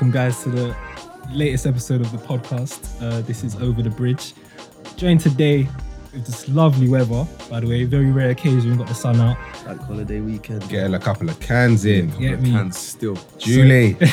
like. 0.00 0.12
Welcome, 0.12 0.12
guys, 0.12 0.42
to 0.44 0.50
the 0.50 0.76
latest 1.32 1.66
episode 1.66 2.00
of 2.00 2.10
the 2.12 2.18
podcast. 2.18 3.02
Uh, 3.02 3.20
this 3.22 3.44
is 3.44 3.56
Over 3.56 3.82
the 3.82 3.90
Bridge. 3.90 4.32
Joined 4.96 5.20
today 5.20 5.68
with 6.12 6.24
this 6.24 6.48
lovely 6.48 6.88
weather, 6.88 7.26
by 7.50 7.60
the 7.60 7.68
way. 7.68 7.84
Very 7.84 8.10
rare 8.10 8.30
occasion, 8.30 8.70
we 8.70 8.76
got 8.76 8.88
the 8.88 8.94
sun 8.94 9.20
out. 9.20 9.36
Bank 9.64 9.80
holiday 9.82 10.20
weekend. 10.20 10.68
Getting 10.68 10.94
a 10.94 10.98
couple 10.98 11.28
of 11.28 11.38
cans 11.40 11.84
in. 11.84 12.10
Get 12.18 12.40
me. 12.40 12.50
Hands 12.50 12.76
still. 12.76 13.18
Julie. 13.38 13.96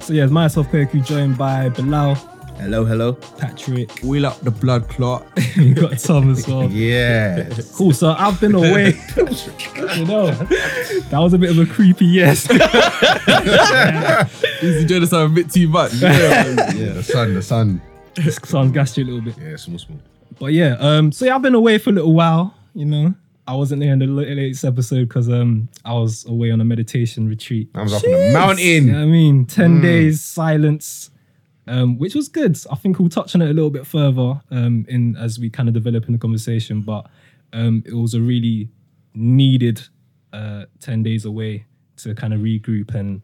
So, 0.00 0.12
yeah, 0.12 0.24
it's 0.24 0.32
myself, 0.32 0.68
Kweku, 0.68 1.02
joined 1.02 1.38
by 1.38 1.70
Bilal, 1.70 2.16
Hello, 2.64 2.82
hello. 2.86 3.12
Patrick, 3.36 3.90
Wheel 4.02 4.24
up 4.24 4.40
the 4.40 4.50
blood 4.50 4.88
clot. 4.88 5.26
we 5.58 5.74
got 5.74 5.98
Tom 5.98 6.30
as 6.30 6.48
well. 6.48 6.64
yeah. 6.70 7.50
Cool, 7.74 7.92
so 7.92 8.14
I've 8.18 8.40
been 8.40 8.54
away. 8.54 8.86
you 9.18 10.06
know, 10.06 10.30
that 10.30 11.18
was 11.18 11.34
a 11.34 11.38
bit 11.38 11.50
of 11.50 11.58
a 11.58 11.66
creepy 11.66 12.06
yes. 12.06 12.46
He's 14.62 14.76
enjoying 14.80 15.02
this 15.02 15.12
a 15.12 15.28
bit 15.28 15.50
too 15.50 15.68
much. 15.68 15.92
Yeah, 15.96 16.44
the 16.94 17.02
sun, 17.02 17.34
the 17.34 17.42
sun. 17.42 17.82
Sounds 18.44 18.72
gassed 18.72 18.96
you 18.96 19.04
a 19.04 19.08
little 19.08 19.20
bit. 19.20 19.34
Yeah, 19.38 19.56
small, 19.56 19.78
small. 19.78 19.98
But 20.38 20.54
yeah, 20.54 20.76
um, 20.80 21.12
so 21.12 21.26
yeah, 21.26 21.34
I've 21.34 21.42
been 21.42 21.54
away 21.54 21.76
for 21.76 21.90
a 21.90 21.92
little 21.92 22.14
while. 22.14 22.54
You 22.74 22.86
know, 22.86 23.14
I 23.46 23.56
wasn't 23.56 23.82
there 23.82 23.92
in 23.92 23.98
the 23.98 24.06
la- 24.06 24.22
latest 24.22 24.64
episode 24.64 25.08
because 25.10 25.28
um, 25.28 25.68
I 25.84 25.92
was 25.92 26.24
away 26.24 26.50
on 26.50 26.62
a 26.62 26.64
meditation 26.64 27.28
retreat. 27.28 27.68
I 27.74 27.82
was 27.82 27.92
up 27.92 28.02
on 28.04 28.10
the 28.10 28.30
mountain. 28.32 28.64
You 28.86 28.92
know 28.92 28.98
what 29.00 29.04
I 29.04 29.06
mean, 29.06 29.44
ten 29.44 29.82
days 29.82 30.22
silence, 30.22 31.10
um, 31.66 31.98
which 31.98 32.14
was 32.14 32.28
good. 32.28 32.58
I 32.70 32.76
think 32.76 32.98
we'll 32.98 33.08
touch 33.08 33.34
on 33.34 33.42
it 33.42 33.50
a 33.50 33.52
little 33.52 33.70
bit 33.70 33.86
further 33.86 34.40
um, 34.50 34.84
in 34.88 35.16
as 35.16 35.38
we 35.38 35.50
kind 35.50 35.68
of 35.68 35.74
develop 35.74 36.06
in 36.06 36.12
the 36.12 36.18
conversation. 36.18 36.82
But 36.82 37.06
um, 37.52 37.82
it 37.86 37.94
was 37.94 38.14
a 38.14 38.20
really 38.20 38.68
needed 39.14 39.82
uh, 40.32 40.64
ten 40.80 41.02
days 41.02 41.24
away 41.24 41.66
to 41.96 42.14
kind 42.14 42.34
of 42.34 42.40
regroup 42.40 42.94
and 42.94 43.22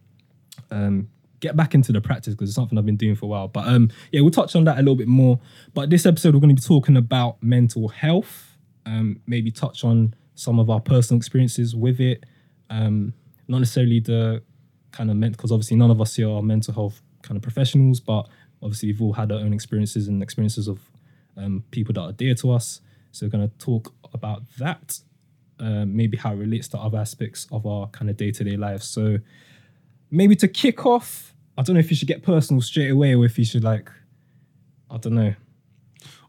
um, 0.70 1.08
get 1.40 1.56
back 1.56 1.74
into 1.74 1.92
the 1.92 2.00
practice 2.00 2.34
because 2.34 2.50
it's 2.50 2.56
something 2.56 2.78
I've 2.78 2.86
been 2.86 2.96
doing 2.96 3.16
for 3.16 3.26
a 3.26 3.28
while. 3.28 3.48
But 3.48 3.66
um, 3.66 3.90
yeah, 4.12 4.20
we'll 4.20 4.30
touch 4.30 4.54
on 4.54 4.64
that 4.64 4.76
a 4.76 4.80
little 4.80 4.96
bit 4.96 5.08
more. 5.08 5.40
But 5.74 5.90
this 5.90 6.06
episode, 6.06 6.34
we're 6.34 6.40
going 6.40 6.54
to 6.54 6.62
be 6.62 6.66
talking 6.66 6.96
about 6.96 7.42
mental 7.42 7.88
health. 7.88 8.56
Um, 8.86 9.20
maybe 9.26 9.50
touch 9.50 9.84
on 9.84 10.14
some 10.34 10.58
of 10.58 10.70
our 10.70 10.80
personal 10.80 11.18
experiences 11.18 11.76
with 11.76 12.00
it. 12.00 12.24
Not 12.70 13.58
necessarily 13.58 13.98
the 13.98 14.42
kind 14.92 15.10
of 15.10 15.16
meant 15.16 15.36
because 15.36 15.50
obviously 15.50 15.76
none 15.76 15.90
of 15.90 16.00
us 16.00 16.14
here 16.14 16.30
are 16.30 16.40
mental 16.40 16.72
health 16.72 17.02
kind 17.22 17.36
of 17.36 17.42
professionals, 17.42 18.00
but 18.00 18.28
obviously 18.62 18.88
we've 18.88 19.02
all 19.02 19.12
had 19.12 19.32
our 19.32 19.38
own 19.38 19.52
experiences 19.52 20.08
and 20.08 20.22
experiences 20.22 20.68
of 20.68 20.80
um, 21.36 21.64
people 21.70 21.92
that 21.94 22.00
are 22.00 22.12
dear 22.12 22.34
to 22.36 22.52
us. 22.52 22.80
So 23.12 23.26
we're 23.26 23.30
going 23.30 23.48
to 23.48 23.58
talk 23.58 23.92
about 24.12 24.42
that. 24.58 25.00
Um, 25.58 25.94
maybe 25.94 26.16
how 26.16 26.32
it 26.32 26.36
relates 26.36 26.68
to 26.68 26.78
other 26.78 26.96
aspects 26.96 27.46
of 27.52 27.66
our 27.66 27.86
kind 27.88 28.10
of 28.10 28.16
day 28.16 28.30
to 28.30 28.44
day 28.44 28.56
lives. 28.56 28.86
So, 28.86 29.18
maybe 30.10 30.34
to 30.36 30.48
kick 30.48 30.86
off, 30.86 31.34
I 31.58 31.62
don't 31.62 31.74
know 31.74 31.80
if 31.80 31.90
you 31.90 31.96
should 31.96 32.08
get 32.08 32.22
personal 32.22 32.62
straight 32.62 32.90
away 32.90 33.14
or 33.14 33.26
if 33.26 33.38
you 33.38 33.44
should 33.44 33.62
like, 33.62 33.90
I 34.90 34.96
don't 34.96 35.14
know. 35.14 35.34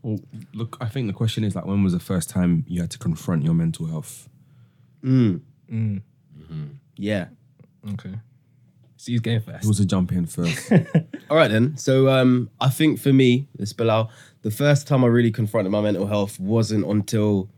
Well, 0.02 0.20
look, 0.54 0.78
I 0.82 0.88
think 0.88 1.08
the 1.08 1.14
question 1.14 1.46
is 1.46 1.56
like, 1.56 1.66
when 1.66 1.82
was 1.82 1.94
the 1.94 2.00
first 2.00 2.30
time 2.30 2.66
you 2.68 2.82
had 2.82 2.92
to 2.92 2.98
confront 2.98 3.44
your 3.44 3.54
mental 3.54 3.86
health? 3.86 4.28
Yeah. 6.98 7.28
Okay. 7.94 8.16
So 9.02 9.12
he's 9.12 9.20
getting 9.20 9.42
fast. 9.42 9.64
Who 9.64 9.70
was 9.70 9.78
to 9.78 9.86
jump 9.86 10.12
in 10.12 10.28
first? 10.28 10.72
All 11.32 11.36
right 11.36 11.50
then. 11.50 11.76
So 11.76 12.08
um, 12.08 12.52
I 12.60 12.70
think 12.70 13.00
for 13.00 13.12
me, 13.12 13.48
this 13.56 13.74
Bilal, 13.74 14.12
the 14.44 14.52
first 14.52 14.88
time 14.88 15.04
I 15.04 15.08
really 15.08 15.32
confronted 15.32 15.72
my 15.72 15.82
mental 15.82 16.06
health 16.06 16.40
wasn't 16.40 16.86
until 16.86 17.50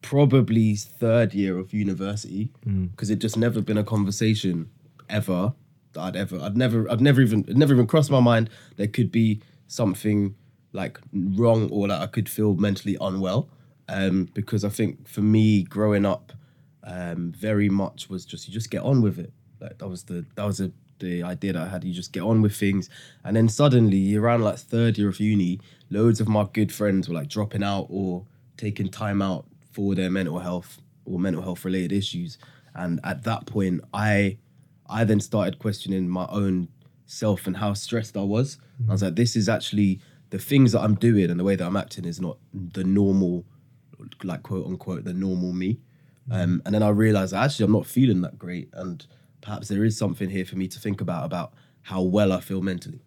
probably 0.00 0.76
third 0.76 1.34
year 1.34 1.58
of 1.58 1.72
university 1.74 2.50
because 2.92 3.10
it 3.10 3.18
just 3.18 3.36
never 3.36 3.60
been 3.60 3.78
a 3.78 3.82
conversation 3.82 4.70
ever 5.08 5.54
that 5.94 6.00
I'd 6.00 6.14
ever 6.14 6.40
I'd 6.40 6.56
never 6.56 6.88
I'd 6.88 7.00
never 7.00 7.20
even 7.20 7.44
it 7.48 7.56
never 7.56 7.74
even 7.74 7.86
crossed 7.88 8.10
my 8.10 8.20
mind 8.20 8.48
there 8.76 8.88
could 8.88 9.10
be 9.10 9.40
something 9.66 10.36
like 10.72 11.00
wrong 11.12 11.68
or 11.70 11.88
that 11.88 12.00
I 12.00 12.06
could 12.06 12.28
feel 12.28 12.54
mentally 12.54 12.96
unwell 13.00 13.48
um, 13.88 14.28
because 14.34 14.64
I 14.64 14.68
think 14.68 15.08
for 15.08 15.20
me 15.20 15.64
growing 15.64 16.04
up 16.04 16.32
um, 16.84 17.32
very 17.36 17.68
much 17.68 18.08
was 18.08 18.24
just 18.24 18.46
you 18.46 18.54
just 18.54 18.70
get 18.70 18.82
on 18.82 19.02
with 19.02 19.18
it 19.18 19.32
like 19.60 19.78
that 19.78 19.88
was 19.88 20.04
the 20.04 20.26
that 20.34 20.44
was 20.44 20.60
a, 20.60 20.72
the 21.02 21.22
idea 21.22 21.52
that 21.52 21.62
I 21.62 21.68
had 21.68 21.84
you 21.84 21.92
just 21.92 22.12
get 22.12 22.22
on 22.22 22.42
with 22.42 22.54
things 22.54 22.88
and 23.24 23.36
then 23.36 23.48
suddenly 23.48 24.16
around 24.16 24.42
like 24.42 24.58
third 24.58 24.96
year 24.98 25.08
of 25.08 25.20
uni 25.20 25.60
loads 25.90 26.20
of 26.20 26.28
my 26.28 26.46
good 26.52 26.72
friends 26.72 27.08
were 27.08 27.14
like 27.14 27.28
dropping 27.28 27.62
out 27.62 27.86
or 27.90 28.24
taking 28.56 28.88
time 28.88 29.20
out 29.20 29.46
for 29.70 29.94
their 29.94 30.10
mental 30.10 30.38
health 30.38 30.80
or 31.04 31.18
mental 31.18 31.42
health 31.42 31.64
related 31.64 31.92
issues 31.92 32.38
and 32.74 33.00
at 33.04 33.24
that 33.24 33.46
point 33.46 33.82
I 33.92 34.38
I 34.88 35.04
then 35.04 35.20
started 35.20 35.58
questioning 35.58 36.08
my 36.08 36.26
own 36.30 36.68
self 37.06 37.46
and 37.46 37.56
how 37.56 37.74
stressed 37.74 38.16
I 38.16 38.22
was. 38.22 38.58
I 38.88 38.92
was 38.92 39.02
like, 39.02 39.16
this 39.16 39.36
is 39.36 39.48
actually 39.48 40.00
the 40.30 40.38
things 40.38 40.72
that 40.72 40.80
I'm 40.80 40.94
doing 40.94 41.30
and 41.30 41.38
the 41.38 41.44
way 41.44 41.56
that 41.56 41.66
I'm 41.66 41.76
acting 41.76 42.04
is 42.04 42.20
not 42.20 42.38
the 42.52 42.84
normal, 42.84 43.44
like 44.24 44.42
quote 44.42 44.66
unquote, 44.66 45.04
the 45.04 45.12
normal 45.12 45.52
me. 45.52 45.78
Um, 46.30 46.62
and 46.64 46.74
then 46.74 46.82
I 46.82 46.88
realized 46.88 47.34
actually 47.34 47.64
I'm 47.66 47.72
not 47.72 47.86
feeling 47.86 48.22
that 48.22 48.38
great, 48.38 48.70
and 48.72 49.04
perhaps 49.42 49.68
there 49.68 49.84
is 49.84 49.98
something 49.98 50.30
here 50.30 50.46
for 50.46 50.56
me 50.56 50.66
to 50.68 50.80
think 50.80 51.00
about 51.02 51.26
about 51.26 51.52
how 51.82 52.00
well 52.00 52.32
I 52.32 52.40
feel 52.40 52.62
mentally. 52.62 53.02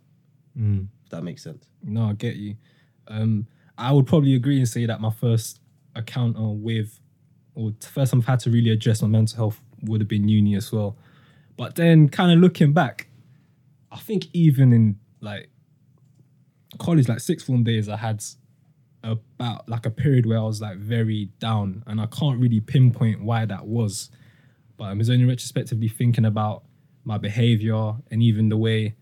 If 1.03 1.09
that 1.09 1.23
makes 1.23 1.43
sense. 1.43 1.69
No, 1.83 2.09
I 2.09 2.13
get 2.13 2.35
you. 2.35 2.55
Um, 3.07 3.47
I 3.77 3.91
would 3.91 4.05
probably 4.05 4.35
agree 4.35 4.57
and 4.57 4.67
say 4.67 4.85
that 4.85 5.01
my 5.01 5.09
first 5.11 5.59
encounter 5.95 6.49
with, 6.49 6.99
or 7.55 7.73
first 7.81 8.11
time 8.11 8.21
I've 8.21 8.27
had 8.27 8.39
to 8.41 8.51
really 8.51 8.69
address 8.69 9.01
my 9.01 9.07
mental 9.07 9.35
health 9.35 9.61
would 9.83 10.01
have 10.01 10.07
been 10.07 10.27
uni 10.27 10.55
as 10.55 10.71
well. 10.71 10.97
But 11.57 11.75
then, 11.75 12.09
kind 12.09 12.31
of 12.31 12.39
looking 12.39 12.73
back, 12.73 13.07
I 13.91 13.97
think 13.97 14.27
even 14.33 14.73
in 14.73 14.99
like 15.21 15.49
college, 16.79 17.07
like 17.07 17.19
sixth 17.19 17.45
form 17.45 17.63
days, 17.63 17.87
I 17.87 17.97
had 17.97 18.23
about 19.03 19.69
like 19.69 19.85
a 19.85 19.91
period 19.91 20.25
where 20.25 20.39
I 20.39 20.41
was 20.43 20.61
like 20.61 20.77
very 20.77 21.29
down, 21.39 21.83
and 21.87 22.01
I 22.01 22.07
can't 22.07 22.39
really 22.39 22.59
pinpoint 22.59 23.23
why 23.23 23.45
that 23.45 23.67
was. 23.67 24.09
But 24.77 24.85
I 24.85 24.93
was 24.93 25.09
only 25.09 25.25
retrospectively 25.25 25.87
thinking 25.87 26.25
about 26.25 26.63
my 27.03 27.17
behavior 27.17 27.93
and 28.11 28.21
even 28.21 28.49
the 28.49 28.57
way 28.57 28.95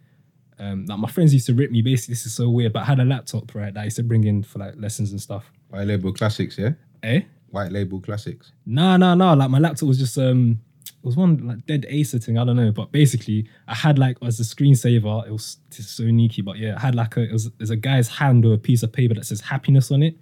um, 0.60 0.86
like 0.86 1.00
my 1.00 1.10
friends 1.10 1.34
used 1.34 1.48
to 1.48 1.54
rip 1.54 1.72
me. 1.72 1.82
Basically, 1.82 2.14
this 2.14 2.26
is 2.26 2.34
so 2.34 2.50
weird, 2.50 2.74
but 2.74 2.82
I 2.82 2.86
had 2.86 3.00
a 3.00 3.06
laptop 3.06 3.54
right 3.56 3.74
that 3.74 3.80
I 3.82 3.84
used 3.86 3.98
to 3.98 4.04
bring 4.04 4.24
in 4.24 4.44
for 4.44 4.60
like 4.60 4.76
lessons 4.78 5.12
and 5.12 5.22
stuff. 5.22 5.52
White 5.70 5.88
label 5.88 6.14
classics, 6.14 6.58
yeah? 6.58 6.72
Eh? 7.02 7.22
White 7.50 7.72
label 7.72 8.00
classics. 8.00 8.52
Nah, 8.66 8.98
nah, 8.98 9.16
nah. 9.16 9.34
Like 9.34 9.50
my 9.50 9.60
laptop 9.60 9.88
was 9.88 10.00
just 10.00 10.18
um, 10.18 10.60
it 10.88 11.06
was 11.06 11.16
one 11.16 11.46
like 11.48 11.66
dead 11.66 11.86
Acer 11.90 12.20
thing. 12.20 12.38
I 12.38 12.46
don't 12.46 12.56
know, 12.56 12.72
but 12.72 12.92
basically, 12.92 13.48
I 13.68 13.76
had 13.76 14.00
like 14.00 14.18
as 14.22 14.40
a 14.40 14.44
screensaver. 14.44 15.28
It 15.28 15.32
was 15.32 15.58
it's 15.68 15.90
so 15.90 16.04
sneaky, 16.04 16.42
but 16.42 16.58
yeah, 16.58 16.76
I 16.78 16.80
had 16.80 16.96
like 16.96 17.18
a 17.18 17.24
it 17.24 17.32
was 17.32 17.50
there's 17.58 17.70
a 17.70 17.76
guy's 17.76 18.08
hand 18.08 18.46
with 18.46 18.54
a 18.54 18.58
piece 18.58 18.84
of 18.84 18.92
paper 18.92 19.14
that 19.16 19.26
says 19.26 19.42
happiness 19.42 19.92
on 19.92 20.04
it, 20.04 20.18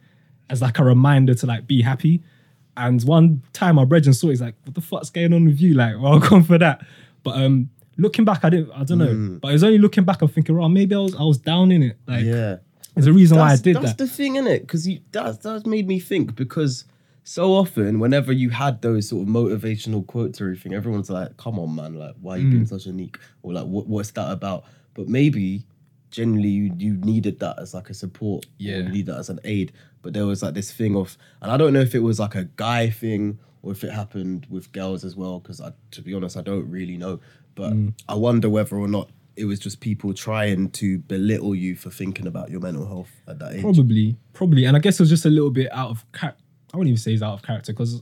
as 0.50 0.62
like 0.62 0.80
a 0.80 0.84
reminder 0.84 1.34
to 1.36 1.46
like 1.46 1.68
be 1.68 1.82
happy. 1.82 2.24
And 2.88 3.04
one 3.04 3.42
time 3.54 3.76
my 3.76 3.86
brethren 3.86 4.14
saw 4.14 4.28
it, 4.28 4.32
he's 4.32 4.42
like, 4.42 4.56
"What 4.66 4.76
the 4.76 4.82
fuck's 4.82 5.10
going 5.10 5.34
on 5.34 5.46
with 5.46 5.60
you?" 5.62 5.74
Like, 5.74 5.96
well, 6.00 6.14
I've 6.16 6.22
welcome 6.22 6.44
for 6.44 6.58
that. 6.58 6.86
But 7.24 7.38
um, 7.38 7.70
looking 7.98 8.26
back, 8.26 8.44
I 8.46 8.50
didn't. 8.50 8.72
I 8.74 8.84
don't 8.84 8.98
know. 8.98 9.38
But 9.42 9.50
it 9.50 9.54
was 9.54 9.64
only 9.64 9.78
looking 9.78 10.04
back. 10.04 10.22
I'm 10.22 10.28
thinking, 10.28 10.58
oh, 10.58 10.68
maybe 10.70 10.96
I 10.96 11.00
was 11.00 11.16
I 11.16 11.24
was 11.24 11.38
down 11.38 11.72
in 11.72 11.84
it. 11.84 11.98
Like, 12.08 12.24
Yeah. 12.26 12.58
there's 12.96 13.08
a 13.08 13.14
reason 13.14 13.38
why 13.38 13.52
I 13.52 13.56
did 13.56 13.76
that's 13.78 13.86
that. 13.92 13.98
That's 13.98 14.12
the 14.12 14.16
thing, 14.18 14.36
in 14.36 14.48
it, 14.48 14.62
because 14.62 14.88
you 14.88 15.00
that 15.12 15.42
that's 15.42 15.66
made 15.66 15.88
me 15.88 16.00
think 16.00 16.36
because 16.36 16.86
so 17.24 17.54
often 17.54 18.00
whenever 18.00 18.32
you 18.34 18.50
had 18.50 18.82
those 18.82 19.08
sort 19.10 19.22
of 19.22 19.28
motivational 19.34 20.06
quotes 20.08 20.42
or 20.42 20.46
everything, 20.46 20.74
everyone's 20.74 21.10
like, 21.10 21.38
"Come 21.38 21.60
on, 21.60 21.76
man! 21.76 21.94
Like, 21.96 22.16
why 22.22 22.36
are 22.36 22.38
you 22.40 22.48
Mm. 22.48 22.52
being 22.52 22.66
such 22.66 22.86
a 22.88 22.92
neek?" 22.92 23.18
Or 23.44 23.54
like, 23.54 23.66
what, 23.68 23.86
"What's 23.88 24.12
that 24.12 24.32
about?" 24.32 24.64
But 24.96 25.08
maybe 25.08 25.64
generally 26.10 26.50
you 26.50 26.74
you 26.78 26.94
needed 26.98 27.40
that 27.40 27.58
as 27.60 27.74
like 27.74 27.90
a 27.90 27.94
support. 27.94 28.46
or 28.46 28.50
Yeah. 28.58 28.78
you 28.78 28.90
need 28.90 29.06
that 29.06 29.18
as 29.18 29.30
an 29.30 29.40
aid. 29.46 29.72
But 30.02 30.14
there 30.14 30.26
was 30.26 30.42
like 30.42 30.54
this 30.54 30.72
thing 30.72 30.96
of, 30.96 31.18
and 31.42 31.52
I 31.52 31.58
don't 31.58 31.74
know 31.74 31.82
if 31.82 31.94
it 31.96 32.00
was 32.00 32.20
like 32.20 32.36
a 32.36 32.46
guy 32.56 32.90
thing 32.90 33.38
or 33.62 33.72
if 33.72 33.84
it 33.84 33.92
happened 33.92 34.48
with 34.50 34.72
girls 34.72 35.04
as 35.06 35.16
well. 35.16 35.40
Because 35.40 35.62
I, 35.62 35.72
to 35.92 36.02
be 36.02 36.14
honest, 36.14 36.38
I 36.38 36.42
don't 36.42 36.70
really 36.70 36.98
know. 36.98 37.20
But 37.56 37.74
Mm. 37.74 37.94
I 38.10 38.16
wonder 38.16 38.50
whether 38.50 38.76
or 38.78 38.88
not. 38.88 39.10
It 39.38 39.46
was 39.46 39.60
just 39.60 39.80
people 39.80 40.14
trying 40.14 40.70
to 40.72 41.00
belittle 41.00 41.56
you 41.56 41.76
for 41.76 41.90
thinking 41.90 42.28
about 42.28 42.50
your 42.52 42.60
mental 42.60 42.86
health 42.86 43.10
at 43.28 43.40
that 43.40 43.54
age. 43.54 43.62
Probably, 43.62 44.18
probably, 44.34 44.66
and 44.66 44.76
I 44.76 44.80
guess 44.80 45.00
it 45.00 45.04
was 45.04 45.10
just 45.10 45.26
a 45.26 45.30
little 45.30 45.50
bit 45.52 45.72
out 45.72 45.90
of. 45.90 46.06
Char- 46.14 46.36
I 46.74 46.78
wouldn't 46.78 46.90
even 46.90 46.98
say 47.02 47.14
it's 47.14 47.22
out 47.24 47.34
of 47.36 47.42
character 47.42 47.72
because 47.74 48.02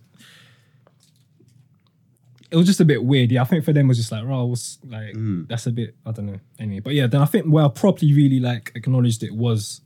it 2.52 2.56
was 2.56 2.66
just 2.66 2.80
a 2.80 2.86
bit 2.86 3.04
weird. 3.04 3.32
Yeah, 3.32 3.42
I 3.44 3.46
think 3.46 3.64
for 3.64 3.74
them 3.74 3.86
it 3.86 3.90
was 3.90 3.98
just 3.98 4.12
like, 4.12 4.24
oh, 4.24 4.46
what's 4.46 4.80
like 4.88 5.14
that's 5.48 5.68
a 5.68 5.72
bit. 5.72 5.96
I 6.06 6.12
don't 6.12 6.26
know. 6.26 6.40
Anyway, 6.58 6.80
but 6.80 6.94
yeah, 6.94 7.06
then 7.08 7.22
I 7.22 7.26
think 7.26 7.46
where 7.46 7.66
I 7.66 7.68
properly 7.70 8.14
really 8.14 8.40
like 8.40 8.72
acknowledged 8.76 9.22
it 9.24 9.34
was 9.34 9.82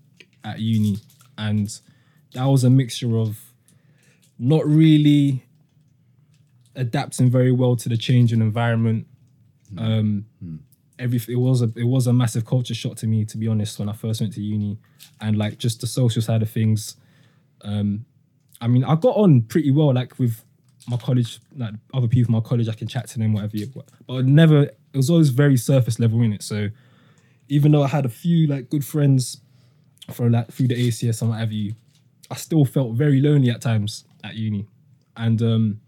at 0.45 0.59
uni, 0.59 0.97
and 1.37 1.77
that 2.33 2.45
was 2.45 2.63
a 2.63 2.69
mixture 2.69 3.17
of 3.17 3.39
not 4.39 4.65
really 4.65 5.45
adapting 6.75 7.29
very 7.29 7.51
well 7.51 7.75
to 7.75 7.89
the 7.89 7.97
changing 7.97 8.41
environment. 8.41 9.07
Um, 9.77 10.25
everything 10.99 11.35
it 11.35 11.39
was 11.39 11.61
a 11.61 11.71
it 11.75 11.85
was 11.85 12.05
a 12.05 12.13
massive 12.13 12.45
culture 12.45 12.75
shock 12.75 12.95
to 12.95 13.07
me 13.07 13.25
to 13.25 13.37
be 13.37 13.47
honest 13.47 13.79
when 13.79 13.89
I 13.89 13.93
first 13.93 14.21
went 14.21 14.33
to 14.33 14.41
uni 14.41 14.77
and 15.19 15.35
like 15.37 15.57
just 15.57 15.81
the 15.81 15.87
social 15.87 16.21
side 16.21 16.43
of 16.43 16.51
things 16.51 16.95
um 17.63 18.05
I 18.61 18.67
mean 18.67 18.83
I 18.83 18.93
got 18.93 19.17
on 19.17 19.41
pretty 19.41 19.71
well 19.71 19.91
like 19.91 20.19
with 20.19 20.45
my 20.87 20.97
college 20.97 21.39
like 21.57 21.73
other 21.95 22.07
people 22.07 22.27
from 22.27 22.35
my 22.35 22.47
college 22.47 22.69
I 22.69 22.73
can 22.73 22.87
chat 22.87 23.07
to 23.07 23.17
them 23.17 23.33
whatever 23.33 23.57
you 23.57 23.65
but 23.65 23.85
I 24.07 24.21
never 24.21 24.69
it 24.93 24.97
was 24.97 25.09
always 25.09 25.29
very 25.29 25.57
surface 25.57 25.99
level 25.99 26.21
in 26.21 26.33
it. 26.33 26.43
So 26.43 26.69
even 27.49 27.71
though 27.71 27.83
I 27.83 27.87
had 27.87 28.05
a 28.05 28.09
few 28.09 28.47
like 28.47 28.69
good 28.69 28.85
friends 28.85 29.41
for 30.11 30.29
like 30.29 30.51
through 30.51 30.67
the 30.67 30.87
ACS 30.87 31.21
and 31.21 31.31
what 31.31 31.39
have 31.39 31.51
you, 31.51 31.73
I 32.31 32.35
still 32.35 32.65
felt 32.65 32.95
very 32.95 33.21
lonely 33.21 33.49
at 33.49 33.61
times 33.61 34.05
at 34.23 34.35
uni. 34.35 34.67
And 35.15 35.41
um 35.41 35.81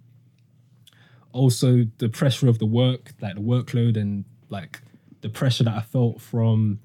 also 1.31 1.85
the 1.97 2.07
pressure 2.07 2.47
of 2.47 2.59
the 2.59 2.65
work, 2.65 3.13
like 3.21 3.35
the 3.35 3.41
workload 3.41 3.97
and 3.97 4.23
like 4.49 4.81
the 5.21 5.29
pressure 5.29 5.63
that 5.65 5.75
I 5.75 5.81
felt 5.81 6.21
from 6.21 6.79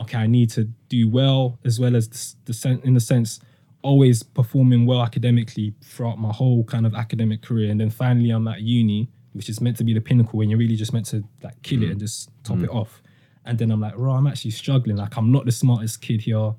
okay, 0.00 0.18
I 0.18 0.26
need 0.26 0.50
to 0.50 0.64
do 0.88 1.08
well 1.08 1.58
as 1.64 1.78
well 1.78 1.94
as 1.94 2.08
the, 2.44 2.52
the 2.52 2.80
in 2.84 2.94
the 2.94 3.00
sense 3.00 3.40
always 3.82 4.22
performing 4.22 4.86
well 4.86 5.02
academically 5.02 5.74
throughout 5.82 6.18
my 6.18 6.32
whole 6.32 6.64
kind 6.64 6.86
of 6.86 6.94
academic 6.94 7.42
career, 7.42 7.70
and 7.70 7.80
then 7.80 7.90
finally 7.90 8.30
I'm 8.30 8.46
at 8.48 8.60
uni, 8.60 9.08
which 9.32 9.48
is 9.48 9.60
meant 9.60 9.76
to 9.78 9.84
be 9.84 9.94
the 9.94 10.00
pinnacle 10.00 10.38
when 10.38 10.50
you're 10.50 10.58
really 10.58 10.76
just 10.76 10.92
meant 10.92 11.06
to 11.06 11.24
like 11.42 11.60
kill 11.62 11.82
it 11.82 11.90
and 11.90 12.00
just 12.00 12.30
top 12.44 12.58
it 12.58 12.70
off. 12.70 13.02
And 13.44 13.58
then 13.58 13.70
I'm 13.70 13.80
like, 13.80 13.96
bro, 13.96 14.12
I'm 14.12 14.26
actually 14.26 14.50
struggling. 14.50 14.96
Like 14.96 15.16
I'm 15.16 15.32
not 15.32 15.46
the 15.46 15.52
smartest 15.52 16.02
kid 16.02 16.20
here. 16.20 16.54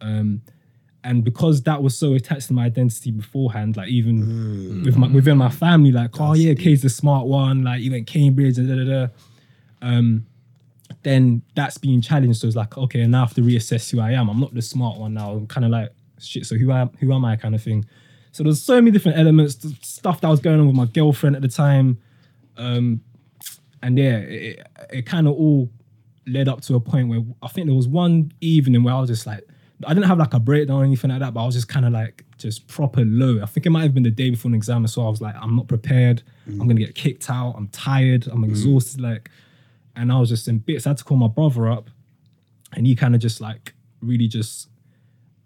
Um, 0.00 0.42
and 1.06 1.22
because 1.22 1.62
that 1.62 1.84
was 1.84 1.96
so 1.96 2.14
attached 2.14 2.48
to 2.48 2.52
my 2.52 2.64
identity 2.64 3.12
beforehand, 3.12 3.76
like 3.76 3.88
even 3.88 4.82
with 4.84 4.96
my, 4.96 5.06
within 5.06 5.38
my 5.38 5.48
family, 5.48 5.92
like, 5.92 6.20
oh 6.20 6.34
yeah, 6.34 6.52
Kay's 6.54 6.82
the 6.82 6.88
smart 6.88 7.28
one, 7.28 7.62
like 7.62 7.80
you 7.80 7.92
went 7.92 8.08
Cambridge, 8.08 8.58
and 8.58 8.68
da 8.68 8.74
da 8.74 8.84
da. 8.84 9.12
Um, 9.82 10.26
then 11.04 11.42
that's 11.54 11.78
being 11.78 12.00
challenged. 12.00 12.40
So 12.40 12.48
it's 12.48 12.56
like, 12.56 12.76
okay, 12.76 13.06
now 13.06 13.18
I 13.18 13.26
have 13.26 13.34
to 13.34 13.40
reassess 13.40 13.88
who 13.88 14.00
I 14.00 14.12
am. 14.12 14.28
I'm 14.28 14.40
not 14.40 14.52
the 14.52 14.60
smart 14.60 14.98
one 14.98 15.14
now. 15.14 15.30
I'm 15.30 15.46
kind 15.46 15.64
of 15.64 15.70
like, 15.70 15.90
shit. 16.18 16.44
So 16.44 16.56
who 16.56 16.72
am 16.72 16.90
who 16.98 17.14
am 17.14 17.24
I, 17.24 17.36
kind 17.36 17.54
of 17.54 17.62
thing. 17.62 17.84
So 18.32 18.42
there's 18.42 18.60
so 18.60 18.80
many 18.80 18.90
different 18.90 19.16
elements, 19.16 19.54
the 19.54 19.76
stuff 19.82 20.20
that 20.22 20.28
was 20.28 20.40
going 20.40 20.58
on 20.58 20.66
with 20.66 20.74
my 20.74 20.86
girlfriend 20.86 21.36
at 21.36 21.42
the 21.42 21.48
time, 21.48 21.98
um, 22.56 23.00
and 23.80 23.96
yeah, 23.96 24.16
it, 24.16 24.66
it 24.90 25.06
kind 25.06 25.28
of 25.28 25.34
all 25.34 25.70
led 26.26 26.48
up 26.48 26.62
to 26.62 26.74
a 26.74 26.80
point 26.80 27.08
where 27.08 27.22
I 27.42 27.46
think 27.46 27.68
there 27.68 27.76
was 27.76 27.86
one 27.86 28.32
evening 28.40 28.82
where 28.82 28.94
I 28.94 29.00
was 29.00 29.08
just 29.08 29.24
like, 29.24 29.44
I 29.84 29.92
didn't 29.92 30.06
have 30.06 30.18
like 30.18 30.32
a 30.32 30.40
breakdown 30.40 30.76
or 30.80 30.84
anything 30.84 31.10
like 31.10 31.20
that, 31.20 31.34
but 31.34 31.42
I 31.42 31.46
was 31.46 31.54
just 31.54 31.68
kind 31.68 31.84
of 31.84 31.92
like 31.92 32.24
just 32.38 32.66
proper 32.66 33.04
low. 33.04 33.42
I 33.42 33.46
think 33.46 33.66
it 33.66 33.70
might 33.70 33.82
have 33.82 33.94
been 33.94 34.04
the 34.04 34.10
day 34.10 34.30
before 34.30 34.48
an 34.48 34.54
exam, 34.54 34.86
so 34.86 35.06
I 35.06 35.10
was 35.10 35.20
like, 35.20 35.34
I'm 35.40 35.54
not 35.56 35.68
prepared. 35.68 36.22
I'm 36.46 36.58
gonna 36.58 36.74
get 36.74 36.94
kicked 36.94 37.28
out. 37.28 37.54
I'm 37.56 37.68
tired. 37.68 38.26
I'm 38.28 38.42
mm. 38.42 38.48
exhausted. 38.48 39.00
Like, 39.00 39.30
and 39.94 40.12
I 40.12 40.18
was 40.18 40.28
just 40.28 40.48
in 40.48 40.58
bits. 40.58 40.86
I 40.86 40.90
had 40.90 40.98
to 40.98 41.04
call 41.04 41.16
my 41.16 41.28
brother 41.28 41.68
up, 41.68 41.90
and 42.72 42.86
he 42.86 42.94
kind 42.94 43.14
of 43.14 43.20
just 43.20 43.40
like 43.40 43.74
really 44.00 44.28
just. 44.28 44.68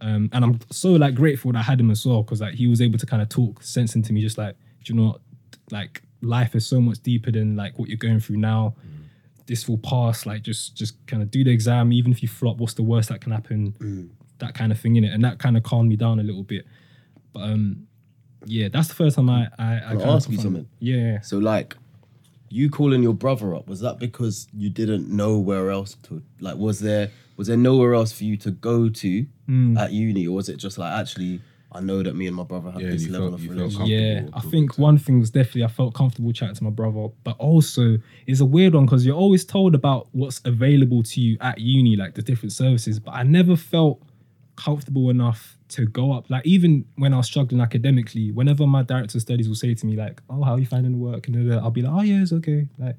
Um, 0.03 0.31
and 0.33 0.45
I'm 0.45 0.61
so 0.71 0.93
like 0.93 1.15
grateful 1.15 1.53
that 1.53 1.59
I 1.59 1.63
had 1.63 1.79
him 1.79 1.91
as 1.91 2.07
well 2.07 2.23
because 2.23 2.41
like 2.41 2.55
he 2.55 2.67
was 2.67 2.81
able 2.81 2.99
to 2.99 3.05
kind 3.05 3.21
of 3.21 3.29
talk 3.29 3.63
sense 3.63 3.95
into 3.97 4.13
me, 4.13 4.23
just 4.23 4.39
like, 4.39 4.57
do 4.83 4.95
you 4.95 4.99
know 4.99 5.09
what, 5.09 5.21
like 5.71 6.03
life 6.23 6.55
is 6.55 6.67
so 6.67 6.81
much 6.81 7.03
deeper 7.03 7.31
than 7.31 7.57
like 7.57 7.79
what 7.79 7.89
you're 7.89 7.99
going 7.99 8.21
through 8.21 8.37
now. 8.37 8.75
Mm. 8.81 9.47
This 9.47 9.69
will 9.69 9.79
pass. 9.79 10.25
Like 10.25 10.43
just 10.43 10.77
just 10.77 11.05
kind 11.07 11.23
of 11.23 11.31
do 11.31 11.45
the 11.45 11.51
exam. 11.51 11.93
Even 11.93 12.13
if 12.13 12.23
you 12.23 12.29
flop, 12.29 12.59
what's 12.59 12.75
the 12.75 12.83
worst 12.83 13.09
that 13.09 13.21
can 13.21 13.33
happen? 13.33 13.73
Mm. 13.73 14.11
That 14.41 14.55
kind 14.55 14.73
of 14.73 14.79
thing 14.81 14.97
in 14.97 15.05
it, 15.05 15.13
and 15.13 15.23
that 15.25 15.39
kind 15.39 15.57
of 15.57 15.63
calmed 15.63 15.89
me 15.89 15.97
down 15.97 16.19
a 16.19 16.23
little 16.23 16.43
bit. 16.43 16.67
But 17.33 17.43
um, 17.45 17.87
yeah, 18.47 18.69
that's 18.69 18.89
the 18.89 18.95
first 18.95 19.17
time 19.17 19.31
I 19.31 19.49
I, 19.59 19.77
I 19.77 19.79
Can 19.81 19.87
I 19.89 19.91
kinda 20.01 20.07
ask 20.15 20.31
you 20.31 20.39
something? 20.39 20.69
Yeah, 20.81 21.21
So 21.21 21.39
like, 21.39 21.77
you 22.49 22.69
calling 22.71 23.03
your 23.03 23.15
brother 23.15 23.55
up 23.55 23.69
was 23.69 23.81
that 23.81 23.99
because 23.99 24.49
you 24.53 24.71
didn't 24.71 25.09
know 25.09 25.39
where 25.39 25.71
else 25.71 25.95
to 26.05 26.23
like? 26.41 26.57
Was 26.57 26.81
there 26.81 27.11
was 27.37 27.47
there 27.49 27.57
nowhere 27.57 27.95
else 27.95 28.13
for 28.13 28.25
you 28.25 28.37
to 28.39 28.51
go 28.51 28.89
to 28.89 29.27
Hmm. 29.47 29.77
at 29.79 29.93
uni, 29.93 30.27
or 30.27 30.35
was 30.37 30.49
it 30.49 30.57
just 30.57 30.79
like 30.79 30.93
actually? 30.93 31.41
I 31.73 31.79
know 31.81 32.03
that 32.03 32.17
me 32.17 32.27
and 32.27 32.35
my 32.35 32.43
brother 32.43 32.73
have 32.73 32.83
Yeah, 32.83 32.91
this 32.91 33.09
level 33.09 33.29
felt- 33.31 33.41
of 33.43 33.49
relationship. 33.49 33.87
Yeah, 33.89 34.29
I 34.33 34.41
think 34.41 34.75
to 34.75 34.81
one 34.81 34.99
thing 34.99 35.21
was 35.21 35.31
definitely 35.31 35.63
I 35.63 35.69
felt 35.69 35.95
comfortable 35.95 36.33
chatting 36.33 36.57
to 36.57 36.65
my 36.65 36.71
brother, 36.71 37.11
but 37.23 37.37
also 37.39 37.99
it's 38.27 38.41
a 38.41 38.45
weird 38.45 38.75
one 38.75 38.87
because 38.87 39.07
you're 39.07 39.15
always 39.25 39.45
told 39.45 39.77
about 39.77 40.09
what's 40.11 40.41
available 40.45 41.05
to 41.05 41.21
you 41.21 41.37
at 41.41 41.61
uni, 41.61 41.95
like 41.95 42.15
the 42.17 42.23
different 42.23 42.51
services, 42.53 42.99
but 42.99 43.13
I 43.13 43.23
never 43.23 43.55
felt 43.55 44.03
comfortable 44.61 45.09
enough 45.11 45.57
to 45.69 45.87
go 45.87 46.13
up. 46.13 46.29
Like 46.29 46.45
even 46.47 46.85
when 46.97 47.15
I 47.15 47.17
was 47.17 47.27
struggling 47.27 47.61
academically, 47.61 48.31
whenever 48.31 48.67
my 48.67 48.83
director 48.83 49.17
of 49.19 49.23
studies 49.23 49.49
will 49.49 49.55
say 49.55 49.75
to 49.75 49.87
me 49.87 49.97
like, 49.97 50.21
"Oh, 50.29 50.43
how 50.43 50.53
are 50.55 50.59
you 50.59 50.67
finding 50.67 50.93
the 50.93 50.99
work?" 50.99 51.27
and 51.29 51.53
I'll 51.55 51.71
be 51.71 51.83
like, 51.83 51.93
"Oh 51.93 52.03
yeah, 52.03 52.23
it's 52.23 52.33
okay." 52.33 52.69
Like 52.79 52.97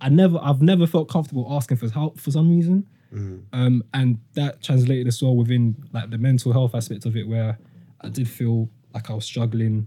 I 0.00 0.08
never, 0.08 0.38
I've 0.42 0.62
never 0.62 0.86
felt 0.86 1.08
comfortable 1.08 1.46
asking 1.50 1.76
for 1.76 1.88
help 1.90 2.18
for 2.18 2.30
some 2.30 2.48
reason. 2.50 2.86
Um, 3.52 3.84
and 3.92 4.18
that 4.34 4.62
translated 4.62 5.06
as 5.06 5.22
well 5.22 5.36
within 5.36 5.76
like 5.92 6.10
the 6.10 6.18
mental 6.18 6.52
health 6.52 6.74
aspect 6.74 7.04
of 7.06 7.16
it, 7.16 7.28
where 7.28 7.58
I 8.00 8.08
did 8.08 8.28
feel 8.28 8.70
like 8.94 9.10
I 9.10 9.14
was 9.14 9.24
struggling, 9.24 9.86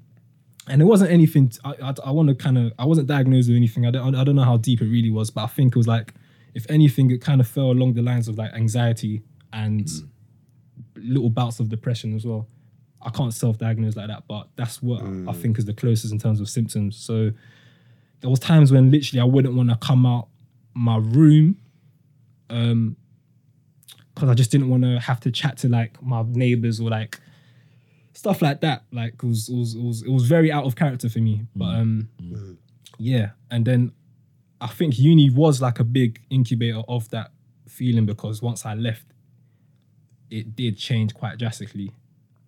and 0.67 0.81
it 0.81 0.85
wasn't 0.85 1.11
anything. 1.11 1.51
I 1.65 1.73
I, 1.81 1.93
I 2.05 2.11
want 2.11 2.29
to 2.29 2.35
kind 2.35 2.57
of 2.57 2.73
I 2.77 2.85
wasn't 2.85 3.07
diagnosed 3.07 3.49
with 3.49 3.57
anything. 3.57 3.85
I 3.87 3.91
don't 3.91 4.15
I 4.15 4.23
don't 4.23 4.35
know 4.35 4.43
how 4.43 4.57
deep 4.57 4.81
it 4.81 4.87
really 4.87 5.09
was, 5.09 5.31
but 5.31 5.43
I 5.43 5.47
think 5.47 5.75
it 5.75 5.79
was 5.79 5.87
like 5.87 6.13
if 6.53 6.65
anything, 6.69 7.11
it 7.11 7.21
kind 7.21 7.41
of 7.41 7.47
fell 7.47 7.71
along 7.71 7.93
the 7.93 8.01
lines 8.01 8.27
of 8.27 8.37
like 8.37 8.51
anxiety 8.53 9.23
and 9.53 9.87
little 10.97 11.29
bouts 11.29 11.59
of 11.59 11.69
depression 11.69 12.15
as 12.15 12.25
well. 12.25 12.47
I 13.01 13.09
can't 13.09 13.33
self-diagnose 13.33 13.95
like 13.95 14.07
that, 14.07 14.23
but 14.27 14.49
that's 14.55 14.81
what 14.81 15.01
I 15.27 15.31
think 15.33 15.59
is 15.59 15.65
the 15.65 15.73
closest 15.73 16.11
in 16.11 16.19
terms 16.19 16.41
of 16.41 16.49
symptoms. 16.49 16.97
So 16.97 17.31
there 18.21 18.29
was 18.29 18.39
times 18.39 18.71
when 18.71 18.89
literally 18.89 19.21
I 19.21 19.23
wouldn't 19.25 19.53
want 19.53 19.69
to 19.69 19.77
come 19.77 20.05
out 20.05 20.27
my 20.73 20.97
room 20.97 21.57
um 22.49 22.95
because 24.13 24.29
I 24.29 24.33
just 24.33 24.51
didn't 24.51 24.69
want 24.69 24.83
to 24.83 24.99
have 24.99 25.19
to 25.21 25.31
chat 25.31 25.57
to 25.59 25.69
like 25.69 26.01
my 26.01 26.23
neighbors 26.27 26.79
or 26.79 26.89
like 26.89 27.19
stuff 28.13 28.41
like 28.41 28.61
that. 28.61 28.83
Like 28.91 29.13
it 29.13 29.23
was, 29.23 29.47
it 29.49 29.55
was 29.55 29.75
it 29.75 29.81
was 29.81 30.01
it 30.03 30.09
was 30.09 30.23
very 30.23 30.51
out 30.51 30.65
of 30.65 30.75
character 30.75 31.07
for 31.07 31.19
me. 31.19 31.45
But 31.55 31.75
um 31.75 32.09
yeah, 32.97 33.31
and 33.51 33.63
then 33.63 33.91
I 34.59 34.67
think 34.67 34.97
uni 34.97 35.29
was 35.29 35.61
like 35.61 35.79
a 35.79 35.83
big 35.83 36.19
incubator 36.31 36.81
of 36.87 37.07
that 37.09 37.31
feeling 37.67 38.07
because 38.07 38.41
once 38.41 38.65
I 38.65 38.73
left, 38.73 39.05
it 40.29 40.55
did 40.55 40.77
change 40.77 41.13
quite 41.13 41.37
drastically. 41.37 41.91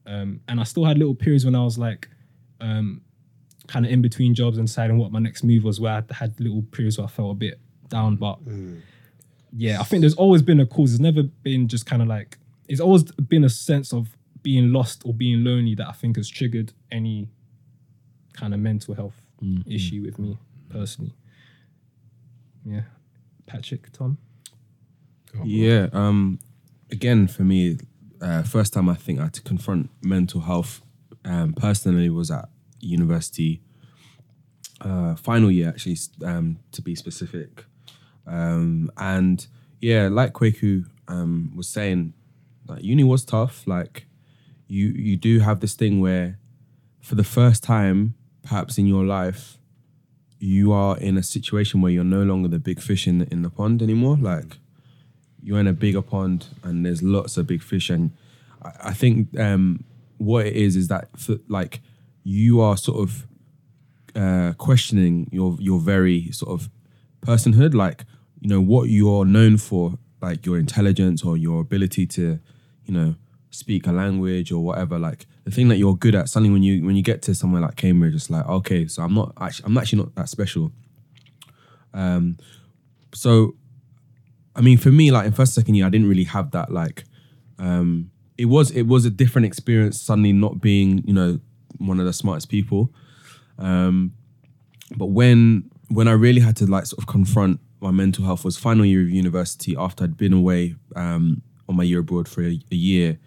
Um, 0.05 0.41
and 0.48 0.59
I 0.59 0.63
still 0.63 0.86
had 0.86 0.98
little 0.98 1.15
periods 1.15 1.45
when 1.45 1.55
I 1.55 1.63
was 1.63 1.77
like, 1.77 2.09
um, 2.59 3.01
kind 3.67 3.86
of 3.86 3.91
in 3.91 4.01
between 4.01 4.33
jobs 4.33 4.57
and 4.57 4.67
deciding 4.67 4.98
what 4.98 5.12
my 5.12 5.19
next 5.19 5.43
move 5.43 5.63
was, 5.63 5.79
where 5.79 5.93
I 5.93 6.13
had 6.13 6.39
little 6.39 6.63
periods 6.63 6.98
where 6.98 7.05
I 7.05 7.09
felt 7.09 7.31
a 7.31 7.36
bit 7.36 7.59
down. 7.89 8.15
But 8.15 8.39
yeah, 9.55 9.79
I 9.79 9.83
think 9.83 10.01
there's 10.01 10.15
always 10.15 10.41
been 10.41 10.59
a 10.59 10.65
cause. 10.65 10.91
There's 10.91 11.00
never 11.00 11.24
been 11.24 11.67
just 11.67 11.86
kind 11.86 12.01
of 12.01 12.07
like 12.07 12.38
it's 12.67 12.81
always 12.81 13.03
been 13.03 13.43
a 13.43 13.50
sense 13.50 13.93
of 13.93 14.15
being 14.41 14.71
lost 14.71 15.03
or 15.05 15.13
being 15.13 15.43
lonely 15.43 15.75
that 15.75 15.88
I 15.88 15.91
think 15.91 16.15
has 16.15 16.29
triggered 16.29 16.74
any 16.91 17.27
kind 18.33 18.53
of 18.53 18.59
mental 18.59 18.93
health 18.95 19.21
issue 19.67 20.03
with 20.03 20.19
me 20.19 20.38
personally. 20.69 21.13
Yeah, 22.65 22.81
Patrick, 23.45 23.91
Tom. 23.91 24.17
Yeah. 25.43 25.88
Um. 25.93 26.39
Again, 26.91 27.27
for 27.27 27.43
me, 27.43 27.77
uh, 28.22 28.43
first 28.43 28.74
time 28.74 28.89
I 28.89 28.96
think 28.96 29.19
I 29.19 29.24
had 29.24 29.34
to 29.34 29.41
confront 29.41 29.89
mental 30.01 30.41
health 30.41 30.81
um, 31.25 31.53
personally 31.53 32.10
was 32.10 32.31
at 32.31 32.50
university. 32.79 33.62
Uh, 34.81 35.15
final 35.15 35.51
year, 35.51 35.69
actually, 35.69 35.98
um, 36.25 36.60
to 36.72 36.81
be 36.81 36.96
specific. 36.96 37.65
Um, 38.25 38.91
and 38.98 39.46
yeah, 39.81 40.08
like 40.08 40.34
Kweku 40.34 40.86
um, 41.08 41.51
was 41.55 41.67
saying, 41.67 42.13
like 42.67 42.84
uni 42.84 43.03
was 43.03 43.25
tough. 43.25 43.67
Like 43.67 44.05
you, 44.67 44.88
you 44.88 45.17
do 45.17 45.39
have 45.39 45.60
this 45.60 45.74
thing 45.74 46.00
where, 46.00 46.39
for 47.01 47.15
the 47.15 47.24
first 47.24 47.63
time, 47.63 48.15
perhaps 48.43 48.77
in 48.77 48.88
your 48.88 49.03
life, 49.03 49.58
you 50.39 50.72
are 50.72 50.98
in 50.98 51.17
a 51.17 51.24
situation 51.24 51.81
where 51.81 51.91
you're 51.91 52.03
no 52.03 52.24
longer 52.24 52.48
the 52.48 52.60
big 52.60 52.79
fish 52.81 53.08
in 53.08 53.22
in 53.24 53.41
the 53.41 53.50
pond 53.50 53.81
anymore. 53.81 54.17
Like 54.17 54.58
you're 55.41 55.60
in 55.60 55.67
a 55.67 55.74
bigger 55.74 56.01
pond 56.01 56.48
and 56.63 56.86
there's 56.86 57.01
lots 57.01 57.38
of 57.38 57.48
big 57.48 57.62
fish 57.62 57.89
and 57.89 58.12
I, 58.63 58.72
I 58.86 58.93
think 58.93 59.38
um, 59.39 59.84
what 60.17 60.46
it 60.46 60.55
is 60.55 60.75
is 60.75 60.88
that 60.89 61.10
for, 61.17 61.38
like 61.48 61.81
you 62.24 62.62
are 62.62 62.77
sort 62.77 63.00
of 63.00 63.27
uh, 64.15 64.53
questioning 64.58 65.29
your 65.31 65.55
your 65.60 65.79
very 65.79 66.31
sort 66.31 66.51
of 66.51 66.69
personhood 67.22 67.74
like 67.74 68.05
you 68.39 68.50
know 68.50 68.62
what 68.62 68.89
you're 68.89 69.25
known 69.25 69.58
for 69.58 69.98
like 70.22 70.46
your 70.46 70.58
intelligence 70.58 71.24
or 71.24 71.38
your 71.38 71.62
ability 71.62 72.05
to 72.05 72.39
you 72.86 72.93
know 72.93 73.15
speak 73.51 73.88
a 73.88 73.91
language 73.91 74.51
or 74.51 74.63
whatever 74.63 75.00
like 75.00 75.25
the 75.43 75.51
thing 75.51 75.67
that 75.69 75.77
you're 75.77 75.96
good 75.96 76.15
at 76.15 76.29
suddenly 76.29 76.51
when 76.51 76.63
you 76.63 76.86
when 76.86 76.96
you 76.96 77.01
get 77.01 77.22
to 77.22 77.34
somewhere 77.34 77.62
like 77.62 77.75
Cambridge 77.75 78.13
it's 78.13 78.29
like 78.29 78.48
okay 78.48 78.88
so 78.88 79.03
I'm 79.03 79.13
not 79.13 79.34
actually 79.39 79.65
I'm 79.65 79.77
actually 79.77 80.00
not 80.00 80.15
that 80.15 80.29
special. 80.29 80.72
Um 81.93 82.38
so 83.13 83.55
I 84.56 84.62
mean, 84.62 84.77
for 84.77 84.89
me, 84.91 85.12
like 85.12 85.25
in 85.25 85.32
first 85.32 85.53
second 85.53 85.75
year, 85.75 85.86
I 85.86 85.89
didn't 85.89 86.10
really 86.10 86.25
have 86.25 86.51
that. 86.51 86.72
Like, 86.72 87.03
um, 87.58 88.12
it 88.38 88.46
was 88.46 88.72
it 88.72 88.84
was 88.88 89.06
a 89.06 89.10
different 89.10 89.46
experience. 89.46 90.01
Suddenly, 90.01 90.34
not 90.34 90.62
being 90.62 91.03
you 91.06 91.13
know 91.13 91.39
one 91.77 92.00
of 92.00 92.06
the 92.06 92.13
smartest 92.13 92.50
people. 92.50 92.91
Um, 93.58 94.13
but 94.98 95.08
when 95.08 95.70
when 95.89 96.08
I 96.08 96.13
really 96.13 96.41
had 96.41 96.56
to 96.58 96.65
like 96.65 96.86
sort 96.86 97.00
of 97.01 97.08
confront 97.08 97.60
my 97.82 97.91
mental 97.91 98.25
health 98.25 98.44
was 98.44 98.58
final 98.58 98.86
year 98.86 99.01
of 99.01 99.10
university 99.10 99.75
after 99.77 100.03
I'd 100.03 100.18
been 100.18 100.34
away 100.34 100.75
um, 100.96 101.41
on 101.68 101.75
my 101.75 101.84
year 101.84 102.00
abroad 102.00 102.27
for 102.27 102.41
a, 102.44 102.60
a 102.72 102.75
year, 102.75 103.18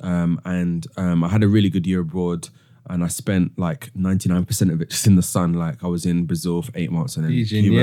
um, 0.00 0.40
and 0.44 0.86
um, 0.96 1.22
I 1.24 1.28
had 1.28 1.42
a 1.42 1.48
really 1.48 1.68
good 1.68 1.86
year 1.86 2.00
abroad. 2.00 2.48
and 2.88 3.04
I 3.04 3.08
spent 3.08 3.58
like 3.58 3.90
ninety 3.94 4.28
nine 4.28 4.44
percent 4.44 4.70
of 4.70 4.80
it 4.80 4.90
just 4.90 5.06
in 5.06 5.16
the 5.16 5.22
sun. 5.22 5.52
Like 5.54 5.82
I 5.84 5.86
was 5.88 6.06
in 6.06 6.24
Brazil 6.26 6.62
for 6.62 6.72
eight 6.74 6.90
months 6.90 7.16
and 7.16 7.24
then 7.24 7.32
Cuba. 7.64 7.76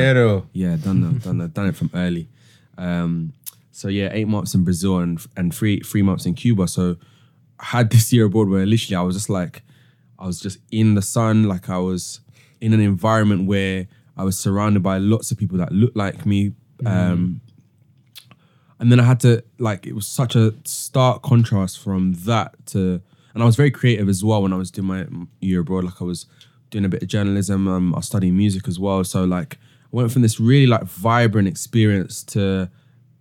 Yeah, 0.54 0.76
done 0.78 1.02
that, 1.02 1.24
done 1.24 1.38
that, 1.40 1.54
done 1.54 1.68
it 1.68 1.76
from 1.76 1.92
early. 1.94 2.30
Um, 2.78 3.34
so 3.72 3.88
yeah, 3.88 4.10
eight 4.12 4.28
months 4.28 4.56
in 4.56 4.64
Brazil 4.64 4.98
and 5.00 5.24
and 5.36 5.54
three 5.54 5.80
three 5.82 6.02
months 6.02 6.26
in 6.26 6.34
Cuba. 6.34 6.68
So 6.68 6.98
I 7.60 7.66
had 7.66 7.90
this 7.92 8.12
year 8.12 8.26
abroad 8.26 8.50
where 8.50 8.66
literally 8.66 8.96
I 8.96 9.02
was 9.02 9.16
just 9.16 9.30
like, 9.30 9.62
I 10.20 10.26
was 10.26 10.40
just 10.40 10.60
in 10.72 10.96
the 10.96 11.02
sun, 11.02 11.44
like 11.44 11.70
I 11.70 11.78
was 11.78 12.22
in 12.60 12.74
an 12.74 12.80
environment 12.80 13.48
where 13.48 13.88
I 14.16 14.24
was 14.24 14.38
surrounded 14.38 14.82
by 14.82 14.98
lots 14.98 15.32
of 15.32 15.38
people 15.38 15.58
that 15.60 15.72
looked 15.72 15.96
like 15.96 16.26
me. 16.26 16.54
Um, 16.86 17.42
and 18.80 18.92
then 18.92 19.00
I 19.00 19.04
had 19.04 19.20
to 19.22 19.44
like 19.58 19.88
it 19.88 19.94
was 19.94 20.08
such 20.08 20.36
a 20.36 20.54
stark 20.66 21.24
contrast 21.24 21.80
from 21.80 22.14
that 22.26 22.54
to 22.68 23.02
and 23.34 23.44
I 23.44 23.46
was 23.46 23.56
very 23.56 23.72
creative 23.72 24.10
as 24.10 24.24
well 24.24 24.42
when 24.42 24.54
I 24.54 24.58
was 24.58 24.72
doing 24.72 24.88
my 24.88 25.06
year 25.40 25.62
abroad 25.62 25.84
like 25.84 26.02
I 26.02 26.06
was 26.06 26.26
doing 26.70 26.86
a 26.86 26.90
bit 26.90 27.02
of 27.02 27.08
journalism 27.08 27.68
um, 27.68 27.94
I 27.94 27.98
was 27.98 28.06
studying 28.06 28.38
music 28.38 28.68
as 28.68 28.80
well 28.80 29.04
so 29.04 29.24
like 29.24 29.58
went 29.92 30.12
from 30.12 30.22
this 30.22 30.40
really 30.40 30.68
like 30.68 30.84
vibrant 30.84 31.48
experience 31.48 32.24
to 32.24 32.70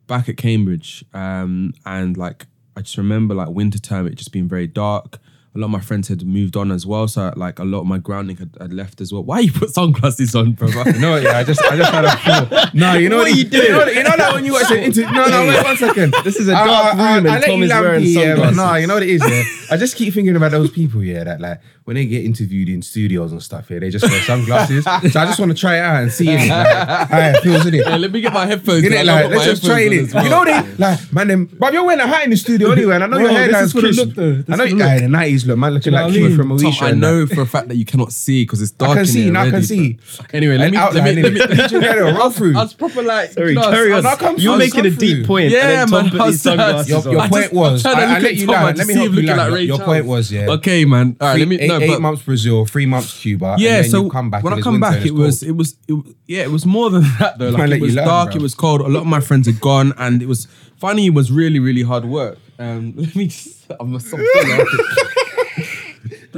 back 0.07 0.29
at 0.29 0.37
Cambridge 0.37 1.05
um, 1.15 1.73
and 1.85 2.17
like 2.17 2.47
I 2.77 2.83
just 2.83 2.97
remember 2.99 3.35
like 3.35 3.49
winter 3.49 3.79
term 3.79 4.07
it 4.07 4.15
just 4.15 4.33
being 4.33 4.49
very 4.49 4.67
dark 4.67 5.19
a 5.57 5.59
lot 5.59 5.65
of 5.67 5.71
my 5.71 5.81
friends 5.81 6.09
had 6.09 6.25
moved 6.27 6.57
on 6.57 6.71
as 6.71 6.85
well 6.87 7.09
so 7.09 7.33
like 7.37 7.59
a 7.59 7.65
lot 7.65 7.81
of 7.81 7.87
my 7.87 7.99
grounding 7.99 8.37
had, 8.37 8.51
had 8.61 8.73
left 8.73 9.01
as 9.01 9.13
well 9.13 9.25
why 9.25 9.41
you 9.41 9.51
put 9.53 9.71
sunglasses 9.71 10.35
on 10.35 10.53
bro 10.53 10.69
what? 10.73 10.87
Yeah, 10.97 11.39
I 11.39 11.45
just, 11.45 11.63
I 11.65 11.77
just 11.77 11.91
had 11.93 12.05
a 12.05 12.17
feel. 12.19 12.71
No, 12.75 12.93
you 12.95 13.09
know 13.09 13.17
What 13.19 13.29
what, 13.31 13.37
you 13.39 13.45
doing? 13.45 13.65
You 13.65 13.71
know, 13.71 13.87
you 13.87 14.03
know 14.03 14.17
that 14.17 14.35
when 14.35 14.45
you 14.45 14.53
watch 14.53 14.71
an 14.71 14.79
interview. 14.79 15.11
No, 15.13 15.27
no, 15.29 15.47
wait 15.47 15.65
one 15.65 15.77
second. 15.77 16.15
This 16.25 16.37
is 16.37 16.49
a 16.49 16.55
I- 16.55 16.67
dark 16.67 16.95
I- 16.95 16.99
I- 17.13 17.17
room 17.17 17.27
and 17.27 17.35
I 17.35 17.39
let 17.39 17.47
Tom 17.47 17.63
is 17.63 17.71
wearing 17.71 18.03
me, 18.03 18.09
yeah, 18.15 18.35
but 18.37 18.43
sunglasses. 18.55 18.57
No, 18.57 18.75
you 18.75 18.87
know 18.87 18.95
what 18.95 19.03
it 19.03 19.09
is. 19.11 19.23
Yeah, 19.27 19.75
I 19.75 19.77
just 19.79 19.97
keep 19.97 20.13
thinking 20.13 20.37
about 20.37 20.51
those 20.51 20.71
people. 20.71 21.03
Yeah, 21.03 21.25
that 21.25 21.41
like 21.41 21.61
when 21.85 21.95
they 21.97 22.05
get 22.07 22.25
interviewed 22.25 22.69
in 22.69 22.83
studios 22.83 23.33
and 23.33 23.43
stuff. 23.43 23.71
Yeah, 23.71 23.79
they 23.79 23.91
just 23.91 24.05
wear 24.11 24.21
sunglasses. 24.23 24.85
so 24.85 24.91
I 24.91 25.01
just 25.27 25.39
want 25.39 25.53
to 25.53 25.57
try 25.57 25.77
it 25.77 25.81
out 25.81 26.03
and 26.03 26.13
see 26.13 26.29
it. 26.29 26.49
Like, 26.49 27.09
how 27.09 27.19
it 27.19 27.43
feels, 27.43 27.65
innit? 27.65 27.85
Yeah, 27.87 27.97
let 27.97 28.13
me 28.13 28.21
get 28.21 28.33
my 28.33 28.45
headphones 28.47 28.83
Get 28.83 28.93
it 28.93 29.07
like 29.07 29.31
let's 29.31 29.45
just 29.45 29.65
try 29.65 29.81
it. 29.81 30.13
well. 30.13 30.25
You 30.25 30.31
know 30.31 30.45
they 30.45 30.75
like 30.77 31.13
man 31.13 31.29
them. 31.29 31.47
But 31.47 31.73
you're 31.73 31.85
wearing 31.85 32.01
a 32.01 32.07
hat 32.07 32.25
in 32.25 32.31
the 32.31 32.37
studio 32.37 32.71
anyway, 32.73 32.97
and 32.97 33.05
I 33.05 33.07
know 33.07 33.19
your 33.19 33.29
Bro, 33.29 33.35
this 33.39 33.47
hairline's 33.53 33.73
for 33.73 33.81
the 33.81 33.87
crisp. 33.89 34.05
look, 34.07 34.15
though. 34.15 34.53
I 34.53 34.57
know 34.57 34.65
you 34.65 34.79
guy 34.79 34.97
in 34.97 35.03
the 35.05 35.09
nineties 35.09 35.46
look 35.47 35.59
man 35.59 35.75
looking 35.75 35.93
know 35.93 36.03
like 36.03 36.07
what 36.09 36.15
I 36.15 36.19
Kima 36.21 36.29
mean? 36.29 36.37
from 36.37 36.49
Tom, 36.51 36.59
Moesha. 36.59 36.83
I 36.83 36.91
know 36.93 37.27
for 37.27 37.41
a 37.43 37.47
fact 37.47 37.69
that 37.69 37.77
you 37.77 37.85
cannot 37.85 38.13
see 38.13 38.43
because 38.45 38.61
it's 38.63 38.71
dark. 38.73 38.91
I 38.91 38.95
can 38.95 39.01
in 39.03 39.07
see, 39.07 39.23
here 39.25 39.33
now 39.33 39.43
I 39.43 39.51
can 39.51 39.63
see. 39.63 39.99
Anyway, 40.33 40.59
let 40.59 40.71
me 40.71 40.79
let 40.79 40.95
me 40.95 41.01
let 41.01 41.15
me. 41.15 41.23
innit? 41.23 41.39
let 41.39 41.51
me 41.51 41.69
Together, 41.69 42.31
through. 42.31 42.57
I 42.59 42.63
was 42.63 42.75
proper 42.75 43.03
like. 43.03 43.31
Sorry, 43.33 43.55
no, 43.55 43.63
carry 43.71 43.93
on. 43.93 44.05
was- 44.05 44.17
come 44.19 44.37
You're 44.39 44.57
making 44.59 44.83
come 44.85 44.87
a 44.93 44.97
deep 44.97 45.27
point. 45.27 45.51
Yeah, 45.51 45.61
and 45.61 45.71
then 45.71 45.89
Tom 45.89 46.03
man, 46.05 46.11
put 46.11 46.21
I 46.21 46.25
these 46.27 46.35
was- 46.35 46.43
sunglasses 46.43 46.89
Your, 46.89 46.99
on. 47.07 47.11
your 47.13 47.21
I 47.21 47.29
point 47.29 47.53
was, 47.53 47.87
I'm 47.87 47.91
I, 47.91 47.95
trying 47.95 48.07
to 48.07 48.13
I 48.13 48.15
look 48.17 48.23
let 48.23 48.33
at 48.33 48.37
you 48.39 48.47
Tom 48.47 48.55
land. 48.55 48.69
and 48.69 48.79
Let 48.79 48.87
me 48.87 48.95
help 48.95 49.05
you 49.07 49.11
looking 49.15 49.27
land. 49.29 49.41
Your, 49.49 49.55
Ray 49.57 49.63
your 49.65 49.77
Charles. 49.79 49.89
point 49.93 50.07
was, 50.07 50.33
yeah. 50.33 50.47
Okay, 50.51 50.85
man. 50.85 51.17
All 51.21 51.29
right, 51.29 51.39
let 51.39 51.49
me. 51.49 51.59
eight, 51.61 51.69
no, 51.69 51.79
eight 51.81 51.89
but 51.89 52.01
months 52.03 52.23
Brazil, 52.23 52.67
three 52.67 52.87
months 52.87 53.21
Cuba. 53.21 53.57
yeah. 53.59 53.83
So 53.83 54.09
come 54.11 54.31
back 54.31 54.43
when 54.45 54.53
I 54.53 54.61
come 54.61 54.81
back, 54.81 55.05
it 55.05 55.13
was 55.15 55.43
it 55.43 55.53
was 55.57 55.77
it, 55.89 55.95
yeah, 56.27 56.43
it 56.43 56.51
was 56.51 56.67
more 56.67 56.91
than 56.91 57.03
that 57.19 57.39
though. 57.39 57.51
Like 57.51 57.71
it 57.71 57.81
was 57.81 57.95
dark, 57.95 58.35
it 58.35 58.43
was 58.43 58.55
cold. 58.55 58.81
A 58.81 58.89
lot 58.89 59.01
of 59.01 59.07
my 59.07 59.21
friends 59.21 59.47
had 59.47 59.61
gone, 59.61 59.93
and 59.99 60.23
it 60.23 60.27
was 60.29 60.47
finding 60.79 61.05
it 61.07 61.15
was 61.15 61.31
really 61.33 61.59
really 61.59 61.83
hard 61.83 62.05
work. 62.05 62.39
Um, 62.59 62.95
let 62.97 63.15
me 63.15 63.27
just. 63.27 63.55
I'm 63.81 63.95
a 63.95 64.01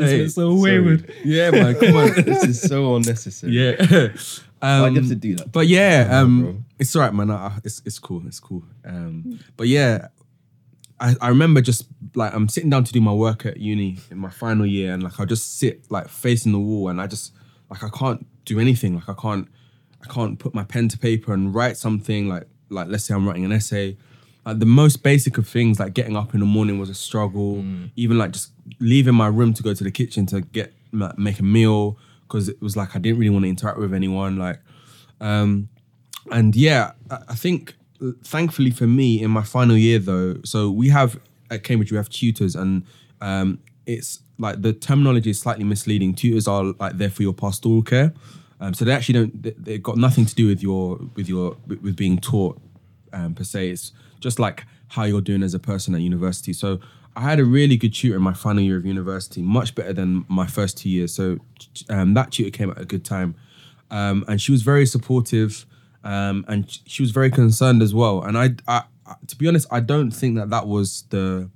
Hey, 0.00 0.20
It's 0.20 0.34
so 0.34 0.54
wayward. 0.54 1.12
Yeah, 1.24 1.50
man. 1.50 1.74
Come 1.74 1.96
on. 1.96 2.12
this 2.24 2.44
is 2.44 2.60
so 2.62 2.96
unnecessary. 2.96 3.52
Yeah. 3.52 4.08
Um, 4.60 4.92
you 4.96 5.00
have 5.00 5.08
to 5.10 5.14
do 5.14 5.36
that? 5.36 5.52
But 5.52 5.68
yeah, 5.68 6.08
um, 6.10 6.64
it's 6.80 6.96
all 6.96 7.02
right, 7.02 7.14
man. 7.14 7.30
I- 7.30 7.58
it's 7.62 7.80
it's 7.84 8.00
cool. 8.00 8.22
It's 8.26 8.40
cool. 8.40 8.64
Um, 8.84 9.38
but 9.56 9.68
yeah, 9.68 10.08
I, 10.98 11.14
I 11.20 11.28
remember 11.28 11.60
just 11.60 11.86
like 12.16 12.34
I'm 12.34 12.48
sitting 12.48 12.68
down 12.68 12.82
to 12.82 12.92
do 12.92 13.00
my 13.00 13.12
work 13.12 13.46
at 13.46 13.58
uni 13.58 13.98
in 14.10 14.18
my 14.18 14.30
final 14.30 14.66
year, 14.66 14.92
and 14.94 15.00
like 15.04 15.20
I 15.20 15.26
just 15.26 15.58
sit 15.60 15.88
like 15.92 16.08
facing 16.08 16.50
the 16.50 16.58
wall, 16.58 16.88
and 16.88 17.00
I 17.00 17.06
just 17.06 17.32
like 17.70 17.84
I 17.84 17.88
can't 17.88 18.26
do 18.46 18.58
anything. 18.58 18.96
Like 18.96 19.08
I 19.08 19.14
can't 19.14 19.46
I 20.02 20.12
can't 20.12 20.40
put 20.40 20.54
my 20.56 20.64
pen 20.64 20.88
to 20.88 20.98
paper 20.98 21.32
and 21.32 21.54
write 21.54 21.76
something. 21.76 22.28
Like 22.28 22.48
like 22.68 22.88
let's 22.88 23.04
say 23.04 23.14
I'm 23.14 23.28
writing 23.28 23.44
an 23.44 23.52
essay. 23.52 23.96
Like 24.48 24.60
the 24.60 24.66
most 24.66 25.02
basic 25.02 25.36
of 25.36 25.46
things, 25.46 25.78
like 25.78 25.92
getting 25.92 26.16
up 26.16 26.32
in 26.32 26.40
the 26.40 26.46
morning 26.46 26.78
was 26.78 26.88
a 26.88 26.94
struggle. 26.94 27.62
Even 27.96 28.16
like 28.16 28.30
just 28.30 28.50
leaving 28.80 29.14
my 29.14 29.26
room 29.26 29.52
to 29.52 29.62
go 29.62 29.74
to 29.74 29.84
the 29.84 29.90
kitchen 29.90 30.24
to 30.24 30.40
get 30.40 30.72
make 30.90 31.38
a 31.38 31.42
meal 31.42 31.98
because 32.22 32.48
it 32.48 32.58
was 32.62 32.74
like 32.74 32.96
I 32.96 32.98
didn't 32.98 33.18
really 33.18 33.28
want 33.28 33.44
to 33.44 33.50
interact 33.50 33.76
with 33.76 33.92
anyone. 33.92 34.38
Like 34.38 34.60
um, 35.20 35.68
and 36.32 36.56
yeah, 36.56 36.92
I, 37.10 37.18
I 37.28 37.34
think 37.34 37.76
uh, 38.02 38.12
thankfully 38.24 38.70
for 38.70 38.86
me 38.86 39.20
in 39.20 39.30
my 39.30 39.42
final 39.42 39.76
year 39.76 39.98
though, 39.98 40.36
so 40.46 40.70
we 40.70 40.88
have 40.88 41.20
at 41.50 41.62
Cambridge 41.62 41.92
we 41.92 41.98
have 41.98 42.08
tutors 42.08 42.56
and 42.56 42.86
um, 43.20 43.58
it's 43.84 44.20
like 44.38 44.62
the 44.62 44.72
terminology 44.72 45.28
is 45.28 45.38
slightly 45.38 45.64
misleading. 45.64 46.14
Tutors 46.14 46.48
are 46.48 46.72
like 46.80 46.96
there 46.96 47.10
for 47.10 47.22
your 47.22 47.34
pastoral 47.34 47.82
care, 47.82 48.14
um, 48.60 48.72
so 48.72 48.86
they 48.86 48.92
actually 48.92 49.12
don't. 49.12 49.42
They, 49.42 49.54
they've 49.58 49.82
got 49.82 49.98
nothing 49.98 50.24
to 50.24 50.34
do 50.34 50.46
with 50.46 50.62
your 50.62 50.98
with 51.16 51.28
your 51.28 51.58
with 51.66 51.96
being 51.96 52.16
taught 52.16 52.58
um, 53.12 53.34
per 53.34 53.44
se. 53.44 53.68
It's 53.68 53.92
just 54.20 54.38
like 54.38 54.64
how 54.88 55.04
you're 55.04 55.20
doing 55.20 55.42
as 55.42 55.54
a 55.54 55.58
person 55.58 55.94
at 55.94 56.00
university. 56.00 56.52
So 56.52 56.80
I 57.16 57.22
had 57.22 57.40
a 57.40 57.44
really 57.44 57.76
good 57.76 57.92
tutor 57.94 58.16
in 58.16 58.22
my 58.22 58.32
final 58.34 58.62
year 58.62 58.76
of 58.76 58.87
university, 58.87 59.42
much 59.42 59.75
better 59.75 59.92
than 59.92 60.25
my 60.28 60.46
first 60.46 60.78
two 60.78 60.88
years. 60.88 61.12
So 61.14 61.38
um, 61.90 62.14
that 62.14 62.30
tutor 62.32 62.50
came 62.50 62.70
at 62.70 62.78
a 62.80 62.84
good 62.84 63.04
time 63.04 63.34
um, 63.90 64.25
and 64.28 64.40
she 64.40 64.52
was 64.52 64.62
very 64.62 64.87
supportive, 64.87 65.66
um, 66.04 66.44
and 66.48 66.78
she 66.87 67.02
was 67.02 67.10
very 67.10 67.30
concerned 67.30 67.82
as 67.82 67.94
well. 67.94 68.22
And 68.22 68.37
I, 68.38 68.50
I, 68.66 68.82
I- 69.06 69.16
to 69.26 69.37
be 69.37 69.48
honest, 69.48 69.66
I 69.70 69.80
don't 69.80 70.10
think 70.10 70.37
that 70.37 70.50
that 70.50 70.66
was 70.66 71.04
the, 71.10 71.48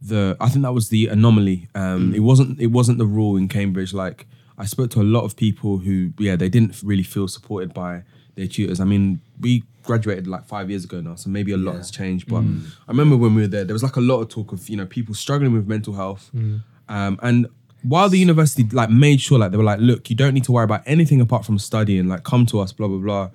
the. 0.00 0.36
I 0.40 0.48
think 0.48 0.62
that 0.62 0.72
was 0.72 0.88
the 0.88 1.08
anomaly. 1.08 1.68
Um, 1.74 2.14
It 2.14 2.20
wasn't. 2.20 2.58
It 2.60 2.68
wasn't 2.68 2.98
the 2.98 3.04
rule 3.06 3.36
in 3.36 3.48
Cambridge. 3.48 3.92
Like 3.92 4.26
I 4.58 4.64
spoke 4.64 4.90
to 4.92 5.02
a 5.02 5.04
lot 5.04 5.24
of 5.24 5.36
people 5.36 5.78
who, 5.78 6.12
yeah, 6.18 6.36
they 6.36 6.48
didn't 6.48 6.80
really 6.82 7.02
feel 7.02 7.28
supported 7.28 7.74
by 7.74 8.02
their 8.36 8.46
tutors. 8.46 8.80
I 8.80 8.84
mean, 8.84 9.20
we 9.38 9.62
graduated 9.86 10.26
like 10.26 10.44
five 10.46 10.68
years 10.70 10.84
ago 10.84 11.00
now, 11.00 11.14
so 11.14 11.30
maybe 11.30 11.52
a 11.52 11.56
lot 11.56 11.76
has 11.76 11.90
changed. 11.90 12.28
But 12.28 12.42
I 12.86 12.90
remember 12.90 13.16
when 13.16 13.34
we 13.34 13.42
were 13.42 13.48
there, 13.48 13.64
there 13.64 13.74
was 13.74 13.82
like 13.82 13.96
a 13.96 14.00
lot 14.00 14.20
of 14.20 14.28
talk 14.28 14.52
of 14.52 14.68
you 14.68 14.76
know 14.76 14.86
people 14.86 15.14
struggling 15.14 15.52
with 15.52 15.66
mental 15.66 15.94
health, 15.94 16.30
um, 16.88 17.18
and 17.22 17.46
while 17.82 18.08
the 18.08 18.18
university 18.18 18.64
like 18.72 18.90
made 18.90 19.20
sure 19.20 19.38
like 19.38 19.50
they 19.52 19.56
were 19.56 19.62
like, 19.64 19.78
look, 19.80 20.10
you 20.10 20.16
don't 20.16 20.34
need 20.34 20.44
to 20.44 20.52
worry 20.52 20.64
about 20.64 20.82
anything 20.86 21.20
apart 21.20 21.44
from 21.44 21.58
studying. 21.58 22.08
Like, 22.08 22.24
come 22.24 22.44
to 22.46 22.60
us, 22.60 22.72
blah 22.72 22.88
blah 22.88 22.98
blah. 22.98 23.30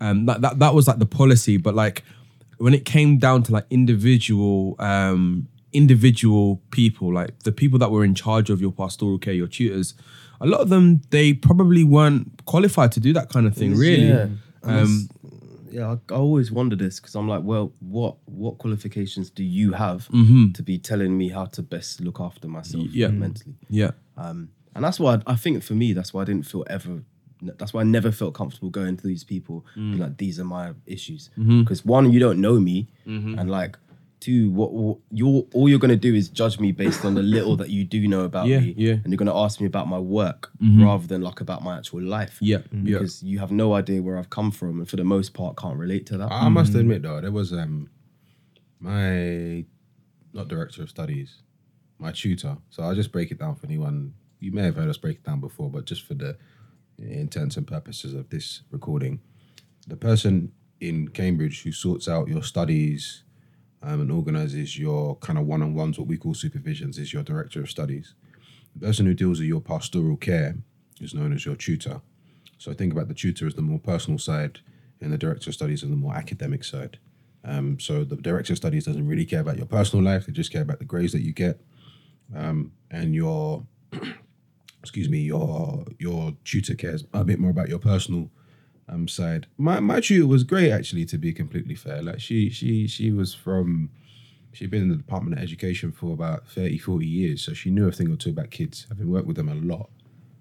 Um, 0.00 0.26
that 0.26 0.40
that 0.42 0.58
that 0.60 0.74
was 0.74 0.86
like 0.86 0.98
the 0.98 1.06
policy, 1.06 1.56
but 1.56 1.74
like 1.74 2.04
when 2.58 2.72
it 2.72 2.84
came 2.84 3.18
down 3.18 3.42
to 3.44 3.52
like 3.52 3.66
individual 3.70 4.76
um 4.78 5.48
individual 5.72 6.62
people, 6.70 7.12
like 7.12 7.38
the 7.42 7.52
people 7.52 7.78
that 7.78 7.90
were 7.90 8.04
in 8.04 8.14
charge 8.14 8.48
of 8.50 8.60
your 8.60 8.72
pastoral 8.72 9.18
care, 9.18 9.34
your 9.34 9.46
tutors, 9.48 9.94
a 10.40 10.46
lot 10.46 10.60
of 10.60 10.68
them 10.68 11.00
they 11.10 11.32
probably 11.34 11.84
weren't 11.84 12.44
qualified 12.46 12.92
to 12.92 13.00
do 13.00 13.12
that 13.12 13.28
kind 13.28 13.46
of 13.46 13.54
thing. 13.54 13.74
Really, 13.76 14.08
Yeah. 14.08 14.28
um, 14.62 15.08
yeah, 15.70 15.92
I, 15.92 16.14
I 16.14 16.16
always 16.16 16.50
wonder 16.52 16.76
this 16.76 17.00
because 17.00 17.14
I'm 17.14 17.28
like, 17.28 17.42
well, 17.44 17.72
what 17.80 18.16
what 18.26 18.58
qualifications 18.58 19.30
do 19.30 19.42
you 19.44 19.72
have 19.72 20.08
Mm-hmm. 20.08 20.52
to 20.52 20.62
be 20.62 20.78
telling 20.78 21.16
me 21.18 21.28
how 21.30 21.46
to 21.46 21.62
best 21.62 22.00
look 22.00 22.20
after 22.20 22.48
myself 22.48 22.84
Yeah. 22.90 23.08
mentally? 23.08 23.54
yeah, 23.68 23.90
Um, 24.16 24.50
and 24.74 24.84
that's 24.84 25.00
why 25.00 25.14
I, 25.26 25.32
I 25.32 25.36
think 25.36 25.62
for 25.62 25.74
me, 25.74 25.92
that's 25.92 26.12
why 26.14 26.22
I 26.22 26.24
didn't 26.24 26.46
feel 26.46 26.64
ever. 26.68 27.02
That's 27.42 27.72
why 27.74 27.82
I 27.82 27.84
never 27.84 28.10
felt 28.12 28.32
comfortable 28.34 28.70
going 28.70 28.96
to 28.96 29.06
these 29.06 29.22
people. 29.24 29.64
Mm. 29.76 29.98
Like, 29.98 30.16
these 30.16 30.40
are 30.40 30.44
my 30.44 30.72
issues. 30.86 31.28
Mm-hmm. 31.38 31.60
Because 31.60 31.84
one, 31.84 32.10
you 32.12 32.18
don't 32.18 32.40
know 32.40 32.58
me, 32.60 32.86
and 33.04 33.50
like, 33.50 33.76
two, 34.20 34.50
what, 34.50 34.72
what 34.72 34.98
you're 35.10 35.44
all 35.54 35.68
you're 35.68 35.78
gonna 35.78 35.96
do 35.96 36.14
is 36.14 36.28
judge 36.28 36.58
me 36.58 36.72
based 36.72 37.04
on 37.04 37.14
the 37.14 37.22
little 37.22 37.56
that 37.56 37.70
you 37.70 37.84
do 37.84 38.08
know 38.08 38.22
about 38.22 38.46
Yeah, 38.46 38.60
me, 38.60 38.74
yeah. 38.76 38.92
Mm-hmm. 38.94 39.04
and 39.04 39.12
you're 39.12 39.18
gonna 39.18 39.36
ask 39.44 39.60
me 39.60 39.66
about 39.66 39.88
my 39.88 39.98
work 39.98 40.50
rather 40.60 41.06
than 41.06 41.20
like 41.22 41.40
about 41.40 41.62
my 41.62 41.76
actual 41.76 42.02
life. 42.02 42.38
yeah, 42.40 42.58
yeah. 42.72 42.98
Because 42.98 43.22
you 43.22 43.38
have 43.38 43.52
no 43.52 43.74
idea 43.74 44.02
where 44.02 44.16
I've 44.18 44.30
come 44.30 44.50
from, 44.50 44.78
and 44.80 44.88
for 44.88 44.96
the 44.96 45.04
most 45.04 45.34
part, 45.34 45.56
can't 45.56 45.76
relate 45.78 46.06
to 46.06 46.18
that. 46.18 46.30
I 46.32 46.46
I 46.46 46.48
must 46.48 46.74
admit 46.74 47.02
though, 47.02 47.20
there 47.20 47.32
was 47.32 47.52
um 47.52 47.90
my 48.80 49.64
not 50.32 50.48
director 50.48 50.82
of 50.82 50.90
studies, 50.90 51.42
my 51.98 52.12
tutor. 52.12 52.58
So 52.70 52.82
I'll 52.82 52.94
just 52.94 53.12
break 53.12 53.30
it 53.30 53.38
down 53.38 53.54
for 53.56 53.66
anyone. 53.66 54.14
You 54.40 54.52
may 54.52 54.62
have 54.64 54.76
heard 54.76 54.88
us 54.88 54.98
break 54.98 55.16
it 55.18 55.24
down 55.24 55.40
before, 55.40 55.70
but 55.70 55.86
just 55.86 56.02
for 56.06 56.14
the 56.14 56.36
intents 56.98 57.56
and 57.56 57.66
purposes 57.66 58.14
of 58.14 58.28
this 58.30 58.62
recording, 58.70 59.20
the 59.86 59.96
person 59.96 60.52
in 60.80 61.08
Cambridge 61.08 61.62
who 61.62 61.72
sorts 61.72 62.06
out 62.08 62.28
your 62.28 62.42
studies 62.42 63.22
um, 63.82 64.00
and 64.00 64.12
organizes 64.12 64.78
your 64.78 65.16
kind 65.16 65.38
of 65.38 65.46
one-on-ones, 65.46 65.98
what 65.98 66.08
we 66.08 66.16
call 66.16 66.34
supervisions, 66.34 66.98
is 66.98 67.12
your 67.12 67.22
director 67.22 67.60
of 67.60 67.70
studies. 67.70 68.14
The 68.74 68.86
person 68.86 69.06
who 69.06 69.14
deals 69.14 69.38
with 69.38 69.48
your 69.48 69.60
pastoral 69.60 70.16
care 70.16 70.56
is 71.00 71.14
known 71.14 71.32
as 71.32 71.44
your 71.44 71.56
tutor. 71.56 72.00
So 72.58 72.72
think 72.72 72.92
about 72.92 73.08
the 73.08 73.14
tutor 73.14 73.46
as 73.46 73.54
the 73.54 73.62
more 73.62 73.78
personal 73.78 74.18
side, 74.18 74.60
and 75.00 75.12
the 75.12 75.18
director 75.18 75.50
of 75.50 75.54
studies 75.54 75.82
as 75.82 75.90
the 75.90 75.96
more 75.96 76.14
academic 76.14 76.64
side. 76.64 76.98
Um, 77.44 77.78
so 77.78 78.02
the 78.02 78.16
director 78.16 78.54
of 78.54 78.56
studies 78.56 78.86
doesn't 78.86 79.06
really 79.06 79.24
care 79.24 79.40
about 79.40 79.56
your 79.56 79.66
personal 79.66 80.04
life; 80.04 80.26
they 80.26 80.32
just 80.32 80.52
care 80.52 80.62
about 80.62 80.78
the 80.78 80.84
grades 80.84 81.12
that 81.12 81.22
you 81.22 81.32
get, 81.32 81.60
um, 82.34 82.72
and 82.90 83.14
your 83.14 83.64
excuse 84.80 85.08
me, 85.08 85.18
your 85.18 85.84
your 85.98 86.36
tutor 86.44 86.74
cares 86.74 87.04
a 87.12 87.24
bit 87.24 87.38
more 87.38 87.50
about 87.50 87.68
your 87.68 87.78
personal 87.78 88.30
um, 88.88 89.08
side. 89.08 89.46
My 89.58 89.80
my 89.80 90.00
tutor 90.00 90.26
was 90.26 90.44
great 90.44 90.70
actually, 90.70 91.04
to 91.06 91.18
be 91.18 91.32
completely 91.32 91.74
fair. 91.74 92.02
Like 92.02 92.20
she 92.20 92.50
she 92.50 92.86
she 92.86 93.10
was 93.10 93.34
from 93.34 93.90
she'd 94.52 94.70
been 94.70 94.82
in 94.82 94.88
the 94.88 94.96
Department 94.96 95.36
of 95.36 95.42
Education 95.42 95.92
for 95.92 96.12
about 96.12 96.48
30, 96.48 96.78
40 96.78 97.06
years. 97.06 97.42
So 97.42 97.52
she 97.52 97.70
knew 97.70 97.88
a 97.88 97.92
thing 97.92 98.10
or 98.10 98.16
two 98.16 98.30
about 98.30 98.50
kids, 98.50 98.86
having 98.88 99.10
worked 99.10 99.26
with 99.26 99.36
them 99.36 99.50
a 99.50 99.54
lot. 99.54 99.90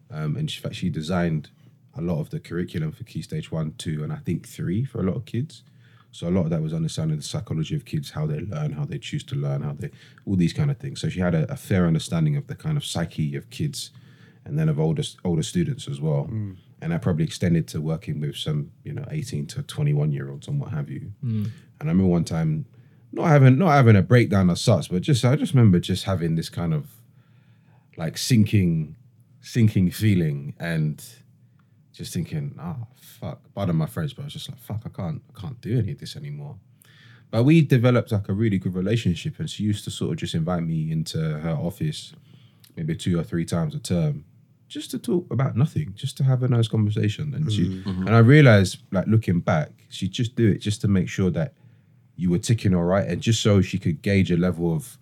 Um, 0.10 0.38
and 0.38 0.50
in 0.50 0.62
fact, 0.62 0.76
she 0.76 0.90
designed 0.90 1.50
a 1.98 2.02
lot 2.02 2.20
of 2.20 2.30
the 2.30 2.40
curriculum 2.40 2.92
for 2.92 3.04
Key 3.04 3.22
Stage 3.22 3.52
1, 3.52 3.76
2, 3.78 4.04
and 4.04 4.14
I 4.14 4.18
think 4.18 4.48
3 4.48 4.86
for 4.86 5.00
a 5.00 5.04
lot 5.04 5.16
of 5.16 5.26
kids. 5.26 5.64
So 6.12 6.30
a 6.30 6.32
lot 6.32 6.46
of 6.46 6.50
that 6.52 6.62
was 6.62 6.74
understanding 6.74 7.18
the 7.18 7.24
psychology 7.24 7.76
of 7.76 7.84
kids, 7.84 8.12
how 8.12 8.26
they 8.26 8.40
learn, 8.40 8.72
how 8.72 8.86
they 8.86 8.98
choose 8.98 9.24
to 9.26 9.36
learn, 9.36 9.64
how 9.64 9.74
they, 9.74 9.92
all 10.26 10.38
these 10.38 10.54
kind 10.54 10.72
of 10.72 10.78
things. 10.78 11.02
So 11.02 11.10
she 11.10 11.20
had 11.20 11.36
a, 11.36 11.52
a 11.52 11.58
fair 11.58 11.86
understanding 11.86 12.38
of 12.38 12.48
the 12.48 12.56
kind 12.56 12.78
of 12.78 12.86
psyche 12.86 13.36
of 13.36 13.50
kids 13.50 13.92
and 14.46 14.58
then 14.58 14.70
of 14.70 14.80
older, 14.80 15.04
older 15.26 15.44
students 15.44 15.90
as 15.90 16.00
well. 16.00 16.30
And 16.86 16.94
that 16.94 17.02
probably 17.02 17.26
extended 17.26 17.68
to 17.70 17.82
working 17.82 18.22
with 18.22 18.36
some, 18.38 18.70
you 18.84 18.94
know, 18.94 19.04
18 19.10 19.48
to 19.48 19.64
21 19.64 20.12
year 20.12 20.30
olds 20.30 20.48
and 20.48 20.60
what 20.62 20.70
have 20.70 20.88
you. 20.88 21.14
And 21.80 21.90
I 21.90 21.92
remember 21.92 22.06
one 22.06 22.24
time, 22.24 22.68
not 23.12 23.26
having 23.26 23.58
not 23.58 23.72
having 23.72 23.96
a 23.96 24.04
breakdown 24.04 24.52
as 24.52 24.62
such, 24.62 24.92
but 24.92 25.02
just 25.02 25.26
I 25.26 25.36
just 25.36 25.56
remember 25.56 25.80
just 25.80 26.04
having 26.04 26.36
this 26.36 26.48
kind 26.48 26.76
of 26.76 26.86
like 27.98 28.20
sinking, 28.20 28.98
sinking 29.42 29.90
feeling 29.90 30.54
and 30.60 31.04
just 31.92 32.14
thinking, 32.14 32.54
ah, 32.60 32.78
fuck. 32.96 33.40
Pardon 33.56 33.78
my 33.78 33.88
French, 33.88 34.16
but 34.16 34.22
I 34.22 34.26
was 34.26 34.34
just 34.34 34.50
like, 34.50 34.60
fuck, 34.60 34.84
I 34.86 34.90
can't, 34.90 35.24
I 35.36 35.42
can't 35.42 35.60
do 35.62 35.80
any 35.80 35.94
of 35.94 36.00
this 36.00 36.16
anymore. 36.16 36.58
But 37.32 37.46
we 37.46 37.62
developed 37.62 38.12
like 38.12 38.30
a 38.30 38.34
really 38.34 38.60
good 38.60 38.76
relationship, 38.76 39.40
and 39.40 39.50
she 39.50 39.64
used 39.64 39.86
to 39.86 39.90
sort 39.92 40.12
of 40.12 40.18
just 40.18 40.36
invite 40.36 40.62
me 40.62 40.92
into 40.92 41.18
her 41.18 41.56
office, 41.56 42.14
maybe 42.76 42.96
two 42.96 43.18
or 43.20 43.24
three 43.24 43.46
times 43.46 43.74
a 43.74 43.80
term, 43.80 44.26
just 44.76 44.92
to 44.92 45.00
talk 45.00 45.26
about 45.32 45.56
nothing, 45.56 45.94
just 45.96 46.18
to 46.18 46.24
have 46.26 46.44
a 46.44 46.50
nice 46.50 46.68
conversation. 46.68 47.34
And 47.34 47.50
she, 47.50 47.64
mm-hmm. 47.64 47.90
Mm-hmm. 47.90 48.08
and 48.08 48.16
I 48.16 48.20
realized, 48.20 48.80
like 48.92 49.08
looking 49.08 49.40
back, 49.40 49.72
she'd 49.88 50.12
just 50.12 50.36
do 50.36 50.52
it 50.52 50.58
just 50.58 50.82
to 50.82 50.90
make 50.90 51.08
sure 51.08 51.32
that 51.32 51.54
you 52.18 52.30
were 52.30 52.40
ticking 52.40 52.76
all 52.76 52.84
right, 52.84 53.08
and 53.08 53.22
just 53.22 53.42
so 53.42 53.62
she 53.62 53.78
could 53.80 54.02
gauge 54.02 54.32
a 54.32 54.36
level 54.36 54.76
of 54.76 54.98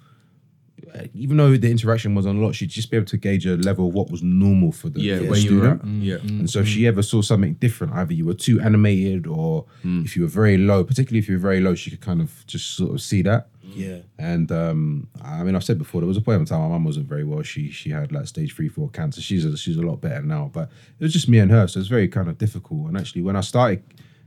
uh, 0.94 1.06
even 1.16 1.38
though 1.38 1.58
the 1.58 1.72
interaction 1.72 2.14
was 2.14 2.28
on 2.28 2.38
a 2.38 2.40
lot, 2.40 2.54
she'd 2.54 2.70
just 2.70 2.92
be 2.92 2.98
able 2.98 3.08
to 3.08 3.18
gauge 3.18 3.48
a 3.48 3.56
level 3.58 3.88
of 3.88 3.96
what 3.96 4.12
was 4.12 4.22
normal 4.22 4.72
for 4.72 4.90
the, 4.90 5.02
Yeah, 5.02 5.18
for 5.18 5.24
the 5.24 5.30
where 5.30 5.40
you 5.40 5.56
were 5.56 5.62
student. 5.62 5.86
Mm. 5.86 6.04
Yeah. 6.04 6.16
And 6.18 6.50
so 6.50 6.60
if 6.60 6.68
she 6.68 6.82
mm-hmm. 6.82 6.90
ever 6.90 7.02
saw 7.02 7.22
something 7.24 7.54
different, 7.56 7.94
either 7.94 8.14
you 8.14 8.26
were 8.26 8.36
too 8.36 8.60
animated 8.60 9.26
or 9.26 9.66
mm. 9.84 10.06
if 10.06 10.16
you 10.16 10.22
were 10.22 10.28
very 10.28 10.58
low, 10.58 10.84
particularly 10.84 11.20
if 11.20 11.28
you 11.28 11.36
were 11.36 11.48
very 11.50 11.62
low, 11.62 11.74
she 11.74 11.90
could 11.90 12.02
kind 12.02 12.22
of 12.22 12.46
just 12.46 12.76
sort 12.76 12.94
of 12.94 13.02
see 13.02 13.24
that. 13.24 13.50
Yeah. 13.76 14.00
And 14.18 14.52
um, 14.52 15.08
I 15.24 15.44
mean, 15.44 15.56
I've 15.56 15.64
said 15.64 15.78
before, 15.78 16.02
there 16.02 16.08
was 16.08 16.18
a 16.18 16.22
point 16.22 16.40
in 16.40 16.46
time 16.46 16.62
my 16.62 16.68
mum 16.70 16.84
wasn't 16.86 17.08
very 17.08 17.24
well. 17.24 17.42
She 17.44 17.70
she 17.72 17.90
had 17.90 18.12
like 18.12 18.28
stage 18.28 18.56
three, 18.56 18.70
four 18.70 18.90
cancer. 18.90 19.22
She's 19.22 19.46
a, 19.46 19.58
she's 19.58 19.78
a 19.78 19.82
lot 19.82 20.02
better 20.02 20.22
now, 20.22 20.50
but 20.54 20.70
it 21.00 21.04
was 21.04 21.14
just 21.14 21.28
me 21.30 21.40
and 21.40 21.52
her, 21.52 21.68
so 21.68 21.80
it's 21.80 21.90
very 21.90 22.08
kind 22.08 22.30
of 22.30 22.38
difficult. 22.38 22.88
And 22.88 22.98
actually, 22.98 23.22
when 23.24 23.36
I 23.36 23.42
started 23.42 23.84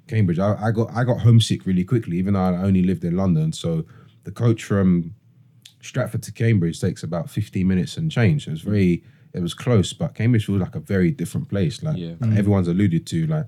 Cambridge, 0.08 0.38
I, 0.38 0.54
I 0.68 0.70
got 0.70 0.90
I 0.94 1.04
got 1.04 1.20
homesick 1.20 1.66
really 1.66 1.84
quickly, 1.84 2.18
even 2.18 2.34
though 2.34 2.40
I 2.40 2.56
only 2.62 2.82
lived 2.82 3.04
in 3.04 3.16
London. 3.16 3.52
So 3.52 3.84
the 4.24 4.32
coach 4.32 4.64
from 4.64 5.14
Stratford 5.80 6.22
to 6.24 6.32
Cambridge 6.32 6.80
takes 6.80 7.02
about 7.02 7.30
15 7.30 7.66
minutes 7.66 7.96
and 7.96 8.10
change. 8.10 8.48
It 8.48 8.50
was 8.50 8.62
very, 8.62 9.04
it 9.32 9.40
was 9.40 9.54
close, 9.54 9.92
but 9.92 10.14
Cambridge 10.16 10.48
was 10.48 10.60
like 10.60 10.74
a 10.74 10.80
very 10.80 11.12
different 11.12 11.48
place. 11.48 11.80
Like 11.82 11.96
Yeah. 11.96 12.14
everyone's 12.34 12.66
alluded 12.66 13.06
to, 13.06 13.26
like 13.28 13.46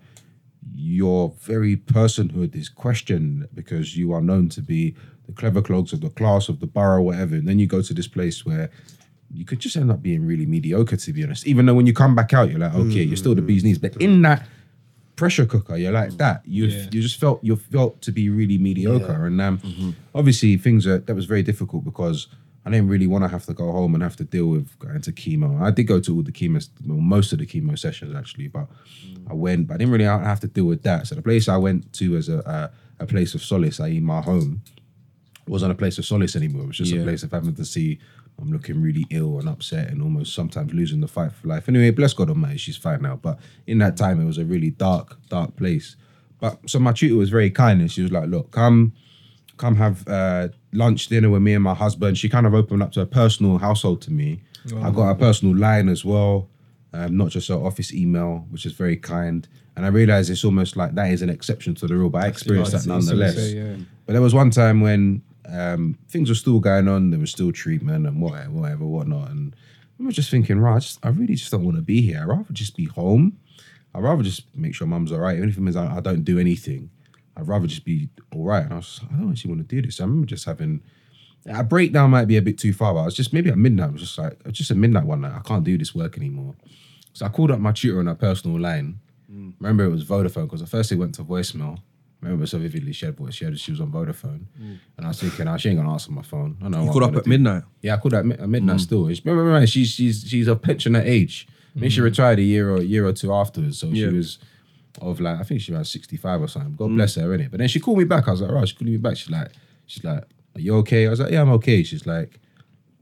your 0.75 1.35
very 1.41 1.77
personhood 1.77 2.55
is 2.55 2.69
questioned 2.69 3.49
because 3.55 3.97
you 3.97 4.13
are 4.13 4.21
known 4.21 4.49
to 4.51 4.61
be 4.63 4.95
the 5.29 5.35
clever 5.35 5.63
clogs 5.63 5.93
of 5.93 6.01
the 6.01 6.11
class 6.11 6.49
of 6.49 6.59
the 6.59 6.67
borough, 6.67 7.03
whatever. 7.03 7.37
And 7.37 7.47
then 7.47 7.59
you 7.59 7.67
go 7.67 7.83
to 7.83 7.95
this 7.95 8.09
place 8.09 8.45
where 8.45 8.71
you 9.33 9.45
could 9.45 9.61
just 9.61 9.77
end 9.77 9.93
up 9.93 10.03
being 10.03 10.27
really 10.27 10.47
mediocre, 10.47 10.97
to 10.97 11.13
be 11.13 11.23
honest. 11.23 11.47
Even 11.47 11.67
though 11.67 11.75
when 11.75 11.87
you 11.87 11.93
come 11.93 12.15
back 12.15 12.33
out, 12.33 12.51
you're 12.51 12.59
like, 12.59 12.75
okay, 12.75 13.05
mm, 13.05 13.09
you're 13.09 13.17
still 13.17 13.35
the 13.35 13.43
mm, 13.43 13.47
bee's 13.47 13.63
knees. 13.63 13.79
But 13.79 13.93
mm. 13.93 14.01
in 14.03 14.23
that 14.23 14.47
pressure 15.17 15.45
cooker, 15.45 15.77
you're 15.77 15.93
like 15.93 16.17
that. 16.17 16.43
You 16.47 16.65
Yeah. 16.67 16.89
you 16.91 17.03
just 17.03 17.21
felt 17.21 17.45
you 17.45 17.57
felt 17.57 18.01
to 18.03 18.13
be 18.13 18.31
really 18.31 18.57
mediocre. 18.57 19.27
And 19.27 19.41
um, 19.41 19.59
mm-hmm. 19.59 19.91
obviously 20.15 20.57
things 20.57 20.87
are 20.87 20.99
that 20.99 21.15
was 21.15 21.27
very 21.27 21.43
difficult 21.43 21.85
because 21.85 22.29
I 22.65 22.71
didn't 22.71 22.89
really 22.89 23.07
want 23.07 23.25
to 23.25 23.29
have 23.29 23.45
to 23.47 23.55
go 23.55 23.71
home 23.73 23.95
and 23.95 24.03
have 24.03 24.17
to 24.17 24.25
deal 24.25 24.47
with 24.47 24.79
going 24.79 25.01
to 25.03 25.13
chemo. 25.13 25.61
I 25.61 25.71
did 25.71 25.85
go 25.85 26.01
to 26.01 26.17
all 26.17 26.23
the 26.23 26.33
chemo, 26.33 26.67
well, 26.87 26.99
most 26.99 27.33
of 27.33 27.39
the 27.39 27.47
chemo 27.47 27.79
sessions 27.79 28.15
actually, 28.15 28.49
but 28.49 28.67
I 29.29 29.35
went, 29.35 29.67
but 29.67 29.75
I 29.75 29.77
didn't 29.79 29.93
really 29.93 30.05
have 30.05 30.41
to 30.41 30.49
deal 30.49 30.65
with 30.65 30.83
that. 30.85 31.07
So 31.07 31.15
the 31.15 31.23
place 31.23 31.49
I 31.49 31.57
went 31.57 31.93
to 31.95 32.17
as 32.17 32.29
a 32.29 32.39
a, 32.99 33.05
a 33.05 33.07
place 33.07 33.35
of 33.35 33.43
solace, 33.43 33.81
i.e., 33.81 34.01
my 34.01 34.21
home, 34.21 34.63
wasn't 35.49 35.73
a 35.73 35.75
place 35.75 35.99
of 35.99 36.05
solace 36.05 36.37
anymore. 36.37 36.65
It 36.65 36.69
was 36.69 36.77
just 36.79 36.93
a 36.93 37.03
place 37.03 37.23
of 37.23 37.31
having 37.33 37.55
to 37.55 37.65
see 37.65 37.99
I'm 38.41 38.53
looking 38.53 38.81
really 38.81 39.05
ill 39.11 39.39
and 39.41 39.49
upset 39.49 39.91
and 39.91 40.01
almost 40.01 40.33
sometimes 40.35 40.73
losing 40.73 41.01
the 41.01 41.09
fight 41.09 41.33
for 41.33 41.49
life. 41.49 41.69
Anyway, 41.69 41.91
bless 41.91 42.13
God 42.13 42.29
Almighty, 42.29 42.59
she's 42.59 42.77
fine 42.77 43.03
now. 43.03 43.17
But 43.17 43.39
in 43.67 43.79
that 43.79 43.97
time, 43.97 44.21
it 44.21 44.27
was 44.27 44.39
a 44.39 44.45
really 44.45 44.71
dark, 44.71 45.19
dark 45.29 45.57
place. 45.57 45.97
But 46.41 46.71
so 46.71 46.79
my 46.79 46.93
tutor 46.93 47.17
was 47.17 47.31
very 47.31 47.51
kind 47.51 47.81
and 47.81 47.91
she 47.91 48.03
was 48.03 48.13
like, 48.13 48.29
"Look, 48.29 48.53
come, 48.53 48.93
come 49.57 49.75
have 49.75 50.07
uh, 50.07 50.49
lunch, 50.73 51.09
dinner 51.09 51.31
with 51.31 51.43
me 51.43 51.55
and 51.55 51.65
my 51.65 51.75
husband." 51.75 52.17
She 52.17 52.29
kind 52.29 52.47
of 52.47 52.55
opened 52.55 52.81
up 52.83 52.93
to 52.93 53.01
her 53.01 53.07
personal 53.07 53.59
household 53.59 54.03
to 54.03 54.13
me. 54.13 54.41
I 54.83 54.91
got 54.91 55.11
a 55.11 55.15
personal 55.17 55.57
line 55.57 55.89
as 55.89 56.05
well, 56.05 56.49
um, 56.93 57.17
not 57.17 57.31
just 57.31 57.49
her 57.49 57.55
office 57.55 57.93
email, 57.93 58.47
which 58.51 58.67
is 58.67 58.73
very 58.73 58.97
kind. 58.97 59.49
And 59.75 59.85
I 59.87 59.89
realized 59.89 60.31
it's 60.31 60.45
almost 60.45 60.77
like 60.77 60.95
that 60.95 61.11
is 61.11 61.23
an 61.23 61.31
exception 61.31 61.75
to 61.77 61.87
the 61.87 61.95
rule, 61.97 62.11
but 62.11 62.25
I 62.25 62.29
experienced 62.29 62.73
that 62.73 62.79
That's 62.79 62.87
what 62.87 62.95
I 62.95 62.97
was 62.99 63.09
gonna 63.09 63.21
nonetheless. 63.21 63.51
say, 63.51 63.57
yeah. 63.57 63.77
But 64.07 64.13
there 64.13 64.23
was 64.23 64.35
one 64.35 64.51
time 64.51 64.81
when 64.81 65.23
um, 65.51 65.99
things 66.09 66.29
were 66.29 66.35
still 66.35 66.61
going 66.61 66.89
on. 66.89 67.11
There 67.11 67.21
was 67.21 67.31
still 67.31 67.53
treatment 67.53 68.07
and 68.07 68.21
whatever, 68.21 68.51
whatever, 68.51 68.87
whatnot. 68.87 69.31
And 69.31 69.57
I 70.01 70.05
was 70.05 70.15
just 70.15 70.31
thinking, 70.31 70.59
right, 70.59 70.77
I, 70.77 70.79
just, 70.79 71.05
I 71.05 71.09
really 71.09 71.35
just 71.35 71.51
don't 71.51 71.65
want 71.65 71.77
to 71.77 71.83
be 71.83 72.03
here. 72.03 72.21
I'd 72.21 72.29
rather 72.29 72.53
just 72.53 72.77
be 72.77 72.85
home. 72.85 73.39
I'd 73.95 74.03
rather 74.03 74.23
just 74.23 74.55
make 74.55 74.75
sure 74.75 74.87
mum's 74.87 75.13
all 75.13 75.19
right. 75.19 75.37
Even 75.37 75.49
if 75.49 75.57
it 75.57 75.61
means 75.61 75.77
I, 75.77 75.97
I 75.97 76.01
don't 76.01 76.25
do 76.25 76.39
anything, 76.39 76.91
I'd 77.37 77.49
rather 77.49 77.67
just 77.67 77.85
be 77.85 78.09
all 78.33 78.45
right. 78.45 78.65
And 78.65 78.73
I 78.73 78.77
was 78.77 79.01
like, 79.03 79.13
I 79.13 79.17
don't 79.17 79.31
actually 79.31 79.51
want 79.51 79.69
to 79.69 79.75
do 79.75 79.83
this. 79.83 80.01
I 80.01 80.05
remember 80.05 80.27
just 80.27 80.45
having 80.45 80.83
a 81.47 81.65
breakdown 81.65 82.11
might 82.11 82.27
be 82.27 82.37
a 82.37 82.43
bit 82.43 82.59
too 82.59 82.73
far, 82.73 82.93
but 82.95 83.01
I 83.01 83.05
was 83.07 83.15
just 83.15 83.33
maybe 83.33 83.51
at 83.51 83.59
midnight. 83.59 83.89
I 83.89 83.93
was 83.93 84.03
just 84.03 84.19
like, 84.19 84.33
it 84.33 84.47
was 84.47 84.59
just 84.59 84.71
at 84.71 84.77
midnight 84.77 85.05
one 85.05 85.23
night. 85.23 85.33
I 85.35 85.41
can't 85.41 85.65
do 85.65 85.79
this 85.79 85.95
work 85.95 86.17
anymore. 86.17 86.55
So 87.15 87.27
I 87.27 87.31
called 87.31 87.51
up 87.51 87.59
my 87.59 87.73
tutor 87.73 88.01
on 88.01 88.07
her 88.07 88.15
personal 88.15 88.61
line. 88.61 89.01
Remember, 89.61 89.85
it 89.85 89.91
was 89.91 90.05
Vodafone 90.05 90.45
because 90.45 90.63
I 90.63 90.67
first 90.67 90.93
it 90.93 90.97
went 90.97 91.15
to 91.17 91.25
voicemail. 91.25 91.79
Remember 92.21 92.47
so 92.47 92.59
vividly, 92.59 92.93
she 92.93 93.07
had 93.07 93.17
voice. 93.17 93.35
She 93.35 93.45
had 93.45 93.59
she 93.61 93.71
was 93.71 93.81
on 93.81 93.93
Vodafone, 93.93 94.47
mm. 94.61 94.79
and 94.97 95.07
I 95.07 95.09
was 95.09 95.21
thinking, 95.21 95.47
oh, 95.47 95.57
she 95.57 95.69
ain't 95.69 95.79
gonna 95.79 95.93
answer 95.93 96.11
my 96.11 96.23
phone. 96.23 96.57
I 96.63 96.69
know. 96.69 96.85
You 96.85 96.91
called 96.91 97.05
up 97.05 97.15
at 97.17 97.25
do. 97.25 97.31
midnight. 97.31 97.63
Yeah, 97.81 97.95
I 97.95 97.99
called 97.99 98.15
at, 98.15 98.27
mi- 98.27 98.35
at 98.35 98.49
midnight 98.49 98.79
mm. 98.79 98.81
still. 98.81 99.05
Remember, 99.05 99.45
remember, 99.45 99.67
she's 99.69 99.91
she's 99.91 100.25
she's 100.27 100.49
of 100.49 100.61
pensioner 100.61 101.01
age. 101.01 101.47
I 101.77 101.81
mean, 101.81 101.91
she 101.91 102.01
mm. 102.01 102.05
retired 102.05 102.41
a 102.41 102.43
year 102.43 102.73
or 102.73 102.79
a 102.79 102.83
year 102.83 103.07
or 103.07 103.13
two 103.13 103.33
afterwards, 103.33 103.79
so 103.79 103.87
Yeah. 103.87 104.09
she 104.09 104.17
was 104.17 104.39
of 105.01 105.21
like 105.21 105.39
I 105.39 105.45
think 105.45 105.61
she 105.61 105.73
was 105.73 105.89
sixty 105.89 106.17
five 106.17 106.43
or 106.43 106.49
something. 106.49 106.75
God 106.75 106.89
bless 106.89 107.15
her, 107.15 107.29
innit? 107.29 107.53
But 107.53 107.59
then 107.59 107.69
she 107.69 107.79
called 107.79 107.99
me 107.99 108.05
back. 108.05 108.27
I 108.27 108.33
was 108.33 108.41
like, 108.41 108.51
right, 108.51 108.69
she 108.69 108.75
called 108.75 108.91
me 108.91 108.97
back. 108.97 109.17
She's 109.17 109.31
like, 109.31 109.53
she's 109.87 110.03
like, 110.03 110.25
are 110.57 110.61
you 110.61 110.75
okay? 110.79 111.07
I 111.07 111.11
was 111.11 111.21
like, 111.21 111.31
yeah, 111.31 111.43
I'm 111.43 111.51
okay. 111.51 111.85
She's 111.85 112.05
like, 112.05 112.41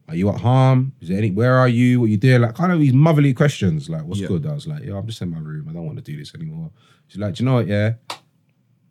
are 0.09 0.15
you 0.15 0.29
at 0.29 0.41
harm? 0.41 0.93
Is 1.01 1.09
there 1.09 1.17
any? 1.17 1.31
Where 1.31 1.55
are 1.57 1.69
you? 1.69 2.01
What 2.01 2.11
you 2.11 2.19
doing? 2.19 2.43
Like 2.43 2.55
kind 2.55 2.71
of 2.71 2.81
these 2.81 2.93
motherly 2.93 3.33
questions. 3.33 3.89
Like, 3.89 4.03
what's 4.05 4.21
Yeah. 4.21 4.29
good? 4.29 4.45
I 4.47 4.53
was 4.53 4.67
like, 4.67 4.85
yeah, 4.85 4.95
I'm 4.97 5.07
just 5.07 5.23
in 5.23 5.31
my 5.31 5.39
room. 5.39 5.69
I 5.71 5.73
don't 5.73 5.87
want 5.87 5.97
to 5.97 6.05
do 6.05 6.19
this 6.19 6.35
anymore. 6.35 6.71
She's 7.09 7.19
like, 7.19 7.35
do 7.35 7.43
you 7.45 7.49
know 7.49 7.55
what? 7.55 7.67
Yeah, 7.67 7.95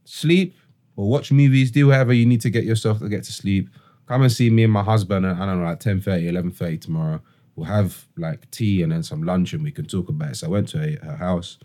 sleep 0.06 0.56
or 0.96 1.10
watch 1.10 1.32
movies. 1.32 1.72
Do 1.72 1.88
whatever 1.88 2.14
you 2.14 2.26
need 2.26 2.42
to 2.42 2.50
get 2.50 2.64
yourself 2.64 3.00
to 3.00 3.10
get 3.10 3.24
to 3.26 3.32
sleep. 3.32 3.70
Come 4.08 4.22
and 4.22 4.32
see 4.32 4.50
me 4.50 4.64
and 4.64 4.74
my 4.74 4.84
husband. 4.84 5.26
At, 5.26 5.38
I 5.38 5.46
don't 5.46 5.60
know, 5.60 5.66
like 5.66 5.80
10.30, 5.80 6.32
11.30 6.32 6.82
tomorrow. 6.82 7.22
We'll 7.56 7.68
have 7.68 8.06
like 8.18 8.50
tea 8.52 8.84
and 8.84 8.92
then 8.92 9.04
some 9.04 9.24
lunch 9.24 9.54
and 9.54 9.64
we 9.64 9.72
can 9.72 9.86
talk 9.86 10.10
about 10.10 10.32
it. 10.32 10.36
So 10.36 10.48
I 10.48 10.50
went 10.50 10.68
to 10.70 10.78
her, 10.78 10.98
her 11.04 11.16
house, 11.18 11.58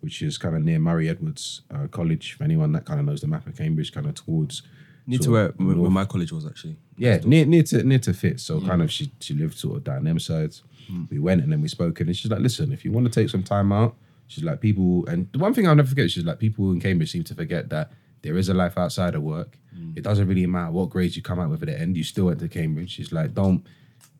which 0.00 0.22
is 0.22 0.38
kind 0.38 0.56
of 0.56 0.62
near 0.62 0.78
Murray 0.78 1.08
Edwards 1.08 1.62
uh, 1.70 1.86
College. 1.88 2.34
For 2.34 2.44
anyone 2.44 2.72
that 2.72 2.84
kind 2.84 3.00
of 3.00 3.06
knows 3.06 3.20
the 3.22 3.26
map 3.26 3.46
of 3.46 3.56
Cambridge, 3.56 3.92
kind 3.92 4.06
of 4.06 4.14
towards 4.14 4.62
Near 5.06 5.18
to 5.20 5.30
where, 5.30 5.48
where 5.48 5.90
my 5.90 6.04
college 6.04 6.30
was 6.30 6.46
actually. 6.46 6.76
Yeah, 6.96 7.18
near 7.24 7.44
near 7.44 7.62
to 7.64 7.82
near 7.82 7.98
to 8.00 8.12
fit. 8.12 8.38
So 8.38 8.60
kind 8.60 8.80
of 8.82 8.92
she 8.92 9.10
she 9.20 9.34
lived 9.34 9.58
sort 9.58 9.78
of 9.78 9.84
down 9.84 10.04
them 10.04 10.18
sides. 10.20 10.62
We 11.10 11.18
went 11.18 11.42
and 11.42 11.50
then 11.50 11.60
we 11.60 11.68
spoke 11.68 12.00
and 12.00 12.16
she's 12.16 12.30
like, 12.30 12.40
listen, 12.40 12.72
if 12.72 12.84
you 12.84 12.92
want 12.92 13.06
to 13.06 13.12
take 13.12 13.30
some 13.30 13.42
time 13.42 13.72
out, 13.72 13.96
she's 14.30 14.44
like 14.44 14.60
people 14.60 15.04
and 15.06 15.28
the 15.32 15.38
one 15.38 15.52
thing 15.52 15.66
I'll 15.66 15.74
never 15.74 15.88
forget, 15.88 16.10
she's 16.10 16.24
like 16.24 16.38
people 16.38 16.70
in 16.70 16.80
Cambridge 16.80 17.10
seem 17.10 17.24
to 17.24 17.34
forget 17.34 17.68
that 17.70 17.90
there 18.22 18.36
is 18.36 18.48
a 18.48 18.54
life 18.54 18.78
outside 18.78 19.16
of 19.16 19.22
work. 19.22 19.58
Mm. 19.76 19.98
It 19.98 20.04
doesn't 20.04 20.28
really 20.28 20.46
matter 20.46 20.70
what 20.70 20.90
grades 20.90 21.16
you 21.16 21.22
come 21.22 21.40
out 21.40 21.50
with 21.50 21.62
at 21.62 21.66
the 21.66 21.78
end, 21.78 21.96
you 21.96 22.04
still 22.04 22.26
went 22.26 22.38
to 22.38 22.48
Cambridge. 22.48 22.92
She's 22.92 23.12
like, 23.12 23.34
don't 23.34 23.66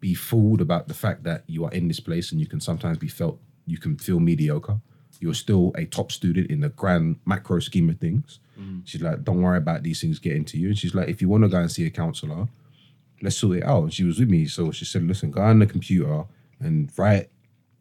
be 0.01 0.15
fooled 0.15 0.61
about 0.61 0.89
the 0.89 0.95
fact 0.95 1.23
that 1.25 1.45
you 1.47 1.65
are 1.65 1.71
in 1.71 1.87
this 1.87 2.01
place 2.01 2.33
and 2.33 2.41
you 2.41 2.47
can 2.47 2.61
sometimes 2.61 2.99
be 2.99 3.09
felt 3.09 3.39
you 3.67 3.79
can 3.79 3.97
feel 3.97 4.19
mediocre. 4.19 4.81
You're 5.21 5.35
still 5.35 5.73
a 5.77 5.85
top 5.85 6.11
student 6.11 6.51
in 6.51 6.61
the 6.61 6.71
grand 6.71 7.21
macro 7.25 7.61
scheme 7.61 7.89
of 7.91 7.99
things. 7.99 8.41
Mm. 8.59 8.83
She's 8.85 9.03
like, 9.03 9.23
don't 9.23 9.43
worry 9.43 9.59
about 9.59 9.85
these 9.85 10.01
things 10.01 10.19
getting 10.19 10.45
to 10.47 10.59
you. 10.59 10.69
And 10.69 10.79
she's 10.79 10.95
like, 10.95 11.09
if 11.09 11.23
you 11.23 11.29
want 11.29 11.45
to 11.45 11.49
go 11.49 11.59
and 11.59 11.71
see 11.71 11.87
a 11.87 11.91
counselor, 11.91 12.49
let's 13.23 13.37
sort 13.37 13.59
it 13.59 13.65
out. 13.65 13.85
And 13.85 13.95
she 13.95 14.03
was 14.03 14.19
with 14.19 14.31
me. 14.31 14.47
So 14.47 14.73
she 14.73 14.87
said, 14.87 15.05
listen, 15.05 15.31
go 15.31 15.43
on 15.43 15.61
the 15.61 15.67
computer 15.67 16.25
and 16.59 16.91
write 16.97 17.29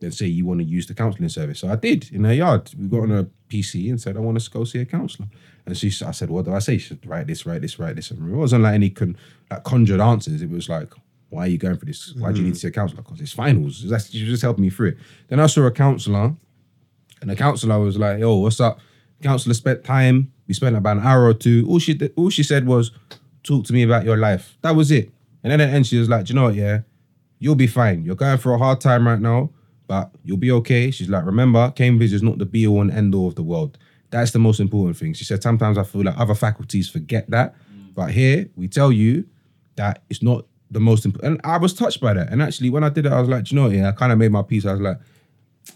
and 0.02 0.14
say 0.14 0.26
you 0.26 0.46
want 0.46 0.60
to 0.60 0.66
use 0.66 0.88
the 0.88 0.94
counselling 0.94 1.30
service. 1.30 1.60
So 1.60 1.70
I 1.70 1.76
did 1.76 2.12
in 2.12 2.24
her 2.24 2.34
yard. 2.34 2.72
We 2.78 2.88
got 2.88 3.04
on 3.04 3.12
a 3.12 3.28
PC 3.50 3.90
and 3.90 4.00
said, 4.00 4.16
I 4.16 4.20
want 4.20 4.40
to 4.40 4.50
go 4.50 4.64
see 4.64 4.80
a 4.80 4.86
counsellor. 4.86 5.28
And 5.66 5.78
she, 5.78 5.88
I 6.06 6.12
said, 6.12 6.30
what 6.30 6.46
do 6.46 6.54
I 6.54 6.60
say? 6.60 6.78
She 6.78 6.90
said, 6.90 7.06
write 7.06 7.28
this, 7.28 7.46
write 7.46 7.62
this, 7.62 7.78
write 7.78 7.96
this. 7.96 8.12
And 8.12 8.32
it 8.32 8.36
wasn't 8.36 8.64
like 8.64 8.76
any 8.76 8.90
con, 8.90 9.18
like 9.52 9.64
conjured 9.64 10.00
answers. 10.00 10.42
It 10.42 10.50
was 10.50 10.70
like, 10.70 10.94
why 11.30 11.44
are 11.44 11.48
you 11.48 11.58
going 11.58 11.78
for 11.78 11.86
this? 11.86 12.14
Why 12.16 12.32
do 12.32 12.40
you 12.40 12.46
need 12.46 12.56
to 12.56 12.60
see 12.60 12.68
a 12.68 12.72
counsellor? 12.72 13.04
Because 13.04 13.22
it's 13.22 13.34
finals. 13.34 13.88
That's, 13.88 14.10
just 14.10 14.42
helping 14.42 14.64
me 14.64 14.70
through 14.70 14.90
it. 14.90 14.98
Then 15.28 15.40
I 15.40 15.48
saw 15.48 15.62
a 15.64 15.72
counsellor 15.72 16.36
and 17.22 17.30
the 17.30 17.36
counsellor 17.36 17.80
was 17.80 17.98
like, 17.98 18.20
yo, 18.20 18.36
what's 18.36 18.60
up? 18.60 18.80
Counsellor 19.22 19.54
spent 19.54 19.84
time. 19.84 20.32
We 20.48 20.54
spent 20.54 20.76
about 20.76 20.98
an 20.98 21.04
hour 21.04 21.26
or 21.26 21.34
two. 21.34 21.66
All 21.68 21.80
she 21.80 22.00
all 22.16 22.30
she 22.30 22.42
said 22.44 22.66
was, 22.66 22.92
talk 23.44 23.66
to 23.66 23.74
me 23.74 23.84
about 23.84 24.06
your 24.06 24.18
life. 24.18 24.58
That 24.62 24.76
was 24.76 24.92
it. 24.92 25.12
And 25.44 25.52
then 25.52 25.62
at 25.62 25.68
the 25.68 25.74
end, 25.74 25.88
she 25.88 25.98
was 25.98 26.10
like, 26.10 26.26
Do 26.26 26.34
you 26.34 26.40
know 26.40 26.46
what? 26.46 26.56
Yeah, 26.56 26.80
you'll 27.38 27.56
be 27.56 27.68
fine. 27.68 28.04
You're 28.04 28.16
going 28.16 28.38
through 28.38 28.56
a 28.56 28.58
hard 28.58 28.82
time 28.82 29.08
right 29.08 29.20
now, 29.20 29.50
but 29.90 30.12
you'll 30.24 30.38
be 30.38 30.52
okay. 30.52 30.92
She's 30.92 31.10
like, 31.10 31.26
Remember, 31.26 31.72
Cambridge 31.72 32.14
is 32.14 32.22
not 32.22 32.38
the 32.38 32.46
be 32.46 32.68
all 32.68 32.80
and 32.82 32.92
end 32.92 33.16
all 33.16 33.28
of 33.28 33.34
the 33.36 33.42
world. 33.42 33.78
That's 34.12 34.30
the 34.32 34.40
most 34.40 34.60
important 34.60 34.98
thing. 34.98 35.14
She 35.16 35.26
said, 35.26 35.42
Sometimes 35.42 35.80
I 35.80 35.84
feel 35.84 36.04
like 36.04 36.18
other 36.18 36.36
faculties 36.36 36.88
forget 36.88 37.28
that. 37.32 37.56
But 37.96 38.12
here, 38.12 38.48
we 38.56 38.68
tell 38.68 38.92
you 38.92 39.26
that 39.76 40.04
it's 40.10 40.22
not 40.22 40.46
the 40.70 40.80
most 40.80 41.06
important. 41.06 41.34
And 41.34 41.42
I 41.44 41.58
was 41.58 41.74
touched 41.74 42.00
by 42.00 42.14
that. 42.14 42.32
And 42.32 42.40
actually, 42.42 42.70
when 42.70 42.84
I 42.84 42.90
did 42.90 43.08
it, 43.08 43.12
I 43.12 43.20
was 43.20 43.28
like, 43.28 43.52
you 43.52 43.56
know? 43.56 43.68
Yeah, 43.68 43.90
I 43.90 43.92
kind 43.92 44.12
of 44.12 44.20
made 44.20 44.32
my 44.32 44.44
peace. 44.44 44.64
I 44.66 44.74
was 44.74 44.82
like, 44.82 45.00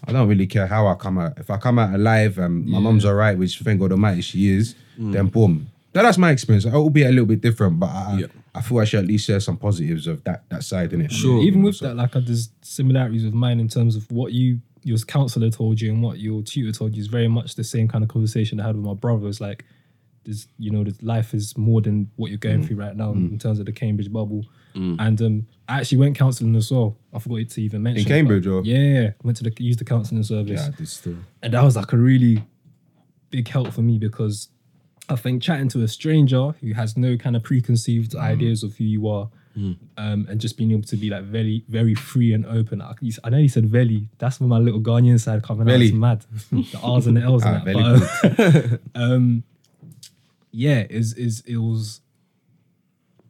I 0.06 0.12
don't 0.12 0.28
really 0.28 0.46
care 0.46 0.68
how 0.68 0.86
I 0.86 0.94
come 0.94 1.18
out. 1.18 1.36
If 1.38 1.50
I 1.50 1.56
come 1.56 1.80
out 1.80 1.92
alive 1.92 2.38
and 2.38 2.66
my 2.66 2.78
mum's 2.78 3.04
all 3.04 3.14
right, 3.14 3.36
which 3.36 3.58
thank 3.58 3.80
God 3.80 3.90
Almighty 3.90 4.20
she 4.22 4.48
is, 4.48 4.76
then 4.96 5.26
boom. 5.26 5.68
That, 5.94 6.02
that's 6.02 6.18
my 6.18 6.30
experience. 6.30 6.64
It 6.64 6.72
will 6.72 6.90
be 6.90 7.04
a 7.04 7.08
little 7.08 7.26
bit 7.26 7.40
different, 7.40 7.78
but 7.78 7.88
I, 7.88 8.18
Yeah. 8.20 8.26
I 8.54 8.60
feel 8.60 8.78
I 8.78 8.84
should 8.84 9.00
at 9.00 9.06
least 9.06 9.26
share 9.26 9.40
some 9.40 9.56
positives 9.56 10.06
of 10.06 10.22
that 10.24 10.48
that 10.50 10.64
side 10.64 10.92
in 10.92 11.00
it. 11.00 11.12
Sure. 11.12 11.42
even 11.42 11.62
with 11.62 11.76
So- 11.76 11.86
that, 11.86 11.96
like 11.96 12.12
there's 12.12 12.50
similarities 12.62 13.24
with 13.24 13.34
mine 13.34 13.60
in 13.60 13.68
terms 13.68 13.96
of 13.96 14.10
what 14.10 14.32
you 14.32 14.60
your 14.82 14.98
counselor 14.98 15.48
told 15.48 15.80
you 15.80 15.90
and 15.90 16.02
what 16.02 16.18
your 16.18 16.42
tutor 16.42 16.70
told 16.70 16.94
you 16.94 17.00
is 17.00 17.06
very 17.06 17.26
much 17.26 17.54
the 17.54 17.64
same 17.64 17.88
kind 17.88 18.04
of 18.04 18.10
conversation 18.10 18.60
I 18.60 18.66
had 18.66 18.76
with 18.76 18.84
my 18.84 18.92
brother. 18.92 19.28
It's 19.28 19.40
like 19.40 19.64
there's 20.24 20.46
you 20.58 20.70
know, 20.70 20.84
that 20.84 21.02
life 21.02 21.32
is 21.32 21.56
more 21.56 21.80
than 21.80 22.10
what 22.16 22.30
you're 22.30 22.38
going 22.38 22.62
mm. 22.62 22.66
through 22.66 22.76
right 22.76 22.96
now 22.96 23.12
mm. 23.12 23.30
in 23.30 23.38
terms 23.38 23.60
of 23.60 23.66
the 23.66 23.72
Cambridge 23.72 24.12
bubble. 24.12 24.44
Mm. 24.74 24.96
And 24.98 25.22
um, 25.22 25.46
I 25.68 25.78
actually 25.78 25.98
went 25.98 26.18
counselling 26.18 26.56
as 26.56 26.70
well. 26.70 26.96
I 27.12 27.18
forgot 27.18 27.48
to 27.48 27.62
even 27.62 27.82
mention. 27.82 28.02
In 28.02 28.08
Cambridge, 28.08 28.46
or- 28.46 28.62
yeah, 28.64 29.12
went 29.22 29.36
to 29.38 29.44
the 29.44 29.52
use 29.58 29.76
the 29.76 29.84
counselling 29.84 30.22
service 30.22 30.60
yeah, 30.60 30.70
this 30.78 30.94
still. 30.94 31.16
and 31.42 31.54
that 31.54 31.62
was 31.62 31.76
like 31.76 31.92
a 31.92 31.96
really 31.96 32.42
big 33.30 33.48
help 33.48 33.72
for 33.72 33.82
me 33.82 33.98
because 33.98 34.48
I 35.08 35.16
think 35.16 35.42
chatting 35.42 35.68
to 35.70 35.82
a 35.82 35.88
stranger 35.88 36.52
who 36.60 36.72
has 36.74 36.96
no 36.96 37.16
kind 37.16 37.36
of 37.36 37.42
preconceived 37.42 38.12
Mm. 38.12 38.20
ideas 38.20 38.62
of 38.62 38.76
who 38.76 38.84
you 38.84 39.06
are, 39.08 39.28
um, 39.56 40.26
and 40.28 40.40
just 40.40 40.56
being 40.56 40.72
able 40.72 40.82
to 40.82 40.96
be 40.96 41.10
like 41.10 41.24
very, 41.24 41.62
very 41.68 41.94
free 41.94 42.32
and 42.32 42.44
open. 42.46 42.80
I, 42.82 42.94
I 43.22 43.30
know 43.30 43.38
you 43.38 43.48
said 43.48 43.66
Veli. 43.66 44.08
That's 44.18 44.40
where 44.40 44.48
my 44.48 44.58
little 44.58 44.80
Ghanaian 44.80 45.20
side 45.20 45.42
coming 45.42 45.66
Veli. 45.66 45.86
out. 45.88 45.88
It's 45.88 45.94
mad. 45.94 46.24
the 46.72 46.80
R's 46.82 47.06
and 47.06 47.16
the 47.16 47.22
L's 47.22 47.42
Ah, 47.44 47.62
and 47.64 47.66
that. 47.66 48.80
But, 48.94 48.96
um, 48.96 49.02
um, 49.12 49.42
yeah, 50.50 50.86
is 50.88 51.12
is 51.14 51.42
it 51.46 51.58
was 51.58 52.00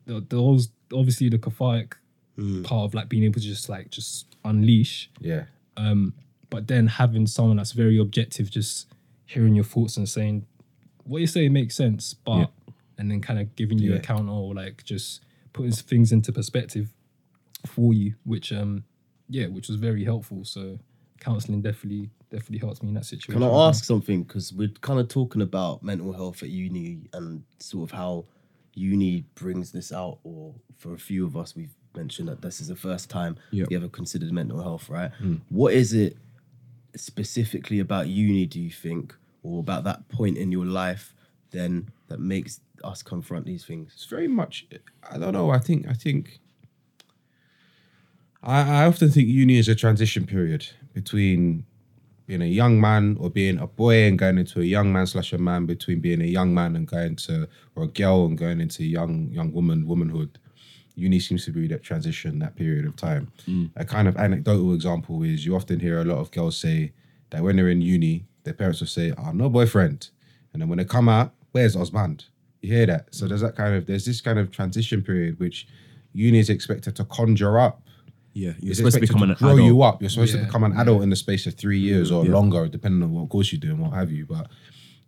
was 0.07 0.69
obviously 0.93 1.29
the 1.29 1.39
cathartic 1.39 1.97
part 2.65 2.85
of 2.85 2.95
like 2.95 3.09
being 3.09 3.25
able 3.25 3.35
to 3.41 3.47
just 3.47 3.69
like 3.69 3.91
just 3.91 4.27
unleash 4.45 5.09
Yeah. 5.21 5.45
um, 5.77 6.15
but 6.51 6.67
then 6.69 6.89
having 6.89 7.27
someone 7.27 7.57
that's 7.57 7.73
very 7.73 7.99
objective, 7.99 8.51
just 8.51 8.87
hearing 9.27 9.55
your 9.55 9.65
thoughts 9.65 9.97
and 9.97 10.09
saying 10.09 10.47
what 11.05 11.21
you 11.21 11.27
say 11.27 11.49
makes 11.49 11.75
sense, 11.77 12.15
but 12.15 12.39
Yeah. 12.39 12.47
and 12.99 13.11
then 13.11 13.21
kind 13.21 13.39
of 13.39 13.55
giving 13.57 13.79
you 13.79 13.95
a 13.95 13.99
counter 14.01 14.33
or 14.33 14.55
like 14.55 14.85
just 14.85 15.21
putting 15.53 15.73
things 15.73 16.13
into 16.13 16.33
perspective 16.33 16.93
for 17.67 17.93
you, 17.95 18.15
which 18.25 18.53
um 18.53 18.85
yeah, 19.29 19.47
which 19.47 19.69
was 19.69 19.77
very 19.77 20.05
helpful. 20.05 20.45
So 20.45 20.79
counseling 21.21 21.63
definitely 21.63 22.11
definitely 22.31 22.59
helps 22.59 22.83
me 22.83 22.89
in 22.89 22.95
that 22.95 23.07
situation. 23.07 23.33
Can 23.41 23.43
I 23.43 23.69
ask 23.69 23.85
something? 23.85 24.23
Because 24.25 24.53
we're 24.53 24.69
kind 24.81 24.99
of 25.01 25.09
talking 25.09 25.41
about 25.43 25.83
mental 25.83 26.13
health 26.13 26.43
at 26.43 26.51
uni 26.51 27.09
and 27.13 27.45
sort 27.59 27.91
of 27.91 27.97
how 27.97 28.25
uni 28.75 29.25
brings 29.37 29.71
this 29.73 29.93
out, 29.93 30.19
or 30.25 30.55
for 30.77 30.95
a 30.95 30.99
few 30.99 31.25
of 31.25 31.37
us, 31.37 31.55
we've 31.55 31.75
mentioned 31.95 32.29
that 32.29 32.43
this 32.43 32.61
is 32.61 32.67
the 32.69 32.75
first 32.77 33.09
time 33.09 33.37
Yep. 33.53 33.69
we 33.71 33.77
ever 33.77 33.89
considered 33.89 34.33
mental 34.33 34.61
health, 34.61 34.89
right? 34.91 35.13
What 35.49 35.75
is 35.75 35.93
it 35.93 36.17
specifically 36.97 37.79
about 37.81 38.09
uni, 38.09 38.47
do 38.47 38.61
you 38.61 38.71
think, 38.71 39.15
or 39.45 39.61
about 39.61 39.85
that 39.85 40.09
point 40.09 40.37
in 40.37 40.51
your 40.51 40.67
life 40.67 41.15
then 41.55 41.89
that 42.09 42.19
makes 42.19 42.61
us 42.83 43.03
confront 43.03 43.47
these 43.47 43.65
things? 43.65 43.93
It's 43.95 44.07
very 44.07 44.29
much. 44.29 44.67
I 45.09 45.19
don't 45.19 45.33
know. 45.33 45.51
I 45.51 45.59
think. 45.59 45.87
I 45.89 45.93
think. 45.93 46.41
I, 48.43 48.83
I 48.83 48.87
often 48.87 49.11
think 49.11 49.29
uni 49.29 49.59
is 49.59 49.69
a 49.69 49.75
transition 49.75 50.27
period 50.27 50.67
between 50.93 51.65
being 52.27 52.43
a 52.43 52.47
young 52.47 52.81
man 52.81 53.17
or 53.21 53.31
being 53.31 53.59
a 53.59 53.67
boy 53.67 54.05
and 54.05 54.19
going 54.19 54.39
into 54.39 54.61
a 54.61 54.65
young 54.65 54.93
man 54.93 55.07
slash 55.07 55.33
a 55.33 55.39
man, 55.39 55.67
between 55.67 56.01
being 56.01 56.21
a 56.21 56.27
young 56.27 56.53
man 56.53 56.75
and 56.77 56.87
going 56.87 57.17
to 57.17 57.49
or 57.77 57.85
a 57.85 57.89
girl 57.89 58.27
and 58.27 58.37
going 58.37 58.61
into 58.61 58.85
young 58.85 59.31
young 59.31 59.53
woman 59.53 59.87
womanhood. 59.87 60.39
Uni 60.97 61.19
seems 61.19 61.45
to 61.45 61.51
be 61.51 61.67
that 61.67 61.83
transition, 61.83 62.39
that 62.39 62.55
period 62.55 62.87
of 62.87 62.95
time. 62.95 63.33
Mm. 63.49 63.71
A 63.77 63.85
kind 63.85 64.07
of 64.07 64.17
anecdotal 64.17 64.75
example 64.75 65.25
is 65.25 65.45
you 65.45 65.57
often 65.57 65.81
hear 65.81 66.01
a 66.01 66.05
lot 66.05 66.19
of 66.19 66.31
girls 66.31 66.57
say 66.57 66.93
that 67.31 67.43
when 67.43 67.57
they're 67.57 67.69
in 67.69 67.81
uni, 67.81 68.27
their 68.45 68.55
parents 68.55 68.81
will 68.81 68.87
say, 68.89 69.13
"Oh, 69.19 69.33
no 69.33 69.49
boyfriend," 69.49 70.09
and 70.53 70.63
then 70.63 70.69
when 70.69 70.79
they 70.79 70.85
come 70.85 71.09
out, 71.09 71.35
"Where's 71.53 71.75
Osmand?" 71.77 72.27
You 72.63 72.73
hear 72.75 72.87
that. 72.87 73.15
So 73.15 73.27
there's 73.29 73.41
that 73.43 73.57
kind 73.57 73.75
of 73.75 73.87
there's 73.87 74.05
this 74.07 74.21
kind 74.21 74.39
of 74.39 74.51
transition 74.51 75.03
period 75.03 75.39
which 75.39 75.67
uni 76.13 76.39
is 76.39 76.49
expected 76.51 76.95
to 76.97 77.05
conjure 77.05 77.59
up. 77.59 77.83
Yeah, 78.33 78.55
you're 78.59 78.71
It's 78.71 78.79
supposed 78.79 78.97
to 78.97 79.03
expected 79.03 79.09
become 79.19 79.31
an 79.31 79.37
grow 79.37 79.55
adult. 79.55 79.67
you 79.67 79.83
up. 79.83 80.01
You're 80.03 80.11
supposed 80.11 80.33
to 80.33 80.45
become 80.45 80.65
an 80.65 80.73
adult 80.73 81.03
in 81.03 81.11
the 81.11 81.17
space 81.17 81.47
of 81.47 81.55
three 81.55 81.79
years 81.79 82.11
or 82.11 82.25
Yeah. 82.25 82.33
longer, 82.33 82.67
depending 82.69 83.03
on 83.03 83.13
what 83.13 83.29
course 83.29 83.53
you 83.53 83.59
do 83.59 83.71
and 83.71 83.79
what 83.81 83.93
have 83.93 84.11
you. 84.11 84.27
But 84.27 84.49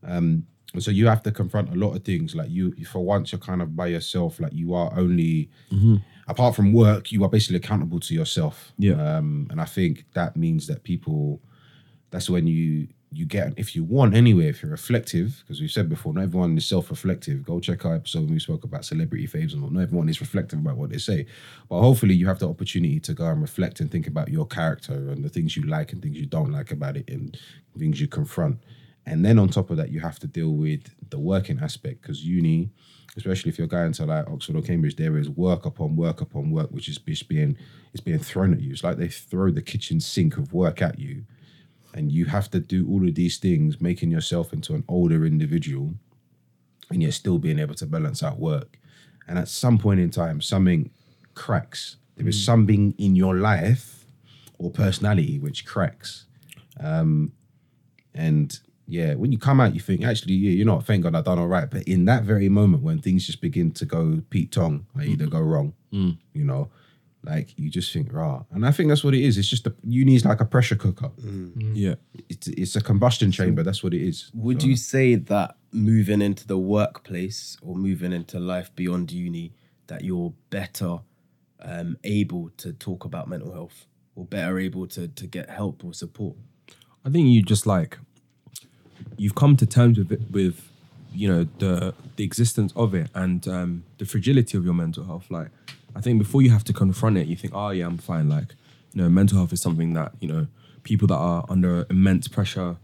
um, 0.04 0.46
so 0.78 0.90
you 0.90 1.06
have 1.06 1.22
to 1.24 1.32
confront 1.32 1.70
a 1.70 1.74
lot 1.74 1.94
of 1.96 2.04
things. 2.04 2.36
Like 2.36 2.50
you, 2.50 2.72
for 2.84 3.04
once, 3.04 3.32
you're 3.32 3.38
kind 3.40 3.62
of 3.62 3.74
by 3.74 3.86
yourself. 3.88 4.38
Like 4.38 4.52
you 4.52 4.74
are 4.74 4.92
only, 4.96 5.50
apart 6.28 6.54
from 6.54 6.72
work, 6.72 7.10
you 7.10 7.24
are 7.24 7.28
basically 7.30 7.56
accountable 7.56 7.98
to 8.00 8.14
yourself. 8.14 8.72
Yeah. 8.78 8.94
Um, 9.16 9.46
and 9.50 9.60
I 9.60 9.64
think 9.64 10.04
that 10.14 10.36
means 10.36 10.66
that 10.68 10.82
people, 10.84 11.40
that's 12.10 12.28
when 12.30 12.46
you 12.46 12.88
you 13.16 13.26
get 13.26 13.54
if 13.56 13.74
you 13.74 13.82
want 13.82 14.14
anyway. 14.14 14.48
If 14.48 14.62
you're 14.62 14.70
reflective, 14.70 15.42
because 15.42 15.60
we've 15.60 15.70
said 15.70 15.88
before, 15.88 16.12
not 16.12 16.24
everyone 16.24 16.56
is 16.56 16.66
self-reflective. 16.66 17.44
Go 17.44 17.60
check 17.60 17.84
our 17.84 17.94
episode 17.94 18.24
when 18.24 18.34
we 18.34 18.38
spoke 18.38 18.64
about 18.64 18.84
celebrity 18.84 19.26
faves 19.26 19.52
and 19.52 19.62
what. 19.62 19.72
Not 19.72 19.82
everyone 19.82 20.08
is 20.08 20.20
reflective 20.20 20.58
about 20.58 20.76
what 20.76 20.90
they 20.90 20.98
say, 20.98 21.26
but 21.68 21.80
hopefully 21.80 22.14
you 22.14 22.26
have 22.28 22.38
the 22.38 22.48
opportunity 22.48 23.00
to 23.00 23.14
go 23.14 23.26
and 23.26 23.40
reflect 23.40 23.80
and 23.80 23.90
think 23.90 24.06
about 24.06 24.28
your 24.28 24.46
character 24.46 24.92
and 24.92 25.24
the 25.24 25.28
things 25.28 25.56
you 25.56 25.64
like 25.64 25.92
and 25.92 26.02
things 26.02 26.16
you 26.18 26.26
don't 26.26 26.52
like 26.52 26.70
about 26.70 26.96
it 26.96 27.08
and 27.08 27.38
things 27.78 28.00
you 28.00 28.06
confront. 28.06 28.58
And 29.06 29.24
then 29.24 29.38
on 29.38 29.48
top 29.48 29.70
of 29.70 29.76
that, 29.76 29.90
you 29.90 30.00
have 30.00 30.18
to 30.18 30.26
deal 30.26 30.50
with 30.50 30.90
the 31.10 31.18
working 31.18 31.60
aspect 31.60 32.02
because 32.02 32.24
uni, 32.24 32.70
especially 33.16 33.50
if 33.50 33.58
you're 33.58 33.68
going 33.68 33.92
to 33.92 34.04
like 34.04 34.28
Oxford 34.28 34.56
or 34.56 34.62
Cambridge, 34.62 34.96
there 34.96 35.16
is 35.16 35.30
work 35.30 35.64
upon 35.64 35.96
work 35.96 36.20
upon 36.20 36.50
work, 36.50 36.70
which 36.70 36.88
is 36.88 36.98
just 36.98 37.28
being 37.28 37.56
it's 37.92 38.02
being 38.02 38.18
thrown 38.18 38.52
at 38.52 38.60
you. 38.60 38.72
It's 38.72 38.84
like 38.84 38.98
they 38.98 39.08
throw 39.08 39.50
the 39.50 39.62
kitchen 39.62 40.00
sink 40.00 40.36
of 40.36 40.52
work 40.52 40.82
at 40.82 40.98
you, 40.98 41.24
and 41.96 42.12
you 42.12 42.26
have 42.26 42.50
to 42.50 42.60
do 42.60 42.86
all 42.88 43.08
of 43.08 43.14
these 43.14 43.38
things, 43.38 43.80
making 43.80 44.10
yourself 44.10 44.52
into 44.52 44.74
an 44.74 44.84
older 44.86 45.24
individual, 45.24 45.94
and 46.90 47.02
you're 47.02 47.10
still 47.10 47.38
being 47.38 47.58
able 47.58 47.74
to 47.74 47.86
balance 47.86 48.22
out 48.22 48.38
work. 48.38 48.78
And 49.26 49.38
at 49.38 49.48
some 49.48 49.78
point 49.78 49.98
in 49.98 50.10
time, 50.10 50.40
something 50.40 50.90
cracks. 51.34 51.96
There 52.16 52.28
is 52.28 52.44
something 52.44 52.94
in 52.98 53.16
your 53.16 53.36
life 53.36 54.04
or 54.58 54.70
personality 54.70 55.38
which 55.38 55.66
cracks. 55.66 56.26
Um, 56.78 57.32
and 58.14 58.58
yeah, 58.86 59.14
when 59.14 59.32
you 59.32 59.38
come 59.38 59.60
out, 59.60 59.74
you 59.74 59.80
think, 59.80 60.04
actually, 60.04 60.34
yeah, 60.34 60.52
you 60.52 60.64
know 60.64 60.76
what, 60.76 60.86
thank 60.86 61.02
God 61.02 61.16
I 61.16 61.22
done 61.22 61.38
all 61.38 61.48
right. 61.48 61.68
But 61.68 61.82
in 61.84 62.04
that 62.04 62.22
very 62.22 62.48
moment 62.48 62.82
when 62.82 63.00
things 63.00 63.26
just 63.26 63.40
begin 63.40 63.72
to 63.72 63.84
go 63.84 64.22
Pete 64.30 64.52
Tong, 64.52 64.86
like 64.94 65.08
either 65.08 65.26
go 65.26 65.40
wrong, 65.40 65.72
you 66.34 66.44
know, 66.44 66.70
like 67.26 67.58
you 67.58 67.68
just 67.70 67.92
think, 67.92 68.12
rah. 68.12 68.44
And 68.52 68.64
I 68.64 68.70
think 68.70 68.88
that's 68.88 69.02
what 69.04 69.14
it 69.14 69.22
is. 69.22 69.36
It's 69.36 69.48
just 69.48 69.66
a 69.66 69.74
uni 69.84 70.14
is 70.14 70.24
like 70.24 70.40
a 70.40 70.44
pressure 70.44 70.76
cooker. 70.76 71.10
Yeah, 71.74 71.96
It's 72.28 72.46
it's 72.48 72.76
a 72.76 72.80
combustion 72.80 73.32
chamber. 73.32 73.62
That's 73.62 73.82
what 73.82 73.92
it 73.94 74.00
is. 74.02 74.30
Would 74.34 74.62
So- 74.62 74.68
you 74.68 74.76
say 74.76 75.16
that 75.16 75.56
moving 75.72 76.22
into 76.22 76.46
the 76.46 76.56
workplace 76.58 77.58
or 77.62 77.74
moving 77.74 78.12
into 78.12 78.38
life 78.38 78.70
beyond 78.74 79.10
uni, 79.12 79.52
that 79.88 80.04
you're 80.04 80.32
better 80.50 80.98
um, 81.60 81.96
able 82.04 82.50
to 82.58 82.72
talk 82.72 83.04
about 83.04 83.28
mental 83.28 83.52
health 83.52 83.86
or 84.14 84.24
better 84.24 84.58
able 84.58 84.86
to 84.88 85.08
to 85.08 85.26
get 85.26 85.50
help 85.50 85.84
or 85.84 85.92
support? 85.94 86.36
I 87.04 87.10
think 87.10 87.28
you 87.28 87.42
just 87.42 87.66
like 87.66 87.98
you've 89.16 89.34
come 89.34 89.56
to 89.56 89.66
terms 89.66 89.98
with 89.98 90.12
it, 90.12 90.22
with 90.30 90.70
you 91.12 91.28
know 91.28 91.46
the 91.58 91.94
the 92.16 92.24
existence 92.24 92.72
of 92.76 92.94
it 92.94 93.08
and 93.14 93.46
um, 93.48 93.84
the 93.98 94.04
fragility 94.04 94.56
of 94.58 94.64
your 94.64 94.74
mental 94.74 95.04
health. 95.04 95.30
Like 95.30 95.50
I 95.96 96.00
think 96.00 96.18
before 96.18 96.42
you 96.42 96.50
have 96.50 96.64
to 96.64 96.72
confront 96.72 97.16
it, 97.16 97.26
you 97.26 97.36
think, 97.36 97.54
oh 97.54 97.70
yeah, 97.70 97.86
I'm 97.86 97.98
fine. 97.98 98.28
Like 98.28 98.54
you 98.92 99.02
know, 99.02 99.08
mental 99.08 99.38
health 99.38 99.52
is 99.52 99.60
something 99.60 99.94
that 99.94 100.12
you 100.20 100.28
know 100.28 100.46
people 100.82 101.08
that 101.08 101.16
are 101.16 101.44
under 101.48 101.86
immense 101.90 102.28
pressure 102.28 102.76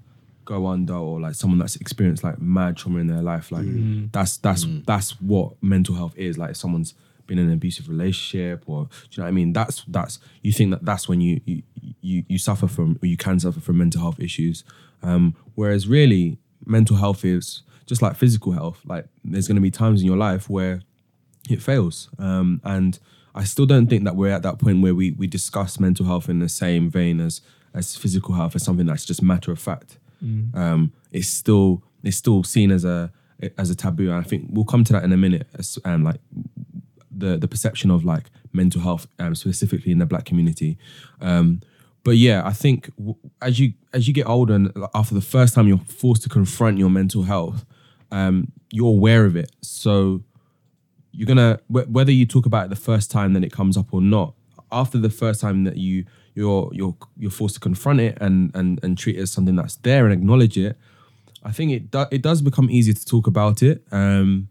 go 0.45 0.67
under, 0.67 0.95
or 0.95 1.21
like 1.21 1.35
someone 1.35 1.59
that's 1.59 1.77
experienced 1.77 2.25
like 2.25 2.41
mad 2.41 2.77
trauma 2.77 2.99
in 2.99 3.07
their 3.07 3.23
life. 3.23 3.53
Like 3.53 3.67
that's 4.13 4.39
that's 4.39 4.67
that's 4.87 5.21
what 5.21 5.63
mental 5.63 5.95
health 5.95 6.15
is. 6.17 6.39
Like 6.39 6.51
if 6.51 6.57
someone's 6.57 6.95
been 7.27 7.39
in 7.39 7.49
an 7.49 7.55
abusive 7.55 7.89
relationship, 7.89 8.65
or 8.67 8.85
do 8.85 8.91
you 9.11 9.19
know 9.19 9.25
what 9.25 9.29
I 9.29 9.33
mean? 9.33 9.53
That's 9.53 9.85
that's 9.87 10.19
you 10.43 10.53
think 10.53 10.71
that 10.71 10.85
that's 10.85 11.09
when 11.09 11.21
you 11.21 11.41
you 11.45 11.63
you, 12.01 12.25
you 12.29 12.39
suffer 12.39 12.67
from 12.67 12.99
or 13.03 13.07
you 13.07 13.17
can 13.17 13.39
suffer 13.39 13.61
from 13.61 13.79
mental 13.79 14.01
health 14.01 14.19
issues. 14.21 14.65
Um, 15.03 15.37
whereas 15.55 15.87
really, 15.87 16.39
mental 16.65 16.97
health 16.97 17.25
is 17.25 17.63
just 17.87 18.03
like 18.03 18.17
physical 18.17 18.53
health. 18.53 18.81
Like 18.85 19.07
there's 19.25 19.49
going 19.49 19.57
to 19.57 19.63
be 19.63 19.71
times 19.71 20.01
in 20.01 20.07
your 20.07 20.17
life 20.17 20.49
where 20.49 20.83
it 21.49 21.63
fails. 21.63 22.09
Um, 22.19 22.61
and 22.65 22.99
I 23.35 23.45
still 23.45 23.67
don't 23.67 23.89
think 23.89 24.05
that 24.05 24.17
we're 24.17 24.33
at 24.33 24.43
that 24.43 24.59
point 24.59 24.83
where 24.83 24.95
we 24.95 25.13
we 25.13 25.27
discuss 25.27 25.81
mental 25.81 26.07
health 26.07 26.29
in 26.29 26.39
the 26.39 26.49
same 26.49 26.91
vein 26.91 27.21
as 27.21 27.41
as 27.75 27.97
physical 27.97 28.35
health 28.35 28.55
as 28.55 28.63
something 28.63 28.87
that's 28.87 29.05
just 29.05 29.23
matter 29.23 29.53
of 29.53 29.59
fact. 29.59 29.99
Um, 30.55 30.93
it's 31.11 31.29
still 31.29 31.83
it's 32.05 32.17
still 32.17 32.45
seen 32.45 32.71
as 32.71 32.85
a 32.85 33.11
as 33.59 33.71
a 33.71 33.75
taboo. 33.75 34.11
And 34.11 34.19
I 34.19 34.23
think 34.23 34.47
we'll 34.51 34.65
come 34.65 34.85
to 34.85 34.93
that 34.93 35.05
in 35.05 35.13
a 35.13 35.17
minute. 35.17 35.49
As, 35.59 35.79
um, 35.85 36.05
like 36.05 36.21
the 37.11 37.37
the 37.37 37.49
perception 37.49 37.91
of 37.91 38.05
like 38.05 38.31
mental 38.53 38.81
health 38.81 39.07
um, 39.19 39.35
specifically 39.35 39.93
in 39.93 39.99
the 39.99 40.07
black 40.07 40.25
community. 40.25 40.79
Um, 41.21 41.61
but 42.05 42.17
yeah, 42.17 42.43
I 42.45 42.53
think 42.53 42.95
w- 42.97 43.17
as 43.41 43.59
you 43.59 43.75
as 43.93 44.07
you 44.07 44.15
get 44.15 44.29
older 44.29 44.55
and 44.55 44.73
after 44.95 45.15
the 45.15 45.21
first 45.21 45.55
time 45.55 45.69
you're 45.69 45.79
forced 45.79 46.23
to 46.25 46.29
confront 46.29 46.79
your 46.79 46.91
mental 46.91 47.23
health, 47.23 47.65
um, 48.11 48.53
you're 48.71 48.89
aware 48.89 49.25
of 49.25 49.37
it. 49.37 49.51
So 49.61 50.23
you're 51.13 51.27
gonna 51.27 51.61
wh- 51.69 51.89
whether 51.91 52.13
you 52.13 52.27
talk 52.27 52.47
about 52.47 52.67
it 52.67 52.71
the 52.71 52.77
first 52.77 53.11
time 53.11 53.33
that 53.35 53.45
it 53.45 53.53
comes 53.53 53.77
up 53.77 53.93
or 53.93 54.01
not. 54.03 54.35
After 54.71 54.99
the 54.99 55.11
first 55.11 55.41
time 55.41 55.65
that 55.65 55.77
you 55.77 56.05
you're 56.35 56.71
you're 56.73 56.97
you're 57.19 57.31
forced 57.31 57.55
to 57.55 57.61
confront 57.61 58.01
it 58.01 58.17
and 58.21 58.51
and 58.55 58.81
and 58.83 58.97
treat 58.97 59.17
it 59.17 59.21
as 59.21 59.31
something 59.33 59.55
that's 59.57 59.77
there 59.77 60.05
and 60.07 60.13
acknowledge 60.13 60.57
it. 60.57 60.77
I 61.45 61.53
think 61.53 61.73
it 61.73 61.91
do, 61.91 62.07
it 62.11 62.23
does 62.23 62.41
become 62.41 62.71
easier 62.71 62.95
to 62.95 63.05
talk 63.05 63.27
about 63.27 63.63
it. 63.63 63.85
Um, 63.93 64.49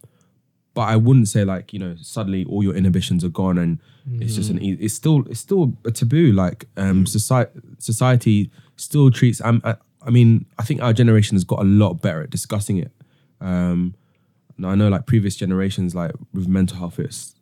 but 0.73 0.83
I 0.83 0.95
wouldn't 0.95 1.27
say 1.27 1.43
like 1.43 1.73
you 1.73 1.79
know 1.79 1.95
suddenly 2.01 2.45
all 2.45 2.63
your 2.63 2.75
inhibitions 2.75 3.23
are 3.23 3.29
gone 3.29 3.57
and 3.57 3.79
it's 4.19 4.35
just 4.35 4.49
an 4.49 4.61
e- 4.63 4.77
it's 4.79 4.93
still 4.93 5.23
it's 5.29 5.39
still 5.39 5.73
a 5.85 5.91
taboo. 5.91 6.31
Like 6.31 6.65
um, 6.77 7.05
society 7.05 7.59
society 7.79 8.51
still 8.75 9.11
treats. 9.11 9.41
Um, 9.41 9.61
I, 9.63 9.75
I 10.01 10.09
mean 10.09 10.45
I 10.59 10.63
think 10.63 10.81
our 10.81 10.93
generation 10.93 11.35
has 11.35 11.43
got 11.43 11.59
a 11.59 11.63
lot 11.65 12.01
better 12.01 12.21
at 12.23 12.29
discussing 12.29 12.77
it. 12.77 12.91
Um, 13.39 13.95
now 14.61 14.69
I 14.69 14.75
know 14.75 14.89
like 14.89 15.05
previous 15.05 15.35
generations 15.35 15.93
like 15.93 16.11
with 16.33 16.47
mental 16.47 16.77
health 16.77 16.99
it's 16.99 17.35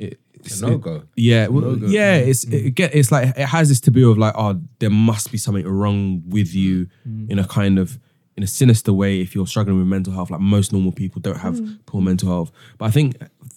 it, 0.00 0.18
it's 0.32 0.62
no-go. 0.62 1.02
yeah, 1.14 1.46
well, 1.48 1.76
yeah. 1.76 2.14
It's 2.14 2.44
it 2.44 2.74
get 2.74 2.94
it's 2.94 3.12
like 3.12 3.36
it 3.36 3.46
has 3.46 3.68
this 3.68 3.80
taboo 3.80 4.10
of 4.10 4.16
like, 4.16 4.32
oh, 4.36 4.58
there 4.78 4.88
must 4.88 5.30
be 5.30 5.36
something 5.36 5.68
wrong 5.68 6.22
with 6.26 6.54
you 6.54 6.88
in 7.28 7.38
a 7.38 7.46
kind 7.46 7.78
of 7.78 7.98
in 8.36 8.42
a 8.42 8.46
sinister 8.46 8.94
way. 8.94 9.20
If 9.20 9.34
you're 9.34 9.46
struggling 9.46 9.76
with 9.78 9.86
mental 9.86 10.14
health, 10.14 10.30
like 10.30 10.40
most 10.40 10.72
normal 10.72 10.92
people 10.92 11.20
don't 11.20 11.36
have 11.36 11.60
poor 11.84 12.00
mental 12.00 12.30
health. 12.30 12.50
But 12.78 12.86
I 12.86 12.90
think, 12.90 13.16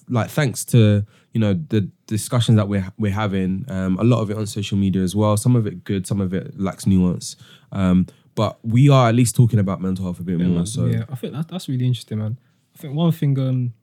like, 0.09 0.29
thanks 0.29 0.65
to 0.65 1.05
you 1.31 1.39
know 1.39 1.53
the 1.53 1.89
discussions 2.07 2.57
that 2.57 2.67
we're 2.67 2.91
we're 2.97 3.11
having, 3.11 3.65
um, 3.69 3.97
a 3.97 4.03
lot 4.03 4.19
of 4.19 4.29
it 4.29 4.37
on 4.37 4.45
social 4.45 4.77
media 4.77 5.01
as 5.01 5.15
well. 5.15 5.37
Some 5.37 5.55
of 5.55 5.65
it 5.65 5.85
good, 5.85 6.05
some 6.05 6.19
of 6.19 6.33
it 6.33 6.59
lacks 6.59 6.85
nuance. 6.85 7.37
Um, 7.71 8.07
but 8.35 8.59
we 8.63 8.89
are 8.89 9.07
at 9.07 9.15
least 9.15 9.35
talking 9.35 9.59
about 9.59 9.79
mental 9.79 10.03
health 10.03 10.19
a 10.19 10.23
bit 10.23 10.39
more. 10.39 10.65
So 10.65 10.87
yeah, 10.87 11.05
I 11.09 11.15
think 11.15 11.33
that, 11.33 11.47
that's 11.47 11.69
really 11.69 11.85
interesting, 11.85 12.17
man. 12.17 12.37
I 12.75 12.77
think 12.79 12.95
one 12.95 13.11
thing, 13.11 13.39
um, 13.39 13.73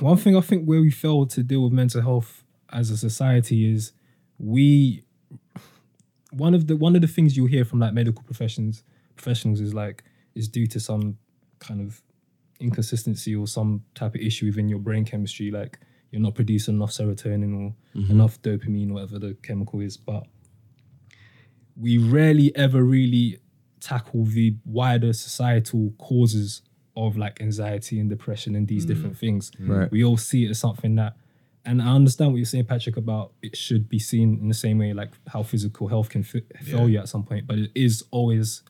one 0.00 0.16
thing 0.16 0.36
I 0.36 0.40
think 0.40 0.66
where 0.66 0.80
we 0.80 0.90
fail 0.90 1.26
to 1.26 1.42
deal 1.42 1.64
with 1.64 1.72
mental 1.72 2.02
health 2.02 2.44
as 2.72 2.90
a 2.90 2.96
society 2.96 3.70
is 3.72 3.92
we 4.38 5.02
one 6.30 6.54
of 6.54 6.66
the 6.68 6.76
one 6.76 6.94
of 6.94 7.02
the 7.02 7.08
things 7.08 7.36
you'll 7.36 7.48
hear 7.48 7.64
from 7.64 7.80
like 7.80 7.92
medical 7.92 8.22
professions 8.22 8.84
professionals 9.16 9.60
is 9.60 9.74
like 9.74 10.04
is 10.34 10.48
due 10.48 10.66
to 10.66 10.78
some 10.78 11.18
kind 11.58 11.80
of 11.80 12.00
inconsistency 12.60 13.34
or 13.34 13.46
some 13.46 13.82
type 13.94 14.14
of 14.14 14.20
issue 14.20 14.46
within 14.46 14.68
your 14.68 14.78
brain 14.78 15.04
chemistry, 15.04 15.50
like 15.50 15.78
you're 16.10 16.22
not 16.22 16.34
producing 16.34 16.74
enough 16.74 16.90
serotonin 16.90 17.58
or 17.58 17.74
enough 18.10 18.40
dopamine, 18.42 18.92
whatever 18.92 19.18
the 19.18 19.36
chemical 19.42 19.80
is. 19.80 19.96
But 19.96 20.24
we 21.76 21.98
rarely 21.98 22.54
ever 22.54 22.82
really 22.82 23.38
tackle 23.80 24.24
the 24.24 24.54
wider 24.64 25.12
societal 25.12 25.92
causes 25.98 26.62
of 26.96 27.16
like 27.16 27.40
anxiety 27.40 28.00
and 28.00 28.10
depression 28.10 28.54
and 28.54 28.68
these 28.68 28.84
mm. 28.84 28.88
different 28.88 29.16
things. 29.16 29.50
Right. 29.58 29.90
We 29.90 30.04
all 30.04 30.16
see 30.16 30.44
it 30.44 30.50
as 30.50 30.58
something 30.58 30.96
that, 30.96 31.16
and 31.64 31.82
I 31.82 31.94
understand 31.94 32.32
what 32.32 32.38
you're 32.38 32.46
saying, 32.46 32.64
Patrick, 32.64 32.96
about 32.96 33.32
it 33.42 33.56
should 33.56 33.88
be 33.88 33.98
seen 33.98 34.38
in 34.40 34.48
the 34.48 34.54
same 34.54 34.78
way 34.78 34.92
like 34.92 35.10
how 35.28 35.42
physical 35.42 35.88
health 35.88 36.08
can 36.08 36.22
fi- 36.22 36.44
fail 36.62 36.88
you 36.88 36.98
at 36.98 37.08
some 37.08 37.22
point, 37.22 37.46
but 37.46 37.58
it 37.58 37.70
is 37.74 38.04
always. 38.10 38.62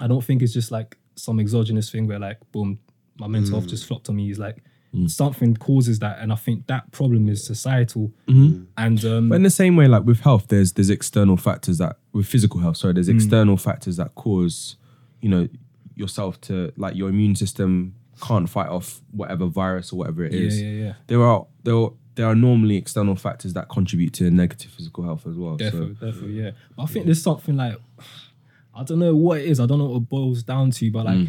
I 0.00 0.06
don't 0.06 0.24
think 0.24 0.42
it's 0.42 0.52
just 0.52 0.70
like 0.70 0.98
some 1.16 1.38
exogenous 1.38 1.90
thing 1.90 2.06
where 2.06 2.18
like 2.18 2.38
boom, 2.52 2.78
my 3.18 3.26
mental 3.26 3.52
health 3.52 3.66
mm. 3.66 3.70
just 3.70 3.86
flopped 3.86 4.08
on 4.08 4.16
me. 4.16 4.30
It's 4.30 4.38
like 4.38 4.62
mm. 4.94 5.10
something 5.10 5.56
causes 5.56 5.98
that, 6.00 6.18
and 6.20 6.32
I 6.32 6.36
think 6.36 6.66
that 6.68 6.90
problem 6.92 7.28
is 7.28 7.44
societal. 7.44 8.12
Mm-hmm. 8.28 8.64
And 8.76 9.04
um, 9.04 9.28
But 9.28 9.36
in 9.36 9.42
the 9.42 9.50
same 9.50 9.76
way, 9.76 9.88
like 9.88 10.04
with 10.04 10.20
health, 10.20 10.46
there's 10.48 10.72
there's 10.72 10.90
external 10.90 11.36
factors 11.36 11.78
that 11.78 11.96
with 12.12 12.26
physical 12.26 12.60
health, 12.60 12.76
sorry, 12.76 12.94
there's 12.94 13.08
external 13.08 13.56
factors 13.56 13.96
that 13.96 14.14
cause, 14.14 14.76
you 15.20 15.28
know, 15.28 15.48
yourself 15.96 16.40
to 16.42 16.72
like 16.76 16.96
your 16.96 17.08
immune 17.08 17.36
system 17.36 17.94
can't 18.20 18.48
fight 18.48 18.68
off 18.68 19.00
whatever 19.10 19.46
virus 19.46 19.92
or 19.92 19.96
whatever 19.96 20.24
it 20.24 20.32
is. 20.34 20.60
yeah, 20.60 20.68
yeah, 20.68 20.84
yeah. 20.84 20.92
There 21.06 21.22
are 21.22 21.46
there 21.62 21.74
are, 21.74 21.92
there 22.14 22.26
are 22.26 22.34
normally 22.34 22.76
external 22.76 23.16
factors 23.16 23.54
that 23.54 23.68
contribute 23.68 24.12
to 24.14 24.30
negative 24.30 24.70
physical 24.70 25.04
health 25.04 25.26
as 25.26 25.36
well. 25.36 25.56
Definitely, 25.56 25.96
So 26.00 26.06
definitely, 26.06 26.42
yeah. 26.42 26.50
But 26.76 26.84
I 26.84 26.86
think 26.86 27.06
there's 27.06 27.22
something 27.22 27.56
like 27.56 27.76
I 28.74 28.82
don't 28.82 28.98
know 28.98 29.14
what 29.14 29.38
it 29.38 29.46
is. 29.46 29.60
I 29.60 29.66
don't 29.66 29.78
know 29.78 29.86
what 29.86 29.96
it 29.98 30.08
boils 30.08 30.42
down 30.42 30.72
to, 30.72 30.90
but 30.90 31.06
like, 31.06 31.28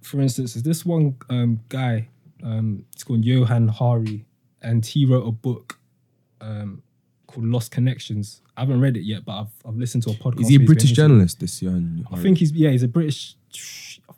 for 0.00 0.20
instance, 0.20 0.54
there's 0.54 0.62
this 0.62 0.86
one 0.86 1.16
um, 1.28 1.60
guy. 1.68 2.08
Um, 2.42 2.84
it's 2.92 3.02
called 3.02 3.24
Johann 3.24 3.68
Hari, 3.68 4.26
and 4.62 4.84
he 4.86 5.04
wrote 5.04 5.26
a 5.26 5.32
book 5.32 5.80
um, 6.40 6.82
called 7.26 7.46
Lost 7.46 7.72
Connections. 7.72 8.42
I 8.56 8.60
haven't 8.60 8.80
read 8.80 8.96
it 8.96 9.02
yet, 9.02 9.24
but 9.24 9.40
I've 9.40 9.52
I've 9.66 9.76
listened 9.76 10.04
to 10.04 10.10
a 10.10 10.14
podcast. 10.14 10.42
is 10.42 10.48
he 10.48 10.56
a 10.56 10.60
British 10.60 10.92
journalist? 10.92 11.40
This 11.40 11.60
year? 11.60 11.82
I 12.12 12.16
think 12.16 12.38
he's 12.38 12.52
yeah, 12.52 12.70
he's 12.70 12.84
a 12.84 12.88
British. 12.88 13.36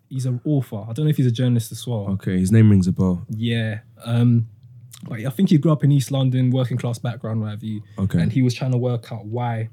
He's 0.09 0.27
an 0.27 0.41
author. 0.45 0.85
I 0.89 0.93
don't 0.93 1.05
know 1.07 1.11
if 1.11 1.17
he's 1.17 1.27
a 1.27 1.33
journalist 1.33 1.73
as 1.73 1.87
well. 1.87 2.09
Okay, 2.11 2.39
his 2.39 2.53
name 2.53 2.71
rings 2.71 2.87
a 2.87 2.93
bell. 2.93 3.27
Yeah. 3.29 3.81
Um, 4.05 4.49
but 5.09 5.21
I 5.25 5.31
think 5.31 5.51
he 5.51 5.59
grew 5.59 5.73
up 5.73 5.85
in 5.85 5.93
East 5.93 6.11
London, 6.11 6.51
working 6.51 6.77
class 6.77 6.99
background, 6.99 7.41
whatever 7.41 7.67
you. 7.67 7.83
Okay. 7.99 8.21
And 8.21 8.33
he 8.33 8.43
was 8.43 8.55
trying 8.55 8.73
to 8.73 8.79
work 8.79 9.13
out 9.13 9.27
why 9.27 9.69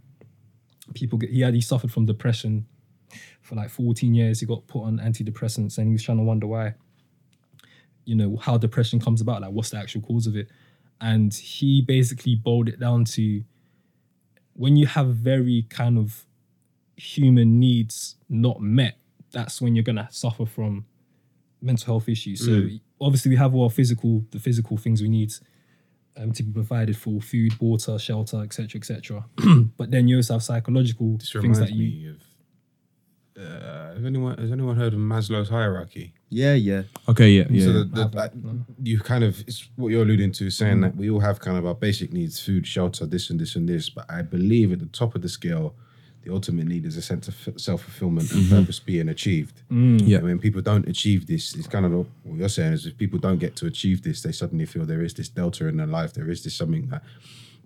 people 0.93 1.17
get. 1.17 1.30
He 1.30 1.41
had 1.41 1.54
he 1.54 1.62
suffered 1.62 1.91
from 1.91 2.06
depression 2.06 2.65
for 3.41 3.56
like 3.56 3.69
14 3.69 4.13
years. 4.13 4.39
He 4.39 4.46
got 4.46 4.67
put 4.67 4.84
on 4.84 5.00
antidepressants, 5.00 5.78
and 5.78 5.88
he 5.88 5.93
was 5.93 6.04
trying 6.04 6.17
to 6.17 6.24
wonder 6.24 6.48
why. 6.48 6.74
You 8.06 8.15
know 8.15 8.38
how 8.38 8.58
depression 8.58 9.00
comes 9.00 9.22
about. 9.22 9.41
Like, 9.41 9.52
what's 9.52 9.69
the 9.69 9.78
actual 9.78 10.02
cause 10.02 10.28
of 10.28 10.36
it? 10.36 10.50
And 11.00 11.34
he 11.34 11.82
basically 11.82 12.36
boiled 12.36 12.69
it 12.69 12.80
down 12.80 13.06
to 13.06 13.43
when 14.54 14.76
you 14.76 14.86
have 14.88 15.08
very 15.15 15.65
kind 15.69 15.98
of 15.98 16.26
human 16.96 17.60
needs 17.60 18.15
not 18.30 18.62
met. 18.62 18.98
That's 19.34 19.62
when 19.62 19.76
you're 19.76 19.84
gonna 19.84 20.08
suffer 20.12 20.46
from 20.46 20.86
mental 21.62 21.86
health 21.86 22.08
issues. 22.08 22.46
So 22.46 22.67
obviously 23.02 23.30
we 23.30 23.36
have 23.38 23.54
all 23.54 23.63
our 23.63 23.69
physical, 23.69 24.26
the 24.32 24.39
physical 24.39 24.78
things 24.78 25.02
we 25.02 25.10
need 25.10 25.34
um, 26.17 26.32
to 26.34 26.43
be 26.43 26.52
provided 26.52 26.98
for 26.98 27.22
food, 27.22 27.60
water, 27.60 27.98
shelter, 27.98 28.41
etc., 28.43 28.80
etc. 28.80 29.26
but 29.78 29.91
then 29.91 30.08
you 30.08 30.17
also 30.17 30.34
have 30.34 30.43
psychological 30.43 31.17
This 31.17 31.32
things 31.32 31.60
that 31.60 31.72
you. 31.72 31.88
me 31.88 32.08
of. 32.10 32.17
Uh, 33.36 33.96
has 33.96 34.06
anyone 34.06 34.38
has 34.38 34.52
anyone 34.52 34.76
heard 34.76 34.93
of 34.93 35.00
Maslow's 35.00 35.50
hierarchy? 35.50 36.13
Yeah, 36.30 36.54
yeah. 36.54 36.84
Okay, 37.10 37.30
yeah, 37.30 37.46
yeah. 37.50 37.65
So 37.65 37.74
the, 37.74 37.84
the, 37.86 38.08
that, 38.10 38.36
no? 38.36 38.60
you 38.84 39.00
kind 39.00 39.24
of 39.24 39.39
it's 39.48 39.69
what 39.76 39.88
you're 39.88 40.04
alluding 40.04 40.34
to, 40.34 40.52
saying 40.52 40.82
that 40.82 40.96
we 40.96 41.10
all 41.10 41.19
have 41.19 41.39
kind 41.39 41.58
of 41.58 41.65
our 41.65 41.74
basic 41.74 42.13
needs: 42.13 42.39
food, 42.39 42.67
shelter, 42.67 43.08
this 43.08 43.32
and 43.32 43.39
this 43.39 43.56
and 43.56 43.67
this. 43.67 43.89
But 43.89 44.06
I 44.08 44.22
believe 44.22 44.72
at 44.72 44.80
the 44.80 44.86
top 44.86 45.15
of 45.15 45.24
the 45.24 45.30
scale, 45.30 45.76
the 46.24 46.34
ultimate 46.34 46.68
need 46.68 46.86
is 46.86 46.98
a 46.98 47.02
sense 47.02 47.28
of 47.28 47.36
self 47.60 47.82
fulfillment 47.82 48.32
and 48.32 48.44
mm-hmm. 48.44 48.60
purpose 48.60 48.80
being 48.80 49.10
achieved. 49.10 49.62
Mm. 49.70 50.02
Yeah. 50.08 50.18
And 50.18 50.28
when 50.28 50.40
people 50.40 50.62
don't 50.62 50.88
achieve 50.88 51.28
this, 51.28 51.54
it's 51.56 51.68
kind 51.68 51.86
of 51.86 51.92
what 51.92 52.08
you're 52.38 52.50
saying 52.50 52.74
is 52.74 52.86
if 52.86 52.98
people 52.98 53.20
don't 53.20 53.40
get 53.40 53.56
to 53.58 53.66
achieve 53.66 54.04
this, 54.04 54.22
they 54.22 54.32
suddenly 54.32 54.66
feel 54.66 54.86
there 54.86 55.04
is 55.04 55.14
this 55.14 55.30
delta 55.30 55.68
in 55.68 55.78
their 55.78 55.88
life. 55.88 56.14
There 56.14 56.30
is 56.30 56.44
this 56.44 56.56
something 56.56 56.88
that 56.88 57.04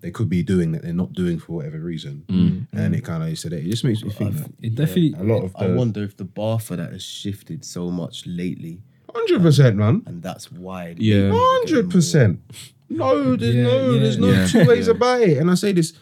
they 0.01 0.11
could 0.11 0.29
be 0.29 0.43
doing 0.43 0.71
that 0.71 0.83
they're 0.83 0.93
not 0.93 1.13
doing 1.13 1.39
for 1.39 1.53
whatever 1.53 1.79
reason. 1.79 2.23
Mm. 2.27 2.49
Mm. 2.49 2.79
And 2.79 2.95
it 2.95 3.03
kind 3.03 3.23
of 3.23 3.37
so 3.37 3.49
that 3.49 3.59
it 3.59 3.69
just 3.69 3.83
makes 3.83 4.03
me 4.03 4.09
think 4.09 4.35
that 4.35 4.51
It 4.61 4.75
definitely. 4.75 5.13
a 5.17 5.23
lot 5.23 5.43
of 5.43 5.55
I 5.55 5.67
wonder 5.67 6.03
if 6.03 6.17
the 6.17 6.25
bar 6.25 6.59
for 6.59 6.75
that 6.75 6.91
has 6.91 7.03
shifted 7.03 7.63
so 7.63 7.89
much 7.91 8.25
lately, 8.25 8.81
hundred 9.13 9.41
percent, 9.41 9.75
man. 9.75 10.03
and 10.05 10.23
that's 10.23 10.51
why. 10.51 10.95
Yeah. 10.97 11.31
Hundred 11.33 11.89
percent. 11.91 12.41
No, 12.89 13.35
there's 13.35 13.53
Yeah, 13.55 13.63
no, 13.63 13.91
yeah, 13.91 13.99
there's 13.99 14.17
no 14.17 14.29
yeah. 14.29 14.47
two 14.47 14.65
ways 14.65 14.87
about 14.87 15.21
it. 15.21 15.37
And 15.37 15.51
I 15.51 15.55
say 15.55 15.73
this, 15.73 15.93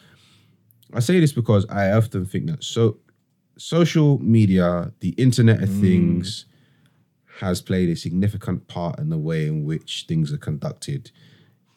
I 0.92 1.00
say 1.00 1.20
this 1.20 1.32
because 1.32 1.66
I 1.68 1.90
often 1.92 2.24
think 2.26 2.46
that 2.46 2.62
so 2.64 2.98
social 3.58 4.18
media, 4.20 4.92
the 5.00 5.10
Internet 5.10 5.62
of 5.62 5.70
Things, 5.70 6.44
has 7.40 7.60
played 7.60 7.88
a 7.88 7.96
significant 7.96 8.66
part 8.68 8.98
in 8.98 9.08
the 9.10 9.18
way 9.18 9.46
in 9.46 9.64
which 9.64 10.04
things 10.08 10.32
are 10.32 10.38
conducted. 10.38 11.10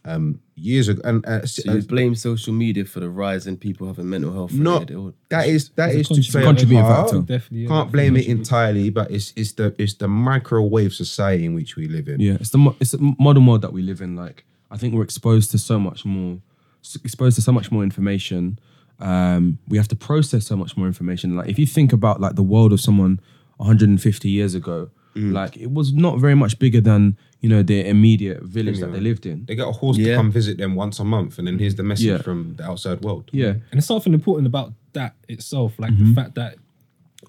Um, 0.06 0.40
years 0.56 0.88
ago, 0.88 1.02
and 1.04 1.26
uh, 1.26 1.46
So 1.46 1.74
you 1.74 1.82
blame 1.84 2.16
social 2.16 2.54
media 2.54 2.86
for 2.86 3.02
the 3.02 3.10
rise 3.10 3.46
in 3.46 3.58
people 3.58 3.86
having 3.88 4.10
mental 4.10 4.32
health. 4.32 4.54
no, 4.54 4.76
related 4.76 4.92
ill- 4.94 5.14
that 5.28 5.48
is 5.48 5.70
a 5.78 6.04
to 6.04 6.32
play 6.32 6.44
contributing 6.44 6.84
factor. 6.86 7.20
Definitely, 7.20 7.60
yeah, 7.64 7.68
Can't 7.68 7.92
blame 7.92 8.16
it 8.16 8.26
entirely, 8.28 8.90
but 8.92 9.12
it's 9.12 9.34
it's 9.36 9.52
the 9.54 9.76
it's 9.78 9.96
the 9.96 10.08
microwave 10.08 10.94
society 10.94 11.44
in 11.46 11.54
which 11.54 11.76
we 11.76 11.88
live 11.90 12.08
in. 12.08 12.22
Yeah, 12.22 12.36
it's 12.36 12.52
the 12.52 12.74
it's 12.80 12.92
the 12.92 13.16
modern 13.20 13.46
world 13.46 13.62
that 13.62 13.74
we 13.74 13.82
live 13.82 14.00
in. 14.00 14.16
Like, 14.16 14.46
I 14.72 14.78
think 14.78 14.94
we're 14.96 15.04
exposed 15.04 15.52
to 15.52 15.58
so 15.58 15.78
much 15.78 16.06
more, 16.06 16.40
exposed 17.04 17.36
to 17.36 17.42
so 17.42 17.52
much 17.52 17.70
more 17.70 17.84
information. 17.84 18.58
Um, 19.00 19.58
we 19.68 19.78
have 19.78 19.88
to 19.90 19.96
process 19.96 20.46
so 20.48 20.56
much 20.56 20.76
more 20.78 20.88
information. 20.88 21.36
Like, 21.36 21.50
if 21.50 21.58
you 21.60 21.66
think 21.66 21.94
about 21.94 22.20
like 22.20 22.36
the 22.36 22.44
world 22.44 22.74
of 22.74 22.82
someone 22.82 23.20
150 23.58 24.30
years 24.30 24.56
ago, 24.56 24.90
like 25.16 25.58
it 25.58 25.72
was 25.72 25.92
not 25.92 26.18
very 26.18 26.36
much 26.36 26.60
bigger 26.60 26.80
than 26.80 27.18
you 27.42 27.50
know 27.50 27.62
the 27.62 27.86
immediate 27.86 28.42
village 28.44 28.80
that 28.80 28.94
they 28.94 29.02
lived 29.02 29.26
in. 29.26 29.44
They 29.46 29.56
get 29.56 29.68
a 29.68 29.72
horse 29.72 29.98
to 29.98 30.16
come 30.16 30.32
visit 30.32 30.58
them 30.58 30.76
once 30.76 30.98
a 31.00 31.04
month, 31.04 31.38
and 31.40 31.46
then 31.48 31.60
here's 31.60 31.76
the 31.76 31.84
message 31.84 32.06
Yeah. 32.06 32.20
from 32.22 32.56
the 32.56 32.64
outside 32.64 33.02
world. 33.02 33.30
Yeah, 33.34 33.56
And 33.72 33.78
it's 33.80 33.88
something 33.88 34.14
important 34.14 34.48
about 34.48 34.74
that 34.94 35.16
itself, 35.28 35.74
like 35.78 35.92
Mm-hmm. 35.92 36.10
the 36.10 36.16
fact 36.22 36.36
that 36.36 36.56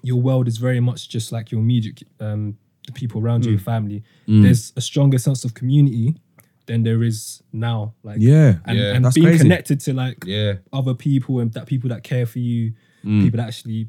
your 0.03 0.21
world 0.21 0.47
is 0.47 0.57
very 0.57 0.79
much 0.79 1.09
just 1.09 1.33
like 1.33 1.51
your 1.51 1.59
immediate, 1.59 2.01
um, 2.21 2.55
the 2.87 2.93
people 2.93 3.19
around 3.21 3.41
Mm. 3.41 3.45
you, 3.47 3.51
your 3.51 3.59
family. 3.59 4.03
There's 4.25 4.71
a 4.77 4.81
stronger 4.81 5.17
sense 5.17 5.43
of 5.43 5.53
community 5.53 6.15
than 6.71 6.83
there 6.83 7.03
is 7.03 7.43
now. 7.51 7.93
Like 8.03 8.17
Yeah. 8.19 8.57
and, 8.65 8.77
Yeah. 8.77 8.93
and 8.95 9.05
That's 9.05 9.15
being 9.15 9.27
crazy. 9.27 9.43
connected 9.43 9.79
to 9.81 9.93
like 9.93 10.23
Yeah. 10.25 10.53
other 10.71 10.93
people 10.93 11.39
and 11.41 11.51
that 11.53 11.65
people 11.67 11.89
that 11.89 12.03
care 12.03 12.25
for 12.25 12.39
you, 12.39 12.73
Mm. 13.05 13.23
people 13.23 13.37
that 13.37 13.47
actually. 13.47 13.83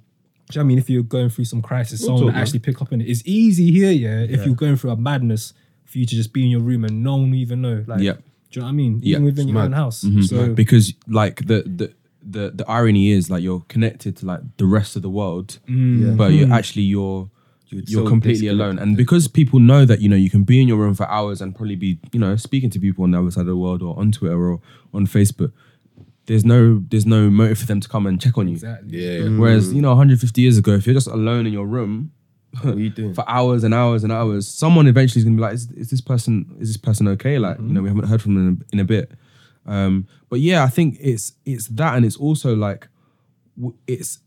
Do 0.51 0.59
you 0.59 0.59
know 0.59 0.65
what 0.65 0.65
I 0.65 0.69
mean 0.69 0.79
if 0.79 0.91
you're 0.91 1.03
going 1.17 1.29
through 1.31 1.45
some 1.47 1.63
crisis, 1.63 2.01
Real 2.01 2.19
someone 2.19 2.35
talk, 2.35 2.43
actually 2.43 2.59
pick 2.59 2.83
up 2.83 2.93
on 2.93 3.01
it. 3.01 3.09
It's 3.09 3.23
easy 3.25 3.71
here, 3.73 3.91
yeah. 3.93 4.21
If 4.35 4.45
you're 4.45 4.55
going 4.65 4.77
through 4.77 4.91
a 4.91 4.97
madness, 4.97 5.55
for 5.85 5.99
you 5.99 6.07
to 6.07 6.15
just 6.15 6.33
be 6.33 6.43
in 6.45 6.51
your 6.51 6.61
room 6.61 6.85
and 6.85 7.03
no 7.03 7.17
one 7.17 7.35
even 7.35 7.61
know. 7.63 7.85
Like, 7.87 8.01
Yeah. 8.01 8.15
do 8.15 8.21
you 8.53 8.61
know 8.61 8.67
what 8.67 8.73
I 8.73 8.73
mean? 8.83 9.01
Yeah. 9.03 9.11
Even 9.17 9.25
within 9.25 9.43
It's 9.45 9.53
your 9.53 9.55
mad. 9.61 9.65
own 9.67 9.73
house. 9.73 10.03
Mhm. 10.05 10.25
So 10.25 10.55
because 10.55 10.95
like 11.07 11.37
the 11.47 11.59
the 11.81 11.93
the 12.35 12.45
the 12.55 12.65
irony 12.71 13.11
is 13.11 13.29
like 13.31 13.43
you're 13.43 13.65
connected 13.69 14.17
to 14.19 14.27
like 14.27 14.41
the 14.57 14.65
rest 14.67 14.97
of 14.97 15.03
the 15.03 15.11
world, 15.11 15.59
mm, 15.69 16.17
but 16.17 16.33
you're 16.33 16.53
actually 16.53 16.83
you're 16.95 17.29
You're 17.73 17.83
you're 17.87 18.05
so 18.05 18.09
completely 18.09 18.49
alone. 18.49 18.79
And 18.79 18.97
because 18.97 19.29
people 19.29 19.59
know 19.59 19.85
that 19.85 20.01
you 20.01 20.09
know 20.09 20.17
you 20.17 20.31
can 20.31 20.43
be 20.43 20.61
in 20.61 20.69
your 20.69 20.77
room 20.77 20.95
for 20.95 21.09
hours 21.09 21.41
and 21.41 21.55
probably 21.55 21.77
be 21.77 21.99
you 22.13 22.21
know 22.21 22.37
speaking 22.37 22.71
to 22.71 22.79
people 22.79 23.05
on 23.05 23.13
the 23.13 23.21
other 23.21 23.31
side 23.31 23.43
of 23.43 23.47
the 23.47 23.57
world 23.57 23.83
or 23.83 23.99
on 23.99 24.13
Twitter 24.13 24.51
or 24.51 24.61
on 24.93 25.07
Facebook, 25.07 25.53
there's 26.27 26.45
no 26.45 26.83
there's 26.89 27.07
no 27.07 27.31
motive 27.31 27.59
for 27.59 27.67
them 27.67 27.81
to 27.81 27.89
come 27.89 28.07
and 28.07 28.21
check 28.21 28.37
on 28.37 28.49
you. 28.49 28.55
exactly. 28.55 28.99
Yeah. 28.99 29.29
Whereas 29.39 29.73
you 29.73 29.81
know 29.81 29.91
150 29.91 30.41
years 30.41 30.59
ago, 30.59 30.73
if 30.73 30.87
you're 30.87 30.95
just 30.95 31.09
alone 31.09 31.47
in 31.47 31.53
your 31.53 31.67
room 31.67 32.13
you 32.65 32.91
doing? 32.91 33.15
for 33.15 33.29
hours 33.29 33.65
and 33.65 33.73
hours 33.73 34.05
and 34.05 34.13
hours, 34.13 34.47
someone 34.47 34.87
eventually 34.87 35.21
is 35.21 35.25
gonna 35.25 35.37
be 35.37 35.43
like, 35.43 35.55
is, 35.55 35.71
is 35.73 35.91
this 35.91 36.01
person 36.01 36.57
is 36.61 36.69
this 36.69 36.77
person 36.77 37.09
okay? 37.09 37.39
Like 37.39 37.59
you 37.59 37.73
know 37.73 37.83
we 37.83 37.89
haven't 37.89 38.09
heard 38.09 38.23
from 38.23 38.35
them 38.35 38.47
in 38.47 38.53
a, 38.53 38.75
in 38.75 38.81
a 38.81 38.85
bit. 38.85 39.13
Um, 39.65 40.07
but 40.29 40.41
yeah, 40.41 40.65
I 40.65 40.69
think 40.69 40.99
it's 41.01 41.33
it's 41.45 41.69
that 41.69 41.97
and 41.97 42.05
it's 42.05 42.17
also 42.17 42.55
like 42.55 42.89
it's 43.87 44.19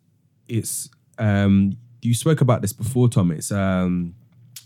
it's 0.48 0.90
um, 1.18 1.78
you 2.06 2.14
spoke 2.14 2.42
about 2.42 2.62
this 2.62 2.74
before, 2.74 3.10
Tom. 3.10 3.32
It's 3.32 3.52
um, 3.52 4.16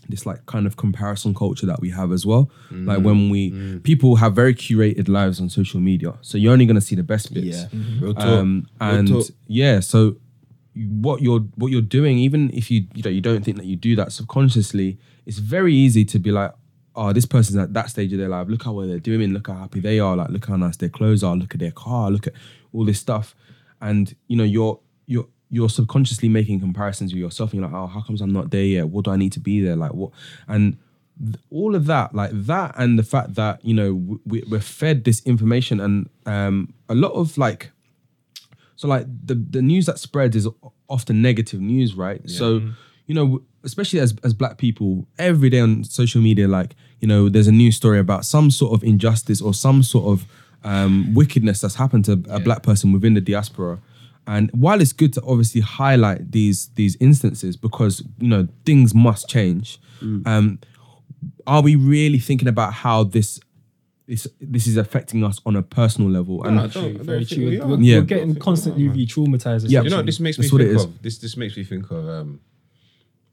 this 0.08 0.26
like 0.26 0.44
kind 0.46 0.66
of 0.66 0.76
comparison 0.76 1.34
culture 1.34 1.66
that 1.66 1.80
we 1.80 1.90
have 1.90 2.12
as 2.12 2.26
well. 2.26 2.50
Like 2.70 2.98
when 3.04 3.30
we 3.30 3.50
people 3.80 4.16
have 4.16 4.34
very 4.34 4.54
curated 4.54 5.08
lives 5.08 5.40
on 5.40 5.48
social 5.48 5.80
media, 5.80 6.14
so 6.22 6.38
you're 6.38 6.52
only 6.52 6.66
gonna 6.66 6.80
see 6.80 6.96
the 6.96 7.02
best 7.02 7.32
bits. 7.32 7.46
Yeah. 7.72 7.80
Real 8.00 8.14
talk. 8.14 8.24
Um, 8.24 8.68
and 8.80 9.08
yeah, 9.46 9.80
so 9.80 10.16
what 10.74 11.20
you're 11.20 11.40
what 11.56 11.70
you're 11.70 11.80
doing, 11.82 12.18
even 12.18 12.50
if 12.52 12.70
you 12.70 12.86
you 12.94 13.02
know 13.02 13.10
you 13.10 13.20
don't 13.20 13.44
think 13.44 13.56
that 13.56 13.66
you 13.66 13.76
do 13.76 13.96
that 13.96 14.12
subconsciously, 14.12 14.98
it's 15.26 15.38
very 15.38 15.74
easy 15.74 16.04
to 16.06 16.18
be 16.18 16.30
like, 16.30 16.52
oh, 16.94 17.12
this 17.12 17.26
person's 17.26 17.58
at 17.58 17.74
that 17.74 17.90
stage 17.90 18.12
of 18.12 18.18
their 18.18 18.28
life. 18.28 18.48
Look 18.48 18.64
how 18.64 18.72
well 18.72 18.86
they're 18.86 18.98
doing. 18.98 19.32
Look 19.32 19.48
how 19.48 19.54
happy 19.54 19.80
they 19.80 19.98
are. 20.00 20.16
Like, 20.16 20.30
look 20.30 20.46
how 20.46 20.56
nice 20.56 20.76
their 20.76 20.88
clothes 20.88 21.22
are. 21.22 21.36
Look 21.36 21.54
at 21.54 21.60
their 21.60 21.72
car. 21.72 22.10
Look 22.10 22.26
at 22.26 22.34
all 22.72 22.84
this 22.84 22.98
stuff, 22.98 23.34
and 23.80 24.14
you 24.28 24.36
know 24.36 24.44
you're 24.44 24.80
you're 25.06 25.28
you're 25.50 25.68
subconsciously 25.68 26.28
making 26.28 26.60
comparisons 26.60 27.12
with 27.12 27.20
yourself. 27.20 27.52
And 27.52 27.60
you're 27.60 27.68
like, 27.68 27.76
oh, 27.76 27.86
how 27.86 28.00
comes 28.02 28.20
I'm 28.20 28.32
not 28.32 28.50
there 28.50 28.64
yet? 28.64 28.88
What 28.88 29.04
do 29.04 29.10
I 29.10 29.16
need 29.16 29.32
to 29.32 29.40
be 29.40 29.60
there? 29.60 29.76
Like 29.76 29.92
what? 29.92 30.12
And 30.48 30.78
th- 31.22 31.36
all 31.50 31.74
of 31.74 31.86
that, 31.86 32.14
like 32.14 32.30
that, 32.32 32.74
and 32.78 32.98
the 32.98 33.02
fact 33.02 33.34
that 33.34 33.64
you 33.64 33.74
know 33.74 33.94
w- 33.94 34.44
we're 34.48 34.60
fed 34.60 35.04
this 35.04 35.20
information, 35.26 35.80
and 35.80 36.08
um, 36.26 36.72
a 36.88 36.94
lot 36.94 37.12
of 37.12 37.36
like 37.36 37.70
so 38.76 38.88
like 38.88 39.06
the 39.26 39.34
the 39.34 39.60
news 39.60 39.86
that 39.86 39.98
spreads 39.98 40.34
is 40.36 40.48
often 40.88 41.20
negative 41.20 41.60
news, 41.60 41.94
right? 41.94 42.20
So 42.30 42.62
you 43.06 43.14
know, 43.14 43.42
especially 43.64 43.98
as 44.00 44.14
as 44.22 44.32
black 44.32 44.56
people, 44.56 45.06
every 45.18 45.50
day 45.50 45.60
on 45.60 45.84
social 45.84 46.22
media, 46.22 46.48
like 46.48 46.76
you 47.00 47.08
know, 47.08 47.28
there's 47.28 47.48
a 47.48 47.52
news 47.52 47.76
story 47.76 47.98
about 47.98 48.24
some 48.24 48.50
sort 48.50 48.72
of 48.72 48.82
injustice 48.84 49.42
or 49.42 49.52
some 49.52 49.82
sort 49.82 50.06
of 50.12 50.26
um, 50.64 51.12
wickedness 51.12 51.60
that's 51.60 51.74
happened 51.74 52.04
to 52.04 52.22
a 52.28 52.38
black 52.40 52.62
person 52.62 52.92
within 52.92 53.14
the 53.14 53.20
diaspora. 53.20 53.80
And 54.34 54.48
while 54.64 54.80
it's 54.80 54.92
good 54.92 55.12
to 55.14 55.22
obviously 55.32 55.60
highlight 55.60 56.30
these 56.30 56.68
these 56.80 56.96
instances 57.00 57.56
because 57.56 57.94
you 58.24 58.28
know 58.28 58.46
things 58.64 58.94
must 58.94 59.28
change, 59.28 59.66
um, 60.30 60.58
are 61.46 61.62
we 61.62 61.74
really 61.76 62.18
thinking 62.28 62.48
about 62.48 62.72
how 62.84 63.02
this 63.16 63.40
this 64.06 64.28
this 64.40 64.66
is 64.68 64.76
affecting 64.76 65.24
us 65.24 65.40
on 65.46 65.56
a 65.56 65.62
personal 65.62 66.08
level? 66.18 66.44
And 66.44 66.56
No, 66.56 66.62
I 66.62 66.66
don't- 66.68 66.84
I 66.84 66.92
don't 66.92 67.04
Very 67.12 67.24
think 67.24 67.40
true. 67.40 67.50
we 67.50 67.60
are. 67.60 67.68
We're, 67.68 67.80
Yeah. 67.80 67.98
we're 67.98 68.04
getting 68.14 68.34
constantly 68.36 68.86
re-traumatized. 68.88 69.64
Yeah. 69.68 69.82
You 69.82 69.90
know, 69.90 70.02
this 70.02 70.20
makes 70.20 70.38
me 70.38 70.42
That's 70.44 70.52
what 70.52 70.62
it 70.62 70.68
think 70.76 70.80
of 70.88 71.02
this. 71.02 71.18
This 71.18 71.36
makes 71.36 71.56
me 71.56 71.64
think 71.64 71.90
of 71.90 72.08
um, 72.08 72.40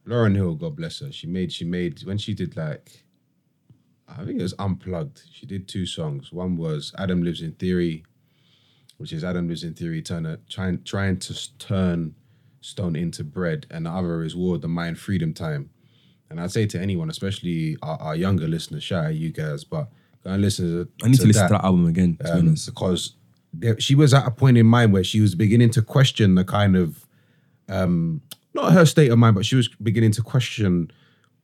Lauryn 0.08 0.36
Hill. 0.36 0.56
God 0.56 0.76
bless 0.76 1.00
her. 1.02 1.12
She 1.12 1.28
made. 1.28 1.52
She 1.52 1.66
made 1.66 2.04
when 2.06 2.18
she 2.18 2.34
did 2.34 2.58
like, 2.58 3.04
I 4.08 4.26
think 4.26 4.40
it 4.40 4.44
was 4.50 4.56
unplugged. 4.58 5.22
She 5.32 5.46
did 5.46 5.68
two 5.68 5.86
songs. 5.86 6.32
One 6.34 6.58
was 6.58 6.82
Adam 6.98 7.22
Lives 7.24 7.42
in 7.42 7.52
Theory, 7.54 8.04
which 8.98 9.14
is 9.14 9.24
Adam 9.24 9.48
Lives 9.48 9.64
in 9.64 9.74
Theory, 9.74 10.02
turn 10.02 10.38
trying 10.50 10.84
trying 10.84 11.18
to 11.20 11.58
turn 11.58 12.16
stone 12.62 12.96
into 12.96 13.24
bread, 13.24 13.66
and 13.70 13.86
the 13.86 13.90
other 13.90 14.24
is 14.24 14.36
War 14.36 14.58
the 14.58 14.68
Mind, 14.68 15.00
Freedom 15.00 15.34
Time. 15.34 15.70
And 16.30 16.42
I'd 16.42 16.52
say 16.52 16.66
to 16.68 16.80
anyone, 16.80 17.10
especially 17.10 17.78
our, 17.82 17.98
our 18.02 18.16
younger 18.16 18.48
listeners, 18.48 18.84
shout 18.84 19.06
out 19.06 19.16
you 19.16 19.32
guys, 19.32 19.64
but 19.64 19.88
go 20.24 20.32
and 20.32 20.42
listen 20.42 20.66
to. 20.66 20.92
I 21.04 21.08
need 21.08 21.20
to, 21.20 21.28
listen 21.28 21.48
to 21.48 21.54
that 21.54 21.64
album 21.64 21.88
again. 21.88 22.18
To 22.26 22.34
um, 22.34 22.56
because 22.66 23.16
there, 23.54 23.80
she 23.80 23.96
was 23.96 24.14
at 24.14 24.28
a 24.28 24.32
point 24.32 24.58
in 24.58 24.66
mind 24.66 24.92
where 24.92 25.04
she 25.04 25.22
was 25.22 25.36
beginning 25.36 25.70
to 25.72 25.82
question 25.82 26.36
the 26.36 26.44
kind 26.44 26.76
of 26.76 27.08
um, 27.70 28.22
not 28.54 28.74
her 28.74 28.86
state 28.86 29.12
of 29.12 29.20
mind, 29.20 29.36
but 29.36 29.46
she 29.46 29.56
was 29.56 29.70
beginning 29.70 30.12
to 30.14 30.22
question 30.22 30.92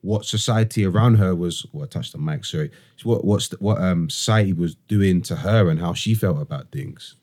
what 0.03 0.25
society 0.25 0.85
around 0.85 1.15
her 1.15 1.33
was. 1.33 1.65
Well, 1.71 1.85
I 1.85 1.87
touched 1.87 2.11
the 2.11 2.17
mic. 2.17 2.43
Sorry. 2.45 2.69
What 3.03 3.23
what's 3.25 3.47
the, 3.47 3.57
what 3.59 3.81
um 3.81 4.09
society 4.09 4.53
was 4.53 4.75
doing 4.87 5.21
to 5.23 5.35
her 5.37 5.69
and 5.69 5.79
how 5.79 5.93
she 5.93 6.13
felt 6.13 6.39
about 6.41 6.71
things. 6.71 7.15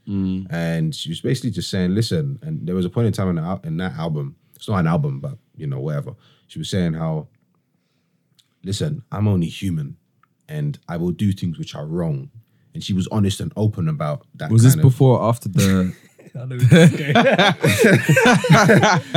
And 0.50 0.94
she 0.94 1.08
was 1.10 1.20
basically 1.20 1.50
just 1.50 1.70
saying, 1.70 1.94
"Listen." 1.94 2.38
And 2.42 2.66
there 2.66 2.74
was 2.74 2.84
a 2.86 2.90
point 2.90 3.06
in 3.06 3.12
time 3.12 3.28
in, 3.28 3.36
the, 3.36 3.60
in 3.64 3.76
that 3.76 3.92
album. 3.96 4.34
It's 4.56 4.68
not 4.68 4.78
an 4.78 4.86
album, 4.86 5.20
but 5.20 5.36
you 5.56 5.66
know, 5.66 5.78
whatever. 5.80 6.14
She 6.48 6.58
was 6.58 6.68
saying 6.70 6.94
how, 6.94 7.28
"Listen, 8.64 9.02
I'm 9.12 9.28
only 9.28 9.46
human, 9.48 9.96
and 10.48 10.78
I 10.88 10.96
will 10.96 11.12
do 11.12 11.32
things 11.32 11.58
which 11.58 11.74
are 11.74 11.86
wrong." 11.86 12.30
And 12.72 12.84
she 12.84 12.92
was 12.92 13.08
honest 13.10 13.40
and 13.40 13.52
open 13.56 13.88
about 13.88 14.26
that. 14.36 14.50
Was 14.50 14.62
this 14.62 14.74
of- 14.74 14.82
before 14.82 15.18
or 15.18 15.28
after 15.28 15.48
the? 15.48 15.94
I 16.34 16.44
know 16.44 16.56
it's 16.58 16.68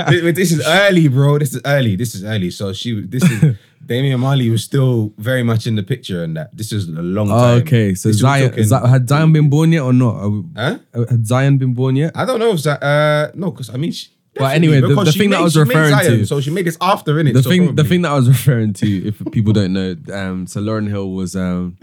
this, 0.10 0.36
this 0.36 0.52
is 0.52 0.62
early, 0.68 1.08
bro. 1.08 1.38
This 1.40 1.54
is 1.56 1.62
early. 1.66 1.96
This 1.96 2.16
is 2.16 2.24
early. 2.24 2.52
So 2.52 2.74
she, 2.74 3.02
this 3.02 3.24
is 3.24 3.56
Damian 3.86 4.20
Marley 4.20 4.50
was 4.50 4.64
still 4.64 5.12
very 5.18 5.44
much 5.44 5.68
in 5.68 5.76
the 5.76 5.84
picture, 5.84 6.24
and 6.24 6.38
that 6.38 6.56
this 6.56 6.72
is 6.72 6.88
a 6.88 7.02
long 7.02 7.30
Oh, 7.30 7.36
time. 7.38 7.62
okay, 7.64 7.94
so 7.96 8.10
This 8.10 8.18
we're 8.18 8.30
Zion 8.30 8.50
talking- 8.50 8.64
Zi- 8.64 8.88
had 8.88 9.10
Zion 9.10 9.34
been 9.34 9.50
born 9.50 9.72
yet 9.74 9.82
or 9.82 9.92
not? 9.94 10.16
Are 10.16 10.30
we- 10.30 10.44
Huh? 10.56 10.78
uh, 10.94 11.06
Had 11.10 11.28
Zion 11.28 11.58
been 11.58 11.74
born 11.74 11.96
yet? 11.98 12.12
I 12.16 12.24
don't 12.26 12.40
know 12.40 12.52
if 12.54 12.64
that. 12.64 12.82
Uh, 12.82 13.32
no, 13.36 13.52
because 13.52 13.70
I 13.70 13.76
mean, 13.78 13.92
she, 13.92 14.08
But 14.36 14.56
anyway, 14.56 14.80
the- 14.80 14.88
because 14.88 15.06
the 15.08 15.12
she 15.12 15.20
thing 15.20 15.30
that 15.32 15.40
I 15.40 15.44
was 15.44 15.54
she 15.54 15.60
referring 15.60 15.90
Zion, 15.92 16.12
to- 16.20 16.26
so 16.26 16.40
she 16.40 16.50
made 16.52 16.66
this 16.66 16.78
after 16.80 17.20
in 17.20 17.28
it. 17.28 17.34
The 17.34 17.44
thing, 17.44 17.76
the 17.76 17.84
thing 17.84 18.02
that 18.04 18.12
I 18.12 18.16
was 18.16 18.28
referring 18.30 18.72
to, 18.74 19.08
if 19.08 19.22
people 19.32 19.52
don't 19.54 19.74
know, 19.74 19.96
um, 20.14 20.48
so 20.48 20.62
Lauryn 20.62 20.88
Hill 20.88 21.12
was 21.12 21.36
um, 21.36 21.78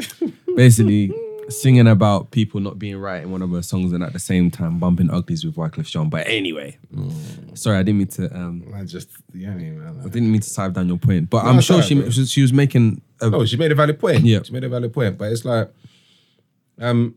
basically 0.56 1.12
singing 1.50 1.86
about 1.88 2.30
people 2.30 2.60
not 2.60 2.78
being 2.78 2.96
right 2.98 3.22
in 3.22 3.30
one 3.30 3.42
of 3.42 3.50
her 3.50 3.62
songs, 3.62 3.92
and 3.92 4.02
at 4.02 4.12
the 4.12 4.18
same 4.18 4.50
time 4.50 4.78
bumping 4.78 5.10
uglies 5.10 5.44
with 5.44 5.56
Wyclef 5.56 5.86
Jean. 5.86 6.08
But 6.08 6.26
anyway, 6.28 6.78
sorry, 7.54 7.78
I 7.78 7.82
didn't 7.82 7.98
mean 7.98 8.06
to. 8.08 8.34
Um, 8.36 8.72
I 8.74 8.84
just, 8.84 9.08
yeah, 9.34 9.50
I 9.50 9.54
mean, 9.54 9.80
I 9.82 9.92
man. 9.92 10.08
didn't 10.08 10.30
mean 10.32 10.40
to 10.40 10.54
dive 10.54 10.72
down 10.74 10.88
your 10.88 10.98
point, 10.98 11.28
but 11.30 11.44
No, 11.44 11.50
I'm 11.50 11.60
sure 11.60 11.74
alright, 11.76 11.88
she, 11.88 11.94
bro. 11.96 12.10
she 12.10 12.20
was- 12.20 12.30
she 12.30 12.42
was 12.42 12.52
making. 12.52 13.02
A, 13.20 13.28
No, 13.30 13.44
she 13.44 13.56
made 13.56 13.72
a 13.72 13.74
valid 13.74 13.98
point. 13.98 14.24
Yeah. 14.24 14.40
she 14.42 14.52
made 14.52 14.64
a 14.64 14.68
valid 14.68 14.92
point. 14.92 15.18
But 15.18 15.32
it's 15.32 15.44
like, 15.44 15.70
um, 16.78 17.14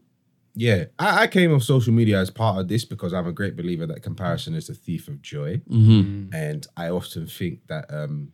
yeah, 0.56 0.86
I, 1.00 1.24
I 1.24 1.28
came 1.28 1.54
off 1.54 1.64
social 1.64 1.94
media 1.94 2.20
as 2.20 2.30
part 2.30 2.60
of 2.60 2.68
this 2.68 2.86
because 2.86 3.14
I'm 3.14 3.26
a 3.28 3.32
great 3.32 3.56
believer 3.56 3.88
that 3.88 4.04
comparison 4.04 4.54
is 4.54 4.68
the 4.68 4.74
thief 4.76 5.08
of 5.08 5.22
joy, 5.22 5.62
Mm-hmm. 5.70 6.34
and 6.34 6.68
I 6.78 6.90
often 6.90 7.28
think 7.28 7.66
that 7.68 7.86
um, 7.94 8.32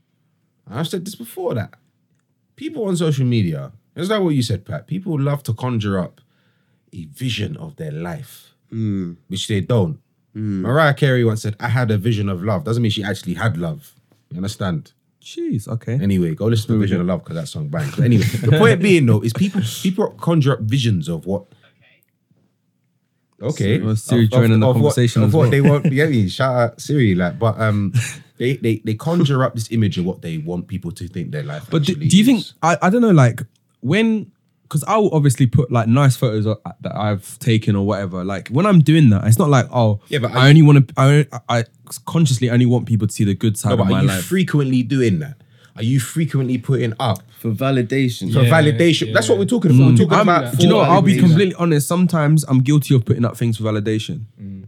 I've 0.69 0.87
said 0.87 1.05
this 1.05 1.15
before 1.15 1.53
that 1.55 1.75
people 2.55 2.85
on 2.85 2.97
social 2.97 3.25
media, 3.25 3.71
it's 3.95 4.09
like 4.09 4.21
what 4.21 4.29
you 4.35 4.41
said, 4.43 4.65
Pat. 4.65 4.87
People 4.87 5.19
love 5.19 5.43
to 5.43 5.53
conjure 5.53 5.99
up 5.99 6.21
a 6.93 7.05
vision 7.05 7.57
of 7.57 7.75
their 7.75 7.91
life, 7.91 8.53
which 9.27 9.47
they 9.47 9.61
don't. 9.61 9.99
Mariah 10.33 10.93
Carey 10.93 11.23
once 11.25 11.41
said, 11.41 11.55
"I 11.59 11.67
had 11.69 11.91
a 11.91 11.97
vision 11.97 12.29
of 12.29 12.43
love." 12.43 12.63
Doesn't 12.63 12.81
mean 12.81 12.91
she 12.91 13.03
actually 13.03 13.33
had 13.33 13.57
love. 13.57 13.93
You 14.31 14.37
understand? 14.37 14.93
Jeez, 15.21 15.67
okay. 15.67 15.93
Anyway, 16.01 16.33
go 16.33 16.45
listen 16.45 16.67
to 16.73 16.79
Vision 16.79 17.01
of 17.01 17.07
Love 17.07 17.23
because 17.23 17.35
that 17.35 17.47
song 17.47 17.67
bangs. 17.67 17.93
But 17.95 18.05
anyway, 18.05 18.23
the 18.23 18.57
point 18.57 18.81
being 18.87 19.05
though 19.05 19.21
is 19.21 19.33
people 19.33 19.61
people 19.81 20.09
conjure 20.11 20.53
up 20.53 20.61
visions 20.61 21.09
of 21.09 21.25
what. 21.25 21.45
Okay, 23.41 23.79
So, 23.81 23.95
Siri 23.95 24.27
joining 24.27 24.59
the 24.59 24.67
what- 24.67 24.73
conversation 24.73 25.23
of 25.23 25.29
as 25.29 25.33
what 25.33 25.41
well. 25.43 25.51
they 25.51 25.61
want. 25.61 25.85
Yeah, 25.93 26.05
I 26.05 26.07
mean, 26.09 26.27
shout 26.27 26.55
out 26.55 26.81
Siri, 26.81 27.15
like, 27.15 27.39
but 27.39 27.59
um, 27.59 27.93
they 28.37 28.57
they 28.57 28.77
they 28.83 28.95
conjure 28.95 29.43
up 29.43 29.55
this 29.55 29.71
image 29.71 29.97
of 29.97 30.03
what 30.05 30.21
they 30.21 30.37
want 30.39 30.67
people 30.67 30.91
to 30.91 31.07
think 31.07 31.31
their 31.31 31.43
life. 31.43 31.67
But 31.69 31.83
do, 31.83 31.95
do 31.95 32.17
you 32.17 32.25
think. 32.25 32.45
I, 32.61 32.77
I 32.81 32.89
don't 32.89 33.01
know 33.01 33.11
like 33.11 33.41
when 33.81 34.31
because 34.63 34.83
I 34.83 34.97
will 34.97 35.13
obviously 35.15 35.47
put 35.47 35.71
like 35.71 35.87
nice 35.87 36.15
photos 36.15 36.45
of- 36.45 36.59
that 36.81 36.95
I've 36.95 37.39
taken 37.39 37.75
or 37.75 37.85
whatever. 37.87 38.23
Like 38.23 38.49
when 38.49 38.65
I'm 38.67 38.81
doing 38.81 39.09
that, 39.09 39.25
it's 39.25 39.39
not 39.39 39.49
like 39.49 39.65
oh 39.73 39.99
Yeah, 40.09 40.19
but 40.19 40.31
are 40.31 40.37
I 40.37 40.49
only 40.49 40.61
want 40.61 40.87
to 40.89 40.93
I, 40.97 41.25
I 41.49 41.63
consciously 42.05 42.49
only 42.51 42.65
want 42.67 42.85
people 42.87 43.07
to 43.07 43.13
see 43.13 43.23
the 43.23 43.33
good 43.33 43.57
side 43.57 43.69
No, 43.69 43.73
of 43.73 43.79
but 43.79 43.85
my 43.89 43.99
are 43.99 44.01
you 44.03 44.07
life. 44.09 44.25
frequently 44.25 44.83
doing 44.83 45.19
that? 45.19 45.37
Are 45.75 45.83
you 45.83 45.99
frequently 45.99 46.57
putting 46.57 46.93
up 46.99 47.19
for 47.39 47.51
validation. 47.51 48.33
for 48.33 48.41
Yeah, 48.41 48.51
validation? 48.51 49.13
That's 49.13 49.29
what 49.29 49.39
we're 49.39 49.45
talking 49.45 49.71
about. 49.71 49.91
We're 49.91 49.97
talking 49.97 50.13
I'm- 50.13 50.27
about. 50.29 50.57
do 50.57 50.63
you 50.63 50.69
know? 50.69 50.77
what? 50.77 50.89
I'll 50.89 51.01
be 51.01 51.17
completely 51.17 51.55
honest. 51.55 51.87
Sometimes 51.87 52.43
I'm 52.49 52.59
guilty 52.61 52.93
of 52.95 53.05
putting 53.05 53.23
up 53.25 53.37
things 53.37 53.57
for 53.57 53.63
validation. 53.63 54.25
Mm. 54.41 54.65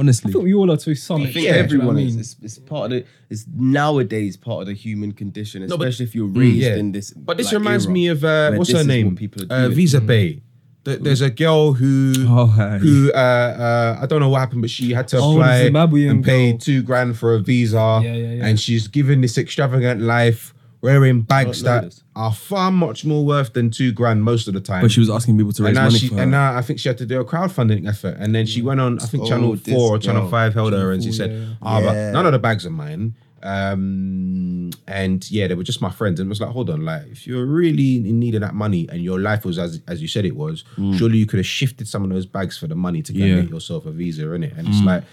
Honestly, 0.00 0.30
I 0.30 0.32
think 0.32 0.44
we 0.44 0.54
all 0.54 0.70
are 0.72 0.76
to 0.78 0.94
some 0.94 1.22
I 1.22 1.32
think 1.32 1.46
everyone 1.46 1.70
you 1.70 1.78
know 1.78 1.82
is. 1.82 1.86
what 1.86 1.92
I 1.92 2.04
mean? 2.12 2.18
It's, 2.20 2.36
it's 2.42 2.58
part 2.58 2.84
of 2.86 2.90
the. 2.90 3.04
It's 3.28 3.44
nowadays 3.54 4.36
part 4.36 4.62
of 4.62 4.66
the 4.66 4.74
human 4.74 5.12
condition, 5.12 5.64
No, 5.66 5.76
but- 5.76 5.88
especially 5.88 6.06
if 6.06 6.14
you're 6.14 6.26
raised 6.26 6.56
yeah. 6.56 6.76
in 6.76 6.92
this. 6.92 7.12
But 7.12 7.36
this 7.36 7.46
like, 7.52 7.54
reminds 7.60 7.84
era 7.86 7.92
me 7.94 8.06
of 8.08 8.24
uh, 8.24 8.52
what's 8.58 8.72
her 8.72 8.82
name? 8.84 9.06
what 9.08 9.16
People 9.16 9.42
are 9.44 9.52
Uh, 9.52 9.64
doing. 9.66 9.76
Visa 9.76 10.00
Bay. 10.00 10.42
Th- 10.86 10.98
There's 10.98 11.20
a 11.20 11.28
girl 11.30 11.74
who 11.74 12.14
Oh, 12.26 12.46
hey. 12.46 12.78
who 12.78 13.12
uh, 13.12 13.16
uh, 13.16 13.98
I 14.02 14.06
don't 14.06 14.20
know 14.20 14.30
what 14.30 14.38
happened, 14.40 14.62
but 14.62 14.70
she 14.70 14.92
had 14.98 15.06
to 15.08 15.18
Oh, 15.18 15.32
apply 15.32 15.68
Zimbabwean 15.68 16.10
and 16.10 16.24
pay 16.24 16.52
girl. 16.52 16.58
two 16.58 16.82
grand 16.82 17.18
for 17.18 17.34
a 17.34 17.38
visa, 17.38 18.00
Yeah, 18.02 18.14
yeah, 18.14 18.32
yeah. 18.38 18.46
and 18.46 18.58
she's 18.58 18.88
given 18.88 19.20
this 19.20 19.36
extravagant 19.36 20.00
life, 20.00 20.54
wearing 20.82 21.20
bags 21.22 21.62
Not 21.62 21.70
that 21.70 21.84
this. 21.84 22.02
are 22.16 22.32
far 22.32 22.70
much 22.70 23.04
more 23.04 23.24
worth 23.24 23.52
than 23.52 23.70
two 23.70 23.92
grand 23.92 24.22
most 24.24 24.48
of 24.48 24.54
the 24.54 24.60
time. 24.60 24.80
but 24.82 24.90
she 24.90 25.00
was 25.00 25.10
asking 25.10 25.36
people 25.36 25.52
to 25.52 25.62
raise 25.62 25.68
and 25.70 25.74
now 25.76 25.84
money 25.84 25.98
she, 25.98 26.08
for 26.08 26.14
her. 26.14 26.22
and 26.22 26.30
now 26.30 26.56
I 26.56 26.62
think 26.62 26.78
she 26.80 26.88
had 26.88 26.98
to 26.98 27.06
do 27.06 27.20
a 27.20 27.24
crowdfunding 27.24 27.86
effort, 27.88 28.16
and 28.18 28.34
then 28.34 28.46
she 28.46 28.62
went 28.62 28.80
on. 28.80 28.98
I 29.00 29.04
think 29.06 29.24
Oh, 29.24 29.28
Channel 29.28 29.56
Four 29.56 29.96
or 29.96 29.98
Channel 29.98 30.22
girl. 30.22 30.30
Five 30.30 30.54
held 30.54 30.72
her, 30.72 30.92
and 30.92 31.02
she 31.02 31.10
4, 31.10 31.14
said, 31.16 31.30
yeah, 31.30 31.38
yeah. 31.38 31.54
"Ah, 31.62 31.80
but 31.82 31.94
Yeah. 31.94 32.10
none 32.12 32.26
of 32.26 32.32
the 32.32 32.38
bags 32.38 32.64
are 32.64 32.70
mine." 32.70 33.14
Um, 33.42 34.70
and 34.86 35.28
yeah, 35.30 35.46
they 35.46 35.54
were 35.54 35.62
just 35.62 35.80
my 35.80 35.90
friends, 35.90 36.20
and 36.20 36.28
it 36.28 36.30
was 36.30 36.40
like, 36.40 36.50
hold 36.50 36.70
on, 36.70 36.84
like 36.84 37.06
if 37.10 37.26
you're 37.26 37.46
really 37.46 37.96
in 37.96 38.18
need 38.18 38.34
of 38.34 38.40
that 38.42 38.54
money, 38.54 38.88
and 38.90 39.02
your 39.02 39.18
life 39.20 39.44
was 39.44 39.58
as 39.58 39.80
as 39.88 40.00
you 40.02 40.08
said 40.08 40.24
it 40.24 40.36
was, 40.36 40.64
surely 40.96 41.18
you 41.18 41.26
could 41.26 41.38
have 41.38 41.46
shifted 41.46 41.88
some 41.88 42.04
of 42.04 42.10
those 42.10 42.26
bags 42.26 42.56
for 42.58 42.66
the 42.66 42.74
money 42.74 43.02
to 43.02 43.12
go 43.12 43.24
Yeah. 43.24 43.40
get 43.40 43.50
yourself 43.50 43.86
a 43.86 43.90
visa, 43.92 44.30
in 44.32 44.44
it. 44.44 44.54
And 44.56 44.68
it's 44.68 44.80
like. 44.82 45.04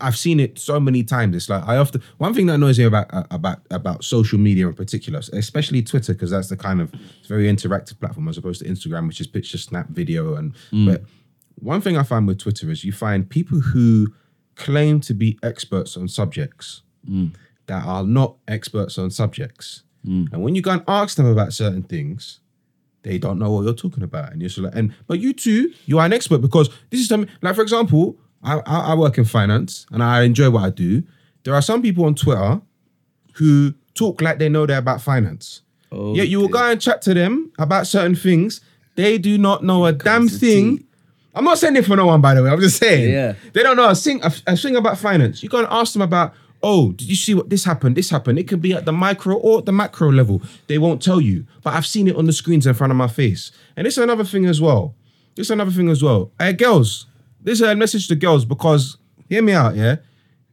I've 0.00 0.16
seen 0.16 0.40
it 0.40 0.58
so 0.58 0.78
many 0.78 1.02
times. 1.02 1.34
It's 1.36 1.48
like 1.48 1.66
I 1.66 1.76
often 1.76 2.02
one 2.18 2.34
thing 2.34 2.46
that 2.46 2.54
annoys 2.54 2.78
me 2.78 2.84
about 2.84 3.12
uh, 3.12 3.24
about 3.30 3.60
about 3.70 4.04
social 4.04 4.38
media 4.38 4.68
in 4.68 4.74
particular, 4.74 5.20
especially 5.32 5.82
Twitter, 5.82 6.12
because 6.12 6.30
that's 6.30 6.48
the 6.48 6.56
kind 6.56 6.80
of 6.80 6.92
very 7.28 7.44
interactive 7.44 7.98
platform 7.98 8.28
as 8.28 8.38
opposed 8.38 8.62
to 8.62 8.68
Instagram, 8.68 9.06
which 9.08 9.20
is 9.20 9.26
picture, 9.26 9.58
snap, 9.58 9.88
video, 9.88 10.34
and 10.36 10.54
mm. 10.70 10.86
but 10.86 11.02
one 11.56 11.80
thing 11.80 11.96
I 11.96 12.02
find 12.02 12.26
with 12.26 12.38
Twitter 12.38 12.70
is 12.70 12.84
you 12.84 12.92
find 12.92 13.28
people 13.28 13.60
who 13.60 14.08
claim 14.54 15.00
to 15.00 15.14
be 15.14 15.38
experts 15.42 15.96
on 15.96 16.08
subjects 16.08 16.82
mm. 17.08 17.34
that 17.66 17.84
are 17.84 18.04
not 18.04 18.36
experts 18.48 18.98
on 18.98 19.10
subjects, 19.10 19.82
mm. 20.06 20.32
and 20.32 20.42
when 20.42 20.54
you 20.54 20.62
go 20.62 20.72
and 20.72 20.84
ask 20.86 21.16
them 21.16 21.26
about 21.26 21.52
certain 21.52 21.82
things, 21.82 22.40
they 23.02 23.18
don't 23.18 23.38
know 23.38 23.50
what 23.50 23.62
you're 23.62 23.74
talking 23.74 24.02
about, 24.02 24.32
and 24.32 24.40
you're 24.40 24.50
sort 24.50 24.68
of 24.68 24.74
like, 24.74 24.78
and 24.78 24.94
but 25.06 25.18
you 25.18 25.32
too, 25.32 25.72
you 25.86 25.98
are 25.98 26.06
an 26.06 26.12
expert 26.12 26.38
because 26.38 26.68
this 26.90 27.00
is 27.00 27.08
something 27.08 27.30
like, 27.42 27.54
for 27.54 27.62
example, 27.62 28.16
I, 28.42 28.58
I 28.66 28.78
I 28.92 28.94
work 28.94 29.18
in 29.18 29.24
finance 29.24 29.86
and 29.90 30.02
I 30.02 30.22
enjoy 30.22 30.50
what 30.50 30.64
I 30.64 30.70
do. 30.70 31.02
There 31.44 31.54
are 31.54 31.62
some 31.62 31.82
people 31.82 32.04
on 32.04 32.14
Twitter 32.14 32.60
who 33.34 33.74
talk 33.94 34.20
like 34.20 34.38
they 34.38 34.48
know 34.48 34.66
they're 34.66 34.78
about 34.78 35.00
finance. 35.00 35.62
Oh, 35.92 36.14
Yet 36.14 36.28
you 36.28 36.38
will 36.40 36.48
go 36.48 36.70
and 36.70 36.80
chat 36.80 37.02
to 37.02 37.14
them 37.14 37.52
about 37.58 37.86
certain 37.86 38.14
things. 38.14 38.60
They 38.94 39.18
do 39.18 39.38
not 39.38 39.64
know 39.64 39.86
a 39.86 39.92
damn 39.92 40.28
thing. 40.28 40.84
I'm 41.34 41.44
not 41.44 41.58
saying 41.58 41.76
it 41.76 41.84
for 41.86 41.96
no 41.96 42.06
one, 42.06 42.20
by 42.20 42.34
the 42.34 42.42
way. 42.42 42.50
I'm 42.50 42.60
just 42.60 42.78
saying. 42.78 43.12
Yeah. 43.12 43.34
They 43.52 43.62
don't 43.62 43.76
know 43.76 43.88
a 43.88 43.94
thing, 43.94 44.22
a, 44.22 44.32
a 44.46 44.56
thing 44.56 44.76
about 44.76 44.98
finance. 44.98 45.42
You 45.42 45.48
go 45.48 45.58
and 45.58 45.68
ask 45.70 45.92
them 45.92 46.02
about, 46.02 46.34
oh, 46.62 46.92
did 46.92 47.08
you 47.08 47.16
see 47.16 47.34
what 47.34 47.48
this 47.50 47.64
happened? 47.64 47.96
This 47.96 48.10
happened. 48.10 48.38
It 48.38 48.48
could 48.48 48.60
be 48.60 48.72
at 48.72 48.84
the 48.84 48.92
micro 48.92 49.36
or 49.36 49.62
the 49.62 49.72
macro 49.72 50.12
level. 50.12 50.42
They 50.66 50.78
won't 50.78 51.00
tell 51.02 51.20
you. 51.20 51.46
But 51.62 51.74
I've 51.74 51.86
seen 51.86 52.08
it 52.08 52.16
on 52.16 52.26
the 52.26 52.32
screens 52.32 52.66
in 52.66 52.74
front 52.74 52.90
of 52.90 52.96
my 52.96 53.08
face. 53.08 53.52
And 53.76 53.86
it's 53.86 53.96
another 53.98 54.24
thing 54.24 54.44
as 54.46 54.60
well. 54.60 54.94
It's 55.36 55.50
another 55.50 55.70
thing 55.70 55.88
as 55.88 56.02
well. 56.02 56.32
Hey, 56.38 56.52
girls, 56.52 57.06
this 57.42 57.60
is 57.60 57.66
a 57.66 57.74
message 57.74 58.08
to 58.08 58.16
girls 58.16 58.44
because 58.44 58.96
hear 59.28 59.42
me 59.42 59.52
out, 59.52 59.76
yeah? 59.76 59.96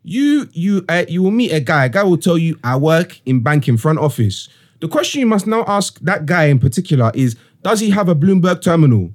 You 0.04 0.48
you 0.54 0.86
uh, 0.88 1.06
you 1.10 1.22
will 1.22 1.32
meet 1.32 1.52
a 1.52 1.60
guy. 1.60 1.86
A 1.86 1.90
guy 1.90 2.04
will 2.04 2.18
tell 2.18 2.38
you, 2.38 2.58
I 2.64 2.78
work 2.78 3.20
in 3.26 3.42
banking 3.42 3.78
front 3.78 4.00
office. 4.00 4.48
The 4.80 4.88
question 4.88 5.20
you 5.20 5.26
must 5.28 5.48
now 5.48 5.64
ask 5.68 6.00
that 6.02 6.26
guy 6.26 6.46
in 6.46 6.60
particular 6.60 7.12
is, 7.16 7.36
does 7.64 7.80
he 7.80 7.90
have 7.90 8.08
a 8.10 8.16
Bloomberg 8.16 8.62
terminal? 8.62 9.12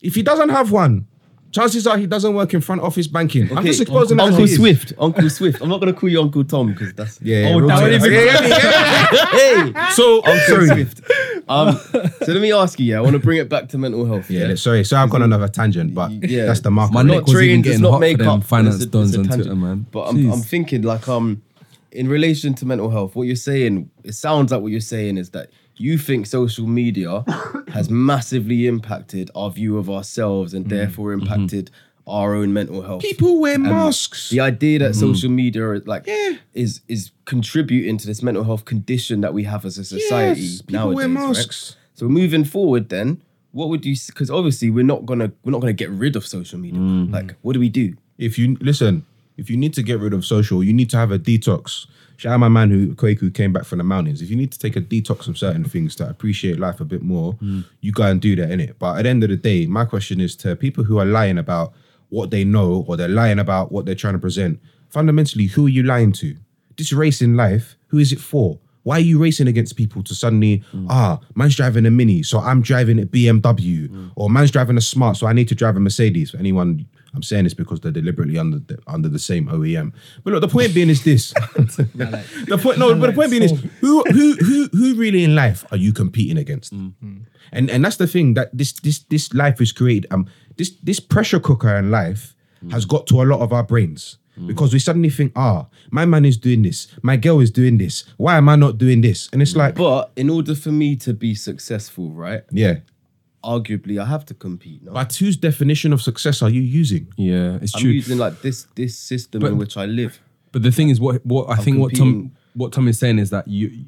If 0.00 0.14
he 0.14 0.22
doesn't 0.22 0.48
have 0.50 0.70
one, 0.72 1.06
chances 1.50 1.86
are 1.86 1.98
he 1.98 2.06
doesn't 2.06 2.34
work 2.34 2.54
in 2.54 2.60
front 2.60 2.80
office 2.82 3.06
banking. 3.08 3.50
I'm 3.50 3.58
Okay, 3.58 3.66
just 3.68 3.82
exposing 3.82 4.18
as 4.20 4.30
Uncle. 4.30 4.46
Swift, 4.46 4.92
Uncle 4.98 5.28
Swift. 5.28 5.60
I'm 5.60 5.68
not 5.68 5.80
gonna 5.80 5.92
call 5.92 6.08
you 6.08 6.20
Uncle 6.20 6.44
Tom 6.44 6.72
because 6.72 6.94
that's 6.94 7.20
Yeah, 7.20 7.48
yeah, 7.48 7.54
Oh, 7.54 7.66
that 7.66 8.10
yeah. 8.10 9.72
hey, 9.82 9.90
So 9.94 10.22
Uncle 10.24 10.38
sorry. 10.48 10.66
Swift. 10.68 11.00
Um, 11.48 11.76
so 12.22 12.32
let 12.32 12.40
me 12.40 12.52
ask 12.52 12.78
you. 12.80 12.86
Yeah, 12.86 12.98
I 12.98 13.00
want 13.00 13.14
to 13.14 13.18
bring 13.18 13.38
it 13.38 13.48
back 13.48 13.68
to 13.70 13.78
mental 13.78 14.04
health. 14.06 14.30
Yeah, 14.30 14.48
yeah, 14.48 14.54
sorry. 14.54 14.84
So 14.84 14.96
I've 14.96 15.10
gone 15.10 15.22
on 15.22 15.32
another 15.32 15.48
tangent, 15.48 15.94
but 15.94 16.10
Yeah. 16.12 16.46
that's 16.46 16.60
the 16.60 16.70
market. 16.70 16.94
My 16.94 17.02
not 17.02 17.14
neck 17.14 17.22
was 17.26 17.30
even 17.34 17.36
trained, 17.36 17.66
it's 17.66 17.68
getting 17.78 17.82
not 17.82 17.90
hot 17.92 18.00
for 18.00 18.06
them 18.16 18.18
makeup. 18.18 18.44
finance 18.44 18.74
It's 18.76 18.84
a- 18.84 18.88
dons 18.88 19.14
it's 19.14 19.16
a 19.28 19.30
on. 19.32 19.36
Twitter, 19.38 19.54
man. 19.56 19.86
But 19.90 20.02
I'm, 20.08 20.16
Jeez. 20.16 20.32
I'm 20.32 20.40
thinking 20.40 20.82
like 20.82 21.08
um, 21.08 21.42
in 21.90 22.08
relation 22.08 22.54
to 22.54 22.66
mental 22.66 22.90
health, 22.90 23.14
what 23.16 23.24
you're 23.26 23.36
saying, 23.36 23.90
it 24.04 24.14
sounds 24.14 24.52
like 24.52 24.60
what 24.62 24.70
you're 24.72 24.80
saying 24.80 25.18
is 25.18 25.30
that 25.30 25.50
you 25.76 25.98
think 25.98 26.26
social 26.26 26.66
media 26.66 27.24
has 27.72 27.90
massively 27.90 28.66
impacted 28.66 29.30
our 29.34 29.50
view 29.50 29.78
of 29.78 29.90
ourselves 29.90 30.54
and 30.54 30.68
therefore 30.68 31.12
impacted 31.12 31.70
our 32.06 32.34
own 32.34 32.52
mental 32.52 32.82
health. 32.82 33.02
People 33.02 33.40
wear 33.40 33.58
masks. 33.58 34.30
The 34.30 34.40
idea 34.40 34.80
that 34.80 34.92
mm-hmm. 34.92 35.12
social 35.12 35.30
media 35.30 35.72
is 35.72 35.86
like 35.86 36.06
Yeah. 36.06 36.36
is 36.52 36.80
is 36.88 37.10
contributing 37.24 37.98
to 37.98 38.06
this 38.06 38.22
mental 38.22 38.44
health 38.44 38.64
condition 38.64 39.20
that 39.20 39.34
we 39.34 39.44
have 39.44 39.64
as 39.64 39.78
a 39.78 39.84
society 39.84 40.40
Yes, 40.40 40.62
people 40.62 40.80
nowadays. 40.80 40.96
wear 40.96 41.08
right? 41.08 41.28
masks. 41.28 41.76
So 41.94 42.08
moving 42.08 42.44
forward, 42.44 42.88
then 42.88 43.22
what 43.52 43.68
would 43.68 43.84
you? 43.84 43.96
Because 44.06 44.30
obviously 44.30 44.70
we're 44.70 44.84
not 44.84 45.06
gonna 45.06 45.32
we're 45.44 45.52
not 45.52 45.60
gonna 45.60 45.72
get 45.72 45.90
rid 45.90 46.16
of 46.16 46.26
social 46.26 46.58
media. 46.58 46.80
Mm. 46.80 47.12
Like, 47.12 47.34
what 47.42 47.52
do 47.52 47.60
we 47.60 47.68
do? 47.68 47.94
if 48.18 48.38
you 48.38 48.56
listen, 48.60 49.04
if 49.36 49.50
you 49.50 49.56
need 49.56 49.74
to 49.74 49.82
get 49.82 49.98
rid 49.98 50.12
of 50.12 50.24
social, 50.24 50.62
you 50.62 50.72
need 50.72 50.90
to 50.90 50.96
have 50.96 51.10
a 51.10 51.18
detox. 51.18 51.86
Shout 52.16 52.34
out 52.34 52.40
my 52.40 52.48
man 52.48 52.70
who 52.70 52.94
Quake 52.94 53.18
who 53.18 53.30
came 53.30 53.52
back 53.52 53.64
from 53.64 53.78
the 53.78 53.84
mountains. 53.84 54.22
If 54.22 54.30
you 54.30 54.36
need 54.36 54.52
to 54.52 54.58
take 54.58 54.76
a 54.76 54.80
detox 54.80 55.24
from 55.24 55.34
certain 55.34 55.64
things 55.64 55.96
to 55.96 56.08
appreciate 56.08 56.58
life 56.58 56.80
a 56.80 56.84
bit 56.84 57.02
more, 57.02 57.34
mm. 57.34 57.64
you 57.80 57.90
go 57.90 58.04
and 58.04 58.20
do 58.20 58.36
that 58.36 58.50
in 58.50 58.60
it. 58.60 58.78
But 58.78 58.98
at 58.98 59.02
the 59.02 59.08
end 59.08 59.24
of 59.24 59.30
the 59.30 59.36
day, 59.36 59.66
my 59.66 59.84
question 59.84 60.20
is 60.20 60.36
to 60.36 60.54
people 60.54 60.84
who 60.84 60.98
are 60.98 61.04
lying 61.04 61.38
about 61.38 61.72
what 62.12 62.30
they 62.30 62.44
know 62.44 62.84
or 62.86 62.96
they're 62.96 63.08
lying 63.08 63.38
about 63.38 63.72
what 63.72 63.86
they're 63.86 63.94
trying 63.94 64.12
to 64.12 64.18
present. 64.18 64.60
Fundamentally, 64.90 65.46
who 65.46 65.66
are 65.66 65.70
you 65.70 65.82
lying 65.82 66.12
to? 66.12 66.36
This 66.76 66.92
race 66.92 67.22
in 67.22 67.36
life, 67.36 67.76
who 67.88 67.98
is 67.98 68.12
it 68.12 68.20
for? 68.20 68.58
Why 68.82 68.96
are 68.96 69.00
you 69.00 69.18
racing 69.18 69.46
against 69.48 69.76
people 69.76 70.02
to 70.02 70.14
suddenly, 70.14 70.62
ah, 70.88 71.20
man's 71.34 71.56
driving 71.56 71.86
a 71.86 71.90
Mini, 71.90 72.22
so 72.22 72.40
I'm 72.40 72.62
driving 72.62 73.00
a 73.00 73.06
BMW, 73.06 74.10
or 74.16 74.28
man's 74.28 74.50
driving 74.50 74.76
a 74.76 74.80
Smart, 74.80 75.16
so 75.16 75.26
I 75.26 75.32
need 75.32 75.48
to 75.48 75.54
drive 75.54 75.76
a 75.76 75.80
Mercedes? 75.80 76.32
For 76.32 76.38
anyone, 76.38 76.84
I'm 77.14 77.22
saying 77.22 77.44
this 77.44 77.54
because 77.54 77.80
they're 77.80 77.92
deliberately 77.92 78.38
under 78.38 78.58
the, 78.58 78.78
under 78.86 79.08
the 79.08 79.18
same 79.18 79.46
OEM. 79.46 79.92
But 80.24 80.32
look, 80.32 80.40
the 80.40 80.48
point 80.48 80.74
being 80.74 80.90
is 80.90 81.04
this: 81.04 81.32
the 81.54 82.58
point, 82.60 82.78
no, 82.78 82.94
but 82.96 83.08
the 83.08 83.12
point 83.12 83.30
being 83.30 83.42
is, 83.42 83.52
who 83.80 84.02
who 84.04 84.34
who 84.34 84.68
who 84.72 84.94
really 84.94 85.22
in 85.22 85.34
life 85.34 85.64
are 85.70 85.76
you 85.76 85.92
competing 85.92 86.38
against? 86.38 86.72
And 87.52 87.70
and 87.70 87.84
that's 87.84 87.96
the 87.98 88.06
thing 88.06 88.34
that 88.34 88.56
this 88.56 88.72
this 88.72 89.00
this 89.10 89.32
life 89.34 89.60
is 89.60 89.72
created. 89.72 90.10
Um, 90.10 90.26
this 90.56 90.70
this 90.82 91.00
pressure 91.00 91.40
cooker 91.40 91.74
in 91.76 91.90
life 91.90 92.34
has 92.70 92.84
got 92.84 93.06
to 93.08 93.22
a 93.22 93.24
lot 93.24 93.40
of 93.40 93.52
our 93.52 93.64
brains 93.64 94.18
because 94.46 94.72
we 94.72 94.78
suddenly 94.78 95.10
think, 95.10 95.32
ah, 95.36 95.66
my 95.90 96.04
man 96.06 96.24
is 96.24 96.36
doing 96.38 96.62
this, 96.62 96.86
my 97.02 97.16
girl 97.16 97.40
is 97.40 97.50
doing 97.50 97.76
this. 97.78 98.04
Why 98.16 98.36
am 98.38 98.48
I 98.48 98.56
not 98.56 98.78
doing 98.78 99.00
this? 99.02 99.28
And 99.32 99.42
it's 99.42 99.54
like, 99.56 99.74
But 99.74 100.10
in 100.16 100.30
order 100.30 100.54
for 100.54 100.72
me 100.72 100.96
to 100.96 101.12
be 101.12 101.34
successful, 101.34 102.10
right? 102.12 102.42
yeah. 102.50 102.76
Arguably, 103.44 104.00
I 104.00 104.04
have 104.06 104.24
to 104.26 104.34
compete. 104.34 104.84
No? 104.84 104.92
But 104.92 105.12
whose 105.16 105.36
definition 105.36 105.92
of 105.92 106.00
success 106.00 106.42
are 106.42 106.48
you 106.48 106.62
using? 106.62 107.08
yeah, 107.16 107.58
it's 107.60 107.74
I'm 107.74 107.80
true. 107.82 107.90
using 107.90 108.16
like 108.18 108.40
this 108.42 108.66
this 108.76 108.96
system 108.96 109.40
But- 109.40 109.50
in 109.52 109.58
which 109.58 109.76
I 109.76 109.86
live. 109.86 110.20
But 110.52 110.62
the 110.62 110.70
thing 110.70 110.90
is, 110.90 111.00
what 111.00 111.26
what 111.26 111.50
I 111.50 111.56
think 111.56 111.78
what 111.78 111.94
Tom 111.94 112.30
what 112.54 112.72
Tom 112.72 112.86
is 112.88 112.98
saying 112.98 113.18
is 113.18 113.30
that 113.30 113.48
you 113.48 113.84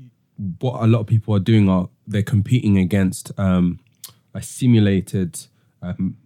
what 0.60 0.82
a 0.82 0.86
lot 0.88 1.00
of 1.00 1.06
people 1.06 1.34
are 1.36 1.38
doing 1.52 1.68
are 1.68 1.88
they're 2.08 2.22
competing 2.24 2.78
against 2.78 3.30
um, 3.38 3.78
a 4.34 4.42
simulated 4.42 5.38
um, 5.82 6.16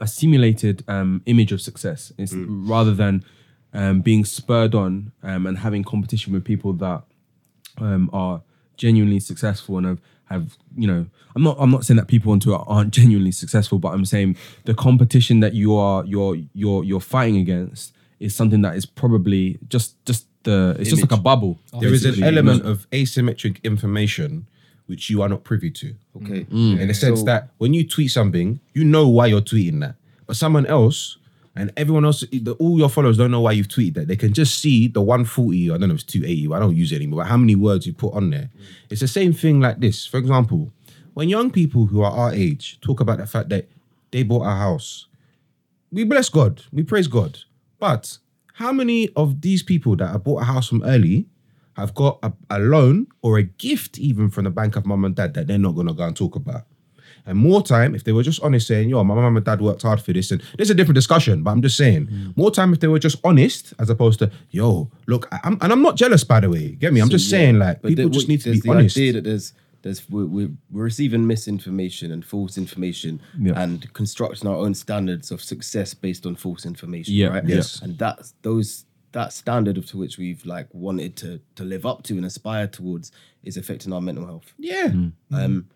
a 0.00 0.06
simulated 0.06 0.84
um, 0.88 1.22
image 1.26 1.52
of 1.52 1.60
success. 1.60 2.12
It's 2.18 2.34
rather 2.34 2.94
than 2.94 3.24
um, 3.72 4.00
being 4.00 4.24
spurred 4.24 4.74
on 4.74 5.12
um, 5.22 5.46
and 5.46 5.58
having 5.58 5.84
competition 5.84 6.32
with 6.32 6.44
people 6.44 6.72
that 6.74 7.02
um, 7.78 8.10
are 8.12 8.42
genuinely 8.76 9.20
successful 9.20 9.78
and 9.78 9.86
have, 9.86 10.00
have 10.26 10.56
you 10.76 10.86
know 10.86 11.06
I'm 11.34 11.42
not 11.42 11.56
I'm 11.58 11.70
not 11.70 11.84
saying 11.84 11.98
that 11.98 12.08
people 12.08 12.32
on 12.32 12.40
Twitter 12.40 12.62
aren't 12.66 12.92
genuinely 13.00 13.32
successful, 13.32 13.78
but 13.78 13.88
I'm 13.88 14.04
saying 14.04 14.36
the 14.64 14.74
competition 14.74 15.40
that 15.40 15.54
you 15.54 15.74
are 15.74 16.04
you're 16.04 16.36
you're 16.52 16.84
you're 16.84 17.00
fighting 17.00 17.36
against 17.36 17.94
is 18.20 18.34
something 18.34 18.62
that 18.62 18.76
is 18.76 18.86
probably 18.86 19.58
just 19.68 20.04
just 20.04 20.26
the 20.44 20.76
it's 20.78 20.90
just 20.90 21.02
like 21.02 21.12
a 21.12 21.22
bubble. 21.22 21.60
There 21.78 21.92
is 21.92 22.04
an 22.04 22.22
element 22.22 22.66
of 22.66 22.88
asymmetric 22.90 23.62
information 23.62 24.46
which 24.92 25.08
you 25.08 25.22
are 25.22 25.28
not 25.28 25.42
privy 25.42 25.70
to. 25.70 25.94
Okay. 26.18 26.40
Mm. 26.44 26.76
Mm. 26.76 26.80
in 26.80 26.88
the 26.88 26.94
sense 26.94 27.20
So- 27.20 27.24
that 27.24 27.48
when 27.56 27.72
you 27.72 27.88
tweet 27.88 28.10
something, 28.10 28.60
you 28.74 28.84
know 28.84 29.08
why 29.08 29.26
you're 29.26 29.40
tweeting 29.40 29.80
that. 29.80 29.94
But 30.26 30.36
someone 30.36 30.66
else 30.66 31.16
and 31.56 31.72
everyone 31.78 32.04
else, 32.04 32.20
the, 32.30 32.52
all 32.60 32.76
your 32.78 32.90
followers 32.90 33.16
don't 33.16 33.30
know 33.30 33.40
why 33.40 33.52
you've 33.52 33.68
tweeted 33.68 33.94
that. 33.94 34.08
They 34.08 34.16
can 34.16 34.34
just 34.34 34.58
see 34.58 34.86
the 34.88 35.00
140, 35.00 35.70
I 35.70 35.78
don't 35.78 35.88
know 35.88 35.94
if 35.94 36.02
it's 36.02 36.12
280, 36.12 36.52
I 36.52 36.58
don't 36.58 36.76
use 36.76 36.92
it 36.92 36.96
anymore, 36.96 37.20
but 37.22 37.28
how 37.28 37.38
many 37.38 37.54
words 37.54 37.86
you 37.86 37.94
put 37.94 38.12
on 38.12 38.28
there. 38.28 38.50
It's 38.90 39.00
the 39.00 39.08
same 39.08 39.32
thing 39.32 39.60
like 39.60 39.80
this. 39.80 40.04
For 40.06 40.18
example, 40.18 40.70
when 41.14 41.30
young 41.30 41.50
people 41.50 41.86
who 41.86 42.02
are 42.02 42.12
our 42.12 42.32
age 42.34 42.78
talk 42.82 43.00
about 43.00 43.16
the 43.18 43.26
fact 43.26 43.48
that 43.48 43.68
they 44.10 44.22
bought 44.22 44.44
a 44.46 44.54
house, 44.54 45.06
we 45.90 46.04
bless 46.04 46.28
God, 46.28 46.62
we 46.70 46.82
praise 46.82 47.06
God. 47.08 47.38
But 47.78 48.18
how 48.54 48.72
many 48.72 49.08
of 49.16 49.40
these 49.40 49.62
people 49.62 49.96
that 49.96 50.08
have 50.08 50.24
bought 50.24 50.42
a 50.42 50.44
house 50.44 50.68
from 50.68 50.82
early 50.84 51.26
have 51.76 51.94
got 51.94 52.18
a, 52.22 52.32
a 52.50 52.58
loan 52.58 53.06
or 53.22 53.38
a 53.38 53.42
gift 53.42 53.98
even 53.98 54.28
from 54.30 54.44
the 54.44 54.50
bank 54.50 54.76
of 54.76 54.84
mum 54.86 55.04
and 55.04 55.14
dad 55.14 55.34
that 55.34 55.46
they're 55.46 55.58
not 55.58 55.74
going 55.74 55.86
to 55.86 55.94
go 55.94 56.04
and 56.04 56.16
talk 56.16 56.36
about? 56.36 56.62
And 57.24 57.38
more 57.38 57.62
time 57.62 57.94
if 57.94 58.02
they 58.02 58.10
were 58.10 58.24
just 58.24 58.42
honest, 58.42 58.66
saying, 58.66 58.88
"Yo, 58.88 59.04
my 59.04 59.14
mum 59.14 59.36
and 59.36 59.46
dad 59.46 59.60
worked 59.60 59.82
hard 59.82 60.00
for 60.02 60.12
this," 60.12 60.32
and 60.32 60.42
there's 60.56 60.70
a 60.70 60.74
different 60.74 60.96
discussion. 60.96 61.44
But 61.44 61.52
I'm 61.52 61.62
just 61.62 61.76
saying, 61.76 62.08
Mm. 62.08 62.36
more 62.36 62.50
time 62.50 62.72
if 62.72 62.80
they 62.80 62.88
were 62.88 62.98
just 62.98 63.18
honest, 63.22 63.74
as 63.78 63.88
opposed 63.88 64.18
to, 64.18 64.30
"Yo, 64.50 64.90
look," 65.06 65.28
I'm, 65.44 65.56
and 65.60 65.72
I'm 65.72 65.82
not 65.82 65.96
jealous, 65.96 66.24
by 66.24 66.40
the 66.40 66.50
way. 66.50 66.70
Get 66.72 66.92
me? 66.92 67.00
I'm 67.00 67.06
So, 67.06 67.12
just 67.12 67.26
yeah. 67.26 67.38
saying, 67.38 67.58
like 67.60 67.80
But 67.80 67.90
people 67.90 68.04
the- 68.06 68.10
just 68.10 68.26
need 68.28 68.40
to 68.40 68.50
be 68.52 68.60
the 68.60 68.70
honest. 68.70 68.96
idea 68.96 69.12
that 69.12 69.24
there's 69.24 69.52
there's 69.82 70.08
we're, 70.10 70.26
we're, 70.26 70.50
we're 70.72 70.82
receiving 70.84 71.26
misinformation 71.26 72.10
and 72.12 72.24
false 72.24 72.56
information 72.58 73.20
Yeah. 73.40 73.60
and 73.60 73.92
constructing 73.94 74.48
our 74.48 74.56
own 74.56 74.74
standards 74.74 75.30
of 75.32 75.42
success 75.42 75.92
based 75.94 76.24
on 76.26 76.34
false 76.36 76.64
information. 76.66 77.14
Yeah, 77.14 77.28
right. 77.28 77.44
yes. 77.46 77.80
and 77.82 77.98
that's 77.98 78.34
those 78.42 78.84
that 79.12 79.32
standard 79.32 79.78
of 79.78 79.86
to 79.86 79.98
which 79.98 80.18
we've 80.18 80.44
like 80.44 80.66
wanted 80.72 81.16
to 81.16 81.40
to 81.56 81.64
live 81.64 81.86
up 81.86 82.02
to 82.04 82.14
and 82.14 82.24
aspire 82.24 82.66
towards 82.66 83.12
is 83.42 83.56
affecting 83.56 83.92
our 83.92 84.00
mental 84.00 84.26
health. 84.26 84.52
yeah, 84.58 84.88
Mm-hmm. 84.88 85.34
Um, 85.34 85.68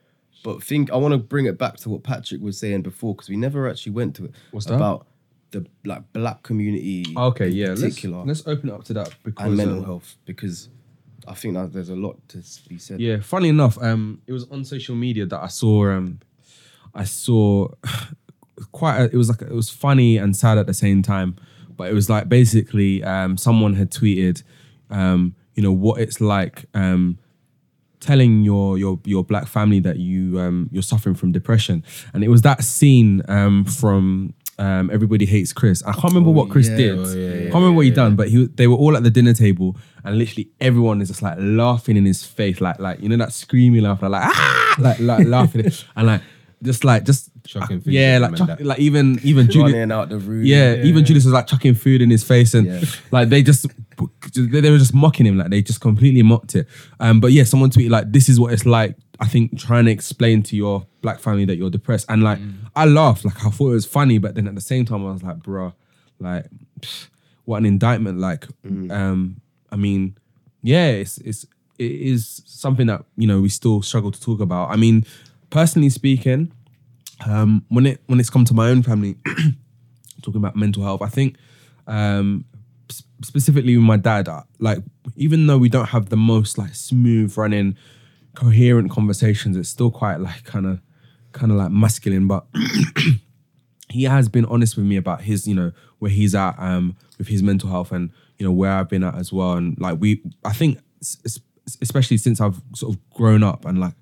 but 0.45 0.62
think 0.62 0.93
I 0.93 0.97
want 0.97 1.12
to 1.12 1.18
bring 1.18 1.47
it 1.47 1.59
back 1.59 1.76
to 1.78 1.91
what 1.91 2.03
Patrick 2.03 2.41
was 2.41 2.59
saying 2.59 2.82
before 2.82 3.14
because 3.14 3.28
we 3.28 3.37
never 3.37 3.68
actually 3.68 3.93
went 3.93 4.14
to 4.16 4.26
it. 4.26 4.32
What's 4.53 4.66
that? 4.66 4.74
about 4.74 5.07
the 5.51 5.66
like 5.84 6.12
black 6.12 6.43
community? 6.43 7.05
Okay, 7.16 7.49
in 7.49 7.57
yeah. 7.57 7.74
Let's, 7.76 8.05
let's 8.05 8.47
open 8.47 8.68
it 8.68 8.72
up 8.72 8.84
to 8.84 8.95
that 8.95 9.14
because 9.24 9.47
and 9.47 9.57
mental 9.57 9.78
um, 9.78 9.84
health 9.84 10.16
because 10.24 10.68
I 11.26 11.34
think 11.34 11.55
that 11.55 11.72
there's 11.72 11.89
a 11.89 11.97
lot 11.97 12.16
to 12.28 12.43
be 12.68 12.78
said. 12.78 13.01
Yeah, 13.01 13.20
funny 13.20 13.49
enough, 13.49 13.76
um, 13.82 14.22
it 14.26 14.32
was 14.32 14.49
on 14.51 14.64
social 14.64 14.95
media 14.95 15.26
that 15.26 15.41
I 15.41 15.49
saw. 15.49 15.91
Um, 15.91 16.20
I 16.95 17.05
saw 17.05 17.68
quite. 18.72 18.99
A, 18.99 19.05
it 19.05 19.16
was 19.16 19.28
like 19.28 19.43
it 19.43 19.53
was 19.55 19.70
funny 19.70 20.16
and 20.16 20.37
sad 20.37 20.59
at 20.59 20.66
the 20.66 20.74
same 20.74 21.03
time, 21.03 21.37
but 21.76 21.90
it 21.90 21.94
was 21.94 22.08
like 22.08 22.28
basically 22.28 23.02
um, 23.04 23.36
someone 23.36 23.74
had 23.74 23.90
tweeted, 23.90 24.42
um, 24.90 25.34
you 25.54 25.62
know, 25.62 25.72
what 25.72 26.00
it's 26.00 26.20
like 26.20 26.66
um, 26.74 27.18
telling 28.00 28.42
your 28.42 28.78
your 28.78 28.98
your 29.04 29.24
black 29.24 29.46
family 29.46 29.80
that 29.80 29.98
you 29.98 30.38
um, 30.40 30.68
you're 30.72 30.82
suffering 30.82 31.14
from 31.14 31.32
depression, 31.32 31.84
and 32.12 32.24
it 32.24 32.28
was 32.28 32.42
that 32.42 32.64
scene 32.64 33.22
um, 33.28 33.64
from. 33.64 34.34
Um, 34.58 34.88
Everybody 34.90 35.26
hates 35.26 35.52
Chris. 35.52 35.82
I 35.82 35.92
can't 35.92 36.04
remember 36.04 36.30
what 36.30 36.48
Chris 36.48 36.70
yeah. 36.70 36.76
did. 36.78 36.98
Oh, 36.98 37.12
yeah, 37.12 37.28
yeah, 37.28 37.40
can't 37.40 37.56
remember 37.56 37.72
what 37.72 37.84
he 37.84 37.90
done, 37.90 38.16
but 38.16 38.30
he 38.30 38.46
they 38.46 38.66
were 38.66 38.76
all 38.76 38.96
at 38.96 39.02
the 39.02 39.10
dinner 39.10 39.34
table, 39.34 39.76
and 40.02 40.16
literally 40.16 40.48
everyone 40.62 41.02
is 41.02 41.08
just 41.08 41.20
like 41.20 41.36
laughing 41.38 41.98
in 41.98 42.06
his 42.06 42.24
face, 42.24 42.58
like 42.58 42.78
like 42.78 42.98
you 43.00 43.10
know 43.10 43.18
that 43.18 43.34
screaming 43.34 43.82
laughter, 43.82 44.08
like 44.08 44.22
ah, 44.24 44.76
like 44.78 44.98
like 44.98 45.26
laughing, 45.26 45.70
and 45.96 46.06
like 46.06 46.22
just 46.62 46.84
like 46.84 47.04
just 47.04 47.30
Shocking 47.47 47.80
things 47.80 47.94
yeah, 47.94 48.18
like 48.18 48.36
chuck, 48.36 48.59
like 48.61 48.78
even 48.78 49.20
even 49.22 49.51
Julius, 49.51 49.72
running 49.74 49.92
out 49.92 50.09
the 50.09 50.18
room. 50.18 50.44
yeah, 50.44 50.74
even 50.82 51.05
Julius 51.05 51.24
was 51.24 51.32
like 51.32 51.47
chucking 51.47 51.74
food 51.74 52.03
in 52.03 52.11
his 52.11 52.24
face, 52.24 52.55
and 52.55 52.66
Yeah. 52.66 52.80
like 53.11 53.28
they 53.28 53.42
just 53.42 53.66
they, 54.34 54.61
they 54.61 54.70
were 54.70 54.78
just 54.78 54.94
mocking 54.94 55.26
him, 55.26 55.38
like 55.38 55.51
they 55.51 55.62
just 55.62 55.80
completely 55.80 56.22
mocked 56.22 56.55
it. 56.55 56.66
Um, 57.01 57.20
but 57.20 57.32
yeah, 57.32 57.44
someone 57.44 57.70
tweeted 57.70 57.90
like, 57.90 58.12
"This 58.12 58.28
is 58.28 58.38
what 58.40 58.53
it's 58.53 58.66
like." 58.66 58.97
I 59.18 59.26
think 59.26 59.59
trying 59.59 59.86
to 59.86 59.90
explain 59.90 60.42
to 60.42 60.57
your 60.57 60.86
black 61.01 61.20
family 61.20 61.47
that 61.47 61.57
you're 61.57 61.70
depressed, 61.70 62.07
and 62.11 62.22
like 62.22 62.38
I 62.74 62.84
laughed, 62.84 63.24
like 63.24 63.44
I 63.44 63.51
thought 63.51 63.70
it 63.70 63.74
was 63.74 63.86
funny, 63.86 64.18
but 64.18 64.34
then 64.34 64.47
at 64.47 64.55
the 64.55 64.61
same 64.61 64.84
time 64.84 65.07
I 65.07 65.12
was 65.12 65.22
like, 65.22 65.38
"Bruh, 65.38 65.72
like 66.20 66.47
pfft, 66.80 67.09
what 67.47 67.57
an 67.57 67.64
indictment!" 67.66 68.18
Like, 68.18 68.47
um, 68.90 69.40
I 69.72 69.76
mean, 69.76 70.18
yeah, 70.62 70.88
it's 70.88 71.16
it's 71.18 71.47
it 71.78 71.90
is 71.90 72.42
something 72.44 72.86
that 72.88 73.05
you 73.16 73.26
know 73.26 73.40
we 73.40 73.49
still 73.49 73.82
struggle 73.82 74.11
to 74.11 74.20
talk 74.20 74.40
about. 74.40 74.70
I 74.70 74.76
mean, 74.76 75.07
personally 75.51 75.90
speaking, 75.90 76.53
um, 77.24 77.64
when 77.68 77.86
it 77.86 78.02
when 78.06 78.20
it's 78.20 78.30
come 78.30 78.44
to 78.44 78.54
my 78.54 78.68
own 78.68 78.82
family, 78.82 79.16
talking 80.22 80.36
about 80.40 80.56
mental 80.56 80.82
health, 80.82 81.02
I 81.02 81.08
think 81.08 81.36
um, 81.86 82.44
specifically 83.22 83.76
with 83.76 83.86
my 83.86 83.96
dad, 83.96 84.28
uh, 84.28 84.42
like 84.58 84.78
even 85.16 85.46
though 85.46 85.58
we 85.58 85.68
don't 85.68 85.88
have 85.88 86.08
the 86.08 86.16
most 86.16 86.58
like 86.58 86.74
smooth 86.74 87.36
running, 87.36 87.76
coherent 88.34 88.90
conversations, 88.90 89.56
it's 89.56 89.68
still 89.68 89.90
quite 89.90 90.16
like 90.16 90.44
kind 90.44 90.66
of 90.66 90.80
kind 91.32 91.52
of 91.52 91.58
like 91.58 91.70
masculine, 91.70 92.26
but. 92.26 92.46
he 93.88 94.04
has 94.04 94.28
been 94.28 94.44
honest 94.46 94.76
with 94.76 94.84
me 94.84 94.96
about 94.96 95.22
his, 95.22 95.46
you 95.46 95.54
know, 95.54 95.72
where 96.00 96.10
he's 96.10 96.34
at 96.34 96.54
um, 96.58 96.96
with 97.18 97.28
his 97.28 97.42
mental 97.42 97.70
health 97.70 97.92
and 97.92 98.10
you 98.38 98.44
know 98.44 98.52
where 98.52 98.72
I've 98.72 98.88
been 98.88 99.04
at 99.04 99.14
as 99.14 99.32
well. 99.32 99.52
And 99.52 99.78
like 99.80 99.98
we, 100.00 100.22
I 100.44 100.52
think, 100.52 100.78
especially 101.80 102.16
since 102.18 102.40
I've 102.40 102.60
sort 102.74 102.94
of 102.94 103.10
grown 103.10 103.42
up 103.42 103.64
and 103.64 103.78
like, 103.80 103.94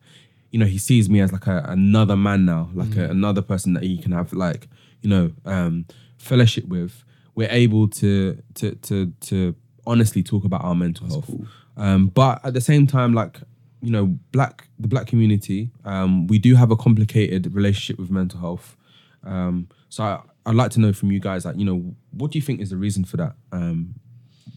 you 0.55 0.61
know, 0.61 0.67
he 0.67 0.79
sees 0.79 1.11
me 1.11 1.21
as 1.21 1.33
like 1.33 1.49
a, 1.49 1.65
another 1.67 2.17
man 2.17 2.45
now, 2.45 2.71
like 2.75 2.95
a, 2.97 3.11
another 3.11 3.43
person 3.43 3.73
that 3.73 3.83
he 3.83 3.99
can 3.99 4.13
have 4.13 4.33
like, 4.33 4.69
you 5.03 5.11
know, 5.11 5.33
um, 5.45 5.85
fellowship 6.17 6.65
with. 6.69 7.03
We're 7.35 7.51
able 7.51 7.89
to 7.89 8.41
to 8.55 8.77
to 8.77 9.13
to 9.23 9.57
honestly 9.85 10.23
talk 10.23 10.45
about 10.45 10.63
our 10.63 10.77
mental 10.77 11.09
health. 11.09 11.29
Um, 11.77 12.07
but 12.07 12.41
at 12.45 12.55
the 12.55 12.61
same 12.61 12.87
time, 12.87 13.15
like 13.15 13.41
you 13.83 13.91
know, 13.91 14.17
black 14.31 14.69
the 14.79 14.87
black 14.87 15.09
community, 15.09 15.71
um, 15.85 16.29
we 16.29 16.39
do 16.39 16.55
have 16.55 16.71
a 16.71 16.77
complicated 16.77 17.53
relationship 17.53 17.99
with 17.99 18.13
mental 18.13 18.39
health. 18.39 18.77
Um, 19.25 19.69
so 19.89 20.05
I, 20.05 20.21
I'd 20.47 20.55
like 20.55 20.71
to 20.71 20.81
know 20.81 20.93
from 20.93 21.11
you 21.11 21.19
guys, 21.19 21.45
like, 21.45 21.57
you 21.59 21.65
know, 21.65 21.97
what 22.13 22.31
do 22.31 22.39
you 22.39 22.43
think 22.43 22.61
is 22.61 22.71
the 22.71 22.77
reason 22.77 23.05
for 23.05 23.17
that? 23.17 23.35
Um, 23.51 23.97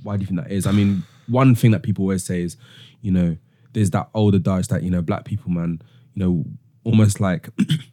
why 0.04 0.16
do 0.16 0.22
you 0.22 0.28
think 0.28 0.42
that 0.42 0.52
is? 0.52 0.68
I 0.68 0.74
mean, 0.74 1.02
one 1.26 1.56
thing 1.56 1.72
that 1.72 1.82
people 1.82 2.04
always 2.04 2.24
say 2.24 2.44
is, 2.44 2.56
you 3.02 3.12
know, 3.12 3.36
there's 3.74 3.92
that 3.92 4.10
old 4.14 4.36
adage 4.36 4.68
that 4.68 4.84
you 4.84 4.90
know, 4.90 5.02
black 5.02 5.26
people, 5.26 5.52
man, 5.52 5.82
you 6.16 6.24
know, 6.24 6.46
almost 6.84 7.20
like 7.20 7.50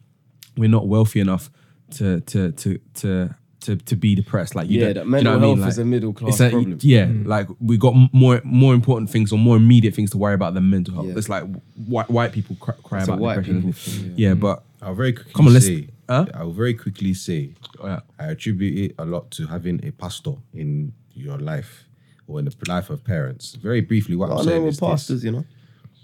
we're 0.57 0.69
not 0.69 0.87
wealthy 0.87 1.19
enough 1.19 1.49
to 1.91 2.21
to 2.21 2.51
to 2.53 2.79
to 2.95 3.35
to, 3.61 3.75
to 3.75 3.95
be 3.95 4.13
depressed. 4.13 4.53
Like, 4.53 4.69
you 4.69 4.79
Yeah, 4.79 4.93
don't- 4.93 4.93
that 4.93 5.01
do 5.01 5.05
you 5.07 5.11
mental 5.11 5.31
know 5.33 5.39
what 5.39 5.43
I 5.43 5.47
mean? 5.47 5.57
health 5.59 5.69
is 5.69 5.77
a 5.79 5.85
middle 5.85 6.13
class 6.13 6.29
it's 6.33 6.39
a- 6.41 6.49
problem. 6.51 6.77
Yeah, 6.81 7.05
mm. 7.05 7.25
like 7.25 7.47
we 7.59 7.77
got 7.77 7.95
more 8.13 8.39
more 8.43 8.73
important 8.75 9.09
things 9.09 9.31
or 9.31 9.39
more 9.39 9.57
immediate 9.57 9.95
things 9.95 10.11
to 10.11 10.17
worry 10.17 10.35
about 10.35 10.53
than 10.53 10.69
mental 10.69 10.93
health. 10.93 11.07
Yeah. 11.07 11.17
It's 11.17 11.29
like 11.29 11.43
white 11.87 12.09
white 12.09 12.31
people 12.31 12.55
cry, 12.59 12.75
cry 12.83 13.03
about 13.03 13.19
white 13.19 13.35
depression. 13.35 13.55
people 13.57 13.73
thing, 13.73 14.13
yeah. 14.15 14.31
Mm. 14.33 14.39
but 14.39 14.63
I'll 14.81 14.93
very 14.95 15.13
quickly 15.13 15.33
Come 15.33 15.47
on, 15.47 15.53
let's- 15.53 15.65
say. 15.65 15.87
Huh? 16.07 16.27
I'll 16.35 16.51
very 16.51 16.75
quickly 16.75 17.15
say. 17.15 17.53
Oh, 17.79 17.87
yeah. 17.87 18.01
I 18.19 18.25
attribute 18.27 18.91
it 18.91 18.95
a 18.99 19.05
lot 19.05 19.31
to 19.31 19.47
having 19.47 19.83
a 19.83 19.91
pastor 19.91 20.33
in 20.53 20.93
your 21.15 21.39
life 21.39 21.85
or 22.27 22.37
in 22.37 22.45
the 22.45 22.53
life 22.67 22.91
of 22.91 23.03
parents. 23.03 23.55
Very 23.55 23.81
briefly, 23.81 24.15
what 24.15 24.29
I 24.29 24.33
I'm 24.33 24.37
know 24.45 24.51
saying 24.51 24.63
with 24.65 24.73
is 24.75 24.79
this. 24.79 24.87
pastors, 24.87 25.23
you 25.25 25.31
know. 25.31 25.45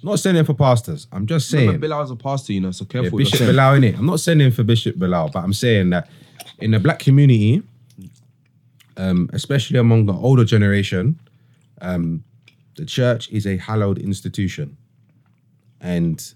Not 0.04 0.20
sending 0.20 0.44
for 0.44 0.54
pastors. 0.54 1.08
I'm 1.12 1.28
just 1.28 1.50
saying. 1.50 1.68
Remember, 1.68 1.88
Bilal's 1.88 2.12
a 2.12 2.16
pastor, 2.16 2.54
you 2.54 2.62
know, 2.62 2.72
so 2.72 2.86
careful. 2.86 3.20
you're 3.20 3.26
Bishop 3.26 3.40
saying. 3.40 3.52
Bilal 3.52 3.76
in 3.76 3.84
it. 3.84 3.98
I'm 3.98 4.06
not 4.06 4.20
sending 4.20 4.52
for 4.52 4.64
Bishop 4.64 4.98
Bilal, 4.98 5.30
but 5.30 5.44
I'm 5.44 5.54
saying 5.54 5.92
that 5.92 6.10
in 6.60 6.72
the 6.72 6.80
black 6.80 7.00
community, 7.00 7.62
um, 8.98 9.30
especially 9.34 9.78
among 9.80 10.06
the 10.06 10.14
older 10.14 10.46
generation, 10.46 11.20
um, 11.82 12.24
the 12.78 12.86
church 12.86 13.30
is 13.30 13.46
a 13.46 13.58
hallowed 13.58 13.98
institution, 13.98 14.78
and 15.80 16.34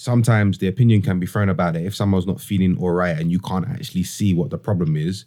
sometimes 0.00 0.58
the 0.58 0.66
opinion 0.66 1.02
can 1.02 1.20
be 1.20 1.26
thrown 1.26 1.50
about 1.50 1.76
it 1.76 1.84
if 1.84 1.94
someone's 1.94 2.26
not 2.26 2.40
feeling 2.40 2.74
all 2.78 2.90
right 2.90 3.18
and 3.18 3.30
you 3.30 3.38
can't 3.38 3.68
actually 3.68 4.02
see 4.02 4.32
what 4.32 4.48
the 4.48 4.56
problem 4.56 4.96
is. 4.96 5.26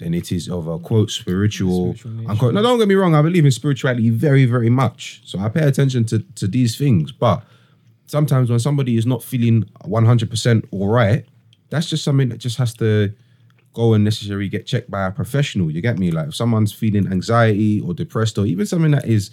Then 0.00 0.14
it 0.14 0.32
is 0.32 0.48
of 0.48 0.66
a 0.66 0.78
quote 0.78 1.10
spiritual. 1.10 1.94
unquote. 2.26 2.54
No, 2.54 2.62
don't 2.62 2.78
get 2.78 2.88
me 2.88 2.94
wrong. 2.94 3.14
I 3.14 3.20
believe 3.20 3.44
in 3.44 3.50
spirituality 3.50 4.08
very, 4.08 4.46
very 4.46 4.70
much. 4.70 5.20
So 5.24 5.38
I 5.38 5.48
pay 5.50 5.62
attention 5.62 6.04
to 6.06 6.20
to 6.36 6.48
these 6.48 6.76
things, 6.76 7.12
but 7.12 7.44
sometimes 8.06 8.50
when 8.50 8.58
somebody 8.58 8.96
is 8.96 9.06
not 9.06 9.22
feeling 9.22 9.64
100% 9.84 10.66
all 10.72 10.88
right, 10.88 11.24
that's 11.68 11.88
just 11.88 12.02
something 12.02 12.30
that 12.30 12.38
just 12.38 12.56
has 12.56 12.74
to 12.74 13.12
go 13.72 13.94
and 13.94 14.02
necessarily 14.02 14.48
get 14.48 14.66
checked 14.66 14.90
by 14.90 15.06
a 15.06 15.12
professional. 15.12 15.70
You 15.70 15.80
get 15.82 15.98
me? 15.98 16.10
Like 16.10 16.28
if 16.28 16.34
someone's 16.34 16.72
feeling 16.72 17.06
anxiety 17.12 17.80
or 17.80 17.94
depressed 17.94 18.38
or 18.38 18.46
even 18.46 18.66
something 18.66 18.90
that 18.92 19.06
is 19.06 19.30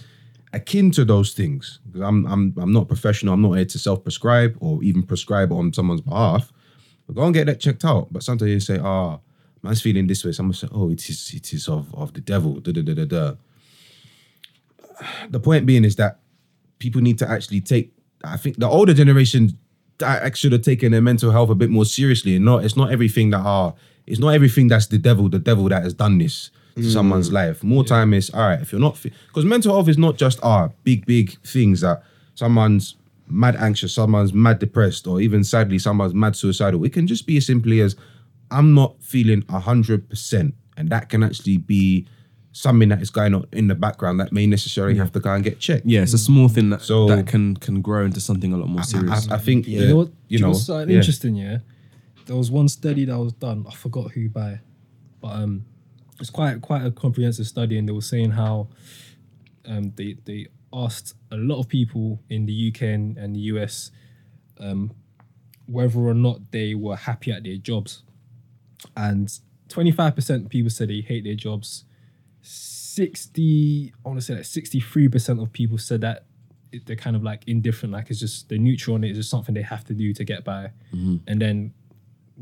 akin 0.54 0.92
to 0.92 1.06
those 1.06 1.34
things. 1.34 1.80
Because 1.88 2.02
I'm 2.02 2.26
I'm 2.28 2.54
I'm 2.58 2.74
not 2.74 2.90
professional. 2.90 3.34
I'm 3.34 3.42
not 3.42 3.54
here 3.54 3.66
to 3.66 3.80
self-prescribe 3.80 4.58
or 4.60 4.84
even 4.84 5.04
prescribe 5.04 5.52
on 5.54 5.72
someone's 5.74 6.02
behalf. 6.02 6.52
But 7.08 7.16
go 7.16 7.24
and 7.24 7.34
get 7.34 7.46
that 7.46 7.62
checked 7.62 7.86
out. 7.86 8.12
But 8.12 8.24
sometimes 8.24 8.52
you 8.52 8.60
say, 8.60 8.80
oh, 8.80 9.22
man's 9.68 9.82
feeling 9.82 10.08
this 10.08 10.26
way. 10.26 10.32
Someone 10.32 10.54
said, 10.54 10.70
oh, 10.74 10.90
it 10.90 11.10
is 11.10 11.32
it 11.34 11.54
is 11.54 11.68
of, 11.68 11.94
of 11.94 12.14
the 12.14 12.22
devil. 12.22 12.60
Da, 12.60 12.72
da, 12.72 12.82
da, 12.82 12.94
da, 12.94 13.06
da. 13.06 13.34
The 15.30 15.40
point 15.40 15.66
being 15.66 15.86
is 15.86 15.96
that 15.98 16.20
people 16.80 17.02
need 17.02 17.20
to 17.20 17.30
actually 17.30 17.62
take. 17.62 17.94
I 18.24 18.38
think 18.38 18.58
the 18.58 18.68
older 18.68 18.94
generation 18.94 19.58
should 20.34 20.52
have 20.52 20.62
taken 20.62 20.92
their 20.92 21.02
mental 21.02 21.32
health 21.32 21.50
a 21.50 21.56
bit 21.56 21.70
more 21.70 21.86
seriously. 21.86 22.36
And 22.36 22.46
not 22.46 22.66
it's 22.66 22.76
not 22.76 22.92
everything 22.92 23.30
that 23.32 23.42
are 23.42 23.76
it's 24.06 24.20
not 24.20 24.30
everything 24.30 24.68
that's 24.68 24.88
the 24.88 24.98
devil. 24.98 25.30
The 25.30 25.40
devil 25.40 25.70
that 25.70 25.84
has 25.84 25.94
done 25.94 26.18
this 26.18 26.50
to 26.76 26.90
someone's 26.92 27.32
life. 27.32 27.64
More 27.64 27.84
time 27.84 28.14
is 28.14 28.30
all 28.30 28.42
right 28.42 28.62
if 28.62 28.72
you're 28.72 28.82
not 28.82 29.02
because 29.02 29.46
mental 29.46 29.74
health 29.74 29.90
is 29.90 29.98
not 29.98 30.18
just 30.18 30.40
ah 30.44 30.70
big 30.84 31.06
big 31.06 31.40
things 31.42 31.82
that 31.82 32.04
someone's 32.36 32.96
mad 33.28 33.56
anxious, 33.58 33.94
someone's 33.94 34.34
mad 34.34 34.60
depressed, 34.60 35.08
or 35.08 35.20
even 35.22 35.44
sadly 35.44 35.80
someone's 35.80 36.14
mad 36.14 36.36
suicidal. 36.36 36.84
It 36.84 36.94
can 36.94 37.08
just 37.08 37.26
be 37.28 37.38
as 37.38 37.46
simply 37.46 37.82
as 37.82 37.96
I'm 38.52 38.74
not 38.74 39.02
feeling 39.02 39.44
hundred 39.50 40.10
percent, 40.10 40.56
and 40.78 40.90
that 40.90 41.10
can 41.10 41.24
actually 41.24 41.58
be 41.58 42.08
something 42.52 42.90
that 42.90 43.02
is 43.02 43.12
going 43.12 43.36
on 43.36 43.46
in 43.52 43.68
the 43.68 43.76
background 43.76 44.20
that 44.20 44.32
may 44.32 44.48
necessarily 44.48 44.98
have 44.98 45.12
to 45.12 45.20
go 45.20 45.32
and 45.32 45.44
get 45.44 45.60
checked. 45.60 45.86
Yeah, 45.86 46.02
it's 46.02 46.14
a 46.14 46.18
small 46.18 46.48
thing 46.50 46.70
that 46.72 46.82
So- 46.82 47.08
that 47.08 47.28
can 47.28 47.56
can 47.58 47.82
grow 47.82 48.04
into 48.06 48.20
something 48.22 48.52
a 48.54 48.58
lot 48.58 48.70
more 48.70 48.84
serious. 48.84 49.30
I, 49.30 49.36
I 49.36 49.38
think 49.38 49.68
You 49.68 49.88
know 49.88 49.96
what? 49.98 50.12
you 50.28 50.38
do 50.40 50.44
know, 50.44 50.50
what's 50.50 50.64
something 50.66 50.90
yeah. 50.90 50.98
interesting? 50.98 51.36
Yeah, 51.36 51.60
there 52.26 52.36
was 52.36 52.50
one 52.50 52.68
study 52.68 53.06
that 53.06 53.18
was 53.18 53.34
done. 53.34 53.66
I 53.70 53.74
forgot 53.76 54.12
who 54.12 54.30
by, 54.30 54.60
but 55.22 55.30
um, 55.34 55.66
it's 56.20 56.30
quite 56.32 56.62
quite 56.62 56.84
a 56.86 56.92
comprehensive 56.92 57.48
study, 57.48 57.78
and 57.78 57.88
they 57.88 57.94
were 57.94 58.02
saying 58.02 58.32
how 58.32 58.70
um 59.66 59.92
they 59.96 60.16
they 60.26 60.48
asked 60.74 61.14
a 61.32 61.38
lot 61.38 61.60
of 61.60 61.68
people 61.68 62.20
in 62.30 62.46
the 62.46 62.70
UK 62.70 62.82
and, 62.84 63.18
and 63.18 63.36
the 63.36 63.40
US 63.54 63.92
um 64.60 64.92
whether 65.66 66.00
or 66.00 66.14
not 66.14 66.52
they 66.52 66.74
were 66.76 66.96
happy 66.96 67.32
at 67.32 67.44
their 67.44 67.58
jobs. 67.58 68.04
And 68.96 69.28
25% 69.70 70.46
of 70.46 70.50
people 70.50 70.70
said 70.70 70.90
they 70.90 71.02
hate 71.02 71.24
their 71.24 71.36
jobs. 71.36 71.86
60, 72.42 73.94
I 74.06 74.08
want 74.08 74.20
to 74.20 74.26
say 74.26 74.34
like 74.34 74.44
63% 74.44 75.42
of 75.42 75.52
people 75.52 75.78
said 75.78 76.02
that 76.02 76.26
they're 76.86 76.96
kind 76.96 77.16
of 77.16 77.24
like 77.24 77.44
indifferent, 77.48 77.94
like 77.94 78.10
it's 78.10 78.20
just 78.20 78.50
they're 78.50 78.58
neutral 78.58 78.96
on 78.96 79.04
it, 79.04 79.10
it's 79.10 79.20
just 79.20 79.30
something 79.30 79.56
they 79.56 79.62
have 79.62 79.84
to 79.86 79.94
do 79.94 80.14
to 80.14 80.24
get 80.24 80.44
by. 80.44 80.72
Mm-hmm. 80.94 81.18
And 81.28 81.42
then 81.42 81.74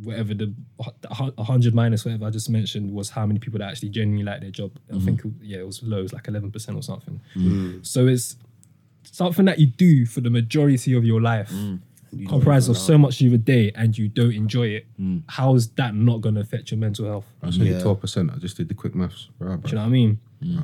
whatever 0.03 0.33
the 0.33 0.53
the 1.01 1.07
100 1.09 1.73
minus 1.73 2.03
whatever 2.03 2.25
I 2.25 2.29
just 2.29 2.49
mentioned 2.49 2.91
was 2.91 3.09
how 3.09 3.25
many 3.25 3.39
people 3.39 3.59
that 3.59 3.69
actually 3.69 3.89
genuinely 3.89 4.29
like 4.29 4.41
their 4.41 4.51
job. 4.51 4.71
I 4.89 4.93
mm-hmm. 4.93 5.05
think, 5.05 5.21
yeah, 5.41 5.59
it 5.59 5.65
was 5.65 5.81
low, 5.83 5.99
it 5.99 6.03
was 6.03 6.13
like 6.13 6.23
11% 6.23 6.53
or 6.75 6.81
something. 6.81 7.21
Mm-hmm. 7.35 7.79
So 7.83 8.07
it's 8.07 8.35
something 9.03 9.45
that 9.45 9.59
you 9.59 9.67
do 9.67 10.05
for 10.05 10.21
the 10.21 10.29
majority 10.29 10.93
of 10.95 11.05
your 11.05 11.21
life 11.21 11.51
mm. 11.51 11.79
You 12.17 12.27
comprises 12.27 12.67
don't 12.67 12.75
of 12.75 12.81
so 12.81 12.97
much 12.97 13.21
of 13.21 13.27
your 13.27 13.37
day 13.37 13.71
and 13.75 13.97
you 13.97 14.07
don't 14.07 14.33
enjoy 14.33 14.67
it. 14.67 14.85
How 15.27 15.55
is 15.55 15.69
that 15.71 15.95
not 15.95 16.21
going 16.21 16.35
to 16.35 16.41
affect 16.41 16.71
your 16.71 16.79
mental 16.79 17.05
health? 17.05 17.25
That's 17.41 17.57
only 17.57 17.71
Yeah. 17.71 17.79
twelve 17.81 17.99
percent. 18.01 18.31
I 18.33 18.37
just 18.37 18.57
did 18.57 18.67
the 18.69 18.73
quick 18.73 18.95
maths. 18.95 19.29
Right, 19.39 19.61
Do 19.61 19.69
you 19.69 19.75
know 19.75 19.81
what 19.81 19.87
I 19.87 19.89
mean? 19.89 20.19
bro. 20.41 20.63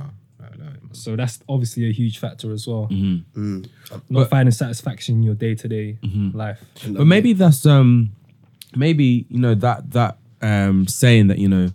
So 0.93 1.15
that's 1.15 1.39
obviously 1.47 1.87
a 1.87 1.91
huge 1.93 2.17
factor 2.17 2.51
as 2.51 2.67
well. 2.67 2.87
Mm. 2.91 3.69
Not 4.09 4.29
finding 4.29 4.51
satisfaction 4.51 5.15
in 5.15 5.23
your 5.23 5.35
day 5.35 5.55
to 5.55 5.67
day 5.67 5.97
life. 6.33 6.59
But 6.87 7.05
maybe 7.05 7.33
that's 7.33 7.65
um 7.65 8.11
maybe 8.75 9.25
you 9.29 9.39
know 9.39 9.55
that 9.55 9.91
that 9.91 10.17
um 10.41 10.87
saying 10.87 11.27
that 11.27 11.37
you 11.37 11.47
know 11.47 11.69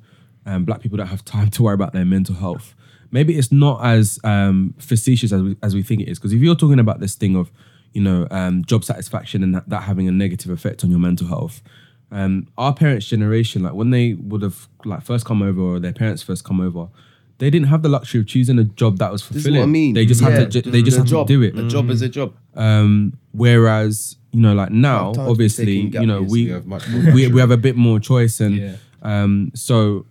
um 0.44 0.64
black 0.64 0.80
people 0.80 0.98
don't 0.98 1.06
have 1.06 1.24
time 1.24 1.48
to 1.50 1.62
worry 1.62 1.74
about 1.74 1.92
their 1.94 2.04
mental 2.04 2.34
health. 2.34 2.74
Maybe 3.10 3.38
it's 3.38 3.50
not 3.52 3.82
as 3.84 4.18
um 4.24 4.74
facetious 4.78 5.32
as 5.32 5.42
we, 5.42 5.56
as 5.62 5.74
we 5.74 5.82
think 5.82 6.02
it 6.02 6.08
is 6.08 6.18
because 6.18 6.32
if 6.34 6.40
you're 6.42 6.54
talking 6.56 6.78
about 6.80 7.00
this 7.00 7.14
thing 7.14 7.36
of 7.36 7.50
you 7.92 8.02
know 8.02 8.26
um 8.30 8.64
job 8.64 8.84
satisfaction 8.84 9.42
and 9.42 9.54
that, 9.54 9.68
that 9.68 9.82
having 9.82 10.06
a 10.08 10.12
negative 10.12 10.50
effect 10.50 10.84
on 10.84 10.90
your 10.90 11.00
mental 11.00 11.26
health. 11.28 11.62
Um, 12.12 12.46
our 12.56 12.72
parents' 12.72 13.06
generation, 13.06 13.62
like 13.64 13.74
when 13.74 13.90
they 13.90 14.14
would 14.14 14.42
have 14.42 14.68
like 14.84 15.02
first 15.02 15.24
come 15.24 15.42
over 15.42 15.60
or 15.60 15.80
their 15.80 15.92
parents 15.92 16.22
first 16.22 16.44
come 16.44 16.60
over, 16.60 16.88
they 17.38 17.50
didn't 17.50 17.66
have 17.66 17.82
the 17.82 17.88
luxury 17.88 18.20
of 18.20 18.28
choosing 18.28 18.58
a 18.60 18.64
job 18.64 18.98
that 18.98 19.10
was 19.10 19.22
This 19.26 19.38
is 19.38 19.42
fulfilling. 19.42 19.60
what 19.60 19.66
I 19.66 19.70
mean. 19.70 19.94
They 19.94 20.06
just 20.06 20.20
Yeah, 20.22 20.30
had 20.30 20.50
to. 20.52 20.62
ju- 20.62 20.70
They 20.70 20.82
just 20.82 20.96
had 20.98 21.06
job, 21.08 21.26
to 21.26 21.34
do 21.34 21.42
it. 21.42 21.58
A 21.58 21.66
job 21.68 21.90
is 21.90 22.02
a 22.02 22.08
job. 22.08 22.34
Um, 22.54 23.14
whereas 23.32 24.16
you 24.32 24.40
know, 24.40 24.54
like 24.54 24.70
now, 24.70 25.06
Have 25.06 25.14
time 25.14 25.14
to 25.14 25.24
be 25.24 25.30
obviously, 25.30 25.80
you 25.80 26.06
know, 26.06 26.22
we 26.22 26.44
We 26.46 26.50
have 26.50 27.14
we, 27.14 27.26
we 27.28 27.40
have 27.40 27.50
a 27.50 27.56
bit 27.56 27.74
more 27.76 27.98
choice, 27.98 28.38
and 28.40 28.56
Yeah. 28.56 28.76
um, 29.02 29.50
so 29.54 30.06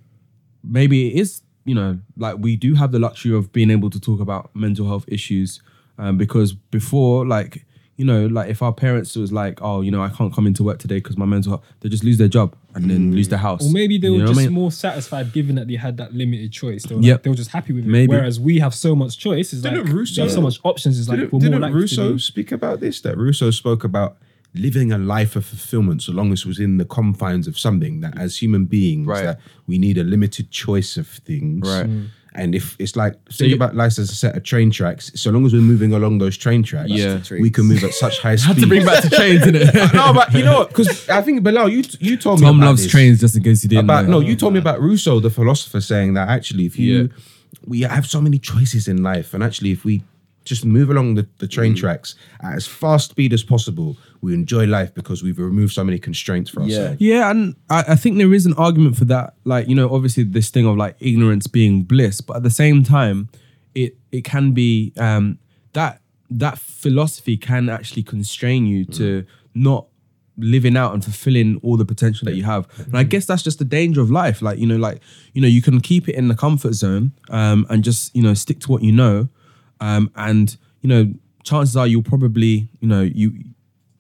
maybe 0.63 1.07
it 1.09 1.19
is, 1.19 1.41
you 1.63 1.75
know, 1.75 1.99
like 2.17 2.37
we 2.39 2.55
do 2.55 2.73
have 2.75 2.91
the 2.91 2.99
luxury 2.99 3.33
of 3.35 3.51
being 3.53 3.69
able 3.71 3.89
to 3.89 3.99
talk 3.99 4.19
about 4.19 4.53
mental 4.55 4.87
health 4.87 5.05
issues, 5.07 5.61
um, 5.97 6.17
because 6.17 6.53
before, 6.53 7.25
like, 7.25 7.65
you 7.97 8.03
know, 8.03 8.25
like 8.27 8.49
if 8.49 8.61
our 8.61 8.73
parents 8.73 9.15
was 9.15 9.31
like, 9.31 9.59
oh, 9.61 9.79
you 9.81 9.89
know, 9.89 10.01
I 10.03 10.09
can't 10.09 10.33
come 10.33 10.45
into 10.47 10.63
work 10.63 10.79
today 10.79 10.95
because 10.97 11.17
my 11.17 11.25
mental 11.25 11.51
health, 11.53 11.63
they 11.79 11.87
just 11.87 12.03
lose 12.03 12.17
their 12.17 12.27
job 12.27 12.53
and 12.73 12.91
then 12.91 13.13
lose 13.13 13.29
their 13.29 13.39
house, 13.39 13.65
Or 13.65 13.71
maybe 13.71 13.97
they 13.97 14.07
You 14.07 14.13
were 14.13 14.19
know 14.19 14.23
what 14.25 14.29
just 14.31 14.39
I 14.41 14.43
mean? 14.47 14.53
more 14.53 14.69
satisfied 14.71 15.31
given 15.31 15.55
that 15.55 15.67
they 15.69 15.75
had 15.75 15.95
that 15.97 16.13
limited 16.13 16.51
choice. 16.51 16.83
They 16.83 16.95
were, 16.95 17.01
Yep. 17.01 17.13
like, 17.15 17.23
they 17.23 17.29
were 17.29 17.35
just 17.37 17.51
happy 17.51 17.71
with 17.71 17.85
it. 17.85 17.87
Maybe. 17.87 18.09
Whereas 18.09 18.37
we 18.37 18.59
have 18.59 18.75
so 18.75 18.95
much 18.97 19.17
choice. 19.17 19.53
It's 19.53 19.63
like 19.63 19.75
Didn't 19.75 19.93
Rousseau- 19.95 20.23
we 20.23 20.27
have 20.27 20.35
so 20.35 20.41
much 20.41 20.59
options. 20.65 20.99
It's 20.99 21.07
like 21.07 21.19
Didn't, 21.19 21.31
we're 21.31 21.39
more 21.39 21.49
didn't 21.51 21.61
likely 21.61 21.75
to 21.77 21.81
Rousseau 21.81 22.11
do- 22.13 22.19
speak 22.19 22.51
about 22.51 22.81
this? 22.81 22.99
That 22.99 23.17
Rousseau 23.17 23.49
spoke 23.51 23.85
about 23.85 24.17
living 24.53 24.91
a 24.91 24.97
life 24.97 25.37
of 25.37 25.45
fulfillment 25.45 26.01
so 26.01 26.11
long 26.11 26.33
as 26.33 26.41
it 26.41 26.45
was 26.47 26.59
in 26.59 26.77
the 26.77 26.85
confines 26.85 27.47
of 27.47 27.57
something 27.57 28.01
that 28.01 28.17
as 28.17 28.37
human 28.37 28.65
beings 28.65 29.07
Right. 29.07 29.23
that 29.23 29.39
we 29.67 29.77
need 29.77 29.97
a 29.97 30.03
limited 30.03 30.51
choice 30.51 30.97
of 30.97 31.07
things. 31.07 31.65
Right. 31.67 31.89
Mm. 32.35 32.41
And 32.43 32.55
if 32.55 32.75
it's 32.79 32.95
like 32.95 33.13
think 33.31 33.49
you- 33.49 33.55
about 33.55 33.75
life 33.75 33.97
as 33.99 34.09
a 34.09 34.15
set 34.15 34.35
of 34.35 34.43
train 34.43 34.71
tracks, 34.71 35.11
so 35.15 35.31
long 35.31 35.45
as 35.45 35.53
we're 35.53 35.61
moving 35.61 35.93
along 35.93 36.17
those 36.19 36.37
train 36.37 36.63
tracks, 36.63 36.89
Yeah. 36.91 37.19
we 37.31 37.49
can 37.49 37.65
move 37.65 37.83
at 37.83 37.93
such 37.93 38.19
high 38.19 38.35
speed. 38.35 38.47
had 38.55 38.61
to 38.61 38.67
bring 38.67 38.85
back 38.85 39.03
to 39.03 39.09
trains, 39.09 39.43
innit? 39.43 39.93
no, 39.93 40.13
but 40.13 40.33
you 40.33 40.43
know 40.43 40.59
what? 40.59 40.69
Because 40.69 41.07
I 41.09 41.21
think 41.21 41.43
Bilal, 41.43 41.69
you 41.69 41.83
you 41.99 42.17
told 42.17 42.39
me 42.41 42.45
Tom 42.45 42.57
about 42.57 42.67
loves 42.67 42.83
this. 42.83 42.91
trains 42.91 43.19
just 43.21 43.35
in 43.37 43.43
case 43.43 43.63
you 43.63 43.69
didn't. 43.69 43.85
About 43.85 44.05
know. 44.05 44.19
no, 44.19 44.19
you 44.19 44.35
told 44.35 44.53
me 44.53 44.59
about 44.59 44.81
Rousseau, 44.81 45.19
the 45.19 45.29
philosopher, 45.29 45.81
saying 45.81 46.13
that 46.15 46.27
actually, 46.29 46.65
if 46.65 46.77
you 46.77 46.93
Yeah. 47.01 47.07
we 47.65 47.81
have 47.81 48.05
so 48.05 48.19
many 48.21 48.37
choices 48.39 48.87
in 48.87 49.01
life, 49.01 49.33
and 49.33 49.43
actually, 49.43 49.71
if 49.71 49.85
we 49.85 50.03
just 50.43 50.63
move 50.63 50.89
along 50.91 51.15
the, 51.15 51.25
the 51.39 51.47
train 51.47 51.73
tracks 51.73 52.13
at 52.43 52.53
as 52.53 52.67
fast 52.67 53.09
speed 53.11 53.33
as 53.33 53.43
possible, 53.43 53.97
we 54.25 54.33
enjoy 54.33 54.65
life 54.65 54.93
because 54.93 55.21
we've 55.23 55.37
removed 55.39 55.73
so 55.73 55.83
many 55.83 55.99
constraints 55.99 56.49
for 56.49 56.61
ourselves. 56.61 56.99
Yeah, 56.99 57.29
and 57.29 57.55
I, 57.69 57.83
I 57.89 57.95
think 57.95 58.17
there 58.17 58.33
is 58.33 58.45
an 58.45 58.53
argument 58.55 58.97
for 58.97 59.05
that. 59.05 59.35
Like, 59.43 59.67
you 59.67 59.75
know, 59.75 59.93
obviously 59.93 60.23
this 60.23 60.49
thing 60.49 60.65
of 60.65 60.75
like 60.75 60.95
ignorance 60.99 61.47
being 61.47 61.83
bliss, 61.83 62.21
but 62.21 62.37
at 62.37 62.43
the 62.43 62.49
same 62.49 62.83
time, 62.83 63.29
it 63.75 63.97
it 64.11 64.23
can 64.23 64.51
be 64.51 64.93
um 64.97 65.37
that 65.73 66.01
that 66.29 66.57
philosophy 66.57 67.37
can 67.37 67.69
actually 67.69 68.03
constrain 68.03 68.65
you 68.65 68.83
to 68.85 69.25
not 69.53 69.85
living 70.37 70.75
out 70.75 70.93
and 70.93 71.03
fulfilling 71.03 71.59
all 71.63 71.77
the 71.77 71.85
potential 71.85 72.25
that 72.25 72.35
you 72.35 72.43
have. 72.43 72.67
And 72.87 72.97
I 72.97 73.03
guess 73.03 73.25
that's 73.25 73.43
just 73.43 73.59
the 73.59 73.65
danger 73.65 74.01
of 74.01 74.11
life. 74.11 74.41
Like, 74.41 74.57
you 74.59 74.65
know, 74.65 74.75
like, 74.75 75.01
you 75.33 75.41
know, 75.41 75.47
you 75.47 75.61
can 75.61 75.79
keep 75.79 76.09
it 76.09 76.15
in 76.15 76.27
the 76.27 76.35
comfort 76.35 76.73
zone 76.73 77.11
um 77.29 77.65
and 77.69 77.83
just, 77.83 78.15
you 78.15 78.23
know, 78.23 78.33
stick 78.33 78.59
to 78.61 78.71
what 78.71 78.81
you 78.81 78.91
know. 78.91 79.29
Um 79.79 80.11
and, 80.15 80.57
you 80.81 80.89
know, 80.89 81.13
chances 81.43 81.77
are 81.77 81.87
you'll 81.87 82.03
probably, 82.03 82.69
you 82.79 82.87
know, 82.87 83.01
you 83.01 83.33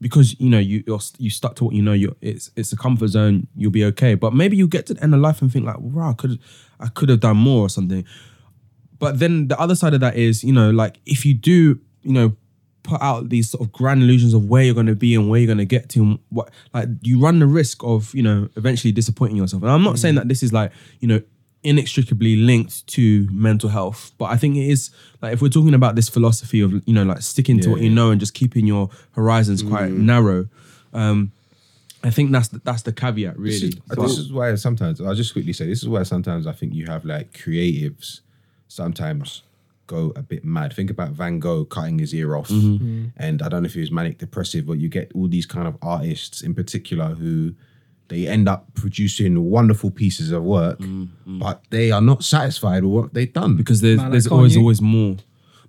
because 0.05 0.39
you 0.39 0.51
know 0.51 0.59
you 0.59 0.83
you're, 0.85 0.99
you 1.17 1.31
stuck 1.31 1.55
to 1.55 1.63
what 1.63 1.73
you 1.73 1.81
know 1.81 1.91
you 1.91 2.15
it's 2.21 2.51
it's 2.55 2.71
a 2.71 2.77
comfort 2.77 3.07
zone 3.07 3.47
you'll 3.55 3.71
be 3.71 3.83
okay. 3.85 4.13
But 4.13 4.35
maybe 4.35 4.55
you 4.55 4.67
get 4.67 4.85
to 4.85 4.93
the 4.93 5.01
end 5.01 5.15
of 5.15 5.19
life 5.19 5.41
and 5.41 5.51
think 5.51 5.65
like 5.65 5.79
wow 5.79 6.11
I 6.11 6.13
could 6.13 6.39
I 6.79 6.89
could 6.89 7.09
have 7.09 7.21
done 7.21 7.37
more 7.37 7.61
or 7.61 7.69
something. 7.69 8.05
But 8.99 9.17
then 9.17 9.47
the 9.47 9.59
other 9.59 9.73
side 9.73 9.95
of 9.95 10.01
that 10.01 10.15
is 10.15 10.43
you 10.43 10.53
know 10.53 10.69
like 10.69 10.99
if 11.07 11.25
you 11.25 11.33
do 11.33 11.79
you 12.03 12.13
know 12.13 12.35
put 12.83 13.01
out 13.01 13.29
these 13.29 13.49
sort 13.49 13.65
of 13.65 13.71
grand 13.71 14.03
illusions 14.03 14.35
of 14.35 14.45
where 14.45 14.61
you're 14.61 14.75
going 14.75 14.85
to 14.85 14.93
be 14.93 15.15
and 15.15 15.27
where 15.27 15.39
you're 15.39 15.47
going 15.47 15.57
to 15.57 15.65
get 15.65 15.89
to 15.89 16.03
and 16.03 16.19
what 16.29 16.51
like 16.71 16.87
you 17.01 17.19
run 17.19 17.39
the 17.39 17.47
risk 17.47 17.83
of 17.83 18.13
you 18.13 18.21
know 18.21 18.47
eventually 18.57 18.91
disappointing 18.91 19.37
yourself. 19.37 19.63
And 19.63 19.71
i'm 19.71 19.83
not 19.83 19.95
mm. 19.95 19.99
saying 19.99 20.13
that 20.15 20.27
this 20.27 20.43
is 20.43 20.53
like 20.53 20.71
you 20.99 21.07
know 21.07 21.19
inextricably 21.65 22.35
linked 22.35 22.85
to 22.87 23.27
mental 23.31 23.69
health. 23.69 24.11
But 24.17 24.25
i 24.25 24.37
think 24.37 24.55
it 24.55 24.69
is 24.69 24.91
like 25.21 25.33
if 25.33 25.41
we're 25.41 25.49
talking 25.49 25.73
about 25.73 25.95
this 25.95 26.09
philosophy 26.09 26.61
of 26.61 26.71
you 26.87 26.93
know 26.93 27.03
like 27.03 27.21
sticking 27.21 27.59
to 27.59 27.67
Yeah, 27.67 27.71
what 27.73 27.81
you 27.81 27.89
yeah. 27.89 27.95
know 27.95 28.11
and 28.11 28.19
just 28.19 28.33
keeping 28.33 28.67
your 28.67 28.89
horizons 29.13 29.63
quite 29.63 29.91
mm. 29.91 29.97
narrow 29.97 30.47
um 30.93 31.31
i 32.03 32.09
think 32.09 32.31
that's 32.31 32.49
the, 32.49 32.59
that's 32.59 32.83
the 32.83 32.93
caveat 32.93 33.35
This 33.35 33.61
really. 33.61 33.67
is, 33.67 33.97
this 33.97 34.17
is 34.17 34.31
why 34.31 34.53
sometimes 34.55 35.01
I'll 35.01 35.15
just 35.15 35.33
quickly 35.33 35.53
say 35.53 35.65
this 35.65 35.81
is 35.81 35.89
why 35.89 36.03
sometimes 36.03 36.47
I 36.47 36.53
think 36.53 36.73
you 36.73 36.85
have 36.85 37.03
like 37.05 37.33
creatives 37.33 38.21
sometimes 38.67 39.41
go 39.87 40.11
a 40.15 40.21
bit 40.21 40.43
mad. 40.43 40.73
Think 40.73 40.89
about 40.89 41.11
Van 41.11 41.39
Gogh 41.39 41.65
cutting 41.65 41.99
his 41.99 42.13
ear 42.13 42.35
off, 42.35 42.49
mm-hmm. 42.49 42.85
mm. 42.85 43.11
and 43.17 43.41
I 43.41 43.49
don't 43.49 43.63
know 43.63 43.67
if 43.67 43.73
he 43.73 43.81
was 43.81 43.91
manic 43.91 44.17
depressive, 44.17 44.65
but 44.65 44.73
you 44.73 44.89
get 44.89 45.11
all 45.13 45.27
these 45.27 45.45
kind 45.45 45.67
of 45.67 45.77
artists 45.81 46.41
in 46.41 46.53
particular 46.53 47.09
who 47.15 47.53
they 48.07 48.27
end 48.27 48.47
up 48.47 48.65
producing 48.75 49.49
wonderful 49.49 49.91
pieces 49.91 50.31
of 50.31 50.43
work, 50.43 50.79
but 51.25 51.63
they 51.69 51.91
are 51.91 52.01
not 52.01 52.23
satisfied 52.23 52.83
with 52.83 52.93
what 52.93 53.13
they've 53.13 53.31
done 53.33 53.55
because 53.55 53.81
there's 53.81 53.97
Man, 53.97 54.11
there's 54.11 54.27
always 54.27 54.55
Kanye. 54.55 54.59
always 54.59 54.81
more 54.81 55.17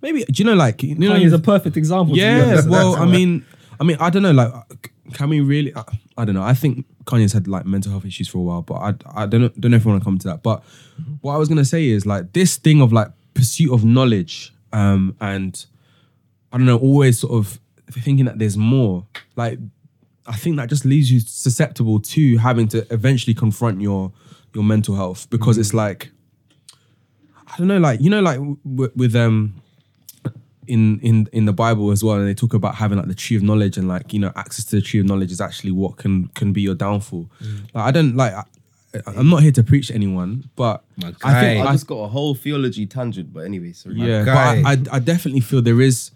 maybe 0.02 0.24
do 0.24 0.42
you 0.42 0.44
know 0.44 0.54
like 0.54 0.82
you 0.82 0.94
know 0.94 1.10
Kanye's 1.10 1.32
a 1.32 1.38
perfect 1.38 1.76
example. 1.76 2.14
to 2.14 2.20
be 2.20 2.20
Yeah, 2.20 2.62
well, 2.66 2.96
I 2.96 3.06
mean, 3.06 3.44
I 3.80 3.84
mean, 3.84 3.96
I 4.00 4.10
don't 4.10 4.22
know. 4.22 4.32
Like, 4.32 4.52
can 5.12 5.28
we 5.28 5.40
really? 5.40 5.74
I, 5.74 5.82
I 6.18 6.24
don't 6.24 6.34
know. 6.34 6.42
I 6.42 6.54
think 6.54 6.86
Kanye's 7.04 7.32
had 7.32 7.48
like 7.48 7.66
mental 7.66 7.92
health 7.92 8.04
issues 8.04 8.28
for 8.28 8.38
a 8.38 8.42
while, 8.42 8.62
but 8.62 8.74
I, 8.74 9.22
I 9.22 9.26
don't 9.26 9.42
know, 9.42 9.48
don't 9.58 9.70
know 9.70 9.76
if 9.76 9.86
I 9.86 9.90
want 9.90 10.02
to 10.02 10.04
come 10.04 10.18
to 10.18 10.28
that. 10.28 10.42
But 10.42 10.62
what 11.20 11.34
I 11.34 11.36
was 11.36 11.48
gonna 11.48 11.64
say 11.64 11.88
is 11.88 12.06
like 12.06 12.32
this 12.32 12.56
thing 12.56 12.80
of 12.80 12.92
like 12.92 13.08
pursuit 13.34 13.72
of 13.72 13.84
knowledge, 13.84 14.54
um, 14.72 15.16
and 15.20 15.64
I 16.52 16.58
don't 16.58 16.66
know, 16.66 16.78
always 16.78 17.18
sort 17.18 17.34
of 17.34 17.60
thinking 17.90 18.24
that 18.26 18.38
there's 18.38 18.56
more. 18.56 19.06
Like, 19.36 19.58
I 20.28 20.36
think 20.36 20.56
that 20.56 20.68
just 20.68 20.84
leaves 20.84 21.10
you 21.10 21.20
susceptible 21.20 22.00
to 22.00 22.38
having 22.38 22.68
to 22.68 22.86
eventually 22.92 23.34
confront 23.34 23.80
your 23.80 24.12
your 24.54 24.64
mental 24.64 24.96
health 24.96 25.28
because 25.30 25.58
it's 25.58 25.74
like 25.74 26.10
I 27.46 27.56
don't 27.58 27.68
know, 27.68 27.78
like 27.78 28.00
you 28.00 28.10
know, 28.10 28.20
like 28.20 28.38
w- 28.38 28.92
with 28.96 29.14
um 29.14 29.62
in 30.66 30.98
in 31.00 31.28
in 31.32 31.44
the 31.44 31.52
Bible 31.52 31.90
as 31.90 32.02
well, 32.02 32.16
and 32.16 32.26
they 32.26 32.34
talk 32.34 32.54
about 32.54 32.74
having 32.74 32.98
like 32.98 33.06
the 33.06 33.14
tree 33.14 33.36
of 33.36 33.42
knowledge 33.42 33.76
and 33.76 33.86
like 33.88 34.12
you 34.12 34.18
know 34.18 34.32
access 34.36 34.64
to 34.66 34.76
the 34.76 34.82
tree 34.82 35.00
of 35.00 35.06
knowledge 35.06 35.30
is 35.30 35.40
actually 35.40 35.72
what 35.72 35.96
can 35.96 36.26
can 36.28 36.52
be 36.52 36.60
your 36.60 36.74
downfall. 36.74 37.30
Like 37.74 37.84
I 37.84 37.90
don't 37.90 38.16
like. 38.16 38.34
I, 38.34 38.44
I'm 39.06 39.28
not 39.28 39.42
here 39.42 39.52
to 39.52 39.62
preach 39.62 39.88
to 39.88 39.94
anyone, 39.94 40.48
but 40.56 40.82
My 40.96 41.12
I 41.22 41.40
think 41.40 41.66
I 41.66 41.68
I, 41.68 41.72
just 41.72 41.86
got 41.86 41.96
a 41.98 42.08
whole 42.08 42.34
theology 42.34 42.86
tangent, 42.86 43.30
but 43.32 43.40
anyway, 43.40 43.72
sorry. 43.72 43.96
yeah, 43.96 44.24
but. 44.24 44.36
I, 44.36 44.72
I 44.72 44.96
I 44.96 44.98
definitely 45.00 45.40
feel 45.40 45.60
there 45.60 45.82
is 45.82 46.10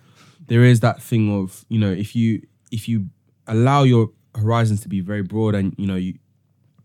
there 0.46 0.64
is 0.64 0.80
that 0.80 1.02
thing 1.02 1.30
of 1.32 1.64
you 1.68 1.78
know 1.78 1.92
if 1.92 2.16
you 2.16 2.46
if 2.72 2.88
you 2.88 3.08
allow 3.50 3.82
your 3.82 4.10
horizons 4.34 4.80
to 4.80 4.88
be 4.88 5.00
very 5.00 5.22
broad 5.22 5.54
and 5.54 5.74
you 5.76 5.86
know 5.86 5.96
you 5.96 6.14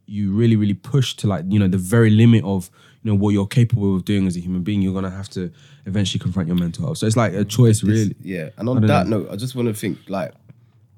you 0.07 0.33
really 0.33 0.55
really 0.55 0.73
push 0.73 1.15
to 1.15 1.27
like 1.27 1.45
you 1.47 1.59
know 1.59 1.67
the 1.67 1.77
very 1.77 2.09
limit 2.09 2.43
of 2.43 2.69
you 3.05 3.11
know 3.11 3.15
what 3.15 3.29
you're 3.29 3.45
capable 3.45 3.95
of 3.95 4.03
doing 4.03 4.25
as 4.25 4.35
a 4.35 4.39
human 4.39 4.63
being, 4.63 4.81
you're 4.81 4.93
gonna 4.93 5.11
have 5.11 5.29
to 5.29 5.51
eventually 5.85 6.19
confront 6.19 6.47
your 6.47 6.57
mental 6.57 6.85
health. 6.85 6.97
So 6.97 7.05
it's 7.05 7.15
like 7.15 7.33
a 7.33 7.45
choice, 7.45 7.81
This- 7.81 7.89
really. 7.89 8.15
Yeah. 8.19 8.49
And 8.57 8.67
on 8.67 8.81
that 8.81 9.07
know. 9.07 9.19
note, 9.19 9.29
I 9.31 9.35
just 9.35 9.53
want 9.55 9.67
to 9.67 9.75
think 9.75 9.99
like 10.07 10.33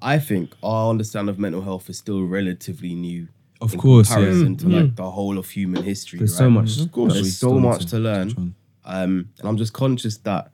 I 0.00 0.18
think 0.18 0.54
our 0.62 0.88
understanding 0.88 1.28
of 1.28 1.38
mental 1.38 1.60
health 1.60 1.90
is 1.90 1.98
still 1.98 2.24
relatively 2.24 2.94
new. 2.94 3.28
Of 3.60 3.74
in 3.74 3.80
course, 3.80 4.08
yeah. 4.08 4.16
comparison 4.16 4.56
to 4.56 4.68
like 4.68 4.96
the 4.96 5.10
whole 5.10 5.36
of 5.36 5.50
human 5.50 5.82
history. 5.82 6.18
There's 6.18 6.32
right? 6.32 6.46
so 6.46 6.50
much. 6.50 6.78
Of 6.80 6.92
course. 6.92 7.12
There's 7.12 7.36
so 7.36 7.58
much 7.58 7.80
to 7.80 7.84
touch 7.86 8.00
learn. 8.00 8.30
on. 8.38 8.54
Um, 8.84 9.28
and 9.38 9.48
I'm 9.48 9.58
just 9.58 9.74
conscious 9.74 10.16
that, 10.18 10.50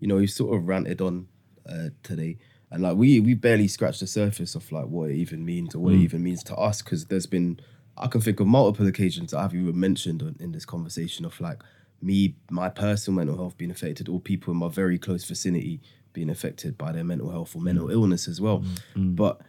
you 0.00 0.08
know, 0.08 0.18
you 0.18 0.26
sort 0.26 0.56
of 0.56 0.68
ranted 0.68 1.00
on 1.00 1.28
uh, 1.66 1.88
today. 2.02 2.36
And 2.70 2.82
like 2.82 2.96
we 2.96 3.20
we 3.20 3.34
barely 3.34 3.68
scratched 3.68 4.00
the 4.00 4.06
surface 4.06 4.54
of 4.54 4.70
like 4.72 4.86
what 4.86 5.10
it 5.10 5.16
even 5.16 5.44
means 5.44 5.74
or 5.74 5.80
what 5.80 5.94
Mm. 5.94 5.98
it 6.00 6.02
even 6.02 6.22
means 6.22 6.42
to 6.44 6.54
us 6.56 6.82
because 6.82 7.06
there's 7.06 7.26
been 7.26 7.58
I 7.96 8.06
can 8.06 8.20
think 8.20 8.38
of 8.40 8.46
multiple 8.46 8.86
occasions 8.86 9.32
that 9.32 9.38
I've 9.38 9.54
even 9.54 9.78
mentioned 9.78 10.22
in 10.38 10.52
this 10.52 10.64
conversation 10.64 11.24
of 11.24 11.40
like 11.40 11.62
me 12.00 12.36
my 12.50 12.68
personal 12.68 13.16
mental 13.18 13.36
health 13.36 13.56
being 13.58 13.70
affected 13.72 14.08
or 14.08 14.20
people 14.20 14.52
in 14.52 14.58
my 14.58 14.68
very 14.68 14.98
close 14.98 15.24
vicinity 15.24 15.80
being 16.12 16.30
affected 16.30 16.78
by 16.78 16.92
their 16.92 17.04
mental 17.04 17.30
health 17.30 17.56
or 17.56 17.60
Mm. 17.60 17.64
mental 17.64 17.90
illness 17.90 18.28
as 18.28 18.40
well 18.40 18.62
but 18.94 19.40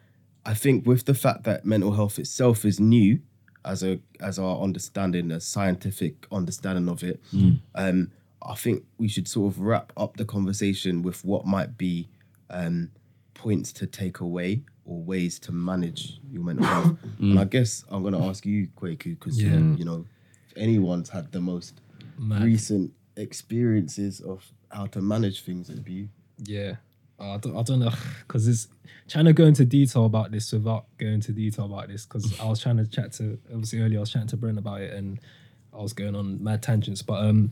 I 0.45 0.53
think 0.53 0.87
with 0.87 1.05
the 1.05 1.13
fact 1.13 1.43
that 1.43 1.65
mental 1.65 1.91
health 1.91 2.17
itself 2.17 2.65
is 2.65 2.79
new 2.79 3.19
as 3.65 3.83
a 3.83 3.99
as 4.21 4.39
our 4.39 4.61
understanding, 4.61 5.31
a 5.31 5.39
scientific 5.41 6.25
understanding 6.31 6.87
of 6.87 7.03
it, 7.03 7.19
um, 7.75 8.11
I 8.41 8.55
think 8.55 8.85
we 8.97 9.09
should 9.09 9.27
sort 9.27 9.53
of 9.53 9.59
wrap 9.59 9.91
up 9.97 10.15
the 10.15 10.23
conversation 10.25 11.01
with 11.03 11.25
what 11.25 11.45
might 11.45 11.77
be 11.77 12.07
um, 12.49 12.89
points 13.43 13.71
to 13.73 13.87
take 13.87 14.19
away 14.19 14.61
or 14.85 15.01
ways 15.01 15.39
to 15.39 15.51
manage 15.51 16.19
your 16.31 16.43
mental 16.43 16.65
health. 16.75 16.97
And 17.19 17.39
I 17.39 17.45
guess 17.45 17.85
I'm 17.89 18.03
gonna 18.03 18.25
ask 18.27 18.45
you, 18.45 18.67
Kwaku, 18.77 19.17
because 19.17 19.41
Yeah. 19.41 19.59
you 19.77 19.85
know, 19.85 20.05
if 20.49 20.57
anyone's 20.57 21.09
had 21.09 21.31
the 21.31 21.39
most 21.41 21.79
Man. 22.17 22.43
recent 22.43 22.91
experiences 23.15 24.19
of 24.21 24.45
how 24.71 24.85
to 24.87 25.01
manage 25.01 25.41
things, 25.43 25.69
it'd 25.69 25.83
be 25.85 25.93
you. 25.93 26.09
Yeah. 26.43 26.75
Uh, 27.19 27.33
I 27.35 27.37
don't, 27.37 27.55
I 27.57 27.63
don't 27.63 27.79
know 27.79 27.91
because 28.27 28.47
it's 28.47 28.67
trying 29.07 29.25
to 29.25 29.33
go 29.33 29.45
into 29.45 29.65
detail 29.65 30.05
about 30.05 30.31
this 30.31 30.51
without 30.51 30.85
going 30.97 31.13
into 31.15 31.31
detail 31.31 31.65
about 31.65 31.87
this 31.87 32.05
because 32.05 32.39
I 32.39 32.45
was 32.45 32.61
trying 32.61 32.77
to 32.77 32.87
chat 32.87 33.11
to 33.13 33.37
obviously 33.51 33.79
earlier 33.81 33.99
I 33.99 34.01
was 34.01 34.11
chatting 34.11 34.27
to 34.29 34.37
Brent 34.37 34.57
about 34.57 34.81
it 34.81 34.93
and 34.93 35.19
I 35.73 35.77
was 35.81 35.93
going 35.93 36.15
on 36.15 36.43
mad 36.43 36.61
tangents. 36.61 37.01
But 37.01 37.23
um, 37.25 37.51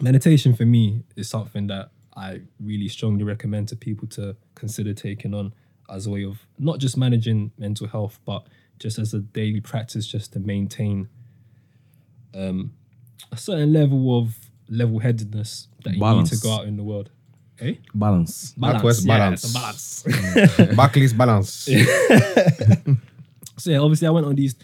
meditation 0.00 0.54
for 0.54 0.64
me 0.66 1.02
is 1.16 1.28
something 1.28 1.66
that 1.68 1.90
I 2.16 2.42
really 2.60 2.88
strongly 2.88 3.24
recommend 3.24 3.68
to 3.68 3.76
people 3.76 4.06
to 4.08 4.36
consider 4.54 4.92
taking 4.92 5.34
on 5.34 5.54
as 5.90 6.06
a 6.06 6.10
way 6.10 6.24
of 6.24 6.46
not 6.58 6.78
just 6.78 6.96
managing 6.96 7.52
mental 7.58 7.86
health, 7.86 8.18
but 8.24 8.46
just 8.78 8.98
as 8.98 9.14
a 9.14 9.20
daily 9.20 9.60
practice, 9.60 10.06
just 10.06 10.32
to 10.32 10.40
maintain 10.40 11.08
um, 12.34 12.72
a 13.30 13.36
certain 13.36 13.72
level 13.72 14.18
of 14.18 14.36
level-headedness 14.68 15.68
that 15.84 15.94
you 15.94 16.00
Balance. 16.00 16.32
need 16.32 16.38
to 16.38 16.42
go 16.42 16.54
out 16.54 16.66
in 16.66 16.76
the 16.76 16.82
world. 16.82 17.10
Eh? 17.60 17.74
Balance. 17.94 18.54
NatWest 18.58 19.06
balance. 19.06 19.54
Yeah, 19.54 19.70
it's 19.70 20.02
balance. 20.02 20.76
Barclays 20.76 21.12
balance. 21.12 21.50
so 23.58 23.70
yeah, 23.70 23.78
obviously 23.78 24.08
I 24.08 24.10
went 24.10 24.26
on 24.26 24.34
these. 24.34 24.56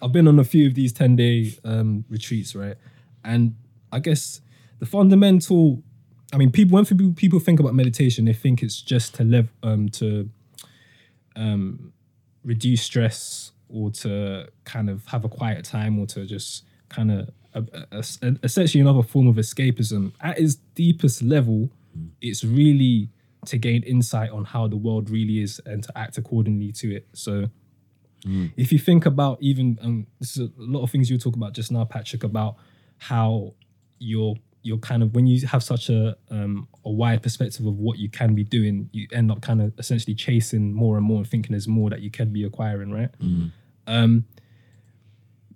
I've 0.00 0.12
been 0.12 0.28
on 0.28 0.38
a 0.38 0.44
few 0.44 0.66
of 0.66 0.74
these 0.74 0.92
ten 0.92 1.16
day 1.16 1.52
um, 1.64 2.04
retreats, 2.08 2.54
right? 2.54 2.76
And 3.24 3.56
I 3.92 3.98
guess 3.98 4.40
the 4.78 4.86
fundamental. 4.86 5.82
I 6.32 6.36
mean, 6.36 6.50
people 6.50 6.74
when 6.74 6.84
people 6.84 7.12
people 7.12 7.38
think 7.38 7.60
about 7.60 7.74
meditation, 7.74 8.24
they 8.24 8.32
think 8.32 8.62
it's 8.62 8.80
just 8.80 9.14
to 9.14 9.24
live 9.24 9.48
um, 9.62 9.88
to 9.90 10.28
um, 11.36 11.92
reduce 12.44 12.82
stress 12.82 13.52
or 13.68 13.90
to 13.90 14.48
kind 14.64 14.88
of 14.90 15.06
have 15.06 15.24
a 15.24 15.28
quiet 15.28 15.64
time 15.64 15.98
or 15.98 16.06
to 16.06 16.24
just 16.24 16.64
kind 16.88 17.10
of 17.10 17.30
essentially 18.42 18.80
another 18.80 19.02
form 19.02 19.26
of 19.28 19.36
escapism. 19.36 20.12
At 20.20 20.38
its 20.38 20.56
deepest 20.74 21.22
level, 21.22 21.70
it's 22.20 22.44
really 22.44 23.08
to 23.46 23.58
gain 23.58 23.82
insight 23.84 24.30
on 24.30 24.44
how 24.44 24.66
the 24.68 24.76
world 24.76 25.08
really 25.10 25.40
is 25.40 25.60
and 25.64 25.82
to 25.84 25.96
act 25.96 26.18
accordingly 26.18 26.72
to 26.72 26.96
it. 26.96 27.06
So 27.12 27.48
if 28.56 28.72
you 28.72 28.78
think 28.78 29.06
about 29.06 29.38
even 29.40 29.78
um, 29.82 30.06
this 30.18 30.36
is 30.36 30.48
a 30.48 30.52
lot 30.58 30.82
of 30.82 30.90
things 30.90 31.08
you 31.08 31.18
talk 31.18 31.36
about 31.36 31.52
just 31.52 31.70
now, 31.70 31.84
Patrick, 31.84 32.24
about 32.24 32.56
how 32.98 33.54
you're 33.98 34.36
you're 34.66 34.78
kind 34.78 35.02
of 35.02 35.14
when 35.14 35.26
you 35.28 35.46
have 35.46 35.62
such 35.62 35.88
a 35.88 36.16
um, 36.30 36.66
a 36.84 36.90
wide 36.90 37.22
perspective 37.22 37.64
of 37.64 37.78
what 37.78 37.98
you 37.98 38.10
can 38.10 38.34
be 38.34 38.42
doing, 38.42 38.90
you 38.92 39.06
end 39.12 39.30
up 39.30 39.40
kind 39.40 39.62
of 39.62 39.72
essentially 39.78 40.14
chasing 40.14 40.72
more 40.74 40.96
and 40.96 41.06
more 41.06 41.18
and 41.18 41.28
thinking 41.28 41.52
there's 41.52 41.68
more 41.68 41.88
that 41.88 42.00
you 42.00 42.10
can 42.10 42.32
be 42.32 42.42
acquiring, 42.44 42.90
right? 42.90 43.10
Um, 43.86 44.24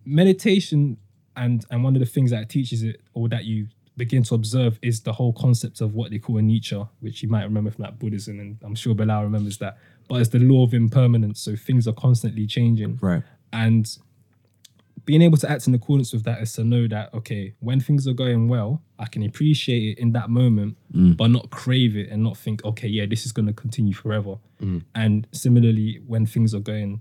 meditation 0.04 0.96
and 1.36 1.66
and 1.70 1.82
one 1.82 1.96
of 1.96 2.00
the 2.00 2.06
things 2.06 2.30
that 2.30 2.42
it 2.42 2.48
teaches 2.48 2.84
it 2.84 3.02
or 3.12 3.28
that 3.28 3.44
you 3.44 3.66
begin 3.96 4.22
to 4.22 4.34
observe 4.34 4.78
is 4.80 5.02
the 5.02 5.12
whole 5.12 5.32
concept 5.32 5.80
of 5.80 5.94
what 5.94 6.10
they 6.10 6.18
call 6.18 6.36
anicca, 6.36 6.88
which 7.00 7.22
you 7.22 7.28
might 7.28 7.44
remember 7.44 7.70
from 7.70 7.82
that 7.82 7.98
Buddhism, 7.98 8.38
and 8.38 8.58
I'm 8.62 8.76
sure 8.76 8.94
Bilal 8.94 9.24
remembers 9.24 9.58
that. 9.58 9.76
But 10.08 10.20
it's 10.20 10.30
the 10.30 10.38
law 10.38 10.64
of 10.64 10.72
impermanence, 10.72 11.40
so 11.40 11.56
things 11.56 11.88
are 11.88 11.92
constantly 11.92 12.46
changing. 12.46 12.98
Right. 13.02 13.22
And 13.52 13.86
being 15.04 15.22
able 15.22 15.36
to 15.38 15.50
act 15.50 15.66
in 15.66 15.74
accordance 15.74 16.12
with 16.12 16.24
that 16.24 16.40
is 16.40 16.52
to 16.54 16.64
know 16.64 16.86
that 16.88 17.12
okay, 17.14 17.54
when 17.60 17.80
things 17.80 18.06
are 18.06 18.12
going 18.12 18.48
well, 18.48 18.82
I 18.98 19.06
can 19.06 19.22
appreciate 19.22 19.96
it 19.96 19.98
in 19.98 20.12
that 20.12 20.30
moment, 20.30 20.76
mm. 20.92 21.16
but 21.16 21.28
not 21.28 21.50
crave 21.50 21.96
it 21.96 22.10
and 22.10 22.22
not 22.22 22.36
think, 22.36 22.64
okay, 22.64 22.88
yeah, 22.88 23.06
this 23.06 23.26
is 23.26 23.32
going 23.32 23.46
to 23.46 23.52
continue 23.52 23.94
forever. 23.94 24.36
Mm. 24.60 24.84
And 24.94 25.26
similarly, 25.32 26.00
when 26.06 26.26
things 26.26 26.54
are 26.54 26.60
going, 26.60 27.00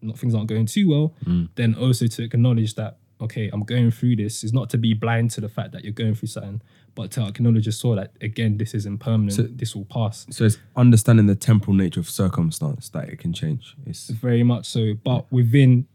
not 0.00 0.18
things 0.18 0.34
aren't 0.34 0.48
going 0.48 0.66
too 0.66 0.88
well, 0.88 1.14
mm. 1.24 1.48
then 1.54 1.74
also 1.74 2.06
to 2.06 2.22
acknowledge 2.22 2.74
that 2.74 2.98
okay, 3.22 3.48
I'm 3.52 3.62
going 3.62 3.90
through 3.90 4.16
this 4.16 4.42
is 4.42 4.52
not 4.52 4.68
to 4.70 4.78
be 4.78 4.94
blind 4.94 5.30
to 5.32 5.40
the 5.40 5.48
fact 5.48 5.72
that 5.72 5.84
you're 5.84 5.92
going 5.92 6.14
through 6.14 6.28
something, 6.28 6.60
but 6.94 7.12
to 7.12 7.26
acknowledge 7.26 7.68
as 7.68 7.82
well 7.82 7.96
that 7.96 8.12
again, 8.20 8.58
this 8.58 8.74
is 8.74 8.84
impermanent. 8.84 9.32
So- 9.32 9.42
this 9.44 9.74
will 9.74 9.84
pass. 9.84 10.26
So 10.30 10.44
it's 10.44 10.58
understanding 10.76 11.26
the 11.26 11.36
temporal 11.36 11.76
nature 11.76 12.00
of 12.00 12.10
circumstance 12.10 12.88
that 12.90 13.08
it 13.08 13.18
can 13.18 13.32
change. 13.32 13.76
It's 13.86 14.08
very 14.10 14.42
much 14.42 14.66
so 14.66 14.94
but 15.04 15.30
within 15.32 15.86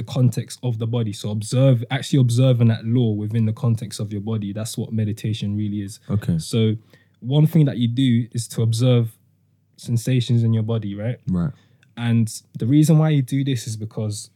the 0.00 0.04
context 0.16 0.58
of 0.62 0.72
the 0.82 0.86
body 0.96 1.12
so 1.12 1.26
observe 1.30 1.76
actually 1.90 2.18
observing 2.26 2.68
that 2.68 2.82
law 2.84 3.10
within 3.22 3.44
the 3.50 3.52
context 3.64 4.00
of 4.00 4.06
your 4.14 4.20
body 4.32 4.52
that's 4.58 4.74
what 4.80 4.88
meditation 4.92 5.48
really 5.56 5.80
is 5.88 6.00
okay. 6.16 6.38
so 6.38 6.74
one 7.36 7.46
thing 7.46 7.64
that 7.66 7.76
you 7.82 7.88
do 7.88 8.26
is 8.32 8.48
to 8.48 8.62
observe 8.62 9.04
sensations 9.76 10.42
in 10.42 10.52
your 10.52 10.62
body 10.74 10.94
right 10.94 11.18
Right. 11.28 11.52
and 11.96 12.26
the 12.58 12.66
reason 12.66 12.98
why 12.98 13.08
you 13.16 13.22
do 13.22 13.44
this 13.44 13.66
is 13.66 13.76
because 13.76 14.30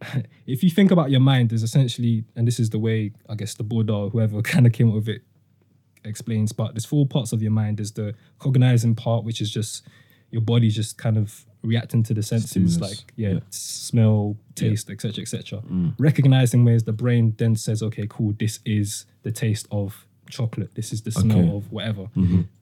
if 0.46 0.62
you 0.62 0.70
think 0.70 0.90
about 0.90 1.10
your 1.10 1.20
mind, 1.20 1.48
there's 1.50 1.62
essentially, 1.62 2.24
and 2.36 2.46
this 2.46 2.58
is 2.60 2.68
the 2.70 2.78
way 2.78 3.12
I 3.28 3.34
guess 3.36 3.54
the 3.54 3.62
Buddha 3.62 3.92
or 3.94 4.10
whoever 4.10 4.42
kind 4.52 4.66
of 4.66 4.72
came 4.72 4.88
up 4.88 4.94
with 4.96 5.08
it 5.08 5.22
explains, 6.04 6.52
but 6.52 6.74
there's 6.74 6.84
four 6.84 7.06
parts 7.06 7.32
of 7.32 7.40
your 7.42 7.52
mind. 7.52 7.78
There's 7.78 7.92
the 7.92 8.14
cognizing 8.38 8.94
part, 8.94 9.24
which 9.24 9.40
is 9.40 9.50
just 9.50 9.86
your 10.30 10.42
body 10.42 10.68
just 10.68 10.98
kind 10.98 11.16
of 11.16 11.46
reacting 11.64 12.02
to 12.04 12.14
the 12.14 12.22
senses, 12.22 12.50
Stimulus. 12.50 12.80
like 12.80 13.12
yeah, 13.16 13.30
Yeah. 13.34 13.40
smell, 13.50 14.36
taste, 14.54 14.90
etc., 14.90 15.22
etc. 15.22 15.62
Recognizing 15.98 16.64
ways 16.64 16.84
the 16.84 16.92
brain 16.92 17.34
then 17.38 17.56
says, 17.56 17.82
okay, 17.82 18.06
cool, 18.08 18.34
this 18.38 18.60
is 18.64 19.06
the 19.22 19.32
taste 19.32 19.66
of 19.70 20.06
chocolate. 20.30 20.74
This 20.74 20.92
is 20.92 21.02
the 21.02 21.10
smell 21.12 21.38
Okay. 21.38 21.56
of 21.56 21.72
whatever. 21.72 22.06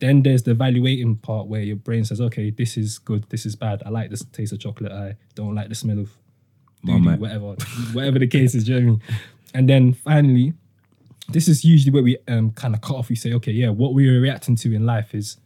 Then 0.00 0.22
there's 0.22 0.42
the 0.44 0.50
evaluating 0.52 1.16
part 1.16 1.46
where 1.46 1.62
your 1.62 1.76
brain 1.76 2.04
says, 2.04 2.20
okay, 2.20 2.50
this 2.50 2.76
is 2.76 2.98
good, 2.98 3.24
this 3.30 3.44
is 3.46 3.56
bad. 3.56 3.82
I 3.86 3.90
like 3.90 4.10
the 4.10 4.16
taste 4.32 4.52
of 4.52 4.58
chocolate. 4.60 4.92
I 4.92 5.16
don't 5.34 5.54
like 5.54 5.68
the 5.68 5.74
smell 5.74 5.98
of 5.98 6.10
doo-doo, 6.84 7.10
whatever, 7.16 7.54
whatever 7.92 8.18
the 8.18 8.26
case 8.26 8.54
is. 8.54 8.64
Do 8.64 8.74
you 8.74 8.80
know 8.80 8.86
what 8.94 9.02
I 9.06 9.12
mean? 9.12 9.18
And 9.54 9.68
then 9.68 9.92
finally, 9.94 10.54
this 11.28 11.46
is 11.48 11.64
usually 11.64 11.92
where 11.92 12.02
we 12.02 12.16
um, 12.28 12.50
kind 12.52 12.74
of 12.74 12.80
cut 12.80 12.96
off. 12.96 13.08
We 13.08 13.16
say, 13.16 13.32
okay, 13.34 13.52
yeah, 13.52 13.68
what 13.68 13.94
we 13.94 14.08
are 14.08 14.20
reacting 14.20 14.56
to 14.56 14.74
in 14.74 14.84
life 14.84 15.14
is 15.14 15.36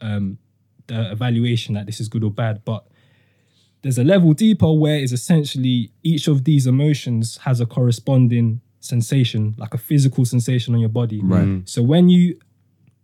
um, 0.00 0.38
the 0.86 1.10
evaluation 1.12 1.74
that 1.74 1.84
this 1.86 2.00
is 2.00 2.08
good 2.08 2.24
or 2.24 2.30
bad. 2.30 2.64
But 2.64 2.86
there's 3.82 3.98
a 3.98 4.04
level 4.04 4.32
deeper 4.32 4.72
where 4.72 4.96
it's 4.96 5.12
essentially 5.12 5.92
each 6.02 6.28
of 6.28 6.44
these 6.44 6.66
emotions 6.66 7.38
has 7.38 7.60
a 7.60 7.66
corresponding 7.66 8.60
sensation, 8.80 9.54
like 9.58 9.74
a 9.74 9.78
physical 9.78 10.24
sensation 10.24 10.74
on 10.74 10.80
your 10.80 10.88
body. 10.88 11.20
Right. 11.22 11.44
Mm. 11.44 11.68
So 11.68 11.82
when 11.82 12.08
you 12.08 12.38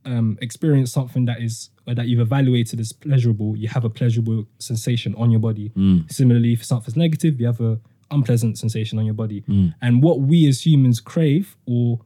um, 0.05 0.39
experience 0.41 0.93
something 0.93 1.25
that 1.27 1.41
is 1.41 1.70
or 1.87 1.95
that 1.95 2.07
you've 2.07 2.20
evaluated 2.20 2.81
as 2.81 2.93
pleasurable, 2.93 3.57
you 3.57 3.68
have 3.68 3.85
a 3.85 3.91
pleasurable 3.91 4.47
sensation 4.59 5.14
on 5.16 5.31
your 5.31 5.41
body. 5.41 5.70
Mm. 5.77 6.11
Similarly, 6.11 6.55
if 6.55 6.64
something's 6.64 6.97
negative, 6.97 7.41
you 7.41 7.47
have 7.47 7.61
a 7.61 7.79
unpleasant 8.11 8.59
sensation 8.59 8.99
on 8.99 9.05
your 9.05 9.14
body. 9.14 9.43
Mm. 9.43 9.75
And 9.81 10.03
what 10.03 10.20
we 10.20 10.47
as 10.49 10.64
humans 10.64 11.01
crave 11.01 11.57
or 11.66 12.01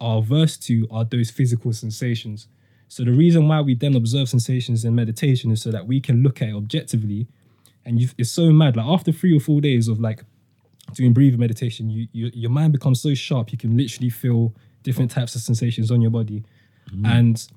are 0.00 0.18
averse 0.18 0.56
to 0.58 0.86
are 0.90 1.04
those 1.04 1.30
physical 1.30 1.72
sensations. 1.72 2.48
So 2.88 3.04
the 3.04 3.12
reason 3.12 3.48
why 3.48 3.60
we 3.60 3.74
then 3.74 3.96
observe 3.96 4.28
sensations 4.28 4.84
in 4.84 4.94
meditation 4.94 5.50
is 5.50 5.62
so 5.62 5.70
that 5.70 5.86
we 5.86 6.00
can 6.00 6.22
look 6.22 6.42
at 6.42 6.48
it 6.48 6.54
objectively. 6.54 7.26
And 7.86 8.00
you 8.00 8.08
it's 8.18 8.30
so 8.30 8.50
mad. 8.50 8.76
Like 8.76 8.86
after 8.86 9.12
three 9.12 9.36
or 9.36 9.40
four 9.40 9.60
days 9.60 9.88
of 9.88 10.00
like 10.00 10.24
doing 10.94 11.12
breathing 11.12 11.40
meditation, 11.40 11.90
you, 11.90 12.08
you 12.12 12.30
your 12.34 12.50
mind 12.50 12.72
becomes 12.72 13.00
so 13.00 13.14
sharp 13.14 13.52
you 13.52 13.58
can 13.58 13.76
literally 13.76 14.10
feel 14.10 14.54
different 14.82 15.10
types 15.10 15.34
of 15.34 15.40
sensations 15.40 15.90
on 15.90 16.00
your 16.00 16.10
body. 16.10 16.44
Mm-hmm. 16.90 17.06
And 17.06 17.48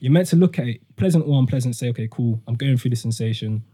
you're 0.00 0.12
meant 0.12 0.28
to 0.28 0.36
look 0.36 0.58
at 0.58 0.66
it, 0.66 0.96
pleasant 0.96 1.26
or 1.26 1.38
unpleasant, 1.38 1.74
say, 1.76 1.88
okay, 1.88 2.08
cool, 2.10 2.40
I'm 2.46 2.54
going 2.54 2.76
through 2.76 2.90
this 2.90 3.02
sensation, 3.02 3.64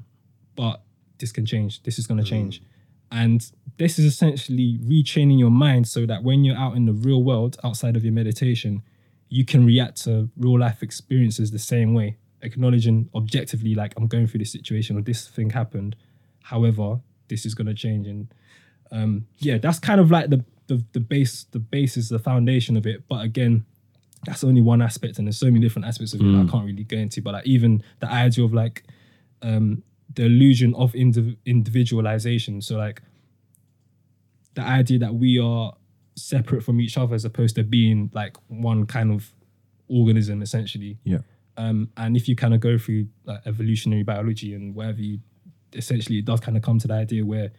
but 0.56 0.82
this 1.18 1.32
can 1.32 1.44
change. 1.44 1.82
This 1.82 1.98
is 1.98 2.06
gonna 2.06 2.22
mm-hmm. 2.22 2.30
change. 2.30 2.62
And 3.10 3.48
this 3.76 3.98
is 3.98 4.04
essentially 4.04 4.78
retraining 4.82 5.38
your 5.38 5.50
mind 5.50 5.86
so 5.86 6.06
that 6.06 6.22
when 6.22 6.44
you're 6.44 6.56
out 6.56 6.76
in 6.76 6.86
the 6.86 6.92
real 6.92 7.22
world 7.22 7.56
outside 7.62 7.96
of 7.96 8.04
your 8.04 8.12
meditation, 8.12 8.82
you 9.28 9.44
can 9.44 9.64
react 9.64 10.02
to 10.04 10.30
real 10.36 10.58
life 10.58 10.82
experiences 10.82 11.50
the 11.50 11.58
same 11.58 11.94
way, 11.94 12.16
acknowledging 12.44 13.08
objectively, 13.14 13.74
like 13.74 13.94
I'm 13.96 14.06
going 14.06 14.26
through 14.26 14.38
this 14.38 14.52
situation 14.52 14.96
or 14.96 15.02
this 15.02 15.28
thing 15.28 15.50
happened. 15.50 15.96
However, 16.42 17.00
this 17.28 17.46
is 17.46 17.54
gonna 17.54 17.74
change. 17.74 18.06
And 18.06 18.32
um, 18.92 19.26
yeah, 19.38 19.58
that's 19.58 19.78
kind 19.78 20.00
of 20.00 20.10
like 20.10 20.30
the 20.30 20.44
the 20.66 20.84
the 20.92 21.00
base, 21.00 21.44
the 21.50 21.58
basis, 21.58 22.08
the 22.08 22.18
foundation 22.18 22.76
of 22.76 22.86
it. 22.86 23.04
But 23.08 23.24
again, 23.24 23.64
that's 24.24 24.44
only 24.44 24.60
one 24.60 24.82
aspect, 24.82 25.18
and 25.18 25.26
there's 25.26 25.38
so 25.38 25.46
many 25.46 25.60
different 25.60 25.86
aspects 25.86 26.14
of 26.14 26.20
it 26.20 26.24
that 26.24 26.46
I 26.48 26.50
can't 26.50 26.64
really 26.64 26.84
go 26.84 26.96
into. 26.96 27.22
But 27.22 27.34
like 27.34 27.46
even 27.46 27.82
the 28.00 28.10
idea 28.10 28.44
of 28.44 28.54
like 28.54 28.84
um, 29.42 29.82
the 30.12 30.24
illusion 30.24 30.74
of 30.74 30.92
indiv- 30.92 31.36
individualization. 31.44 32.60
So 32.60 32.76
like 32.76 33.02
the 34.54 34.62
idea 34.62 34.98
that 35.00 35.14
we 35.14 35.38
are 35.38 35.74
separate 36.16 36.62
from 36.62 36.80
each 36.80 36.96
other 36.96 37.14
as 37.14 37.24
opposed 37.24 37.56
to 37.56 37.64
being 37.64 38.10
like 38.14 38.36
one 38.48 38.86
kind 38.86 39.12
of 39.12 39.32
organism 39.88 40.42
essentially. 40.42 40.98
Yeah. 41.04 41.18
Um, 41.56 41.90
and 41.96 42.16
if 42.16 42.28
you 42.28 42.34
kind 42.34 42.54
of 42.54 42.60
go 42.60 42.78
through 42.78 43.08
like 43.24 43.40
evolutionary 43.46 44.02
biology 44.02 44.54
and 44.54 44.74
whatever 44.74 45.00
you 45.00 45.20
essentially 45.72 46.18
it 46.18 46.24
does 46.24 46.40
kind 46.40 46.56
of 46.56 46.62
come 46.62 46.78
to 46.78 46.88
the 46.88 46.94
idea 46.94 47.24
where 47.24 47.50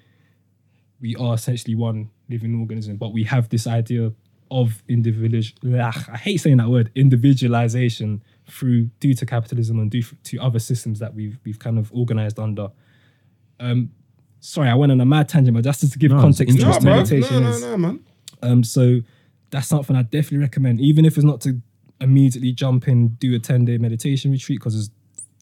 we 1.02 1.16
are 1.16 1.34
essentially 1.34 1.76
one 1.76 2.10
living 2.30 2.60
organism, 2.60 2.98
but 2.98 3.14
we 3.14 3.24
have 3.24 3.50
this 3.50 3.68
idea 3.68 4.12
of 4.52 4.84
individual. 4.88 5.82
I 5.82 5.92
hate 6.18 6.38
saying 6.38 6.58
that 6.58 6.70
word, 6.70 6.92
individualization 6.96 8.24
through 8.48 8.86
due 9.00 9.14
to 9.16 9.26
capitalism 9.26 9.80
and 9.80 9.90
due 9.90 10.04
to 10.04 10.40
other 10.40 10.60
systems 10.60 11.00
that 11.00 11.14
we've 11.14 11.38
we've 11.44 11.60
kind 11.60 11.78
of 11.78 11.92
organized 11.94 12.40
under. 12.40 12.70
Um, 13.60 13.92
sorry, 14.40 14.70
I 14.70 14.76
went 14.76 14.92
on 14.92 15.02
a 15.02 15.06
mad 15.06 15.30
tangent, 15.30 15.56
but 15.56 15.64
just 15.64 15.92
to 15.92 16.00
give 16.00 16.12
No, 16.12 16.22
context 16.22 16.60
to 16.60 16.66
what 16.68 16.84
meditation 16.84 17.44
no, 17.44 17.52
no, 17.52 17.70
no, 17.72 17.78
man. 17.78 18.00
Um, 18.42 18.64
so 18.64 19.02
that's 19.50 19.68
something 19.68 19.96
I 19.96 20.04
definitely 20.04 20.40
recommend, 20.40 20.80
even 20.82 21.06
if 21.06 21.18
it's 21.18 21.26
not 21.26 21.42
to 21.42 21.62
immediately 22.02 22.52
jump 22.52 22.88
in, 22.88 23.10
do 23.16 23.36
a 23.36 23.40
10 23.40 23.66
day 23.66 23.78
meditation 23.78 24.32
retreat, 24.32 24.60
because 24.60 24.78
it's 24.78 24.90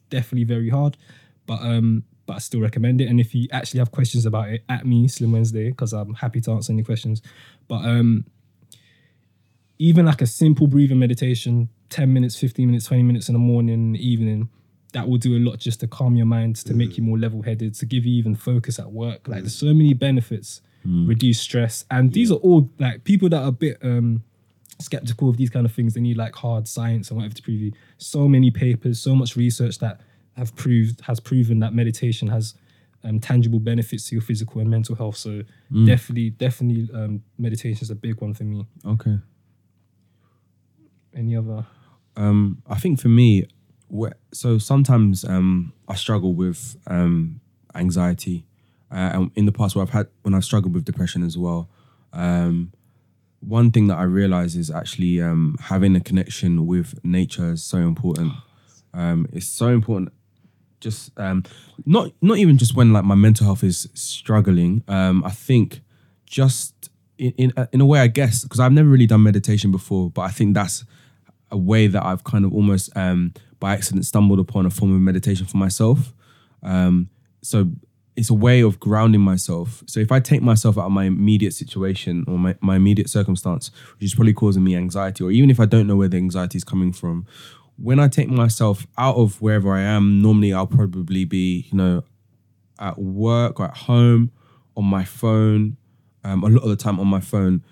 definitely 0.09 0.45
very 0.45 0.69
hard. 0.69 0.97
But 1.45 1.61
um, 1.61 2.03
but 2.25 2.37
I 2.37 2.39
still 2.39 2.61
recommend 2.61 3.01
it. 3.01 3.09
And 3.09 3.19
if 3.19 3.35
you 3.35 3.47
actually 3.51 3.79
have 3.79 3.91
questions 3.91 4.25
about 4.25 4.49
it, 4.49 4.63
at 4.69 4.85
me, 4.85 5.07
Slim 5.07 5.31
Wednesday, 5.31 5.69
because 5.69 5.93
I'm 5.93 6.13
happy 6.13 6.39
to 6.41 6.51
answer 6.51 6.71
any 6.71 6.83
questions. 6.83 7.21
But 7.67 7.85
um, 7.85 8.25
even 9.77 10.05
like 10.05 10.21
a 10.21 10.27
simple 10.27 10.67
breathing 10.67 10.99
meditation, 10.99 11.69
10 11.89 12.13
minutes, 12.13 12.39
15 12.39 12.67
minutes, 12.67 12.85
20 12.85 13.03
minutes 13.03 13.27
in 13.27 13.33
the 13.33 13.39
morning, 13.39 13.73
in 13.73 13.91
the 13.93 14.07
evening, 14.07 14.49
that 14.93 15.09
will 15.09 15.17
do 15.17 15.35
a 15.35 15.39
lot 15.39 15.59
just 15.59 15.79
to 15.81 15.87
calm 15.87 16.15
your 16.15 16.25
mind, 16.25 16.55
to 16.57 16.73
make 16.73 16.97
you 16.97 17.03
more 17.03 17.17
level 17.17 17.41
headed, 17.41 17.73
to 17.75 17.85
give 17.85 18.05
you 18.05 18.13
even 18.13 18.35
focus 18.35 18.79
at 18.79 18.91
work. 18.91 19.27
Like 19.27 19.41
there's 19.41 19.55
so 19.55 19.73
many 19.73 19.93
benefits, 19.93 20.61
reduce 21.07 21.39
stress. 21.41 21.85
And 21.91 22.13
these 22.13 22.31
are 22.31 22.35
all 22.35 22.69
like 22.79 23.03
people 23.03 23.27
that 23.29 23.41
are 23.41 23.47
a 23.47 23.51
bit 23.51 23.77
um 23.81 24.23
skeptical 24.83 25.29
of 25.29 25.37
these 25.37 25.49
kind 25.49 25.65
of 25.65 25.71
things. 25.71 25.93
They 25.93 26.01
need 26.01 26.17
like 26.17 26.35
hard 26.35 26.67
science 26.67 27.09
and 27.09 27.17
whatever 27.17 27.35
to 27.35 27.41
prove 27.41 27.59
you. 27.59 27.71
So 27.97 28.27
many 28.27 28.51
papers, 28.51 28.99
so 28.99 29.15
much 29.15 29.35
research 29.35 29.79
that 29.79 30.01
have 30.37 30.55
proved 30.55 31.01
has 31.01 31.19
proven 31.19 31.59
that 31.59 31.73
meditation 31.73 32.27
has 32.27 32.55
um, 33.03 33.19
tangible 33.19 33.59
benefits 33.59 34.09
to 34.09 34.15
your 34.15 34.21
physical 34.21 34.61
and 34.61 34.69
mental 34.69 34.95
health. 34.95 35.17
So 35.17 35.43
definitely, 35.85 36.31
definitely, 36.31 36.89
um, 36.93 37.23
meditation 37.37 37.81
is 37.81 37.89
a 37.89 37.95
big 37.95 38.21
one 38.21 38.33
for 38.33 38.43
me. 38.43 38.65
Okay. 38.85 39.17
Any 41.15 41.35
other? 41.35 41.65
Um, 42.15 42.61
I 42.67 42.75
think 42.79 42.99
for 42.99 43.09
me, 43.09 43.47
so 44.33 44.57
sometimes 44.57 45.23
um, 45.25 45.73
I 45.87 45.95
struggle 45.95 46.33
with 46.33 46.77
um, 46.87 47.41
anxiety. 47.75 48.45
Uh, 48.91 49.09
and 49.13 49.31
in 49.35 49.45
the 49.45 49.51
past, 49.51 49.75
where 49.75 49.83
I've 49.83 49.89
had 49.89 50.07
when 50.21 50.33
I've 50.33 50.45
struggled 50.45 50.73
with 50.73 50.85
depression 50.85 51.23
as 51.23 51.37
well. 51.37 51.69
Um, 52.13 52.71
one 53.45 53.71
thing 53.71 53.87
that 53.87 53.97
I 53.97 54.03
realize 54.03 54.55
is 54.55 54.71
actually 54.71 55.21
um, 55.21 55.57
having 55.59 55.95
a 55.95 55.99
connection 55.99 56.65
with 56.65 56.99
nature 57.03 57.51
is 57.51 57.63
so 57.63 57.77
important. 57.77 58.33
Um, 58.93 59.27
it's 59.33 59.47
so 59.47 59.67
important. 59.67 60.13
Just 60.79 61.17
um, 61.17 61.43
not 61.85 62.11
not 62.21 62.37
even 62.37 62.57
just 62.57 62.75
when 62.75 62.91
like 62.91 63.05
my 63.05 63.15
mental 63.15 63.45
health 63.45 63.63
is 63.63 63.87
struggling. 63.93 64.83
Um, 64.87 65.23
I 65.23 65.31
think 65.31 65.81
just 66.25 66.89
in 67.17 67.31
in, 67.37 67.53
in 67.71 67.81
a 67.81 67.85
way, 67.85 67.99
I 67.99 68.07
guess 68.07 68.43
because 68.43 68.59
I've 68.59 68.71
never 68.73 68.89
really 68.89 69.07
done 69.07 69.23
meditation 69.23 69.71
before, 69.71 70.09
but 70.09 70.23
I 70.23 70.29
think 70.29 70.55
that's 70.55 70.85
a 71.51 71.57
way 71.57 71.87
that 71.87 72.03
I've 72.03 72.23
kind 72.23 72.45
of 72.45 72.53
almost 72.53 72.89
um, 72.97 73.33
by 73.59 73.73
accident 73.73 74.05
stumbled 74.05 74.39
upon 74.39 74.65
a 74.65 74.69
form 74.69 74.93
of 74.93 74.99
meditation 74.99 75.45
for 75.45 75.57
myself. 75.57 76.13
Um, 76.61 77.09
so 77.41 77.69
it's 78.15 78.29
a 78.29 78.33
way 78.33 78.61
of 78.61 78.79
grounding 78.79 79.21
myself. 79.21 79.83
So 79.87 79.99
if 79.99 80.11
I 80.11 80.19
take 80.19 80.41
myself 80.41 80.77
out 80.77 80.85
of 80.85 80.91
my 80.91 81.05
immediate 81.05 81.53
situation 81.53 82.23
or 82.27 82.37
my, 82.37 82.55
my 82.61 82.75
immediate 82.75 83.09
circumstance, 83.09 83.71
which 83.95 84.05
is 84.05 84.15
probably 84.15 84.33
causing 84.33 84.63
me 84.63 84.75
anxiety, 84.75 85.23
or 85.23 85.31
even 85.31 85.49
if 85.49 85.59
I 85.59 85.65
don't 85.65 85.87
know 85.87 85.95
where 85.95 86.07
the 86.07 86.17
anxiety 86.17 86.57
is 86.57 86.63
coming 86.63 86.93
from, 86.93 87.25
when 87.77 87.99
I 87.99 88.07
take 88.07 88.29
myself 88.29 88.85
out 88.97 89.15
of 89.15 89.41
wherever 89.41 89.73
I 89.73 89.81
am, 89.81 90.21
normally 90.21 90.53
I'll 90.53 90.67
probably 90.67 91.25
be, 91.25 91.67
you 91.71 91.77
know, 91.77 92.03
at 92.79 92.99
work 92.99 93.59
or 93.59 93.65
at 93.65 93.77
home, 93.77 94.31
on 94.75 94.85
my 94.85 95.03
phone, 95.03 95.77
um, 96.23 96.43
a 96.43 96.49
lot 96.49 96.63
of 96.63 96.69
the 96.69 96.75
time 96.75 96.99
on 96.99 97.07
my 97.07 97.19
phone, 97.19 97.63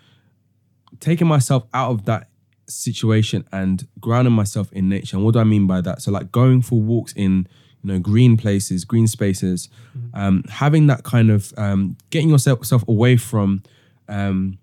taking 0.99 1.27
myself 1.27 1.65
out 1.73 1.91
of 1.91 2.05
that 2.05 2.29
situation 2.67 3.45
and 3.51 3.87
grounding 3.99 4.33
myself 4.33 4.71
in 4.71 4.89
nature. 4.89 5.17
And 5.17 5.25
what 5.25 5.33
do 5.33 5.39
I 5.39 5.43
mean 5.43 5.67
by 5.67 5.81
that? 5.81 6.01
So 6.01 6.11
like 6.11 6.31
going 6.31 6.61
for 6.61 6.79
walks 6.81 7.13
in 7.13 7.47
you 7.83 7.93
know 7.93 7.99
green 7.99 8.37
places, 8.37 8.85
green 8.85 9.07
spaces, 9.07 9.69
um, 10.13 10.43
having 10.49 10.87
that 10.87 11.03
kind 11.03 11.29
of 11.31 11.53
um, 11.57 11.97
getting 12.09 12.29
yourself 12.29 12.65
self 12.65 12.87
away 12.87 13.17
from 13.17 13.63
um, 14.07 14.57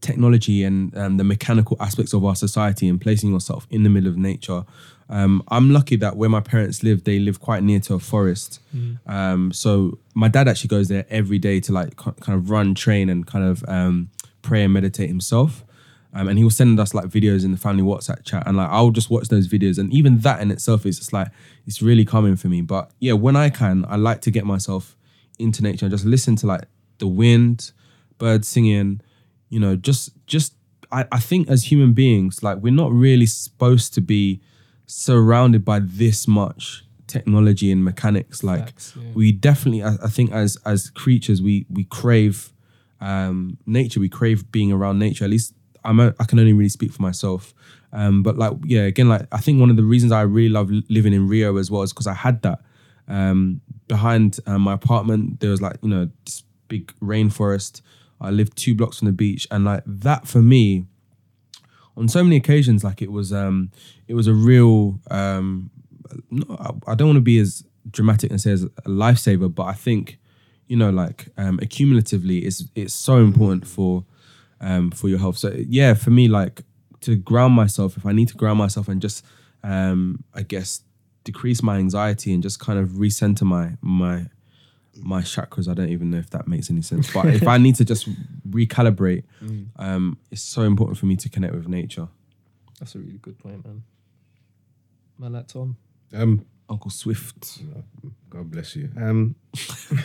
technology 0.00 0.64
and 0.64 0.96
um, 0.96 1.16
the 1.16 1.24
mechanical 1.24 1.76
aspects 1.80 2.12
of 2.12 2.24
our 2.24 2.34
society 2.34 2.88
and 2.88 3.00
placing 3.00 3.30
yourself 3.32 3.66
in 3.70 3.82
the 3.82 3.90
middle 3.90 4.08
of 4.08 4.16
nature. 4.16 4.64
Um, 5.10 5.42
I'm 5.48 5.70
lucky 5.70 5.96
that 5.96 6.16
where 6.16 6.28
my 6.28 6.40
parents 6.40 6.82
live, 6.82 7.04
they 7.04 7.18
live 7.18 7.40
quite 7.40 7.62
near 7.62 7.80
to 7.80 7.94
a 7.94 7.98
forest. 7.98 8.60
Um, 9.06 9.52
so 9.52 9.98
my 10.14 10.28
dad 10.28 10.48
actually 10.48 10.68
goes 10.68 10.88
there 10.88 11.06
every 11.08 11.38
day 11.38 11.60
to 11.60 11.72
like 11.72 11.96
ki- 11.96 12.12
kind 12.20 12.36
of 12.38 12.50
run, 12.50 12.74
train, 12.74 13.08
and 13.08 13.26
kind 13.26 13.44
of 13.44 13.64
um, 13.68 14.10
pray 14.42 14.64
and 14.64 14.72
meditate 14.72 15.08
himself. 15.08 15.64
Um, 16.14 16.28
and 16.28 16.38
he 16.38 16.44
will 16.44 16.50
send 16.50 16.80
us 16.80 16.94
like 16.94 17.06
videos 17.06 17.44
in 17.44 17.52
the 17.52 17.58
family 17.58 17.82
WhatsApp 17.82 18.24
chat, 18.24 18.46
and 18.46 18.56
like 18.56 18.68
I'll 18.70 18.90
just 18.90 19.10
watch 19.10 19.28
those 19.28 19.46
videos, 19.46 19.78
and 19.78 19.92
even 19.92 20.18
that 20.20 20.40
in 20.40 20.50
itself 20.50 20.86
is 20.86 20.98
just 20.98 21.12
like 21.12 21.28
it's 21.66 21.82
really 21.82 22.04
calming 22.04 22.36
for 22.36 22.48
me. 22.48 22.62
But 22.62 22.90
yeah, 22.98 23.12
when 23.12 23.36
I 23.36 23.50
can, 23.50 23.84
I 23.88 23.96
like 23.96 24.22
to 24.22 24.30
get 24.30 24.46
myself 24.46 24.96
into 25.38 25.62
nature 25.62 25.84
and 25.84 25.90
just 25.92 26.04
listen 26.04 26.34
to 26.36 26.46
like 26.46 26.64
the 26.98 27.06
wind, 27.06 27.72
birds 28.16 28.48
singing, 28.48 29.00
you 29.50 29.60
know, 29.60 29.76
just 29.76 30.10
just 30.26 30.54
I, 30.90 31.06
I 31.12 31.18
think 31.18 31.48
as 31.48 31.64
human 31.64 31.92
beings, 31.92 32.42
like 32.42 32.58
we're 32.58 32.72
not 32.72 32.92
really 32.92 33.26
supposed 33.26 33.94
to 33.94 34.00
be 34.00 34.40
surrounded 34.86 35.64
by 35.64 35.80
this 35.80 36.26
much 36.26 36.84
technology 37.06 37.70
and 37.70 37.84
mechanics. 37.84 38.42
Like 38.42 38.66
Facts, 38.66 38.94
yeah. 38.96 39.10
we 39.14 39.32
definitely, 39.32 39.82
I, 39.82 39.96
I 40.02 40.08
think 40.08 40.32
as 40.32 40.56
as 40.64 40.90
creatures, 40.90 41.42
we 41.42 41.66
we 41.68 41.84
crave 41.84 42.52
um, 43.00 43.58
nature. 43.66 44.00
We 44.00 44.08
crave 44.08 44.50
being 44.50 44.72
around 44.72 44.98
nature. 44.98 45.24
At 45.24 45.30
least 45.30 45.54
I'm 45.88 46.00
a, 46.00 46.14
I 46.20 46.24
can 46.24 46.38
only 46.38 46.52
really 46.52 46.68
speak 46.68 46.92
for 46.92 47.00
myself. 47.00 47.54
Um, 47.92 48.22
but 48.22 48.36
like 48.36 48.52
yeah, 48.64 48.82
again, 48.82 49.08
like 49.08 49.26
I 49.32 49.38
think 49.38 49.58
one 49.58 49.70
of 49.70 49.76
the 49.76 49.82
reasons 49.82 50.12
I 50.12 50.20
really 50.20 50.50
love 50.50 50.70
living 50.90 51.14
in 51.14 51.26
Rio 51.26 51.56
as 51.56 51.70
well 51.70 51.82
is 51.82 51.92
because 51.92 52.06
I 52.06 52.12
had 52.12 52.42
that 52.42 52.60
um, 53.08 53.62
behind 53.88 54.38
uh, 54.46 54.58
my 54.58 54.74
apartment. 54.74 55.40
There 55.40 55.50
was 55.50 55.62
like 55.62 55.78
you 55.82 55.88
know 55.88 56.10
this 56.26 56.42
big 56.68 56.92
rainforest. 57.00 57.80
I 58.20 58.30
lived 58.30 58.56
two 58.58 58.74
blocks 58.74 58.98
from 58.98 59.06
the 59.06 59.12
beach, 59.12 59.48
and 59.50 59.64
like 59.64 59.82
that 59.86 60.28
for 60.28 60.42
me, 60.42 60.84
on 61.96 62.06
so 62.08 62.22
many 62.22 62.36
occasions, 62.36 62.84
like 62.84 63.00
it 63.00 63.10
was 63.10 63.32
um, 63.32 63.70
it 64.06 64.14
was 64.14 64.26
a 64.26 64.34
real. 64.34 65.00
Um, 65.10 65.70
I 66.50 66.70
I 66.86 66.94
don't 66.94 67.08
want 67.08 67.16
to 67.16 67.22
be 67.22 67.38
as 67.38 67.64
dramatic 67.90 68.30
and 68.30 68.38
say 68.38 68.52
as 68.52 68.64
a 68.64 68.68
lifesaver, 68.86 69.54
but 69.54 69.64
I 69.64 69.72
think 69.72 70.18
you 70.66 70.76
know 70.76 70.90
like 70.90 71.28
um, 71.38 71.56
accumulatively, 71.60 72.44
it's 72.44 72.64
it's 72.74 72.92
so 72.92 73.16
important 73.16 73.66
for 73.66 74.04
um, 74.60 74.90
for 74.90 75.08
your 75.08 75.18
health. 75.18 75.38
So 75.38 75.54
yeah, 75.56 75.94
for 75.94 76.10
me, 76.10 76.28
like 76.28 76.62
to 77.02 77.16
ground 77.16 77.54
myself, 77.54 77.96
if 77.96 78.06
I 78.06 78.12
need 78.12 78.28
to 78.28 78.36
ground 78.36 78.58
myself 78.58 78.88
and 78.88 79.00
just, 79.00 79.24
um, 79.62 80.24
I 80.34 80.42
guess, 80.42 80.82
decrease 81.24 81.62
my 81.62 81.76
anxiety 81.76 82.32
and 82.32 82.42
just 82.42 82.58
kind 82.58 82.78
of 82.78 82.90
recenter 82.90 83.42
my 83.42 83.76
my 83.80 84.26
my 84.96 85.22
chakras. 85.22 85.68
I 85.68 85.74
don't 85.74 85.90
even 85.90 86.10
know 86.10 86.18
if 86.18 86.30
that 86.30 86.48
makes 86.48 86.70
any 86.70 86.82
sense, 86.82 87.12
but 87.12 87.26
if 87.26 87.46
I 87.46 87.58
need 87.58 87.76
to 87.76 87.84
just 87.84 88.08
recalibrate, 88.48 89.24
um, 89.76 90.18
it's 90.30 90.42
so 90.42 90.62
important 90.62 90.98
for 90.98 91.06
me 91.06 91.16
to 91.16 91.28
connect 91.28 91.54
with 91.54 91.68
nature. 91.68 92.08
That's 92.78 92.94
a 92.94 92.98
really 92.98 93.18
good 93.18 93.38
point, 93.38 93.64
man. 93.64 93.82
Man, 95.18 95.32
like 95.32 95.48
Tom. 95.48 95.76
Um, 96.14 96.46
Uncle 96.68 96.90
Swift. 96.90 97.60
God 98.30 98.50
bless 98.50 98.76
you. 98.76 98.90
Um, 98.96 99.34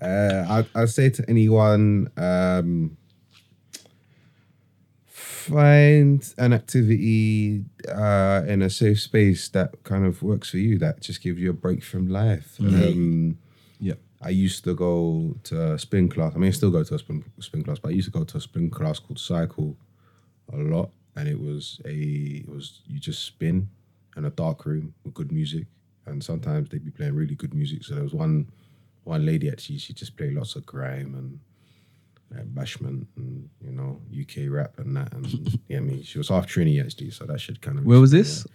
uh, 0.00 0.44
I 0.48 0.66
I 0.74 0.84
say 0.86 1.10
to 1.10 1.24
anyone, 1.28 2.10
um, 2.16 2.96
find 5.46 6.34
an 6.38 6.52
activity 6.52 7.64
uh, 7.88 8.42
in 8.46 8.62
a 8.62 8.70
safe 8.70 9.00
space 9.00 9.48
that 9.50 9.82
kind 9.84 10.04
of 10.04 10.22
works 10.22 10.50
for 10.50 10.58
you. 10.58 10.78
That 10.78 11.00
just 11.00 11.22
gives 11.22 11.40
you 11.40 11.50
a 11.50 11.52
break 11.54 11.82
from 11.82 12.08
life. 12.08 12.56
Um, 12.60 13.38
Yeah. 13.78 13.94
I 14.22 14.30
used 14.30 14.64
to 14.64 14.74
go 14.74 15.36
to 15.44 15.72
a 15.74 15.78
spin 15.78 16.08
class. 16.08 16.32
I 16.34 16.38
mean, 16.38 16.48
I 16.48 16.52
still 16.52 16.70
go 16.70 16.82
to 16.82 16.94
a 16.94 16.98
spin, 16.98 17.22
spin 17.38 17.62
class, 17.62 17.78
but 17.78 17.88
I 17.90 17.92
used 17.92 18.10
to 18.10 18.18
go 18.18 18.24
to 18.24 18.38
a 18.38 18.40
spin 18.40 18.70
class 18.70 18.98
called 18.98 19.18
Psycle 19.18 19.76
a 20.52 20.56
lot, 20.56 20.90
and 21.16 21.28
it 21.28 21.38
was 21.38 21.80
a 21.84 21.94
it 22.44 22.48
was 22.48 22.80
you 22.86 22.98
just 22.98 23.24
spin 23.24 23.68
in 24.16 24.24
a 24.24 24.30
dark 24.30 24.64
room 24.64 24.94
with 25.04 25.12
good 25.14 25.30
music, 25.30 25.66
and 26.06 26.24
sometimes 26.24 26.70
they'd 26.70 26.84
be 26.84 26.90
playing 26.90 27.14
really 27.14 27.34
good 27.34 27.52
music. 27.54 27.84
So 27.84 27.94
there 27.94 28.04
was 28.04 28.14
one 28.14 28.50
one 29.04 29.24
lady 29.24 29.48
actually 29.48 29.78
she 29.78 29.92
just 29.92 30.16
played 30.16 30.32
lots 30.32 30.56
of 30.56 30.64
grime 30.66 31.14
and 31.14 31.38
like 32.34 32.46
bashment 32.54 33.06
and 33.16 33.48
you 33.64 33.72
know 33.72 34.00
UK 34.20 34.50
rap 34.50 34.78
and 34.78 34.96
that. 34.96 35.12
And 35.12 35.58
yeah, 35.68 35.78
I 35.78 35.80
mean, 35.80 36.02
she 36.02 36.18
was 36.18 36.28
half 36.28 36.46
Trini 36.46 36.82
actually, 36.84 37.10
so 37.10 37.24
that 37.26 37.40
should 37.40 37.60
kind 37.60 37.78
of. 37.78 37.84
Where 37.86 38.00
was 38.00 38.10
this? 38.10 38.46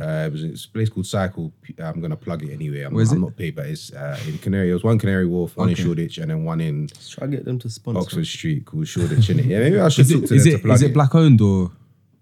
Uh, 0.00 0.24
it 0.26 0.32
was 0.32 0.42
it's 0.44 0.64
a 0.64 0.68
place 0.70 0.88
called 0.88 1.04
Psycle. 1.06 1.52
I'm 1.78 2.00
gonna 2.00 2.16
plug 2.16 2.42
it 2.42 2.52
anyway. 2.52 2.82
I'm, 2.82 2.94
I'm 2.96 3.00
it? 3.02 3.18
not 3.18 3.36
paid, 3.36 3.56
but 3.56 3.66
it's 3.66 3.92
uh, 3.92 4.18
in 4.26 4.38
Canary. 4.38 4.70
It 4.70 4.74
was 4.74 4.84
one 4.84 4.98
Canary 4.98 5.26
Wharf, 5.26 5.56
one 5.56 5.68
Okay. 5.70 5.80
in 5.80 5.86
Shoreditch, 5.86 6.18
and 6.18 6.30
then 6.30 6.44
one 6.44 6.60
in 6.60 6.82
Let's 6.82 7.10
try 7.10 7.26
to 7.26 7.30
get 7.30 7.44
them 7.44 7.58
to 7.60 7.68
sponsor. 7.70 8.00
Oxford 8.00 8.26
Street 8.26 8.64
called 8.64 8.88
Shoreditch. 8.88 9.28
innit? 9.28 9.46
Yeah, 9.46 9.58
maybe 9.60 9.78
I 9.80 9.88
should 9.90 10.06
Is 10.06 10.12
talk 10.12 10.22
it 10.24 10.26
to 10.28 10.34
is 10.36 10.44
them 10.44 10.52
to 10.54 10.58
plug 10.60 10.74
is 10.76 10.82
it 10.82 10.94
black 10.94 11.14
owned 11.14 11.40
or 11.40 11.70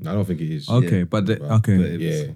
I 0.00 0.12
don't 0.12 0.24
think 0.24 0.40
it 0.40 0.50
is. 0.54 0.68
okay? 0.68 0.98
Yeah. 0.98 1.04
But 1.04 1.26
the, 1.26 1.36
But- 1.36 1.50
okay, 1.58 1.76
but 1.76 1.86
it- 1.86 2.00
Yeah. 2.00 2.32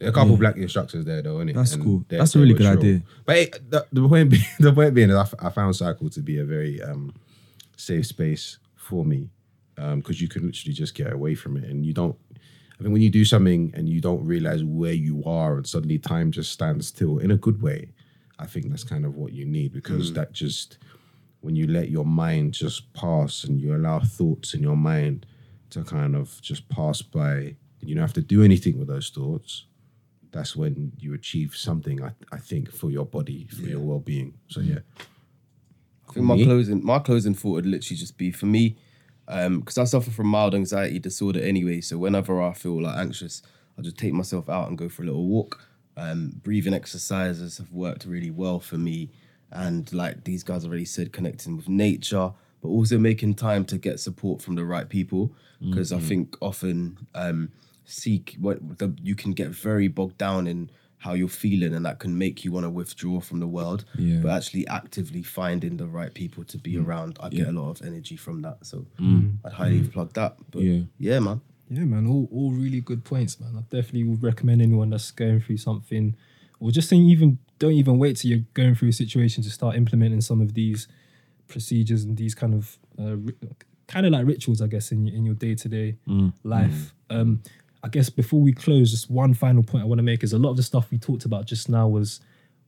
There 0.00 0.08
are 0.08 0.10
a 0.10 0.14
couple 0.14 0.36
black 0.36 0.56
instructors 0.56 1.04
there 1.04 1.22
though, 1.22 1.36
innit? 1.36 1.54
That's 1.54 1.72
And 1.74 1.84
cool. 1.84 2.04
That's 2.08 2.34
a 2.34 2.38
really 2.40 2.52
good 2.52 2.64
chill. 2.64 2.78
idea. 2.78 3.02
But 3.24 3.36
it, 3.38 3.70
the, 3.70 3.86
the 3.92 4.06
point 4.08 4.28
being, 4.28 4.42
the 4.58 4.72
point 4.72 4.92
being 4.92 5.08
is 5.08 5.14
I, 5.16 5.20
f- 5.22 5.34
I 5.38 5.48
found 5.50 5.72
Psycle 5.74 6.12
to 6.14 6.20
be 6.20 6.38
a 6.38 6.44
very 6.44 6.82
um, 6.82 7.14
safe 7.76 8.06
space 8.06 8.58
for 8.76 9.04
me 9.04 9.30
um, 9.78 10.00
because 10.00 10.20
you 10.20 10.28
can 10.28 10.46
literally 10.46 10.74
just 10.74 10.94
get 10.94 11.12
away 11.12 11.34
from 11.34 11.56
it 11.56 11.64
and 11.64 11.84
you 11.84 11.92
don't. 11.92 12.16
I 12.78 12.82
think 12.82 12.92
when 12.92 13.02
you 13.02 13.10
do 13.10 13.24
something 13.24 13.72
and 13.74 13.88
you 13.88 14.00
don't 14.00 14.24
realize 14.24 14.64
where 14.64 14.92
you 14.92 15.22
are 15.24 15.56
and 15.56 15.66
suddenly 15.66 15.98
time 15.98 16.32
just 16.32 16.52
stands 16.52 16.88
still 16.88 17.18
in 17.18 17.30
a 17.30 17.36
good 17.36 17.62
way, 17.62 17.92
I 18.38 18.46
think 18.46 18.68
that's 18.68 18.82
kind 18.82 19.06
of 19.06 19.16
what 19.16 19.32
you 19.32 19.46
need 19.46 19.72
because 19.72 20.10
mm. 20.10 20.14
that 20.16 20.32
just 20.32 20.78
when 21.40 21.54
you 21.54 21.68
let 21.68 21.90
your 21.90 22.04
mind 22.04 22.52
just 22.52 22.92
pass 22.92 23.44
and 23.44 23.60
you 23.60 23.76
allow 23.76 24.00
thoughts 24.00 24.54
in 24.54 24.62
your 24.62 24.76
mind 24.76 25.26
to 25.70 25.84
kind 25.84 26.16
of 26.16 26.40
just 26.42 26.68
pass 26.68 27.00
by 27.00 27.54
and 27.80 27.88
you 27.88 27.94
don't 27.94 28.02
have 28.02 28.12
to 28.14 28.22
do 28.22 28.42
anything 28.42 28.76
with 28.76 28.88
those 28.88 29.10
thoughts. 29.10 29.66
That's 30.32 30.56
when 30.56 30.90
you 30.98 31.14
achieve 31.14 31.54
something 31.54 32.02
i, 32.02 32.10
I 32.32 32.38
think 32.38 32.72
for 32.72 32.90
your 32.90 33.06
body 33.06 33.46
for 33.46 33.62
your 33.62 33.78
well-being. 33.78 34.34
So 34.48 34.60
mm. 34.60 34.74
yeah 34.74 35.04
I 36.08 36.12
think 36.12 36.26
my 36.26 36.36
Me? 36.36 36.44
closing 36.44 36.84
my 36.84 36.98
closing 36.98 37.34
thought 37.34 37.52
would 37.52 37.66
literally 37.66 37.96
just 37.96 38.16
be 38.18 38.30
for 38.30 38.46
me, 38.46 38.76
because 39.26 39.78
I 39.78 39.84
suffer 39.84 40.10
from 40.10 40.26
mild 40.28 40.54
anxiety 40.54 40.98
disorder 40.98 41.40
anyway. 41.40 41.80
So 41.80 41.98
whenever 41.98 42.42
I 42.42 42.52
feel 42.52 42.82
like 42.82 42.96
anxious, 42.96 43.42
I 43.78 43.82
just 43.82 43.98
take 43.98 44.12
myself 44.12 44.48
out 44.48 44.68
and 44.68 44.78
go 44.78 44.88
for 44.88 45.02
a 45.02 45.06
little 45.06 45.26
walk. 45.26 45.62
Um, 45.96 46.40
breathing 46.42 46.74
exercises 46.74 47.58
have 47.58 47.72
worked 47.72 48.04
really 48.04 48.30
well 48.30 48.60
for 48.60 48.76
me, 48.76 49.10
and 49.50 49.92
like 49.92 50.24
these 50.24 50.42
guys 50.42 50.64
already 50.64 50.84
said, 50.84 51.12
connecting 51.12 51.56
with 51.56 51.68
nature, 51.68 52.32
but 52.60 52.68
also 52.68 52.98
making 52.98 53.34
time 53.34 53.64
to 53.66 53.78
get 53.78 54.00
support 54.00 54.42
from 54.42 54.56
the 54.56 54.64
right 54.64 54.88
people. 54.88 55.32
Because 55.70 55.92
I 55.92 55.98
think 55.98 56.36
often 56.42 57.06
um, 57.14 57.50
seek 57.86 58.36
what 58.38 58.78
the, 58.78 58.94
you 59.02 59.14
can 59.14 59.32
get 59.32 59.48
very 59.48 59.88
bogged 59.88 60.18
down 60.18 60.46
in 60.46 60.70
how 61.04 61.12
you're 61.12 61.28
feeling, 61.28 61.74
and 61.74 61.84
that 61.84 61.98
can 61.98 62.16
make 62.16 62.46
you 62.46 62.50
want 62.50 62.64
to 62.64 62.70
withdraw 62.70 63.20
from 63.20 63.38
the 63.38 63.46
world. 63.46 63.84
Yeah. 63.98 64.20
But 64.22 64.30
actually 64.30 64.66
actively 64.68 65.22
finding 65.22 65.76
the 65.76 65.86
right 65.86 66.12
people 66.14 66.44
to 66.44 66.56
be 66.56 66.76
mm. 66.76 66.86
around, 66.86 67.18
I 67.20 67.28
get 67.28 67.46
a 67.46 67.52
lot 67.52 67.68
of 67.72 67.86
energy 67.86 68.16
from 68.16 68.40
that. 68.40 68.64
So 68.64 68.86
mm. 68.98 69.36
I'd 69.44 69.52
highly 69.52 69.80
mm. 69.80 69.92
plug 69.92 70.14
that. 70.14 70.36
But 70.50 70.62
Yeah. 70.62 70.84
yeah, 70.98 71.18
man. 71.18 71.42
Yeah, 71.68 71.84
man, 71.84 72.06
all, 72.06 72.26
all 72.32 72.52
really 72.52 72.80
good 72.80 73.04
points, 73.04 73.38
man. 73.38 73.54
I 73.54 73.60
definitely 73.74 74.04
would 74.04 74.22
recommend 74.22 74.62
anyone 74.62 74.88
that's 74.88 75.10
going 75.10 75.40
through 75.40 75.58
something, 75.58 76.16
or 76.58 76.70
just 76.70 76.88
saying 76.88 77.02
even 77.02 77.38
don't 77.58 77.72
even 77.72 77.98
wait 77.98 78.16
till 78.16 78.30
you're 78.30 78.46
going 78.54 78.74
through 78.74 78.88
a 78.88 78.92
situation 78.92 79.42
to 79.44 79.50
start 79.50 79.76
implementing 79.76 80.22
some 80.22 80.40
of 80.40 80.54
these 80.54 80.88
procedures 81.48 82.04
and 82.04 82.16
these 82.16 82.34
kind 82.34 82.54
of 82.54 82.78
uh, 82.98 83.16
kind 83.88 84.06
of 84.06 84.12
like 84.12 84.26
rituals, 84.26 84.62
I 84.62 84.68
guess, 84.68 84.90
in 84.90 85.06
your, 85.06 85.16
in 85.16 85.24
your 85.26 85.34
day 85.34 85.54
to 85.54 85.68
day 85.68 85.96
life. 86.42 86.94
Um, 87.10 87.42
I 87.84 87.88
guess 87.88 88.08
before 88.08 88.40
we 88.40 88.52
close, 88.54 88.90
just 88.90 89.10
one 89.10 89.34
final 89.34 89.62
point 89.62 89.84
I 89.84 89.86
want 89.86 89.98
to 89.98 90.02
make 90.02 90.24
is 90.24 90.32
a 90.32 90.38
lot 90.38 90.50
of 90.50 90.56
the 90.56 90.62
stuff 90.62 90.90
we 90.90 90.98
talked 90.98 91.26
about 91.26 91.44
just 91.44 91.68
now 91.68 91.86
was 91.86 92.20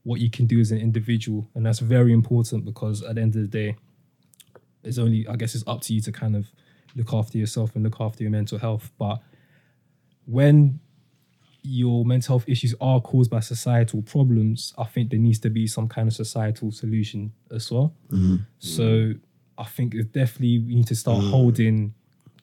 what 0.03 0.21
you 0.21 0.29
can 0.29 0.45
do 0.45 0.59
as 0.59 0.69
an 0.71 0.77
individual, 0.77 1.49
and 1.55 1.65
that's 1.65 1.79
very 1.79 2.13
important 2.13 2.63
because 2.63 3.01
at 3.01 3.15
the 3.15 3.21
end 3.21 3.35
of 3.35 3.41
the 3.41 3.47
day, 3.47 3.75
it's 4.83 4.99
only 4.99 5.27
I 5.27 5.35
guess 5.35 5.55
it's 5.55 5.63
up 5.65 5.81
to 5.81 5.93
you 5.93 6.01
to 6.01 6.11
kind 6.11 6.35
of 6.35 6.51
look 6.95 7.13
after 7.13 7.39
yourself 7.39 7.73
and 7.73 7.83
look 7.83 7.99
after 7.99 8.23
your 8.23 8.31
mental 8.31 8.59
health. 8.59 8.91
But 8.99 9.19
when 10.25 10.79
your 11.63 12.05
mental 12.05 12.37
health 12.37 12.47
issues 12.47 12.75
are 12.79 13.01
caused 13.01 13.31
by 13.31 13.39
societal 13.39 14.03
problems, 14.03 14.71
I 14.77 14.83
think 14.83 15.09
there 15.09 15.19
needs 15.19 15.39
to 15.39 15.49
be 15.49 15.65
some 15.65 15.87
kind 15.87 16.07
of 16.07 16.13
societal 16.13 16.71
solution 16.71 17.33
as 17.49 17.71
well. 17.71 17.91
Mm-hmm. 18.11 18.35
So 18.59 19.13
I 19.57 19.63
think 19.63 19.95
it's 19.95 20.09
definitely 20.09 20.59
we 20.59 20.75
need 20.75 20.87
to 20.87 20.95
start 20.95 21.23
mm. 21.23 21.31
holding 21.31 21.95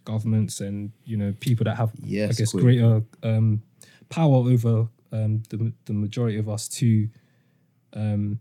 governments 0.05 0.61
and 0.61 0.93
you 1.05 1.17
know 1.17 1.35
people 1.41 1.65
that 1.65 1.77
have 1.77 1.93
Yes, 2.03 2.31
I 2.31 2.35
guess 2.35 2.51
quick. 2.53 2.63
greater 2.63 3.03
um, 3.23 3.63
power 4.09 4.37
over 4.37 4.89
um, 5.13 5.43
the 5.51 5.73
the 5.87 5.93
majority 5.93 6.39
of 6.39 6.49
us 6.49 6.69
to 6.69 7.09
um, 7.95 8.39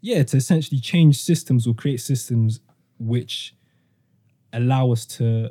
yeah 0.00 0.22
to 0.22 0.36
essentially 0.36 0.80
change 0.80 1.20
systems 1.20 1.66
or 1.66 1.74
create 1.74 2.00
systems 2.00 2.60
which 2.98 3.54
allow 4.52 4.90
us 4.92 5.06
to 5.06 5.50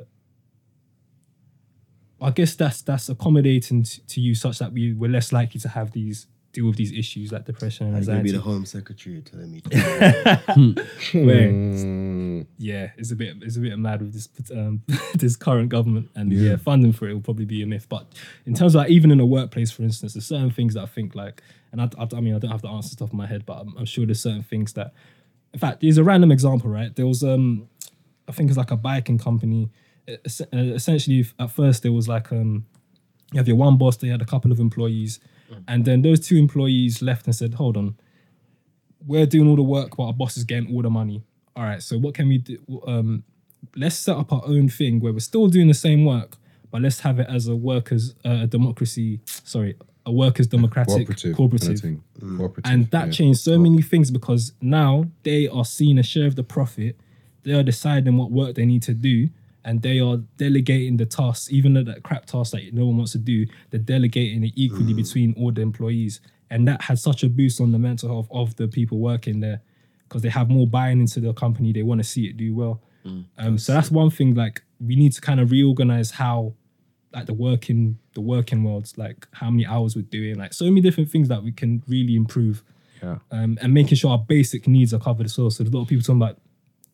I 2.20 2.30
guess 2.30 2.54
that's 2.54 2.82
that's 2.82 3.08
accommodating 3.08 3.82
to, 3.84 4.06
to 4.08 4.20
you 4.20 4.34
such 4.34 4.58
that 4.58 4.72
we 4.72 4.92
we're 4.92 5.10
less 5.10 5.32
likely 5.32 5.58
to 5.60 5.68
have 5.70 5.92
these 5.92 6.26
deal 6.52 6.66
with 6.66 6.76
these 6.76 6.92
issues 6.92 7.30
like 7.30 7.44
depression 7.44 7.86
and 7.86 7.96
I'm 7.96 8.04
gonna 8.04 8.22
be 8.22 8.32
the 8.32 8.40
home 8.40 8.66
secretary 8.66 9.22
telling 9.22 9.52
me. 9.52 9.62
Where, 11.12 11.50
Mm, 11.50 12.46
yeah, 12.58 12.90
it's 12.96 13.10
a 13.12 13.16
bit 13.16 13.36
it's 13.42 13.56
a 13.56 13.60
bit 13.60 13.78
mad 13.78 14.00
with 14.02 14.12
this 14.12 14.28
um, 14.50 14.82
this 15.14 15.36
current 15.36 15.68
government 15.68 16.10
and 16.14 16.32
yeah. 16.32 16.50
Yeah. 16.50 16.56
funding 16.56 16.92
for 16.92 17.08
it 17.08 17.14
will 17.14 17.20
probably 17.20 17.44
be 17.44 17.62
a 17.62 17.66
myth. 17.66 17.86
But 17.88 18.06
in 18.46 18.54
terms 18.54 18.74
of 18.74 18.80
like 18.80 18.90
even 18.90 19.10
in 19.10 19.20
a 19.20 19.26
workplace, 19.26 19.70
for 19.70 19.82
instance, 19.82 20.14
there's 20.14 20.26
certain 20.26 20.50
things 20.50 20.74
that 20.74 20.82
I 20.82 20.86
think 20.86 21.14
like, 21.14 21.42
and 21.72 21.80
I, 21.80 21.88
I, 21.98 22.08
I 22.16 22.20
mean 22.20 22.34
I 22.34 22.38
don't 22.38 22.50
have 22.50 22.62
the 22.62 22.68
answers 22.68 22.92
off 22.92 22.98
the 22.98 23.04
top 23.04 23.08
of 23.10 23.14
my 23.14 23.26
head, 23.26 23.44
but 23.46 23.58
I'm, 23.60 23.76
I'm 23.78 23.84
sure 23.86 24.04
there's 24.06 24.22
certain 24.22 24.42
things 24.42 24.72
that, 24.74 24.92
in 25.52 25.60
fact, 25.60 25.80
there's 25.80 25.98
a 25.98 26.04
random 26.04 26.32
example, 26.32 26.70
right? 26.70 26.94
There 26.94 27.06
was 27.06 27.22
um, 27.22 27.68
I 28.28 28.32
think 28.32 28.48
it's 28.50 28.58
like 28.58 28.70
a 28.70 28.76
biking 28.76 29.18
company. 29.18 29.70
Es- 30.24 30.40
Essentially, 30.52 31.26
at 31.38 31.50
first 31.50 31.82
there 31.82 31.92
was 31.92 32.08
like 32.08 32.32
um, 32.32 32.66
you 33.32 33.38
have 33.38 33.46
your 33.48 33.56
one 33.56 33.76
boss, 33.78 33.96
they 33.96 34.08
had 34.08 34.22
a 34.22 34.26
couple 34.26 34.50
of 34.50 34.58
employees, 34.58 35.20
and 35.68 35.84
then 35.84 36.02
those 36.02 36.20
two 36.20 36.36
employees 36.36 37.02
left 37.02 37.26
and 37.26 37.34
said, 37.34 37.54
"Hold 37.54 37.76
on, 37.76 37.96
we're 39.06 39.26
doing 39.26 39.48
all 39.48 39.56
the 39.56 39.62
work, 39.62 39.96
but 39.96 40.04
our 40.04 40.12
boss 40.12 40.36
is 40.36 40.44
getting 40.44 40.74
all 40.74 40.82
the 40.82 40.90
money. 40.90 41.22
All 41.56 41.64
right, 41.64 41.82
so 41.82 41.98
what 41.98 42.14
can 42.14 42.28
we 42.28 42.38
do? 42.38 42.58
Um, 42.86 43.24
let's 43.76 43.96
set 43.96 44.16
up 44.16 44.32
our 44.32 44.42
own 44.46 44.68
thing 44.68 45.00
where 45.00 45.12
we're 45.12 45.20
still 45.20 45.48
doing 45.48 45.68
the 45.68 45.74
same 45.74 46.04
work, 46.04 46.36
but 46.70 46.80
let's 46.82 47.00
have 47.00 47.18
it 47.18 47.26
as 47.28 47.48
a 47.48 47.56
workers' 47.56 48.14
uh, 48.24 48.46
democracy. 48.46 49.20
Sorry, 49.26 49.76
a 50.06 50.12
workers' 50.12 50.46
democratic 50.46 51.06
cooperative 51.06 51.36
cooperative. 51.36 51.66
kind 51.66 51.78
of 51.78 51.82
thing. 52.20 52.36
Cooperative, 52.38 52.70
And 52.70 52.90
that 52.90 53.06
yeah. 53.06 53.12
changed 53.12 53.40
so 53.40 53.58
many 53.58 53.82
things 53.82 54.10
because 54.10 54.52
now 54.60 55.06
they 55.22 55.48
are 55.48 55.64
seeing 55.64 55.98
a 55.98 56.02
share 56.02 56.26
of 56.26 56.36
the 56.36 56.44
profit. 56.44 56.96
They 57.42 57.52
are 57.52 57.62
deciding 57.62 58.16
what 58.16 58.30
work 58.30 58.54
they 58.54 58.66
need 58.66 58.82
to 58.82 58.94
do, 58.94 59.30
and 59.64 59.82
they 59.82 60.00
are 60.00 60.16
delegating 60.36 60.96
the 60.96 61.06
tasks, 61.06 61.52
even 61.52 61.74
though 61.74 61.84
that 61.84 62.02
crap 62.02 62.26
task 62.26 62.52
that 62.52 62.72
no 62.72 62.86
one 62.86 62.96
wants 62.96 63.12
to 63.12 63.18
do. 63.18 63.46
They're 63.70 63.80
delegating 63.80 64.44
it 64.44 64.52
equally 64.56 64.94
between 64.94 65.34
all 65.38 65.52
the 65.52 65.60
employees, 65.62 66.20
and 66.50 66.66
that 66.68 66.82
had 66.82 66.98
such 66.98 67.22
a 67.22 67.28
boost 67.28 67.60
on 67.60 67.72
the 67.72 67.78
mental 67.78 68.08
health 68.08 68.28
of 68.30 68.56
the 68.56 68.68
people 68.68 68.98
working 68.98 69.40
there 69.40 69.60
because 70.08 70.22
they 70.22 70.28
have 70.30 70.48
more 70.50 70.66
buying 70.66 71.00
into 71.00 71.20
the 71.20 71.32
company. 71.32 71.72
They 71.72 71.82
want 71.82 72.00
to 72.00 72.04
see 72.08 72.26
it 72.26 72.36
do 72.36 72.54
well. 72.54 72.82
Um, 73.38 73.56
so 73.58 73.72
that's 73.72 73.90
one 73.90 74.10
thing. 74.10 74.34
Like 74.34 74.62
we 74.78 74.94
need 74.96 75.12
to 75.12 75.20
kind 75.20 75.40
of 75.40 75.50
reorganize 75.50 76.10
how 76.12 76.54
like 77.14 77.26
the 77.26 77.34
working 77.34 77.98
the 78.14 78.20
working 78.20 78.62
worlds 78.62 78.96
like 78.96 79.26
how 79.32 79.50
many 79.50 79.66
hours 79.66 79.96
we're 79.96 80.02
doing 80.02 80.36
like 80.36 80.52
so 80.54 80.64
many 80.66 80.80
different 80.80 81.10
things 81.10 81.26
that 81.28 81.42
we 81.42 81.50
can 81.50 81.82
really 81.88 82.14
improve 82.14 82.62
Yeah. 83.02 83.18
um, 83.32 83.58
and 83.60 83.74
making 83.74 83.96
sure 83.96 84.12
our 84.12 84.18
basic 84.18 84.68
needs 84.68 84.94
are 84.94 85.00
covered 85.00 85.26
as 85.26 85.36
well 85.36 85.50
so 85.50 85.64
there's 85.64 85.72
a 85.74 85.76
lot 85.76 85.82
of 85.82 85.88
people 85.88 86.04
talking 86.04 86.22
about 86.22 86.38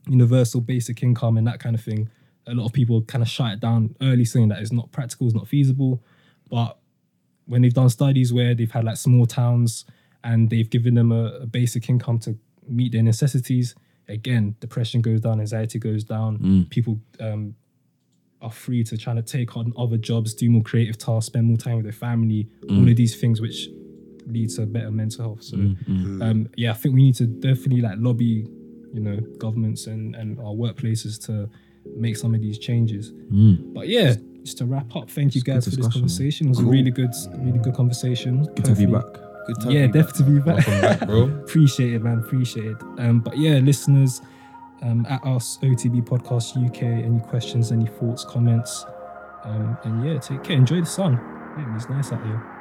universal 0.09 0.61
basic 0.63 1.03
income 1.03 1.37
and 1.37 1.47
that 1.47 1.59
kind 1.61 1.75
of 1.75 1.83
thing 1.83 2.09
a 2.47 2.55
lot 2.55 2.67
of 2.67 2.73
people 2.73 3.03
kind 3.03 3.23
of 3.23 3.29
shut 3.29 3.55
it 3.55 3.61
down 3.61 3.95
early 4.01 4.25
saying 4.25 4.49
that 4.49 4.61
it's 4.61 4.73
not 4.73 4.91
practical 4.93 5.27
it's 5.27 5.35
not 5.35 5.49
feasible. 5.49 6.03
But 6.51 6.79
when 7.47 7.63
they've 7.63 7.75
done 7.75 7.91
studies 7.91 8.33
where 8.33 8.55
they've 8.55 8.71
had 8.71 8.85
like 8.85 8.97
small 8.97 9.27
towns 9.27 9.85
and 10.23 10.51
they've 10.51 10.69
given 10.69 10.95
them 10.95 11.13
a, 11.13 11.39
a 11.43 11.47
basic 11.47 11.89
income 11.89 12.19
to 12.21 12.39
meet 12.69 12.93
their 12.93 13.03
necessities 13.03 13.75
again 14.09 14.57
depression 14.61 15.01
goes 15.01 15.21
down 15.21 15.41
anxiety 15.41 15.79
goes 15.79 16.05
down. 16.05 16.39
Mm. 16.39 16.71
People 16.71 17.01
um, 17.21 17.55
are 18.41 18.51
free 18.51 18.85
to 18.85 18.97
try 18.97 19.15
to 19.15 19.23
take 19.23 19.57
on 19.57 19.73
other 19.77 19.97
jobs, 19.97 20.35
do 20.35 20.51
more 20.51 20.63
creative 20.63 20.99
tasks, 20.99 21.27
spend 21.27 21.47
more 21.47 21.57
time 21.57 21.77
with 21.77 21.85
their 21.85 21.93
family, 21.93 22.49
all 22.65 22.77
mm. 22.77 22.91
of 22.91 22.97
these 22.97 23.19
things 23.19 23.41
which 23.41 23.69
lead 24.27 24.51
to 24.51 24.67
better 24.67 24.91
mental 24.91 25.25
health. 25.25 25.43
So 25.43 25.57
mm, 25.57 25.85
hmm. 25.85 26.23
um, 26.23 26.49
yeah, 26.57 26.73
I 26.73 26.75
think 26.75 26.95
we 26.97 27.03
need 27.03 27.15
to 27.17 27.27
definitely 27.27 27.81
like 27.81 27.95
lobby, 27.99 28.47
you 28.93 29.01
know, 29.01 29.19
governments 29.39 29.87
and, 29.87 30.17
and 30.17 30.39
our 30.41 30.53
workplaces 30.53 31.25
to 31.27 31.49
make 31.97 32.17
some 32.17 32.35
of 32.35 32.41
these 32.41 32.59
changes. 32.59 33.13
But 33.31 33.89
yeah, 33.89 34.15
just 34.43 34.59
to 34.59 34.65
wrap 34.67 34.95
up, 34.97 35.11
thank 35.11 35.35
you 35.35 35.41
It's 35.41 35.49
a 35.49 35.53
guys 35.53 35.65
for 35.65 35.71
this 35.77 35.89
conversation. 35.93 36.47
It 36.47 36.51
was 36.51 36.61
a 36.61 36.65
really 36.65 36.91
good, 36.91 37.13
really 37.39 37.59
good 37.59 37.75
conversation. 37.75 38.45
Good 38.55 38.65
to 38.67 38.75
be 38.75 38.85
Hopefully- 38.85 38.93
back. 38.93 39.23
Good 39.47 39.61
time. 39.61 39.71
Yeah, 39.71 39.87
to 39.87 39.93
be 39.93 39.99
back. 40.01 40.07
definitely 40.07 40.35
be 40.35 40.41
back. 40.41 40.67
Welcome 40.67 40.81
back, 40.81 41.09
bro. 41.09 41.23
Appreciate 41.45 41.93
it, 41.95 42.03
man. 42.03 42.19
Appreciate 42.19 42.65
it. 42.67 42.77
Um, 42.99 43.21
but 43.21 43.39
yeah, 43.39 43.59
listeners, 43.59 44.21
um, 44.83 45.07
at 45.09 45.25
us 45.25 45.59
OTB 45.63 46.03
Podcast 46.05 46.57
UK. 46.67 46.83
Any 46.83 47.21
questions, 47.21 47.71
any 47.71 47.87
thoughts, 47.87 48.25
comments, 48.25 48.85
um, 49.45 49.79
and 49.85 50.05
yeah, 50.05 50.19
take 50.19 50.43
care. 50.43 50.57
Enjoy 50.57 50.81
the 50.81 50.87
sun. 50.87 51.13
Yeah, 51.59 51.77
it's 51.77 51.89
nice 51.89 52.11
out 52.13 52.25
here. 52.27 52.56